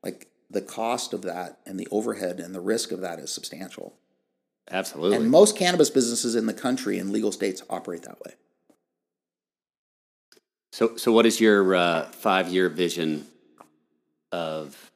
Like 0.03 0.27
the 0.49 0.61
cost 0.61 1.13
of 1.13 1.21
that 1.21 1.59
and 1.65 1.79
the 1.79 1.87
overhead 1.91 2.39
and 2.39 2.53
the 2.53 2.59
risk 2.59 2.91
of 2.91 3.01
that 3.01 3.19
is 3.19 3.31
substantial. 3.33 3.93
Absolutely. 4.69 5.17
And 5.17 5.29
most 5.29 5.57
cannabis 5.57 5.89
businesses 5.89 6.35
in 6.35 6.45
the 6.45 6.53
country 6.53 6.97
in 6.97 7.11
legal 7.11 7.31
states 7.31 7.63
operate 7.69 8.03
that 8.03 8.19
way. 8.21 8.33
So, 10.71 10.95
so 10.95 11.11
what 11.11 11.25
is 11.25 11.39
your 11.39 11.75
uh, 11.75 12.05
five-year 12.05 12.69
vision 12.69 13.27
of 14.33 14.91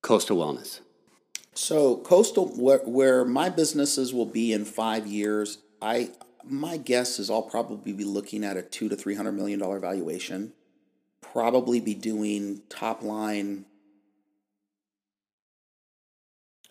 coastal 0.00 0.38
wellness? 0.38 0.80
So 1.54 1.98
coastal, 1.98 2.48
where, 2.56 2.78
where 2.78 3.24
my 3.24 3.50
businesses 3.50 4.14
will 4.14 4.26
be 4.26 4.52
in 4.52 4.64
five 4.64 5.06
years, 5.06 5.58
I 5.80 6.10
my 6.44 6.76
guess 6.76 7.18
is 7.18 7.30
I'll 7.30 7.42
probably 7.42 7.92
be 7.92 8.04
looking 8.04 8.42
at 8.42 8.56
a 8.56 8.62
two 8.62 8.88
to 8.88 8.96
three 8.96 9.14
hundred 9.14 9.32
million 9.32 9.60
dollar 9.60 9.78
valuation. 9.78 10.54
Probably 11.20 11.78
be 11.78 11.94
doing 11.94 12.62
top 12.68 13.02
line. 13.02 13.66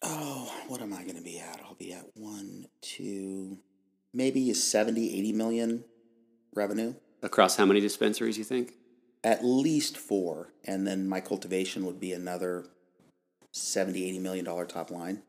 Oh, 0.02 0.52
what 0.68 0.82
am 0.82 0.94
I 0.94 1.04
going 1.04 1.16
to 1.16 1.22
be 1.22 1.40
at? 1.40 1.62
I'll 1.64 1.76
be 1.76 1.94
at 1.94 2.06
one, 2.16 2.66
two, 2.82 3.60
maybe 4.14 4.50
a 4.50 4.56
70, 4.56 5.16
80 5.16 5.34
million 5.34 5.84
revenue. 6.56 6.96
Across 7.22 7.56
how 7.56 7.66
many 7.66 7.80
dispensaries 7.80 8.38
you 8.38 8.44
think? 8.44 8.74
At 9.24 9.46
least 9.46 9.98
four. 9.98 10.50
And 10.66 10.88
then 10.88 11.08
my 11.08 11.20
cultivation 11.20 11.86
would 11.86 12.00
be 12.00 12.12
another 12.12 12.66
70, 13.52 14.04
80 14.08 14.20
million 14.20 14.46
dollar 14.46 14.66
top 14.66 14.92
line. 14.92 15.24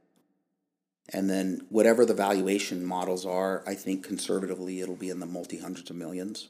And 1.13 1.29
then 1.29 1.63
whatever 1.69 2.07
the 2.07 2.15
valuation 2.15 2.85
models 2.85 3.27
are, 3.27 3.63
I 3.67 3.75
think 3.75 4.05
conservatively 4.05 4.81
it'll 4.81 4.97
be 4.97 5.11
in 5.11 5.21
the 5.21 5.27
multi 5.27 5.59
hundreds 5.59 5.91
of 5.91 5.97
millions. 5.97 6.49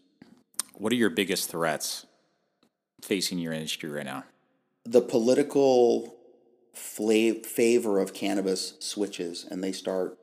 What 0.75 0.93
are 0.93 0.97
your 0.97 1.11
biggest 1.11 1.51
threats 1.51 2.07
facing 3.03 3.39
your 3.39 3.53
industry 3.53 3.91
right 3.91 4.05
now? 4.05 4.25
The 4.85 5.01
political 5.01 6.15
fla- 6.75 7.43
favor 7.45 7.99
of 7.99 8.15
cannabis 8.15 8.75
switches 8.79 9.47
and 9.51 9.65
they 9.65 9.73
start, 9.73 10.19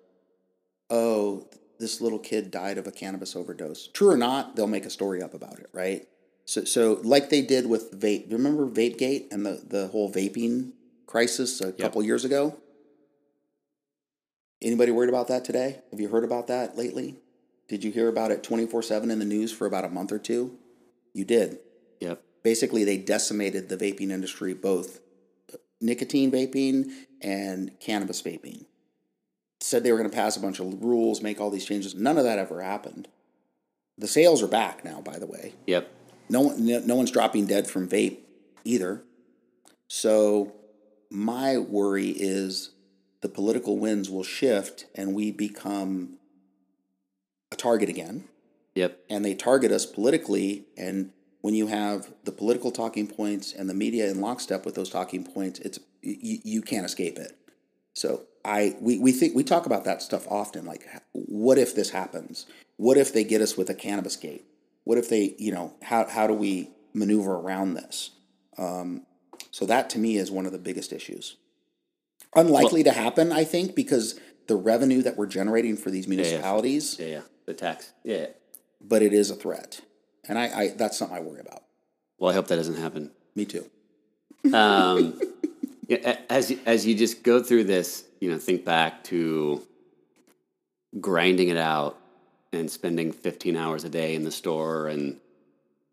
oh, 0.90 1.48
this 1.80 2.02
little 2.02 2.20
kid 2.20 2.52
died 2.52 2.78
of 2.78 2.88
a 2.88 2.92
cannabis 2.92 3.36
overdose. 3.36 3.88
True 3.88 4.12
or 4.12 4.18
not, 4.18 4.56
they'll 4.56 4.68
make 4.68 4.86
a 4.86 4.90
story 4.90 5.22
up 5.22 5.34
about 5.34 5.60
it, 5.60 5.70
right? 5.74 6.08
So, 6.50 6.64
so 6.64 7.00
like 7.04 7.30
they 7.30 7.44
did 7.44 7.70
with 7.70 8.00
vape. 8.00 8.32
Remember 8.32 8.68
VapeGate 8.68 9.32
and 9.32 9.46
the, 9.46 9.62
the 9.64 9.88
whole 9.90 10.12
vaping 10.12 10.72
crisis 11.06 11.62
a 11.62 11.72
couple 11.72 12.02
years 12.02 12.26
ago? 12.26 12.58
Anybody 14.60 14.92
worried 14.92 15.10
about 15.10 15.28
that 15.28 15.46
today? 15.46 15.82
Have 15.92 16.00
you 16.00 16.10
heard 16.10 16.24
about 16.24 16.48
that 16.48 16.76
lately? 16.76 17.18
Did 17.68 17.84
you 17.84 17.92
hear 17.92 18.08
about 18.08 18.32
it 18.32 18.42
24 18.42 18.82
7 18.82 19.12
in 19.12 19.20
the 19.20 19.26
news 19.26 19.52
for 19.52 19.68
about 19.68 19.86
a 19.86 19.90
month 19.90 20.12
or 20.12 20.18
two? 20.18 20.58
You 21.14 21.24
did. 21.24 21.60
Yep. 22.00 22.24
Basically, 22.42 22.84
they 22.84 22.98
decimated 22.98 23.70
the 23.70 23.78
vaping 23.78 24.10
industry, 24.10 24.56
both 24.56 25.02
uh, 25.54 25.58
nicotine 25.80 26.32
vaping 26.32 26.90
and 27.22 27.80
cannabis 27.80 28.24
vaping. 28.24 28.66
Said 29.60 29.84
they 29.84 29.92
were 29.92 30.00
going 30.00 30.10
to 30.10 30.16
pass 30.16 30.36
a 30.36 30.42
bunch 30.42 30.60
of 30.60 30.82
rules, 30.82 31.22
make 31.22 31.40
all 31.40 31.52
these 31.52 31.66
changes. 31.66 31.94
None 31.94 32.18
of 32.18 32.24
that 32.24 32.40
ever 32.40 32.64
happened. 32.64 33.08
The 34.00 34.08
sales 34.08 34.42
are 34.42 34.48
back 34.48 34.84
now, 34.84 35.00
by 35.00 35.20
the 35.20 35.28
way. 35.28 35.54
Yep. 35.68 35.98
No 36.30 36.42
one, 36.42 36.66
no, 36.88 36.96
one's 36.96 37.12
dropping 37.12 37.48
dead 37.48 37.68
from 37.68 37.90
vape 37.90 38.20
either. 38.64 39.04
So 39.88 40.54
my 41.10 41.58
worry 41.58 42.10
is 42.10 42.72
the 43.22 43.30
political 43.30 43.78
winds 43.78 44.10
will 44.10 44.24
shift 44.24 44.86
and 44.96 45.14
we 45.14 45.32
become 45.32 46.18
a 47.52 47.56
target 47.56 47.90
again. 47.90 48.26
Yep. 48.76 49.00
and 49.10 49.26
they 49.26 49.34
target 49.34 49.72
us 49.72 49.86
politically. 49.86 50.66
And 50.78 51.12
when 51.42 51.54
you 51.54 51.68
have 51.68 52.14
the 52.24 52.32
political 52.32 52.72
talking 52.72 53.08
points 53.08 53.52
and 53.52 53.70
the 53.70 53.74
media 53.74 54.10
in 54.10 54.22
lockstep 54.22 54.64
with 54.64 54.76
those 54.76 54.90
talking 54.90 55.26
points 55.26 55.60
it's 55.60 55.80
you, 56.02 56.40
you 56.44 56.62
can't 56.62 56.86
escape 56.86 57.18
it. 57.18 57.36
So 57.94 58.24
i 58.46 58.76
we, 58.80 58.98
we 59.00 59.12
think 59.12 59.36
we 59.36 59.44
talk 59.44 59.66
about 59.66 59.84
that 59.84 60.02
stuff 60.02 60.26
often 60.30 60.66
like 60.66 60.88
what 61.12 61.58
if 61.58 61.76
this 61.76 61.90
happens? 61.90 62.46
What 62.78 62.98
if 62.98 63.12
they 63.12 63.26
get 63.26 63.42
us 63.42 63.58
with 63.58 63.70
a 63.70 63.76
cannabis 63.76 64.16
gate 64.16 64.46
what 64.90 64.98
if 64.98 65.08
they 65.08 65.36
you 65.38 65.52
know 65.52 65.76
how, 65.84 66.08
how 66.08 66.26
do 66.26 66.34
we 66.34 66.72
maneuver 66.96 67.36
around 67.36 67.76
this 67.76 68.10
um, 68.58 69.06
so 69.52 69.64
that 69.68 69.88
to 69.92 70.00
me 70.00 70.18
is 70.18 70.32
one 70.32 70.48
of 70.48 70.52
the 70.52 70.58
biggest 70.58 70.92
issues 70.92 71.38
unlikely 72.36 72.82
to 72.82 72.92
happen 72.92 73.32
i 73.32 73.44
think 73.44 73.76
because 73.76 74.20
the 74.48 74.56
revenue 74.56 75.04
that 75.04 75.16
we're 75.16 75.28
generating 75.28 75.78
for 75.78 75.92
these 75.92 76.08
municipalities 76.08 76.98
Yeah. 77.00 77.06
Yeah. 77.06 77.22
The 77.46 77.54
tax. 77.54 77.94
Yeah. 78.04 78.28
but 78.82 79.04
it 79.04 79.14
is 79.14 79.30
a 79.30 79.36
threat, 79.36 79.82
and 80.28 80.38
I, 80.38 80.46
I 80.60 80.68
that's 80.70 80.98
something 80.98 81.18
I 81.18 81.22
worry 81.22 81.40
about. 81.40 81.64
Well, 82.18 82.32
I 82.32 82.36
hope 82.36 82.48
that 82.48 82.58
doesn't 82.58 82.78
happen. 82.78 83.12
Me 83.36 83.46
too. 83.46 83.66
Um, 84.54 85.20
yeah, 85.88 86.18
as 86.30 86.56
as 86.68 86.86
you 86.86 86.94
just 86.96 87.24
go 87.24 87.42
through 87.42 87.66
this, 87.66 88.04
you 88.22 88.30
know, 88.30 88.38
think 88.38 88.66
back 88.66 89.04
to 89.06 89.64
grinding 91.00 91.50
it 91.50 91.58
out 91.58 91.98
and 92.52 92.70
spending 92.70 93.12
15 93.12 93.56
hours 93.56 93.84
a 93.84 93.90
day 93.90 94.16
in 94.16 94.24
the 94.24 94.32
store 94.32 94.88
and 94.88 95.20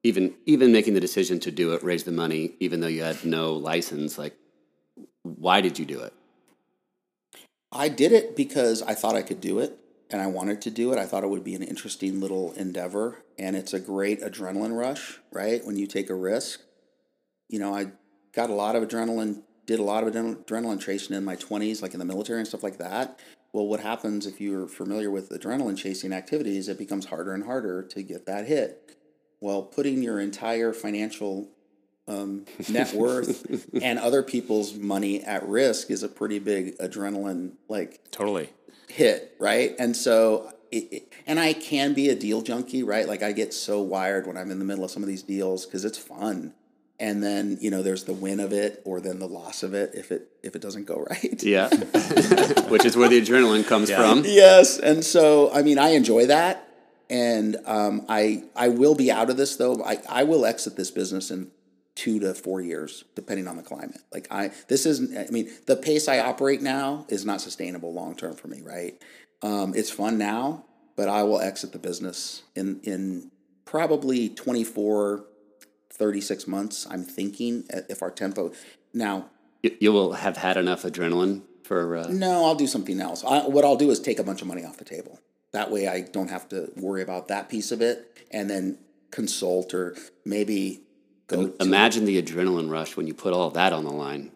even 0.03 0.35
even 0.47 0.71
making 0.73 0.95
the 0.95 1.01
decision 1.01 1.41
to 1.41 1.51
do 1.51 1.73
it, 1.73 1.83
raise 1.83 2.05
the 2.05 2.13
money, 2.13 2.53
even 2.61 2.81
though 2.81 2.87
you 2.87 3.03
had 3.03 3.25
no 3.25 3.55
license. 3.55 4.17
Like, 4.17 4.37
why 5.23 5.61
did 5.61 5.79
you 5.79 5.85
do 5.85 6.01
it? 6.01 6.13
I 7.73 7.89
did 7.89 8.13
it 8.13 8.37
because 8.37 8.83
I 8.83 8.95
thought 8.95 9.17
I 9.17 9.23
could 9.23 9.41
do 9.41 9.59
it, 9.59 9.79
and 10.09 10.23
I 10.23 10.29
wanted 10.29 10.63
to 10.63 10.71
do 10.71 10.93
it. 10.93 10.99
I 10.99 11.07
thought 11.07 11.25
it 11.25 11.31
would 11.31 11.45
be 11.45 11.55
an 11.57 11.63
interesting 11.63 12.21
little 12.21 12.53
endeavor, 12.53 13.25
and 13.37 13.57
it's 13.57 13.75
a 13.75 13.81
great 13.81 14.21
adrenaline 14.21 14.79
rush, 14.79 15.19
right? 15.33 15.65
When 15.65 15.77
you 15.77 15.87
take 15.87 16.09
a 16.09 16.15
risk. 16.15 16.61
You 17.49 17.59
know, 17.59 17.75
I 17.75 17.93
got 18.33 18.51
a 18.51 18.55
lot 18.55 18.77
of 18.77 18.87
adrenaline, 18.87 19.43
did 19.67 19.81
a 19.81 19.85
lot 19.85 20.05
of 20.05 20.15
adrenaline 20.15 20.81
chasing 20.81 21.17
in 21.17 21.25
my 21.25 21.35
twenties, 21.35 21.83
like 21.83 21.95
in 21.95 21.99
the 21.99 22.05
military 22.05 22.39
and 22.39 22.47
stuff 22.47 22.63
like 22.63 22.79
that. 22.79 23.19
Well, 23.57 23.67
what 23.69 23.81
happens 23.81 24.27
if 24.27 24.39
you're 24.39 24.69
familiar 24.69 25.11
with 25.11 25.31
adrenaline 25.31 25.79
chasing 25.79 26.13
activities? 26.13 26.69
It 26.69 26.77
becomes 26.77 27.07
harder 27.07 27.33
and 27.33 27.43
harder 27.43 27.83
to 27.85 28.03
get 28.03 28.27
that 28.27 28.47
hit. 28.47 28.99
Well, 29.41 29.63
putting 29.63 30.03
your 30.03 30.21
entire 30.21 30.75
financial 30.75 31.49
um, 32.07 32.45
net 32.69 32.93
worth 32.93 33.67
and 33.81 33.99
other 33.99 34.23
people's 34.23 34.75
money 34.75 35.23
at 35.25 35.49
risk 35.49 35.91
is 35.91 36.03
a 36.03 36.09
pretty 36.11 36.39
big 36.39 36.77
adrenaline 36.77 37.53
like 37.67 38.03
Totally. 38.11 38.51
hit, 38.89 39.35
right? 39.41 39.75
And 39.79 39.97
so, 39.97 40.53
it, 40.71 40.93
it- 40.93 41.13
and 41.27 41.41
I 41.41 41.55
can 41.55 41.95
be 41.95 42.11
a 42.11 42.15
deal 42.15 42.43
junkie, 42.43 42.83
right? 42.83 43.09
Like 43.09 43.23
I 43.23 43.33
get 43.33 43.55
so 43.55 43.81
wired 43.81 44.27
when 44.27 44.37
I'm 44.37 44.51
in 44.51 44.59
the 44.59 44.67
middle 44.67 44.85
of 44.85 44.91
some 44.91 45.03
of 45.03 45.09
these 45.09 45.23
deals 45.23 45.65
because 45.65 45.87
it's 45.87 45.97
fun. 45.97 46.53
And 46.99 47.23
then 47.23 47.59
you 47.61 47.71
know, 47.71 47.83
there's 47.83 48.05
the 48.05 48.15
win 48.15 48.41
of 48.41 48.53
it, 48.53 48.81
or 48.87 49.01
then 49.01 49.19
the 49.19 49.29
loss 49.29 49.63
of 49.63 49.75
it 49.75 49.91
if 49.95 50.11
it 50.11 50.29
if 50.43 50.57
it 50.57 50.63
doesn't 50.63 50.85
go 50.87 50.97
right. 51.11 51.43
Yeah, 51.43 51.69
which 52.69 52.85
is 52.85 52.97
where 52.97 53.09
the 53.09 53.21
adrenaline 53.21 53.67
comes 53.67 53.91
Yeah. 53.91 53.99
from. 53.99 54.25
yes, 54.25 54.79
and 54.79 55.05
so 55.05 55.53
I 55.53 55.63
mean, 55.63 55.79
I 55.79 55.91
enjoy 55.91 56.27
that, 56.27 56.67
and 57.11 57.59
um, 57.67 58.07
I 58.09 58.45
I 58.57 58.69
will 58.69 58.95
be 58.95 59.11
out 59.13 59.29
of 59.31 59.37
this 59.37 59.57
though. 59.57 59.83
I 59.85 59.99
I 60.09 60.25
will 60.25 60.47
exit 60.47 60.77
this 60.77 60.91
business 60.91 61.31
in 61.31 61.51
two 61.97 62.19
to 62.21 62.35
four 62.35 62.61
years, 62.63 63.05
depending 63.15 63.47
on 63.47 63.57
the 63.57 63.63
climate. 63.63 64.01
Like 64.13 64.27
I, 64.31 64.53
this 64.69 64.87
isn't. 64.87 65.17
I 65.19 65.31
mean, 65.31 65.51
the 65.67 65.77
pace 65.77 66.09
I 66.09 66.21
operate 66.21 66.63
now 66.63 67.05
is 67.11 67.25
not 67.27 67.41
sustainable 67.43 67.93
long 67.93 68.15
term 68.17 68.35
for 68.37 68.49
me. 68.49 68.63
Right? 68.63 69.01
Um, 69.43 69.75
it's 69.75 69.91
fun 69.91 70.17
now, 70.17 70.65
but 70.97 71.09
I 71.11 71.25
will 71.25 71.41
exit 71.43 71.73
the 71.73 71.79
business 71.79 72.43
in 72.55 72.81
in 72.85 73.31
probably 73.67 74.29
24, 74.31 75.25
36 75.97 76.47
months. 76.47 76.87
I'm 76.91 77.03
thinking 77.05 77.65
uh, 77.73 77.81
if 77.89 78.03
our 78.03 78.11
tempo 78.11 78.53
now. 78.93 79.31
You, 79.63 79.77
you 79.81 79.93
will 79.93 80.13
have 80.15 80.37
had 80.37 80.57
enough 80.57 80.83
adrenaline 80.83 81.43
for. 81.65 81.97
Uh, 81.97 82.07
No, 82.09 82.45
I'll 82.45 82.55
do 82.55 82.67
something 82.67 83.01
else. 83.01 83.25
I, 83.25 83.47
what 83.47 83.65
I'll 83.65 83.77
do 83.77 83.91
is 83.91 83.99
take 84.01 84.19
a 84.19 84.25
bunch 84.25 84.43
of 84.43 84.49
money 84.49 84.65
off 84.65 84.77
the 84.77 84.85
table. 84.85 85.21
That 85.53 85.71
way, 85.71 85.89
I 85.89 86.03
don't 86.03 86.29
have 86.31 86.49
to 86.51 86.71
worry 86.77 87.03
about 87.03 87.29
that 87.29 87.49
piece 87.49 87.73
of 87.73 87.81
it, 87.81 88.19
and 88.31 88.51
then 88.51 88.79
consult 89.11 89.73
or 89.73 89.97
maybe 90.25 90.83
go. 91.29 91.49
to- 91.49 91.63
imagine 91.63 92.05
the 92.05 92.21
adrenaline 92.23 92.71
rush 92.71 92.97
when 92.97 93.07
you 93.07 93.15
put 93.15 93.33
all 93.33 93.51
that 93.51 93.73
on 93.73 93.85
the 93.85 93.93
line. 93.93 94.33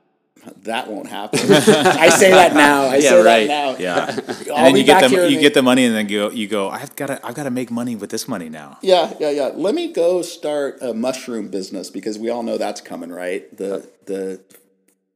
That 0.62 0.89
won't 0.89 1.09
happen. 1.09 1.41
I 1.41 2.09
say 2.09 2.31
that 2.31 2.55
now. 2.55 2.85
I 2.85 2.97
Yeah, 3.01 3.11
say 3.11 3.23
right. 3.23 3.47
that 3.49 3.79
now. 3.79 3.79
Yeah, 3.79 4.07
and 4.17 4.51
I'll 4.51 4.65
then 4.65 4.77
you 4.77 4.85
get 4.85 5.11
the 5.11 5.31
you 5.31 5.41
get 5.41 5.55
the 5.55 5.62
money, 5.62 5.85
and 5.85 5.95
then 5.95 6.09
you 6.09 6.29
go 6.29 6.31
you 6.31 6.49
go. 6.49 6.69
I've 6.71 6.95
got 6.97 7.07
to 7.07 7.27
I've 7.27 7.35
got 7.35 7.45
to 7.45 7.51
make 7.51 7.71
money 7.71 7.97
with 7.97 8.11
this 8.11 8.27
money 8.29 8.49
now. 8.49 8.79
Yeah, 8.83 9.12
yeah, 9.21 9.31
yeah. 9.31 9.51
Let 9.55 9.75
me 9.75 9.93
go 9.93 10.23
start 10.23 10.79
a 10.81 10.93
mushroom 10.95 11.49
business 11.49 11.91
because 11.91 12.19
we 12.19 12.31
all 12.31 12.43
know 12.43 12.59
that's 12.59 12.81
coming, 12.81 13.11
right? 13.11 13.55
The 13.57 13.89
the 14.07 14.41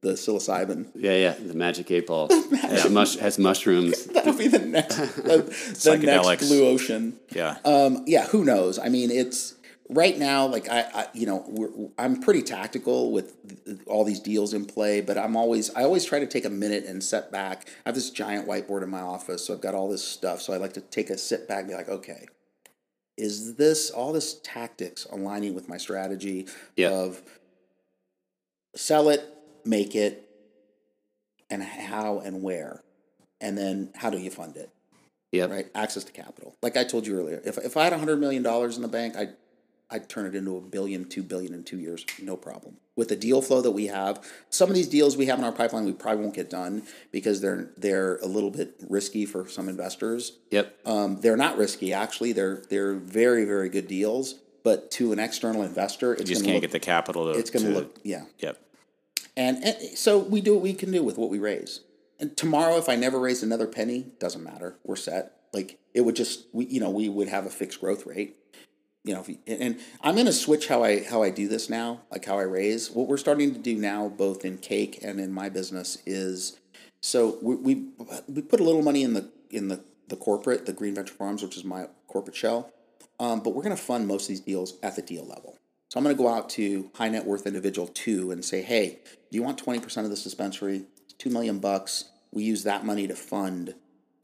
the 0.02 0.12
psilocybin. 0.12 0.90
Yeah, 0.94 1.16
yeah. 1.16 1.32
The 1.34 1.54
magic 1.54 1.90
eight 1.90 2.06
ball 2.06 2.28
has, 2.60 2.90
mush, 2.90 3.16
has 3.16 3.38
mushrooms. 3.38 4.04
That'll 4.06 4.34
be 4.36 4.48
the 4.48 4.58
next 4.58 4.96
the, 5.16 5.50
the 5.82 5.96
next 5.98 6.48
blue 6.48 6.66
ocean. 6.66 7.18
Yeah, 7.30 7.56
Um, 7.64 8.04
yeah, 8.06 8.26
who 8.26 8.44
knows? 8.44 8.78
I 8.78 8.88
mean, 8.90 9.10
it's 9.10 9.54
right 9.88 10.16
now. 10.18 10.46
Like 10.46 10.68
I, 10.68 10.80
I 10.94 11.06
you 11.14 11.26
know, 11.26 11.44
we're, 11.48 11.70
I'm 11.98 12.20
pretty 12.20 12.42
tactical 12.42 13.12
with 13.12 13.64
th- 13.64 13.78
all 13.86 14.04
these 14.04 14.20
deals 14.20 14.54
in 14.54 14.64
play, 14.64 15.00
but 15.00 15.16
I'm 15.18 15.36
always 15.36 15.70
I 15.74 15.82
always 15.84 16.04
try 16.04 16.18
to 16.20 16.26
take 16.26 16.44
a 16.44 16.50
minute 16.50 16.84
and 16.84 17.02
set 17.02 17.30
back. 17.30 17.68
I 17.84 17.88
have 17.90 17.94
this 17.94 18.10
giant 18.10 18.46
whiteboard 18.48 18.82
in 18.82 18.90
my 18.90 19.00
office, 19.00 19.46
so 19.46 19.54
I've 19.54 19.60
got 19.60 19.74
all 19.74 19.88
this 19.88 20.02
stuff. 20.06 20.40
So 20.42 20.52
I 20.52 20.56
like 20.56 20.72
to 20.74 20.80
take 20.80 21.10
a 21.10 21.18
sit 21.18 21.46
back 21.48 21.60
and 21.60 21.68
be 21.68 21.74
like, 21.74 21.88
okay, 21.88 22.26
is 23.16 23.54
this 23.56 23.90
all 23.90 24.12
this 24.12 24.40
tactics 24.42 25.06
aligning 25.10 25.54
with 25.54 25.68
my 25.68 25.76
strategy 25.76 26.46
Yeah. 26.76 26.90
of 26.90 27.22
sell 28.74 29.08
it, 29.08 29.22
make 29.64 29.94
it, 29.94 30.28
and 31.50 31.62
how 31.62 32.18
and 32.20 32.42
where, 32.42 32.82
and 33.40 33.56
then 33.56 33.90
how 33.94 34.10
do 34.10 34.18
you 34.18 34.30
fund 34.30 34.56
it? 34.56 34.70
Yeah. 35.30 35.46
right? 35.46 35.66
Access 35.74 36.04
to 36.04 36.12
capital. 36.12 36.54
Like 36.62 36.76
I 36.76 36.84
told 36.84 37.06
you 37.08 37.18
earlier, 37.18 37.40
if, 37.44 37.58
if 37.58 37.76
I 37.76 37.84
had 37.84 37.92
hundred 37.92 38.20
million 38.20 38.42
dollars 38.42 38.76
in 38.76 38.82
the 38.82 38.88
bank, 38.88 39.16
I'd 39.16 39.34
I'd 39.90 40.08
turn 40.08 40.26
it 40.26 40.34
into 40.34 40.56
a 40.56 40.60
billion, 40.60 41.08
two 41.08 41.22
billion 41.22 41.54
in 41.54 41.62
two 41.62 41.78
years, 41.78 42.04
no 42.20 42.36
problem. 42.36 42.78
With 42.96 43.08
the 43.08 43.16
deal 43.16 43.42
flow 43.42 43.60
that 43.60 43.72
we 43.72 43.86
have, 43.88 44.24
some 44.50 44.68
of 44.68 44.74
these 44.74 44.88
deals 44.88 45.16
we 45.16 45.26
have 45.26 45.38
in 45.38 45.44
our 45.44 45.52
pipeline, 45.52 45.84
we 45.84 45.92
probably 45.92 46.22
won't 46.22 46.34
get 46.34 46.48
done 46.48 46.84
because 47.12 47.40
they're 47.40 47.70
they're 47.76 48.16
a 48.18 48.26
little 48.26 48.50
bit 48.50 48.76
risky 48.88 49.26
for 49.26 49.48
some 49.48 49.68
investors. 49.68 50.38
Yep. 50.50 50.78
Um, 50.86 51.20
they're 51.20 51.36
not 51.36 51.58
risky 51.58 51.92
actually. 51.92 52.32
They're 52.32 52.62
they're 52.70 52.94
very 52.94 53.44
very 53.44 53.68
good 53.68 53.88
deals, 53.88 54.34
but 54.62 54.90
to 54.92 55.12
an 55.12 55.18
external 55.18 55.62
investor, 55.62 56.12
it's 56.12 56.22
you 56.22 56.36
just 56.36 56.44
can't 56.44 56.54
look, 56.54 56.62
get 56.62 56.70
the 56.72 56.80
capital 56.80 57.32
to. 57.32 57.38
it's 57.38 57.50
going 57.50 57.66
to 57.66 57.72
look 57.72 57.98
yeah. 58.02 58.24
Yep. 58.38 58.60
And, 59.36 59.64
and 59.64 59.98
so 59.98 60.18
we 60.18 60.40
do 60.40 60.54
what 60.54 60.62
we 60.62 60.74
can 60.74 60.92
do 60.92 61.02
with 61.02 61.18
what 61.18 61.30
we 61.30 61.38
raise. 61.38 61.80
And 62.20 62.36
tomorrow, 62.36 62.76
if 62.76 62.88
I 62.88 62.96
never 62.96 63.18
raise 63.18 63.42
another 63.42 63.66
penny, 63.66 64.06
doesn't 64.18 64.42
matter. 64.42 64.76
We're 64.84 64.96
set. 64.96 65.32
Like 65.52 65.78
it 65.92 66.02
would 66.02 66.16
just, 66.16 66.46
we, 66.52 66.66
you 66.66 66.80
know, 66.80 66.90
we 66.90 67.08
would 67.08 67.28
have 67.28 67.46
a 67.46 67.50
fixed 67.50 67.80
growth 67.80 68.06
rate. 68.06 68.36
You 69.04 69.14
know, 69.14 69.24
you, 69.26 69.38
and, 69.46 69.60
and 69.60 69.80
I'm 70.00 70.14
going 70.14 70.26
to 70.26 70.32
switch 70.32 70.66
how 70.66 70.82
I 70.82 71.04
how 71.04 71.22
I 71.22 71.30
do 71.30 71.46
this 71.46 71.68
now, 71.68 72.00
like 72.10 72.24
how 72.24 72.38
I 72.38 72.42
raise. 72.42 72.90
What 72.90 73.06
we're 73.06 73.18
starting 73.18 73.52
to 73.52 73.60
do 73.60 73.76
now, 73.76 74.08
both 74.08 74.44
in 74.44 74.58
cake 74.58 75.00
and 75.02 75.20
in 75.20 75.32
my 75.32 75.48
business, 75.48 75.98
is 76.06 76.58
so 77.00 77.38
we 77.42 77.54
we, 77.54 77.86
we 78.28 78.42
put 78.42 78.60
a 78.60 78.64
little 78.64 78.82
money 78.82 79.02
in 79.02 79.12
the 79.12 79.30
in 79.50 79.68
the 79.68 79.80
the 80.08 80.16
corporate, 80.16 80.66
the 80.66 80.72
Green 80.72 80.94
Venture 80.94 81.14
Farms, 81.14 81.42
which 81.42 81.56
is 81.56 81.64
my 81.64 81.88
corporate 82.08 82.36
shell. 82.36 82.72
Um, 83.20 83.40
but 83.40 83.54
we're 83.54 83.62
going 83.62 83.76
to 83.76 83.82
fund 83.82 84.08
most 84.08 84.24
of 84.24 84.28
these 84.28 84.40
deals 84.40 84.74
at 84.82 84.96
the 84.96 85.02
deal 85.02 85.24
level. 85.24 85.56
So 85.88 85.98
I'm 85.98 86.04
going 86.04 86.16
to 86.16 86.22
go 86.22 86.28
out 86.28 86.50
to 86.50 86.90
high 86.94 87.08
net 87.08 87.24
worth 87.24 87.46
individual 87.46 87.86
two 87.86 88.30
and 88.32 88.44
say, 88.44 88.62
hey, 88.62 88.98
do 89.30 89.36
you 89.36 89.42
want 89.42 89.64
20% 89.64 90.04
of 90.04 90.10
this 90.10 90.24
dispensary? 90.24 90.84
It's 91.04 91.14
two 91.14 91.30
million 91.30 91.58
bucks. 91.58 92.06
We 92.32 92.42
use 92.42 92.64
that 92.64 92.84
money 92.84 93.06
to 93.06 93.14
fund 93.14 93.74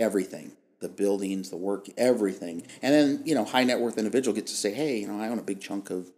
everything, 0.01 0.52
the 0.81 0.89
buildings, 0.89 1.51
the 1.51 1.57
work, 1.57 1.86
everything. 1.97 2.66
And 2.82 2.94
then, 2.94 3.23
you 3.24 3.35
know, 3.35 3.44
high 3.44 3.65
net 3.65 3.81
worth 3.81 3.98
individual 3.98 4.35
gets 4.35 4.51
to 4.52 4.57
say, 4.59 4.73
hey, 4.73 4.98
you 4.98 5.07
know, 5.07 5.20
I 5.20 5.28
own 5.28 5.39
a 5.39 5.43
big 5.43 5.61
chunk 5.61 5.90
of, 5.90 6.11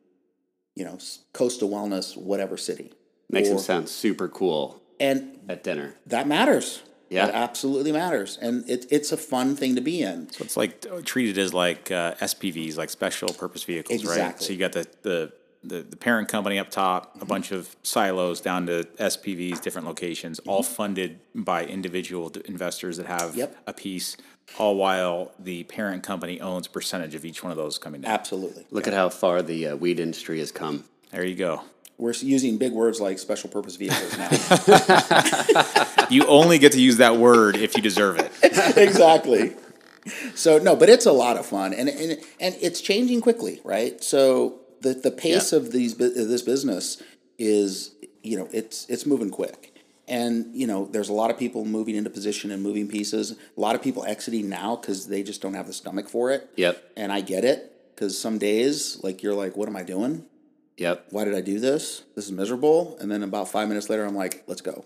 you 0.74 0.84
know, 0.84 0.98
coastal 1.32 1.68
wellness, 1.68 2.16
whatever 2.16 2.56
city. 2.56 2.92
Makes 3.28 3.48
Or- 3.48 3.54
them 3.54 3.58
sound 3.62 3.88
super 3.88 4.28
cool 4.28 4.80
And 5.00 5.38
at 5.48 5.64
dinner. 5.64 5.96
that 6.06 6.26
matters. 6.28 6.82
Yeah. 7.10 7.26
That 7.26 7.34
absolutely 7.34 7.92
matters. 7.92 8.38
And 8.40 8.68
it, 8.70 8.86
it's 8.90 9.12
a 9.12 9.18
fun 9.18 9.54
thing 9.54 9.74
to 9.74 9.82
be 9.82 10.00
in. 10.00 10.30
So 10.32 10.44
it's 10.44 10.56
like 10.56 10.86
uh, 10.90 11.00
treated 11.04 11.36
as 11.36 11.52
like 11.52 11.90
uh, 11.90 12.14
SPVs, 12.14 12.76
like 12.78 12.88
special 12.88 13.28
purpose 13.34 13.64
vehicles, 13.64 14.02
right? 14.04 14.12
Exactly. 14.12 14.46
So 14.46 14.52
you 14.54 14.58
got 14.58 14.72
the, 14.72 14.86
the 15.02 15.32
the 15.64 15.82
the 15.82 15.96
parent 15.96 16.26
company 16.28 16.58
up 16.58 16.70
top, 16.70 17.20
a 17.22 17.24
bunch 17.24 17.52
of 17.52 17.76
silos 17.84 18.40
down 18.40 18.66
to 18.66 18.82
SPVs, 18.98 19.60
different 19.60 19.86
locations, 19.86 20.40
all 20.40 20.62
funded 20.64 21.20
by 21.36 21.64
individual 21.64 22.30
d- 22.30 22.40
investors 22.46 22.96
that 22.96 23.06
have 23.06 23.36
Yep. 23.36 23.56
a 23.68 23.72
piece, 23.72 24.16
all 24.58 24.76
while 24.76 25.32
the 25.38 25.64
parent 25.64 26.02
company 26.02 26.40
owns 26.40 26.66
a 26.66 26.70
percentage 26.70 27.14
of 27.14 27.24
each 27.24 27.42
one 27.42 27.50
of 27.50 27.56
those 27.56 27.78
coming 27.78 28.02
down. 28.02 28.10
Absolutely. 28.12 28.66
Look 28.70 28.86
at 28.86 28.92
how 28.94 29.08
far 29.08 29.42
the 29.42 29.68
uh, 29.68 29.76
weed 29.76 29.98
industry 30.00 30.38
has 30.40 30.52
come. 30.52 30.84
There 31.10 31.24
you 31.24 31.34
go. 31.36 31.62
We're 31.98 32.12
using 32.14 32.58
big 32.58 32.72
words 32.72 33.00
like 33.00 33.18
special 33.18 33.48
purpose 33.50 33.76
vehicles 33.76 34.16
now. 34.18 34.28
You 36.10 36.26
only 36.26 36.58
get 36.58 36.72
to 36.72 36.80
use 36.80 36.98
that 36.98 37.16
word 37.16 37.56
if 37.56 37.74
you 37.76 37.82
deserve 37.82 38.18
it. 38.18 38.30
exactly. 38.76 39.54
So 40.34 40.58
no, 40.58 40.76
but 40.76 40.90
it's 40.90 41.06
a 41.06 41.12
lot 41.12 41.36
of 41.38 41.46
fun, 41.46 41.72
and 41.72 41.88
and 41.88 42.18
and 42.40 42.56
it's 42.60 42.80
changing 42.82 43.20
quickly, 43.22 43.60
right? 43.64 44.02
So 44.04 44.60
the 44.82 44.92
the 44.94 45.10
pace 45.10 45.52
Yeah. 45.52 45.58
of 45.60 45.72
these 45.72 45.96
this 45.96 46.42
business 46.42 47.02
is 47.38 47.94
you 48.22 48.36
know 48.36 48.48
it's 48.52 48.84
it's 48.90 49.06
moving 49.06 49.30
quick, 49.30 49.71
and 50.08 50.54
you 50.54 50.66
know 50.66 50.86
there's 50.86 51.08
a 51.08 51.12
lot 51.12 51.30
of 51.30 51.38
people 51.38 51.64
moving 51.64 51.94
into 51.94 52.10
position 52.10 52.50
and 52.50 52.62
moving 52.62 52.88
pieces. 52.88 53.36
A 53.56 53.60
lot 53.60 53.74
of 53.74 53.82
people 53.82 54.04
exiting 54.04 54.48
now 54.48 54.76
because 54.76 55.06
they 55.08 55.22
just 55.22 55.40
don't 55.40 55.54
have 55.54 55.66
the 55.66 55.72
stomach 55.72 56.08
for 56.08 56.30
it. 56.30 56.50
Yep. 56.56 56.92
And 56.96 57.12
I 57.12 57.20
get 57.20 57.44
it 57.44 57.72
because 57.94 58.18
some 58.18 58.38
days 58.38 58.98
like 59.02 59.22
you're 59.22 59.34
like, 59.34 59.56
what 59.56 59.68
am 59.68 59.76
I 59.76 59.82
doing? 59.82 60.26
Yep. 60.78 61.06
Why 61.10 61.24
did 61.24 61.34
I 61.34 61.40
do 61.40 61.60
this? 61.60 62.02
This 62.14 62.26
is 62.26 62.32
miserable. 62.32 62.96
And 63.00 63.10
then 63.10 63.22
about 63.22 63.48
five 63.48 63.68
minutes 63.68 63.88
later, 63.90 64.04
I'm 64.04 64.16
like, 64.16 64.44
let's 64.46 64.62
go. 64.62 64.84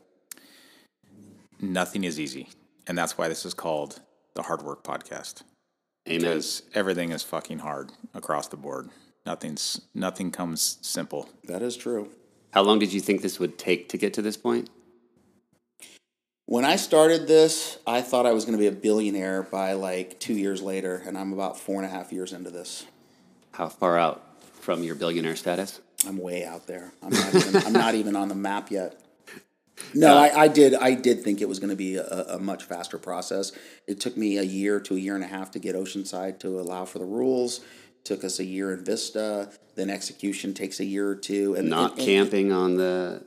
Nothing 1.59 2.05
is 2.05 2.20
easy, 2.20 2.51
and 2.86 2.98
that's 2.98 3.16
why 3.16 3.28
this 3.28 3.47
is 3.47 3.55
called 3.55 4.01
the 4.34 4.43
Hard 4.43 4.60
Work 4.60 4.84
Podcast. 4.84 5.43
Amen. 6.06 6.20
Because 6.20 6.62
everything 6.74 7.12
is 7.12 7.22
fucking 7.22 7.60
hard 7.60 7.93
across 8.14 8.48
the 8.48 8.59
board. 8.59 8.90
Nothing's 9.24 9.80
nothing 9.94 10.30
comes 10.30 10.78
simple. 10.82 11.30
That 11.44 11.62
is 11.62 11.76
true. 11.76 12.10
How 12.52 12.62
long 12.62 12.78
did 12.78 12.93
you 12.93 13.01
think 13.01 13.22
this 13.22 13.40
would 13.40 13.59
take 13.59 13.88
to 13.88 13.98
get 13.98 14.14
to 14.14 14.22
this 14.22 14.36
point? 14.36 14.70
When 16.48 16.64
I 16.64 16.77
started 16.77 17.27
this, 17.27 17.78
I 17.86 18.02
thought 18.02 18.24
I 18.24 18.32
was 18.32 18.44
going 18.44 18.56
to 18.56 18.60
be 18.60 18.68
a 18.68 18.73
billionaire 18.73 19.43
by 19.43 19.73
like 19.73 20.20
two 20.20 20.35
years 20.35 20.62
later, 20.62 21.02
and 21.05 21.18
I'm 21.18 21.32
about 21.32 21.59
four 21.59 21.77
and 21.82 21.85
a 21.85 21.89
half 21.89 22.12
years 22.12 22.32
into 22.32 22.51
this. 22.51 22.86
How 23.52 23.68
far 23.68 23.98
out 23.98 24.23
from 24.60 24.85
your 24.85 24.94
billionaire 24.94 25.35
status? 25.35 25.81
I'm 26.06 26.18
way 26.18 26.44
out 26.44 26.66
there. 26.68 26.93
I'm 27.02 27.10
not 27.10 27.35
even, 27.35 27.56
I'm 27.66 27.73
not 27.73 27.94
even 27.97 28.14
on 28.16 28.28
the 28.28 28.35
map 28.35 28.70
yet. 28.70 29.01
No, 29.94 30.16
I, 30.16 30.44
I 30.44 30.48
did. 30.48 30.74
I 30.74 30.94
did 30.94 31.23
think 31.23 31.43
it 31.43 31.48
was 31.51 31.59
going 31.59 31.68
to 31.68 31.77
be 31.77 31.97
a, 31.97 32.06
a 32.06 32.39
much 32.39 32.64
faster 32.64 32.97
process. 32.97 33.52
It 33.86 34.01
took 34.01 34.16
me 34.16 34.39
a 34.39 34.43
year 34.43 34.81
to 34.81 34.94
a 34.94 34.98
year 34.98 35.14
and 35.14 35.23
a 35.23 35.27
half 35.27 35.51
to 35.51 35.59
get 35.59 35.74
Oceanside 35.77 36.39
to 36.40 36.59
allow 36.59 36.86
for 36.86 36.98
the 36.98 37.05
rules. 37.05 37.60
took 38.02 38.24
us 38.24 38.39
a 38.39 38.44
year 38.44 38.73
in 38.73 38.82
Vista. 38.86 39.51
Then 39.74 39.90
execution 39.90 40.55
takes 40.55 40.81
a 40.81 40.85
year 40.86 41.06
or 41.10 41.14
two. 41.14 41.55
And 41.56 41.68
Not 41.68 41.90
and- 41.90 41.98
and- 42.01 42.09
camping 42.09 42.52
on 42.52 42.77
the 42.77 43.23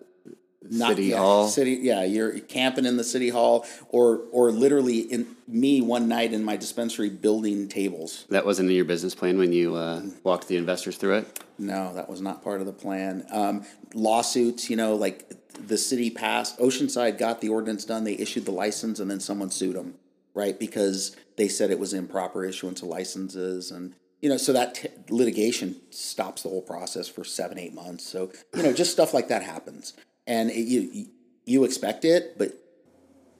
not- 0.61 0.89
city 0.89 1.05
yeah, 1.05 1.17
hall. 1.17 1.47
City, 1.47 1.79
yeah, 1.81 2.03
you're 2.03 2.39
camping 2.39 2.85
in 2.85 2.97
the 2.97 3.03
city 3.03 3.29
hall, 3.29 3.65
or 3.89 4.21
or 4.31 4.51
literally 4.51 4.99
in 4.99 5.35
me 5.47 5.81
one 5.81 6.07
night 6.07 6.33
in 6.33 6.43
my 6.43 6.57
dispensary 6.57 7.09
building 7.09 7.67
tables. 7.67 8.25
That 8.29 8.45
wasn't 8.45 8.69
in 8.69 8.75
your 8.75 8.85
business 8.85 9.15
plan 9.15 9.37
when 9.37 9.53
you 9.53 9.75
uh, 9.75 10.01
walked 10.23 10.47
the 10.47 10.57
investors 10.57 10.97
through 10.97 11.15
it. 11.15 11.43
No, 11.57 11.93
that 11.93 12.09
was 12.09 12.21
not 12.21 12.43
part 12.43 12.61
of 12.61 12.65
the 12.67 12.73
plan. 12.73 13.25
Um, 13.31 13.65
lawsuits, 13.93 14.69
you 14.69 14.75
know, 14.75 14.95
like 14.95 15.29
the 15.67 15.77
city 15.77 16.09
passed, 16.09 16.57
Oceanside 16.59 17.17
got 17.17 17.41
the 17.41 17.49
ordinance 17.49 17.85
done, 17.85 18.03
they 18.03 18.13
issued 18.17 18.45
the 18.45 18.51
license, 18.51 18.99
and 18.99 19.09
then 19.11 19.19
someone 19.19 19.51
sued 19.51 19.75
them, 19.75 19.95
right? 20.33 20.57
Because 20.57 21.15
they 21.37 21.47
said 21.47 21.69
it 21.69 21.79
was 21.79 21.93
improper 21.93 22.45
issuance 22.45 22.81
of 22.81 22.87
licenses, 22.87 23.71
and 23.71 23.93
you 24.21 24.29
know, 24.29 24.37
so 24.37 24.51
that 24.53 24.75
t- 24.75 24.89
litigation 25.09 25.77
stops 25.89 26.43
the 26.43 26.49
whole 26.49 26.61
process 26.61 27.07
for 27.07 27.23
seven, 27.23 27.57
eight 27.57 27.73
months. 27.73 28.05
So 28.05 28.31
you 28.55 28.63
know, 28.63 28.73
just 28.73 28.91
stuff 28.91 29.13
like 29.13 29.27
that 29.29 29.43
happens, 29.43 29.93
and 30.29 30.49
it, 30.49 30.61
you 30.61 31.07
you 31.45 31.65
expect 31.65 32.05
it, 32.05 32.37
but 32.37 32.53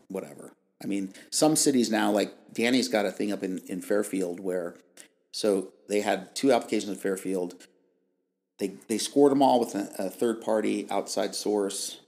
whatever. 0.10 0.52
I 0.84 0.88
mean, 0.88 1.14
some 1.30 1.56
cities 1.56 1.90
now, 1.92 2.12
like 2.12 2.34
Danny's 2.54 2.88
got 2.88 3.06
a 3.06 3.12
thing 3.12 3.32
up 3.32 3.44
in, 3.44 3.60
in 3.68 3.82
Fairfield 3.82 4.40
where, 4.40 4.76
so 5.32 5.70
they 5.88 6.02
had 6.02 6.36
two 6.36 6.52
applications 6.52 6.90
in 6.90 6.98
Fairfield. 6.98 7.56
They, 8.58 8.74
they 8.88 8.98
scored 8.98 9.32
them 9.32 9.42
all 9.42 9.60
with 9.60 9.76
a, 9.76 9.94
a 10.00 10.10
third 10.10 10.42
party 10.42 10.88
outside 10.90 11.36
source. 11.36 12.00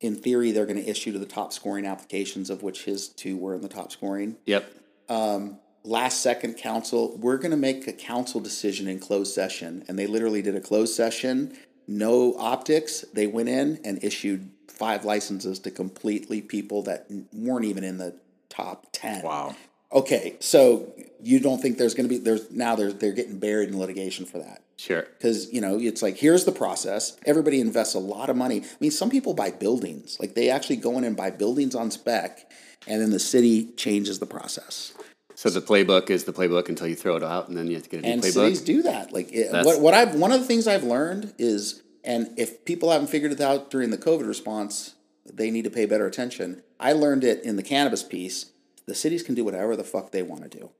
In 0.00 0.14
theory, 0.16 0.52
they're 0.52 0.66
going 0.66 0.82
to 0.82 0.88
issue 0.88 1.12
to 1.12 1.18
the 1.18 1.26
top 1.26 1.52
scoring 1.52 1.86
applications, 1.86 2.50
of 2.50 2.62
which 2.62 2.84
his 2.84 3.08
two 3.08 3.36
were 3.36 3.54
in 3.54 3.62
the 3.62 3.68
top 3.68 3.92
scoring. 3.92 4.36
Yep. 4.46 4.74
Um, 5.08 5.58
last 5.84 6.22
second 6.22 6.54
council, 6.54 7.16
we're 7.16 7.38
going 7.38 7.50
to 7.50 7.56
make 7.56 7.86
a 7.86 7.92
council 7.92 8.40
decision 8.40 8.88
in 8.88 8.98
closed 8.98 9.34
session. 9.34 9.84
And 9.88 9.98
they 9.98 10.06
literally 10.06 10.42
did 10.42 10.56
a 10.56 10.60
closed 10.60 10.94
session, 10.94 11.56
no 11.90 12.34
optics. 12.38 13.04
They 13.12 13.26
went 13.26 13.48
in 13.48 13.80
and 13.84 14.02
issued 14.02 14.48
five 14.68 15.04
licenses 15.04 15.58
to 15.58 15.70
completely 15.70 16.40
people 16.40 16.82
that 16.84 17.06
weren't 17.32 17.66
even 17.66 17.84
in 17.84 17.98
the 17.98 18.14
top 18.48 18.86
10. 18.92 19.22
Wow. 19.22 19.54
Okay, 19.92 20.36
so 20.38 20.92
you 21.20 21.40
don't 21.40 21.60
think 21.60 21.76
there's 21.76 21.94
going 21.94 22.08
to 22.08 22.14
be 22.14 22.18
there's 22.18 22.48
now 22.52 22.76
they're 22.76 22.92
they're 22.92 23.12
getting 23.12 23.38
buried 23.40 23.68
in 23.70 23.78
litigation 23.78 24.24
for 24.24 24.38
that 24.38 24.62
Sure. 24.76 25.02
because 25.18 25.52
you 25.52 25.60
know 25.60 25.78
it's 25.78 26.00
like 26.00 26.16
here's 26.16 26.44
the 26.44 26.52
process. 26.52 27.16
Everybody 27.26 27.60
invests 27.60 27.94
a 27.94 27.98
lot 27.98 28.30
of 28.30 28.36
money. 28.36 28.60
I 28.62 28.66
mean, 28.78 28.92
some 28.92 29.10
people 29.10 29.34
buy 29.34 29.50
buildings, 29.50 30.16
like 30.20 30.34
they 30.34 30.48
actually 30.48 30.76
go 30.76 30.96
in 30.96 31.02
and 31.02 31.16
buy 31.16 31.30
buildings 31.30 31.74
on 31.74 31.90
spec, 31.90 32.48
and 32.86 33.02
then 33.02 33.10
the 33.10 33.18
city 33.18 33.66
changes 33.76 34.20
the 34.20 34.26
process. 34.26 34.94
So 35.40 35.48
the 35.48 35.62
playbook 35.62 36.10
is 36.10 36.24
the 36.24 36.34
playbook 36.34 36.68
until 36.68 36.86
you 36.86 36.94
throw 36.94 37.16
it 37.16 37.22
out, 37.22 37.48
and 37.48 37.56
then 37.56 37.66
you 37.68 37.72
have 37.76 37.84
to 37.84 37.88
get 37.88 38.00
a 38.00 38.02
new 38.02 38.12
And 38.12 38.22
playbook. 38.22 38.32
cities 38.32 38.60
do 38.60 38.82
that. 38.82 39.10
Like 39.10 39.32
it, 39.32 39.44
That's- 39.50 39.64
what 39.64 39.80
what 39.80 39.94
I've 39.94 40.14
one 40.14 40.32
of 40.32 40.40
the 40.40 40.44
things 40.46 40.66
I've 40.66 40.84
learned 40.84 41.32
is, 41.38 41.80
and 42.04 42.28
if 42.36 42.62
people 42.66 42.90
haven't 42.90 43.06
figured 43.08 43.32
it 43.32 43.40
out 43.40 43.70
during 43.70 43.88
the 43.88 43.96
COVID 43.96 44.28
response, 44.28 44.96
they 45.24 45.50
need 45.50 45.64
to 45.64 45.70
pay 45.70 45.86
better 45.86 46.06
attention. 46.06 46.62
I 46.78 46.92
learned 46.92 47.24
it 47.24 47.42
in 47.42 47.56
the 47.56 47.62
cannabis 47.62 48.02
piece. 48.02 48.50
The 48.84 48.94
cities 48.94 49.22
can 49.22 49.34
do 49.34 49.42
whatever 49.42 49.76
the 49.76 49.84
fuck 49.84 50.12
they 50.12 50.22
want 50.22 50.42
to 50.42 50.58
do, 50.58 50.70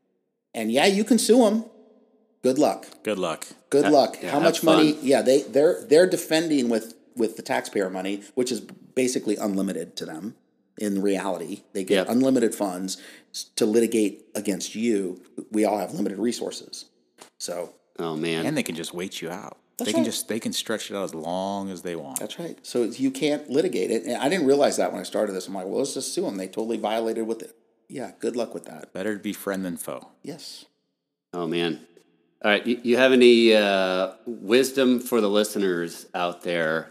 and 0.53 0.70
yeah, 0.70 0.85
you 0.85 1.05
can 1.05 1.19
sue 1.19 1.39
them. 1.43 1.65
Good 2.43 2.59
luck. 2.59 2.87
Good 3.03 3.19
luck. 3.19 3.47
Good 3.70 3.91
luck. 3.91 4.19
yeah, 4.20 4.28
How 4.28 4.41
have 4.41 4.43
much 4.43 4.62
money? 4.62 4.93
fun. 4.93 5.07
Yeah, 5.07 5.23
they 5.23 5.41
they're 5.41 5.81
they're 5.89 6.07
defending 6.07 6.69
with 6.69 6.93
with 7.16 7.37
the 7.37 7.43
taxpayer 7.43 7.89
money, 7.89 8.24
which 8.35 8.53
is 8.53 8.61
basically 8.61 9.37
unlimited 9.37 9.97
to 9.97 10.05
them. 10.05 10.35
In 10.81 11.02
reality, 11.02 11.62
they 11.74 11.85
get 11.85 12.07
Yep. 12.07 12.09
unlimited 12.09 12.55
funds 12.55 12.97
to 13.57 13.66
litigate 13.66 14.24
against 14.35 14.74
you. 14.74 15.23
We 15.52 15.65
all 15.65 15.78
have 15.78 15.93
limited 15.94 16.19
resources, 16.19 16.86
so 17.39 17.74
oh 17.98 18.16
man. 18.16 18.47
And 18.47 18.57
they 18.57 18.62
can 18.62 18.74
just 18.74 18.93
wait 18.94 19.20
you 19.23 19.31
out. 19.31 19.59
That's 19.77 19.89
they 19.89 19.93
can 19.93 20.01
right. 20.02 20.11
just 20.11 20.28
they 20.28 20.40
can 20.40 20.52
stretch 20.52 20.90
it 20.90 20.97
out 20.97 21.05
as 21.05 21.15
long 21.15 21.70
as 21.70 21.82
they 21.82 21.97
want. 21.97 22.19
that's 22.20 22.39
right. 22.39 22.59
So 22.62 22.85
you 22.85 23.11
can't 23.11 23.48
litigate 23.48 23.90
it. 23.90 24.05
And 24.05 24.16
I 24.16 24.28
didn't 24.28 24.47
realize 24.47 24.77
that 24.78 24.90
when 24.93 25.01
I 25.01 25.05
started 25.05 25.32
this. 25.35 25.47
I'm 25.48 25.55
like, 25.55 25.66
well, 25.66 25.78
let's 25.78 25.94
just 25.94 26.12
sue 26.15 26.23
them. 26.23 26.36
They 26.36 26.48
totally 26.48 26.77
violated 26.78 27.27
with 27.27 27.43
it. 27.43 27.55
Yeah, 27.89 28.12
good 28.19 28.36
luck 28.36 28.52
with 28.55 28.65
that. 28.66 28.93
Better 28.93 29.16
to 29.16 29.23
be 29.23 29.32
friend 29.32 29.65
than 29.65 29.77
foe. 29.77 30.09
Yes. 30.23 30.65
Oh 31.32 31.47
man. 31.47 31.81
All 32.43 32.51
right. 32.51 32.66
You, 32.66 32.81
you 32.82 32.97
have 32.97 33.12
any 33.12 33.55
uh, 33.55 34.12
wisdom 34.27 34.98
for 35.01 35.20
the 35.20 35.28
listeners 35.28 36.07
out 36.15 36.43
there 36.43 36.90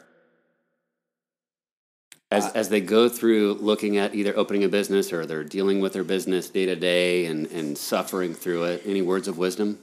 as 2.31 2.45
Uh, 2.45 2.51
as 2.55 2.69
they 2.69 2.81
go 2.81 3.09
through 3.09 3.53
looking 3.55 3.97
at 3.97 4.13
either 4.13 4.37
opening 4.37 4.63
a 4.63 4.69
business 4.69 5.11
or 5.11 5.25
they're 5.25 5.43
dealing 5.43 5.79
with 5.79 5.93
their 5.93 6.03
business 6.03 6.49
day 6.49 6.65
to 6.65 6.75
day 6.75 7.25
and 7.25 7.47
and 7.47 7.77
suffering 7.77 8.33
through 8.33 8.63
it? 8.65 8.83
Any 8.85 9.01
words 9.01 9.27
of 9.27 9.37
wisdom? 9.37 9.79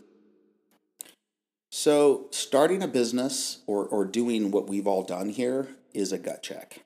So, 1.70 2.28
starting 2.30 2.82
a 2.82 2.88
business 2.88 3.58
or, 3.66 3.84
or 3.84 4.04
doing 4.04 4.50
what 4.50 4.66
we've 4.66 4.86
all 4.86 5.02
done 5.02 5.28
here 5.28 5.68
is 5.92 6.10
a 6.10 6.18
gut 6.18 6.42
check. 6.42 6.84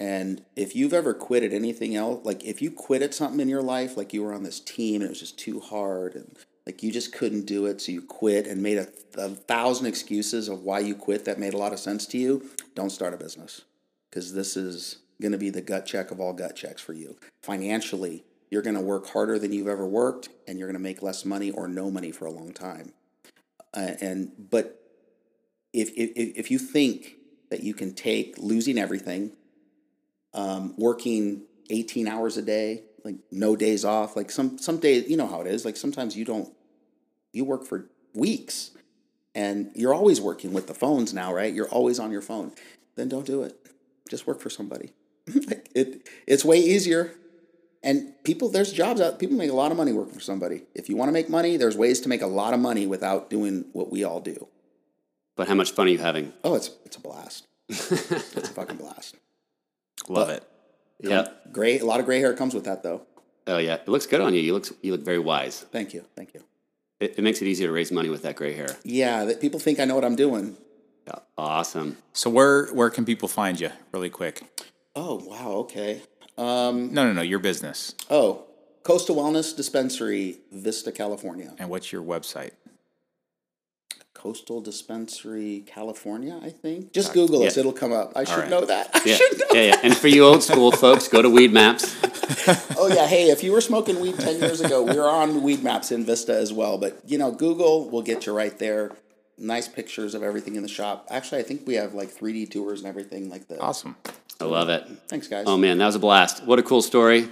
And 0.00 0.44
if 0.56 0.74
you've 0.74 0.92
ever 0.92 1.14
quit 1.14 1.44
at 1.44 1.52
anything 1.52 1.94
else, 1.94 2.24
like 2.24 2.42
if 2.42 2.60
you 2.60 2.72
quit 2.72 3.02
at 3.02 3.14
something 3.14 3.38
in 3.38 3.48
your 3.48 3.62
life, 3.62 3.96
like 3.96 4.12
you 4.12 4.24
were 4.24 4.34
on 4.34 4.42
this 4.42 4.58
team 4.58 4.96
and 4.96 5.04
it 5.04 5.10
was 5.10 5.20
just 5.20 5.38
too 5.38 5.60
hard 5.60 6.16
and 6.16 6.36
like 6.66 6.82
you 6.82 6.90
just 6.90 7.12
couldn't 7.12 7.46
do 7.46 7.66
it, 7.66 7.80
so 7.80 7.92
you 7.92 8.02
quit 8.02 8.46
and 8.46 8.62
made 8.62 8.78
a, 8.78 8.88
a 9.16 9.28
thousand 9.28 9.86
excuses 9.86 10.48
of 10.48 10.62
why 10.62 10.80
you 10.80 10.94
quit 10.94 11.24
that 11.24 11.38
made 11.38 11.54
a 11.54 11.58
lot 11.58 11.72
of 11.72 11.78
sense 11.78 12.06
to 12.06 12.18
you, 12.18 12.50
don't 12.74 12.90
start 12.90 13.14
a 13.14 13.16
business. 13.16 13.62
Because 14.10 14.34
this 14.34 14.56
is 14.56 14.98
going 15.22 15.32
to 15.32 15.38
be 15.38 15.50
the 15.50 15.62
gut 15.62 15.86
check 15.86 16.10
of 16.10 16.20
all 16.20 16.34
gut 16.34 16.54
checks 16.54 16.82
for 16.82 16.92
you. 16.92 17.16
Financially, 17.42 18.24
you're 18.50 18.62
going 18.62 18.76
to 18.76 18.82
work 18.82 19.08
harder 19.08 19.38
than 19.38 19.52
you've 19.52 19.68
ever 19.68 19.86
worked 19.86 20.28
and 20.46 20.58
you're 20.58 20.68
going 20.68 20.76
to 20.76 20.82
make 20.82 21.00
less 21.00 21.24
money 21.24 21.50
or 21.50 21.66
no 21.66 21.90
money 21.90 22.12
for 22.12 22.26
a 22.26 22.30
long 22.30 22.52
time 22.52 22.92
uh, 23.74 23.92
and 24.00 24.32
but 24.50 24.78
if, 25.72 25.90
if 25.96 26.10
if 26.14 26.50
you 26.50 26.58
think 26.58 27.16
that 27.50 27.62
you 27.62 27.74
can 27.74 27.94
take 27.94 28.36
losing 28.38 28.78
everything, 28.78 29.32
um, 30.34 30.74
working 30.76 31.42
eighteen 31.70 32.06
hours 32.06 32.36
a 32.36 32.42
day, 32.42 32.82
like 33.04 33.16
no 33.30 33.56
days 33.56 33.84
off, 33.84 34.16
like 34.16 34.30
some 34.30 34.58
some 34.58 34.78
days 34.78 35.08
you 35.08 35.16
know 35.16 35.26
how 35.26 35.40
it 35.40 35.46
is. 35.46 35.64
Like 35.64 35.76
sometimes 35.76 36.16
you 36.16 36.24
don't, 36.24 36.52
you 37.32 37.44
work 37.44 37.64
for 37.64 37.86
weeks, 38.14 38.72
and 39.34 39.70
you're 39.74 39.94
always 39.94 40.20
working 40.20 40.52
with 40.52 40.66
the 40.66 40.74
phones 40.74 41.14
now, 41.14 41.32
right? 41.32 41.52
You're 41.52 41.70
always 41.70 41.98
on 41.98 42.12
your 42.12 42.22
phone. 42.22 42.52
Then 42.96 43.08
don't 43.08 43.26
do 43.26 43.42
it. 43.42 43.58
Just 44.10 44.26
work 44.26 44.40
for 44.40 44.50
somebody. 44.50 44.92
like 45.46 45.68
it 45.74 46.08
it's 46.26 46.44
way 46.44 46.58
easier. 46.58 47.12
And 47.84 48.14
people, 48.22 48.48
there's 48.48 48.72
jobs 48.72 49.00
out. 49.00 49.18
People 49.18 49.36
make 49.36 49.50
a 49.50 49.54
lot 49.54 49.72
of 49.72 49.76
money 49.76 49.92
working 49.92 50.14
for 50.14 50.20
somebody. 50.20 50.62
If 50.72 50.88
you 50.88 50.96
want 50.96 51.08
to 51.08 51.12
make 51.12 51.28
money, 51.28 51.56
there's 51.56 51.76
ways 51.76 51.98
to 52.02 52.08
make 52.08 52.22
a 52.22 52.28
lot 52.28 52.54
of 52.54 52.60
money 52.60 52.86
without 52.86 53.28
doing 53.28 53.64
what 53.72 53.90
we 53.90 54.04
all 54.04 54.20
do. 54.20 54.46
But 55.34 55.48
how 55.48 55.54
much 55.54 55.72
fun 55.72 55.88
are 55.88 55.90
you 55.90 55.98
having? 55.98 56.32
Oh, 56.44 56.54
it's 56.54 56.70
it's 56.84 56.96
a 56.96 57.00
blast. 57.00 57.46
it's 57.68 58.36
a 58.36 58.48
fucking 58.48 58.76
blast. 58.76 59.16
Love 60.08 60.28
But- 60.28 60.36
it. 60.36 60.48
Yeah. 61.00 61.26
Gray, 61.50 61.80
a 61.80 61.84
lot 61.84 61.98
of 61.98 62.06
gray 62.06 62.20
hair 62.20 62.32
comes 62.32 62.54
with 62.54 62.62
that, 62.64 62.84
though. 62.84 63.02
Oh 63.48 63.58
yeah. 63.58 63.74
It 63.74 63.88
looks 63.88 64.06
good 64.06 64.20
on 64.20 64.34
you. 64.34 64.40
You 64.40 64.52
look 64.52 64.66
you 64.82 64.92
look 64.92 65.02
very 65.04 65.18
wise. 65.18 65.66
Thank 65.72 65.92
you, 65.94 66.04
thank 66.14 66.32
you. 66.34 66.44
It, 67.00 67.18
it 67.18 67.22
makes 67.22 67.42
it 67.42 67.46
easier 67.46 67.66
to 67.66 67.72
raise 67.72 67.90
money 67.90 68.08
with 68.08 68.22
that 68.22 68.36
gray 68.36 68.52
hair. 68.52 68.76
Yeah, 68.84 69.24
that 69.24 69.40
people 69.40 69.58
think 69.58 69.80
I 69.80 69.84
know 69.84 69.96
what 69.96 70.04
I'm 70.04 70.14
doing. 70.16 70.56
Awesome. 71.36 71.96
So 72.12 72.30
where 72.30 72.68
where 72.68 72.88
can 72.90 73.04
people 73.04 73.26
find 73.26 73.58
you 73.58 73.70
really 73.90 74.10
quick? 74.10 74.42
Oh 74.94 75.22
wow, 75.24 75.52
okay. 75.60 76.02
Um, 76.38 76.92
No, 76.92 77.04
no, 77.06 77.12
no, 77.12 77.22
your 77.22 77.38
business. 77.38 77.94
oh, 78.10 78.44
Coastal 78.82 79.14
Wellness 79.16 79.56
Dispensary, 79.56 80.38
Vista, 80.50 80.90
California. 80.92 81.54
And 81.58 81.70
what's 81.70 81.92
your 81.92 82.02
website? 82.02 82.50
Coastal 84.14 84.60
Dispensary, 84.60 85.64
California, 85.66 86.38
I 86.42 86.50
think. 86.50 86.92
Just 86.92 87.12
Google 87.12 87.42
us; 87.42 87.56
it'll 87.56 87.72
come 87.72 87.92
up. 87.92 88.12
I 88.16 88.24
should 88.24 88.38
right. 88.38 88.50
know 88.50 88.64
that. 88.64 88.90
I 88.94 89.02
Yeah. 89.04 89.14
should 89.16 89.38
know. 89.38 89.46
yeah, 89.52 89.62
yeah. 89.62 89.80
And 89.82 89.96
for 89.96 90.08
you 90.08 90.24
old 90.24 90.42
school 90.42 90.70
folks, 90.72 91.08
go 91.08 91.22
to 91.22 91.30
Weed 91.30 91.52
Maps. 91.52 91.96
Oh 92.78 92.88
yeah, 92.88 93.06
hey, 93.06 93.30
if 93.30 93.44
you 93.44 93.52
were 93.52 93.60
smoking 93.60 94.00
weed 94.00 94.18
ten 94.18 94.40
years 94.40 94.60
ago, 94.60 94.82
we 94.82 94.98
are 94.98 95.08
on 95.08 95.42
Weed 95.42 95.62
Maps 95.62 95.92
in 95.92 96.04
Vista 96.04 96.34
as 96.34 96.52
well. 96.52 96.76
But 96.78 96.98
you 97.06 97.16
know, 97.18 97.30
Google 97.30 97.88
will 97.90 98.02
get 98.02 98.26
you 98.26 98.32
right 98.32 98.58
there. 98.58 98.90
Nice 99.38 99.68
pictures 99.68 100.14
of 100.14 100.22
everything 100.24 100.56
in 100.56 100.62
the 100.62 100.68
shop. 100.68 101.06
Actually, 101.10 101.40
I 101.40 101.44
think 101.44 101.66
we 101.66 101.74
have 101.74 101.94
like 101.94 102.08
three 102.10 102.32
D 102.32 102.46
tours 102.46 102.80
and 102.80 102.88
everything 102.88 103.28
like 103.30 103.46
that. 103.48 103.60
Awesome. 103.60 103.96
I 104.42 104.46
love 104.46 104.68
it. 104.68 104.86
Thanks, 105.08 105.28
guys. 105.28 105.44
Oh 105.46 105.56
man, 105.56 105.78
that 105.78 105.86
was 105.86 105.94
a 105.94 106.00
blast. 106.00 106.44
What 106.44 106.58
a 106.58 106.62
cool 106.62 106.82
story. 106.82 107.28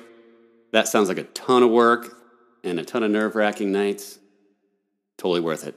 That 0.72 0.86
sounds 0.86 1.08
like 1.08 1.18
a 1.18 1.24
ton 1.24 1.62
of 1.62 1.70
work 1.70 2.16
and 2.62 2.78
a 2.78 2.84
ton 2.84 3.02
of 3.02 3.10
nerve 3.10 3.34
wracking 3.34 3.72
nights. 3.72 4.18
Totally 5.18 5.40
worth 5.40 5.66
it. 5.66 5.74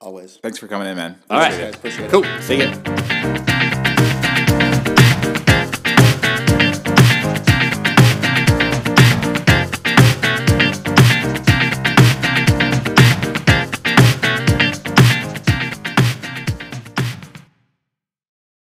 Always. 0.00 0.36
Thanks 0.36 0.58
for 0.58 0.68
coming 0.68 0.86
in, 0.88 0.96
man. 0.96 1.18
All 1.28 1.38
right. 1.38 1.50
guys. 1.50 1.74
Appreciate 1.74 2.06
it. 2.06 2.10
Cool. 2.10 2.24
See 2.40 2.58
ya. 2.58 3.52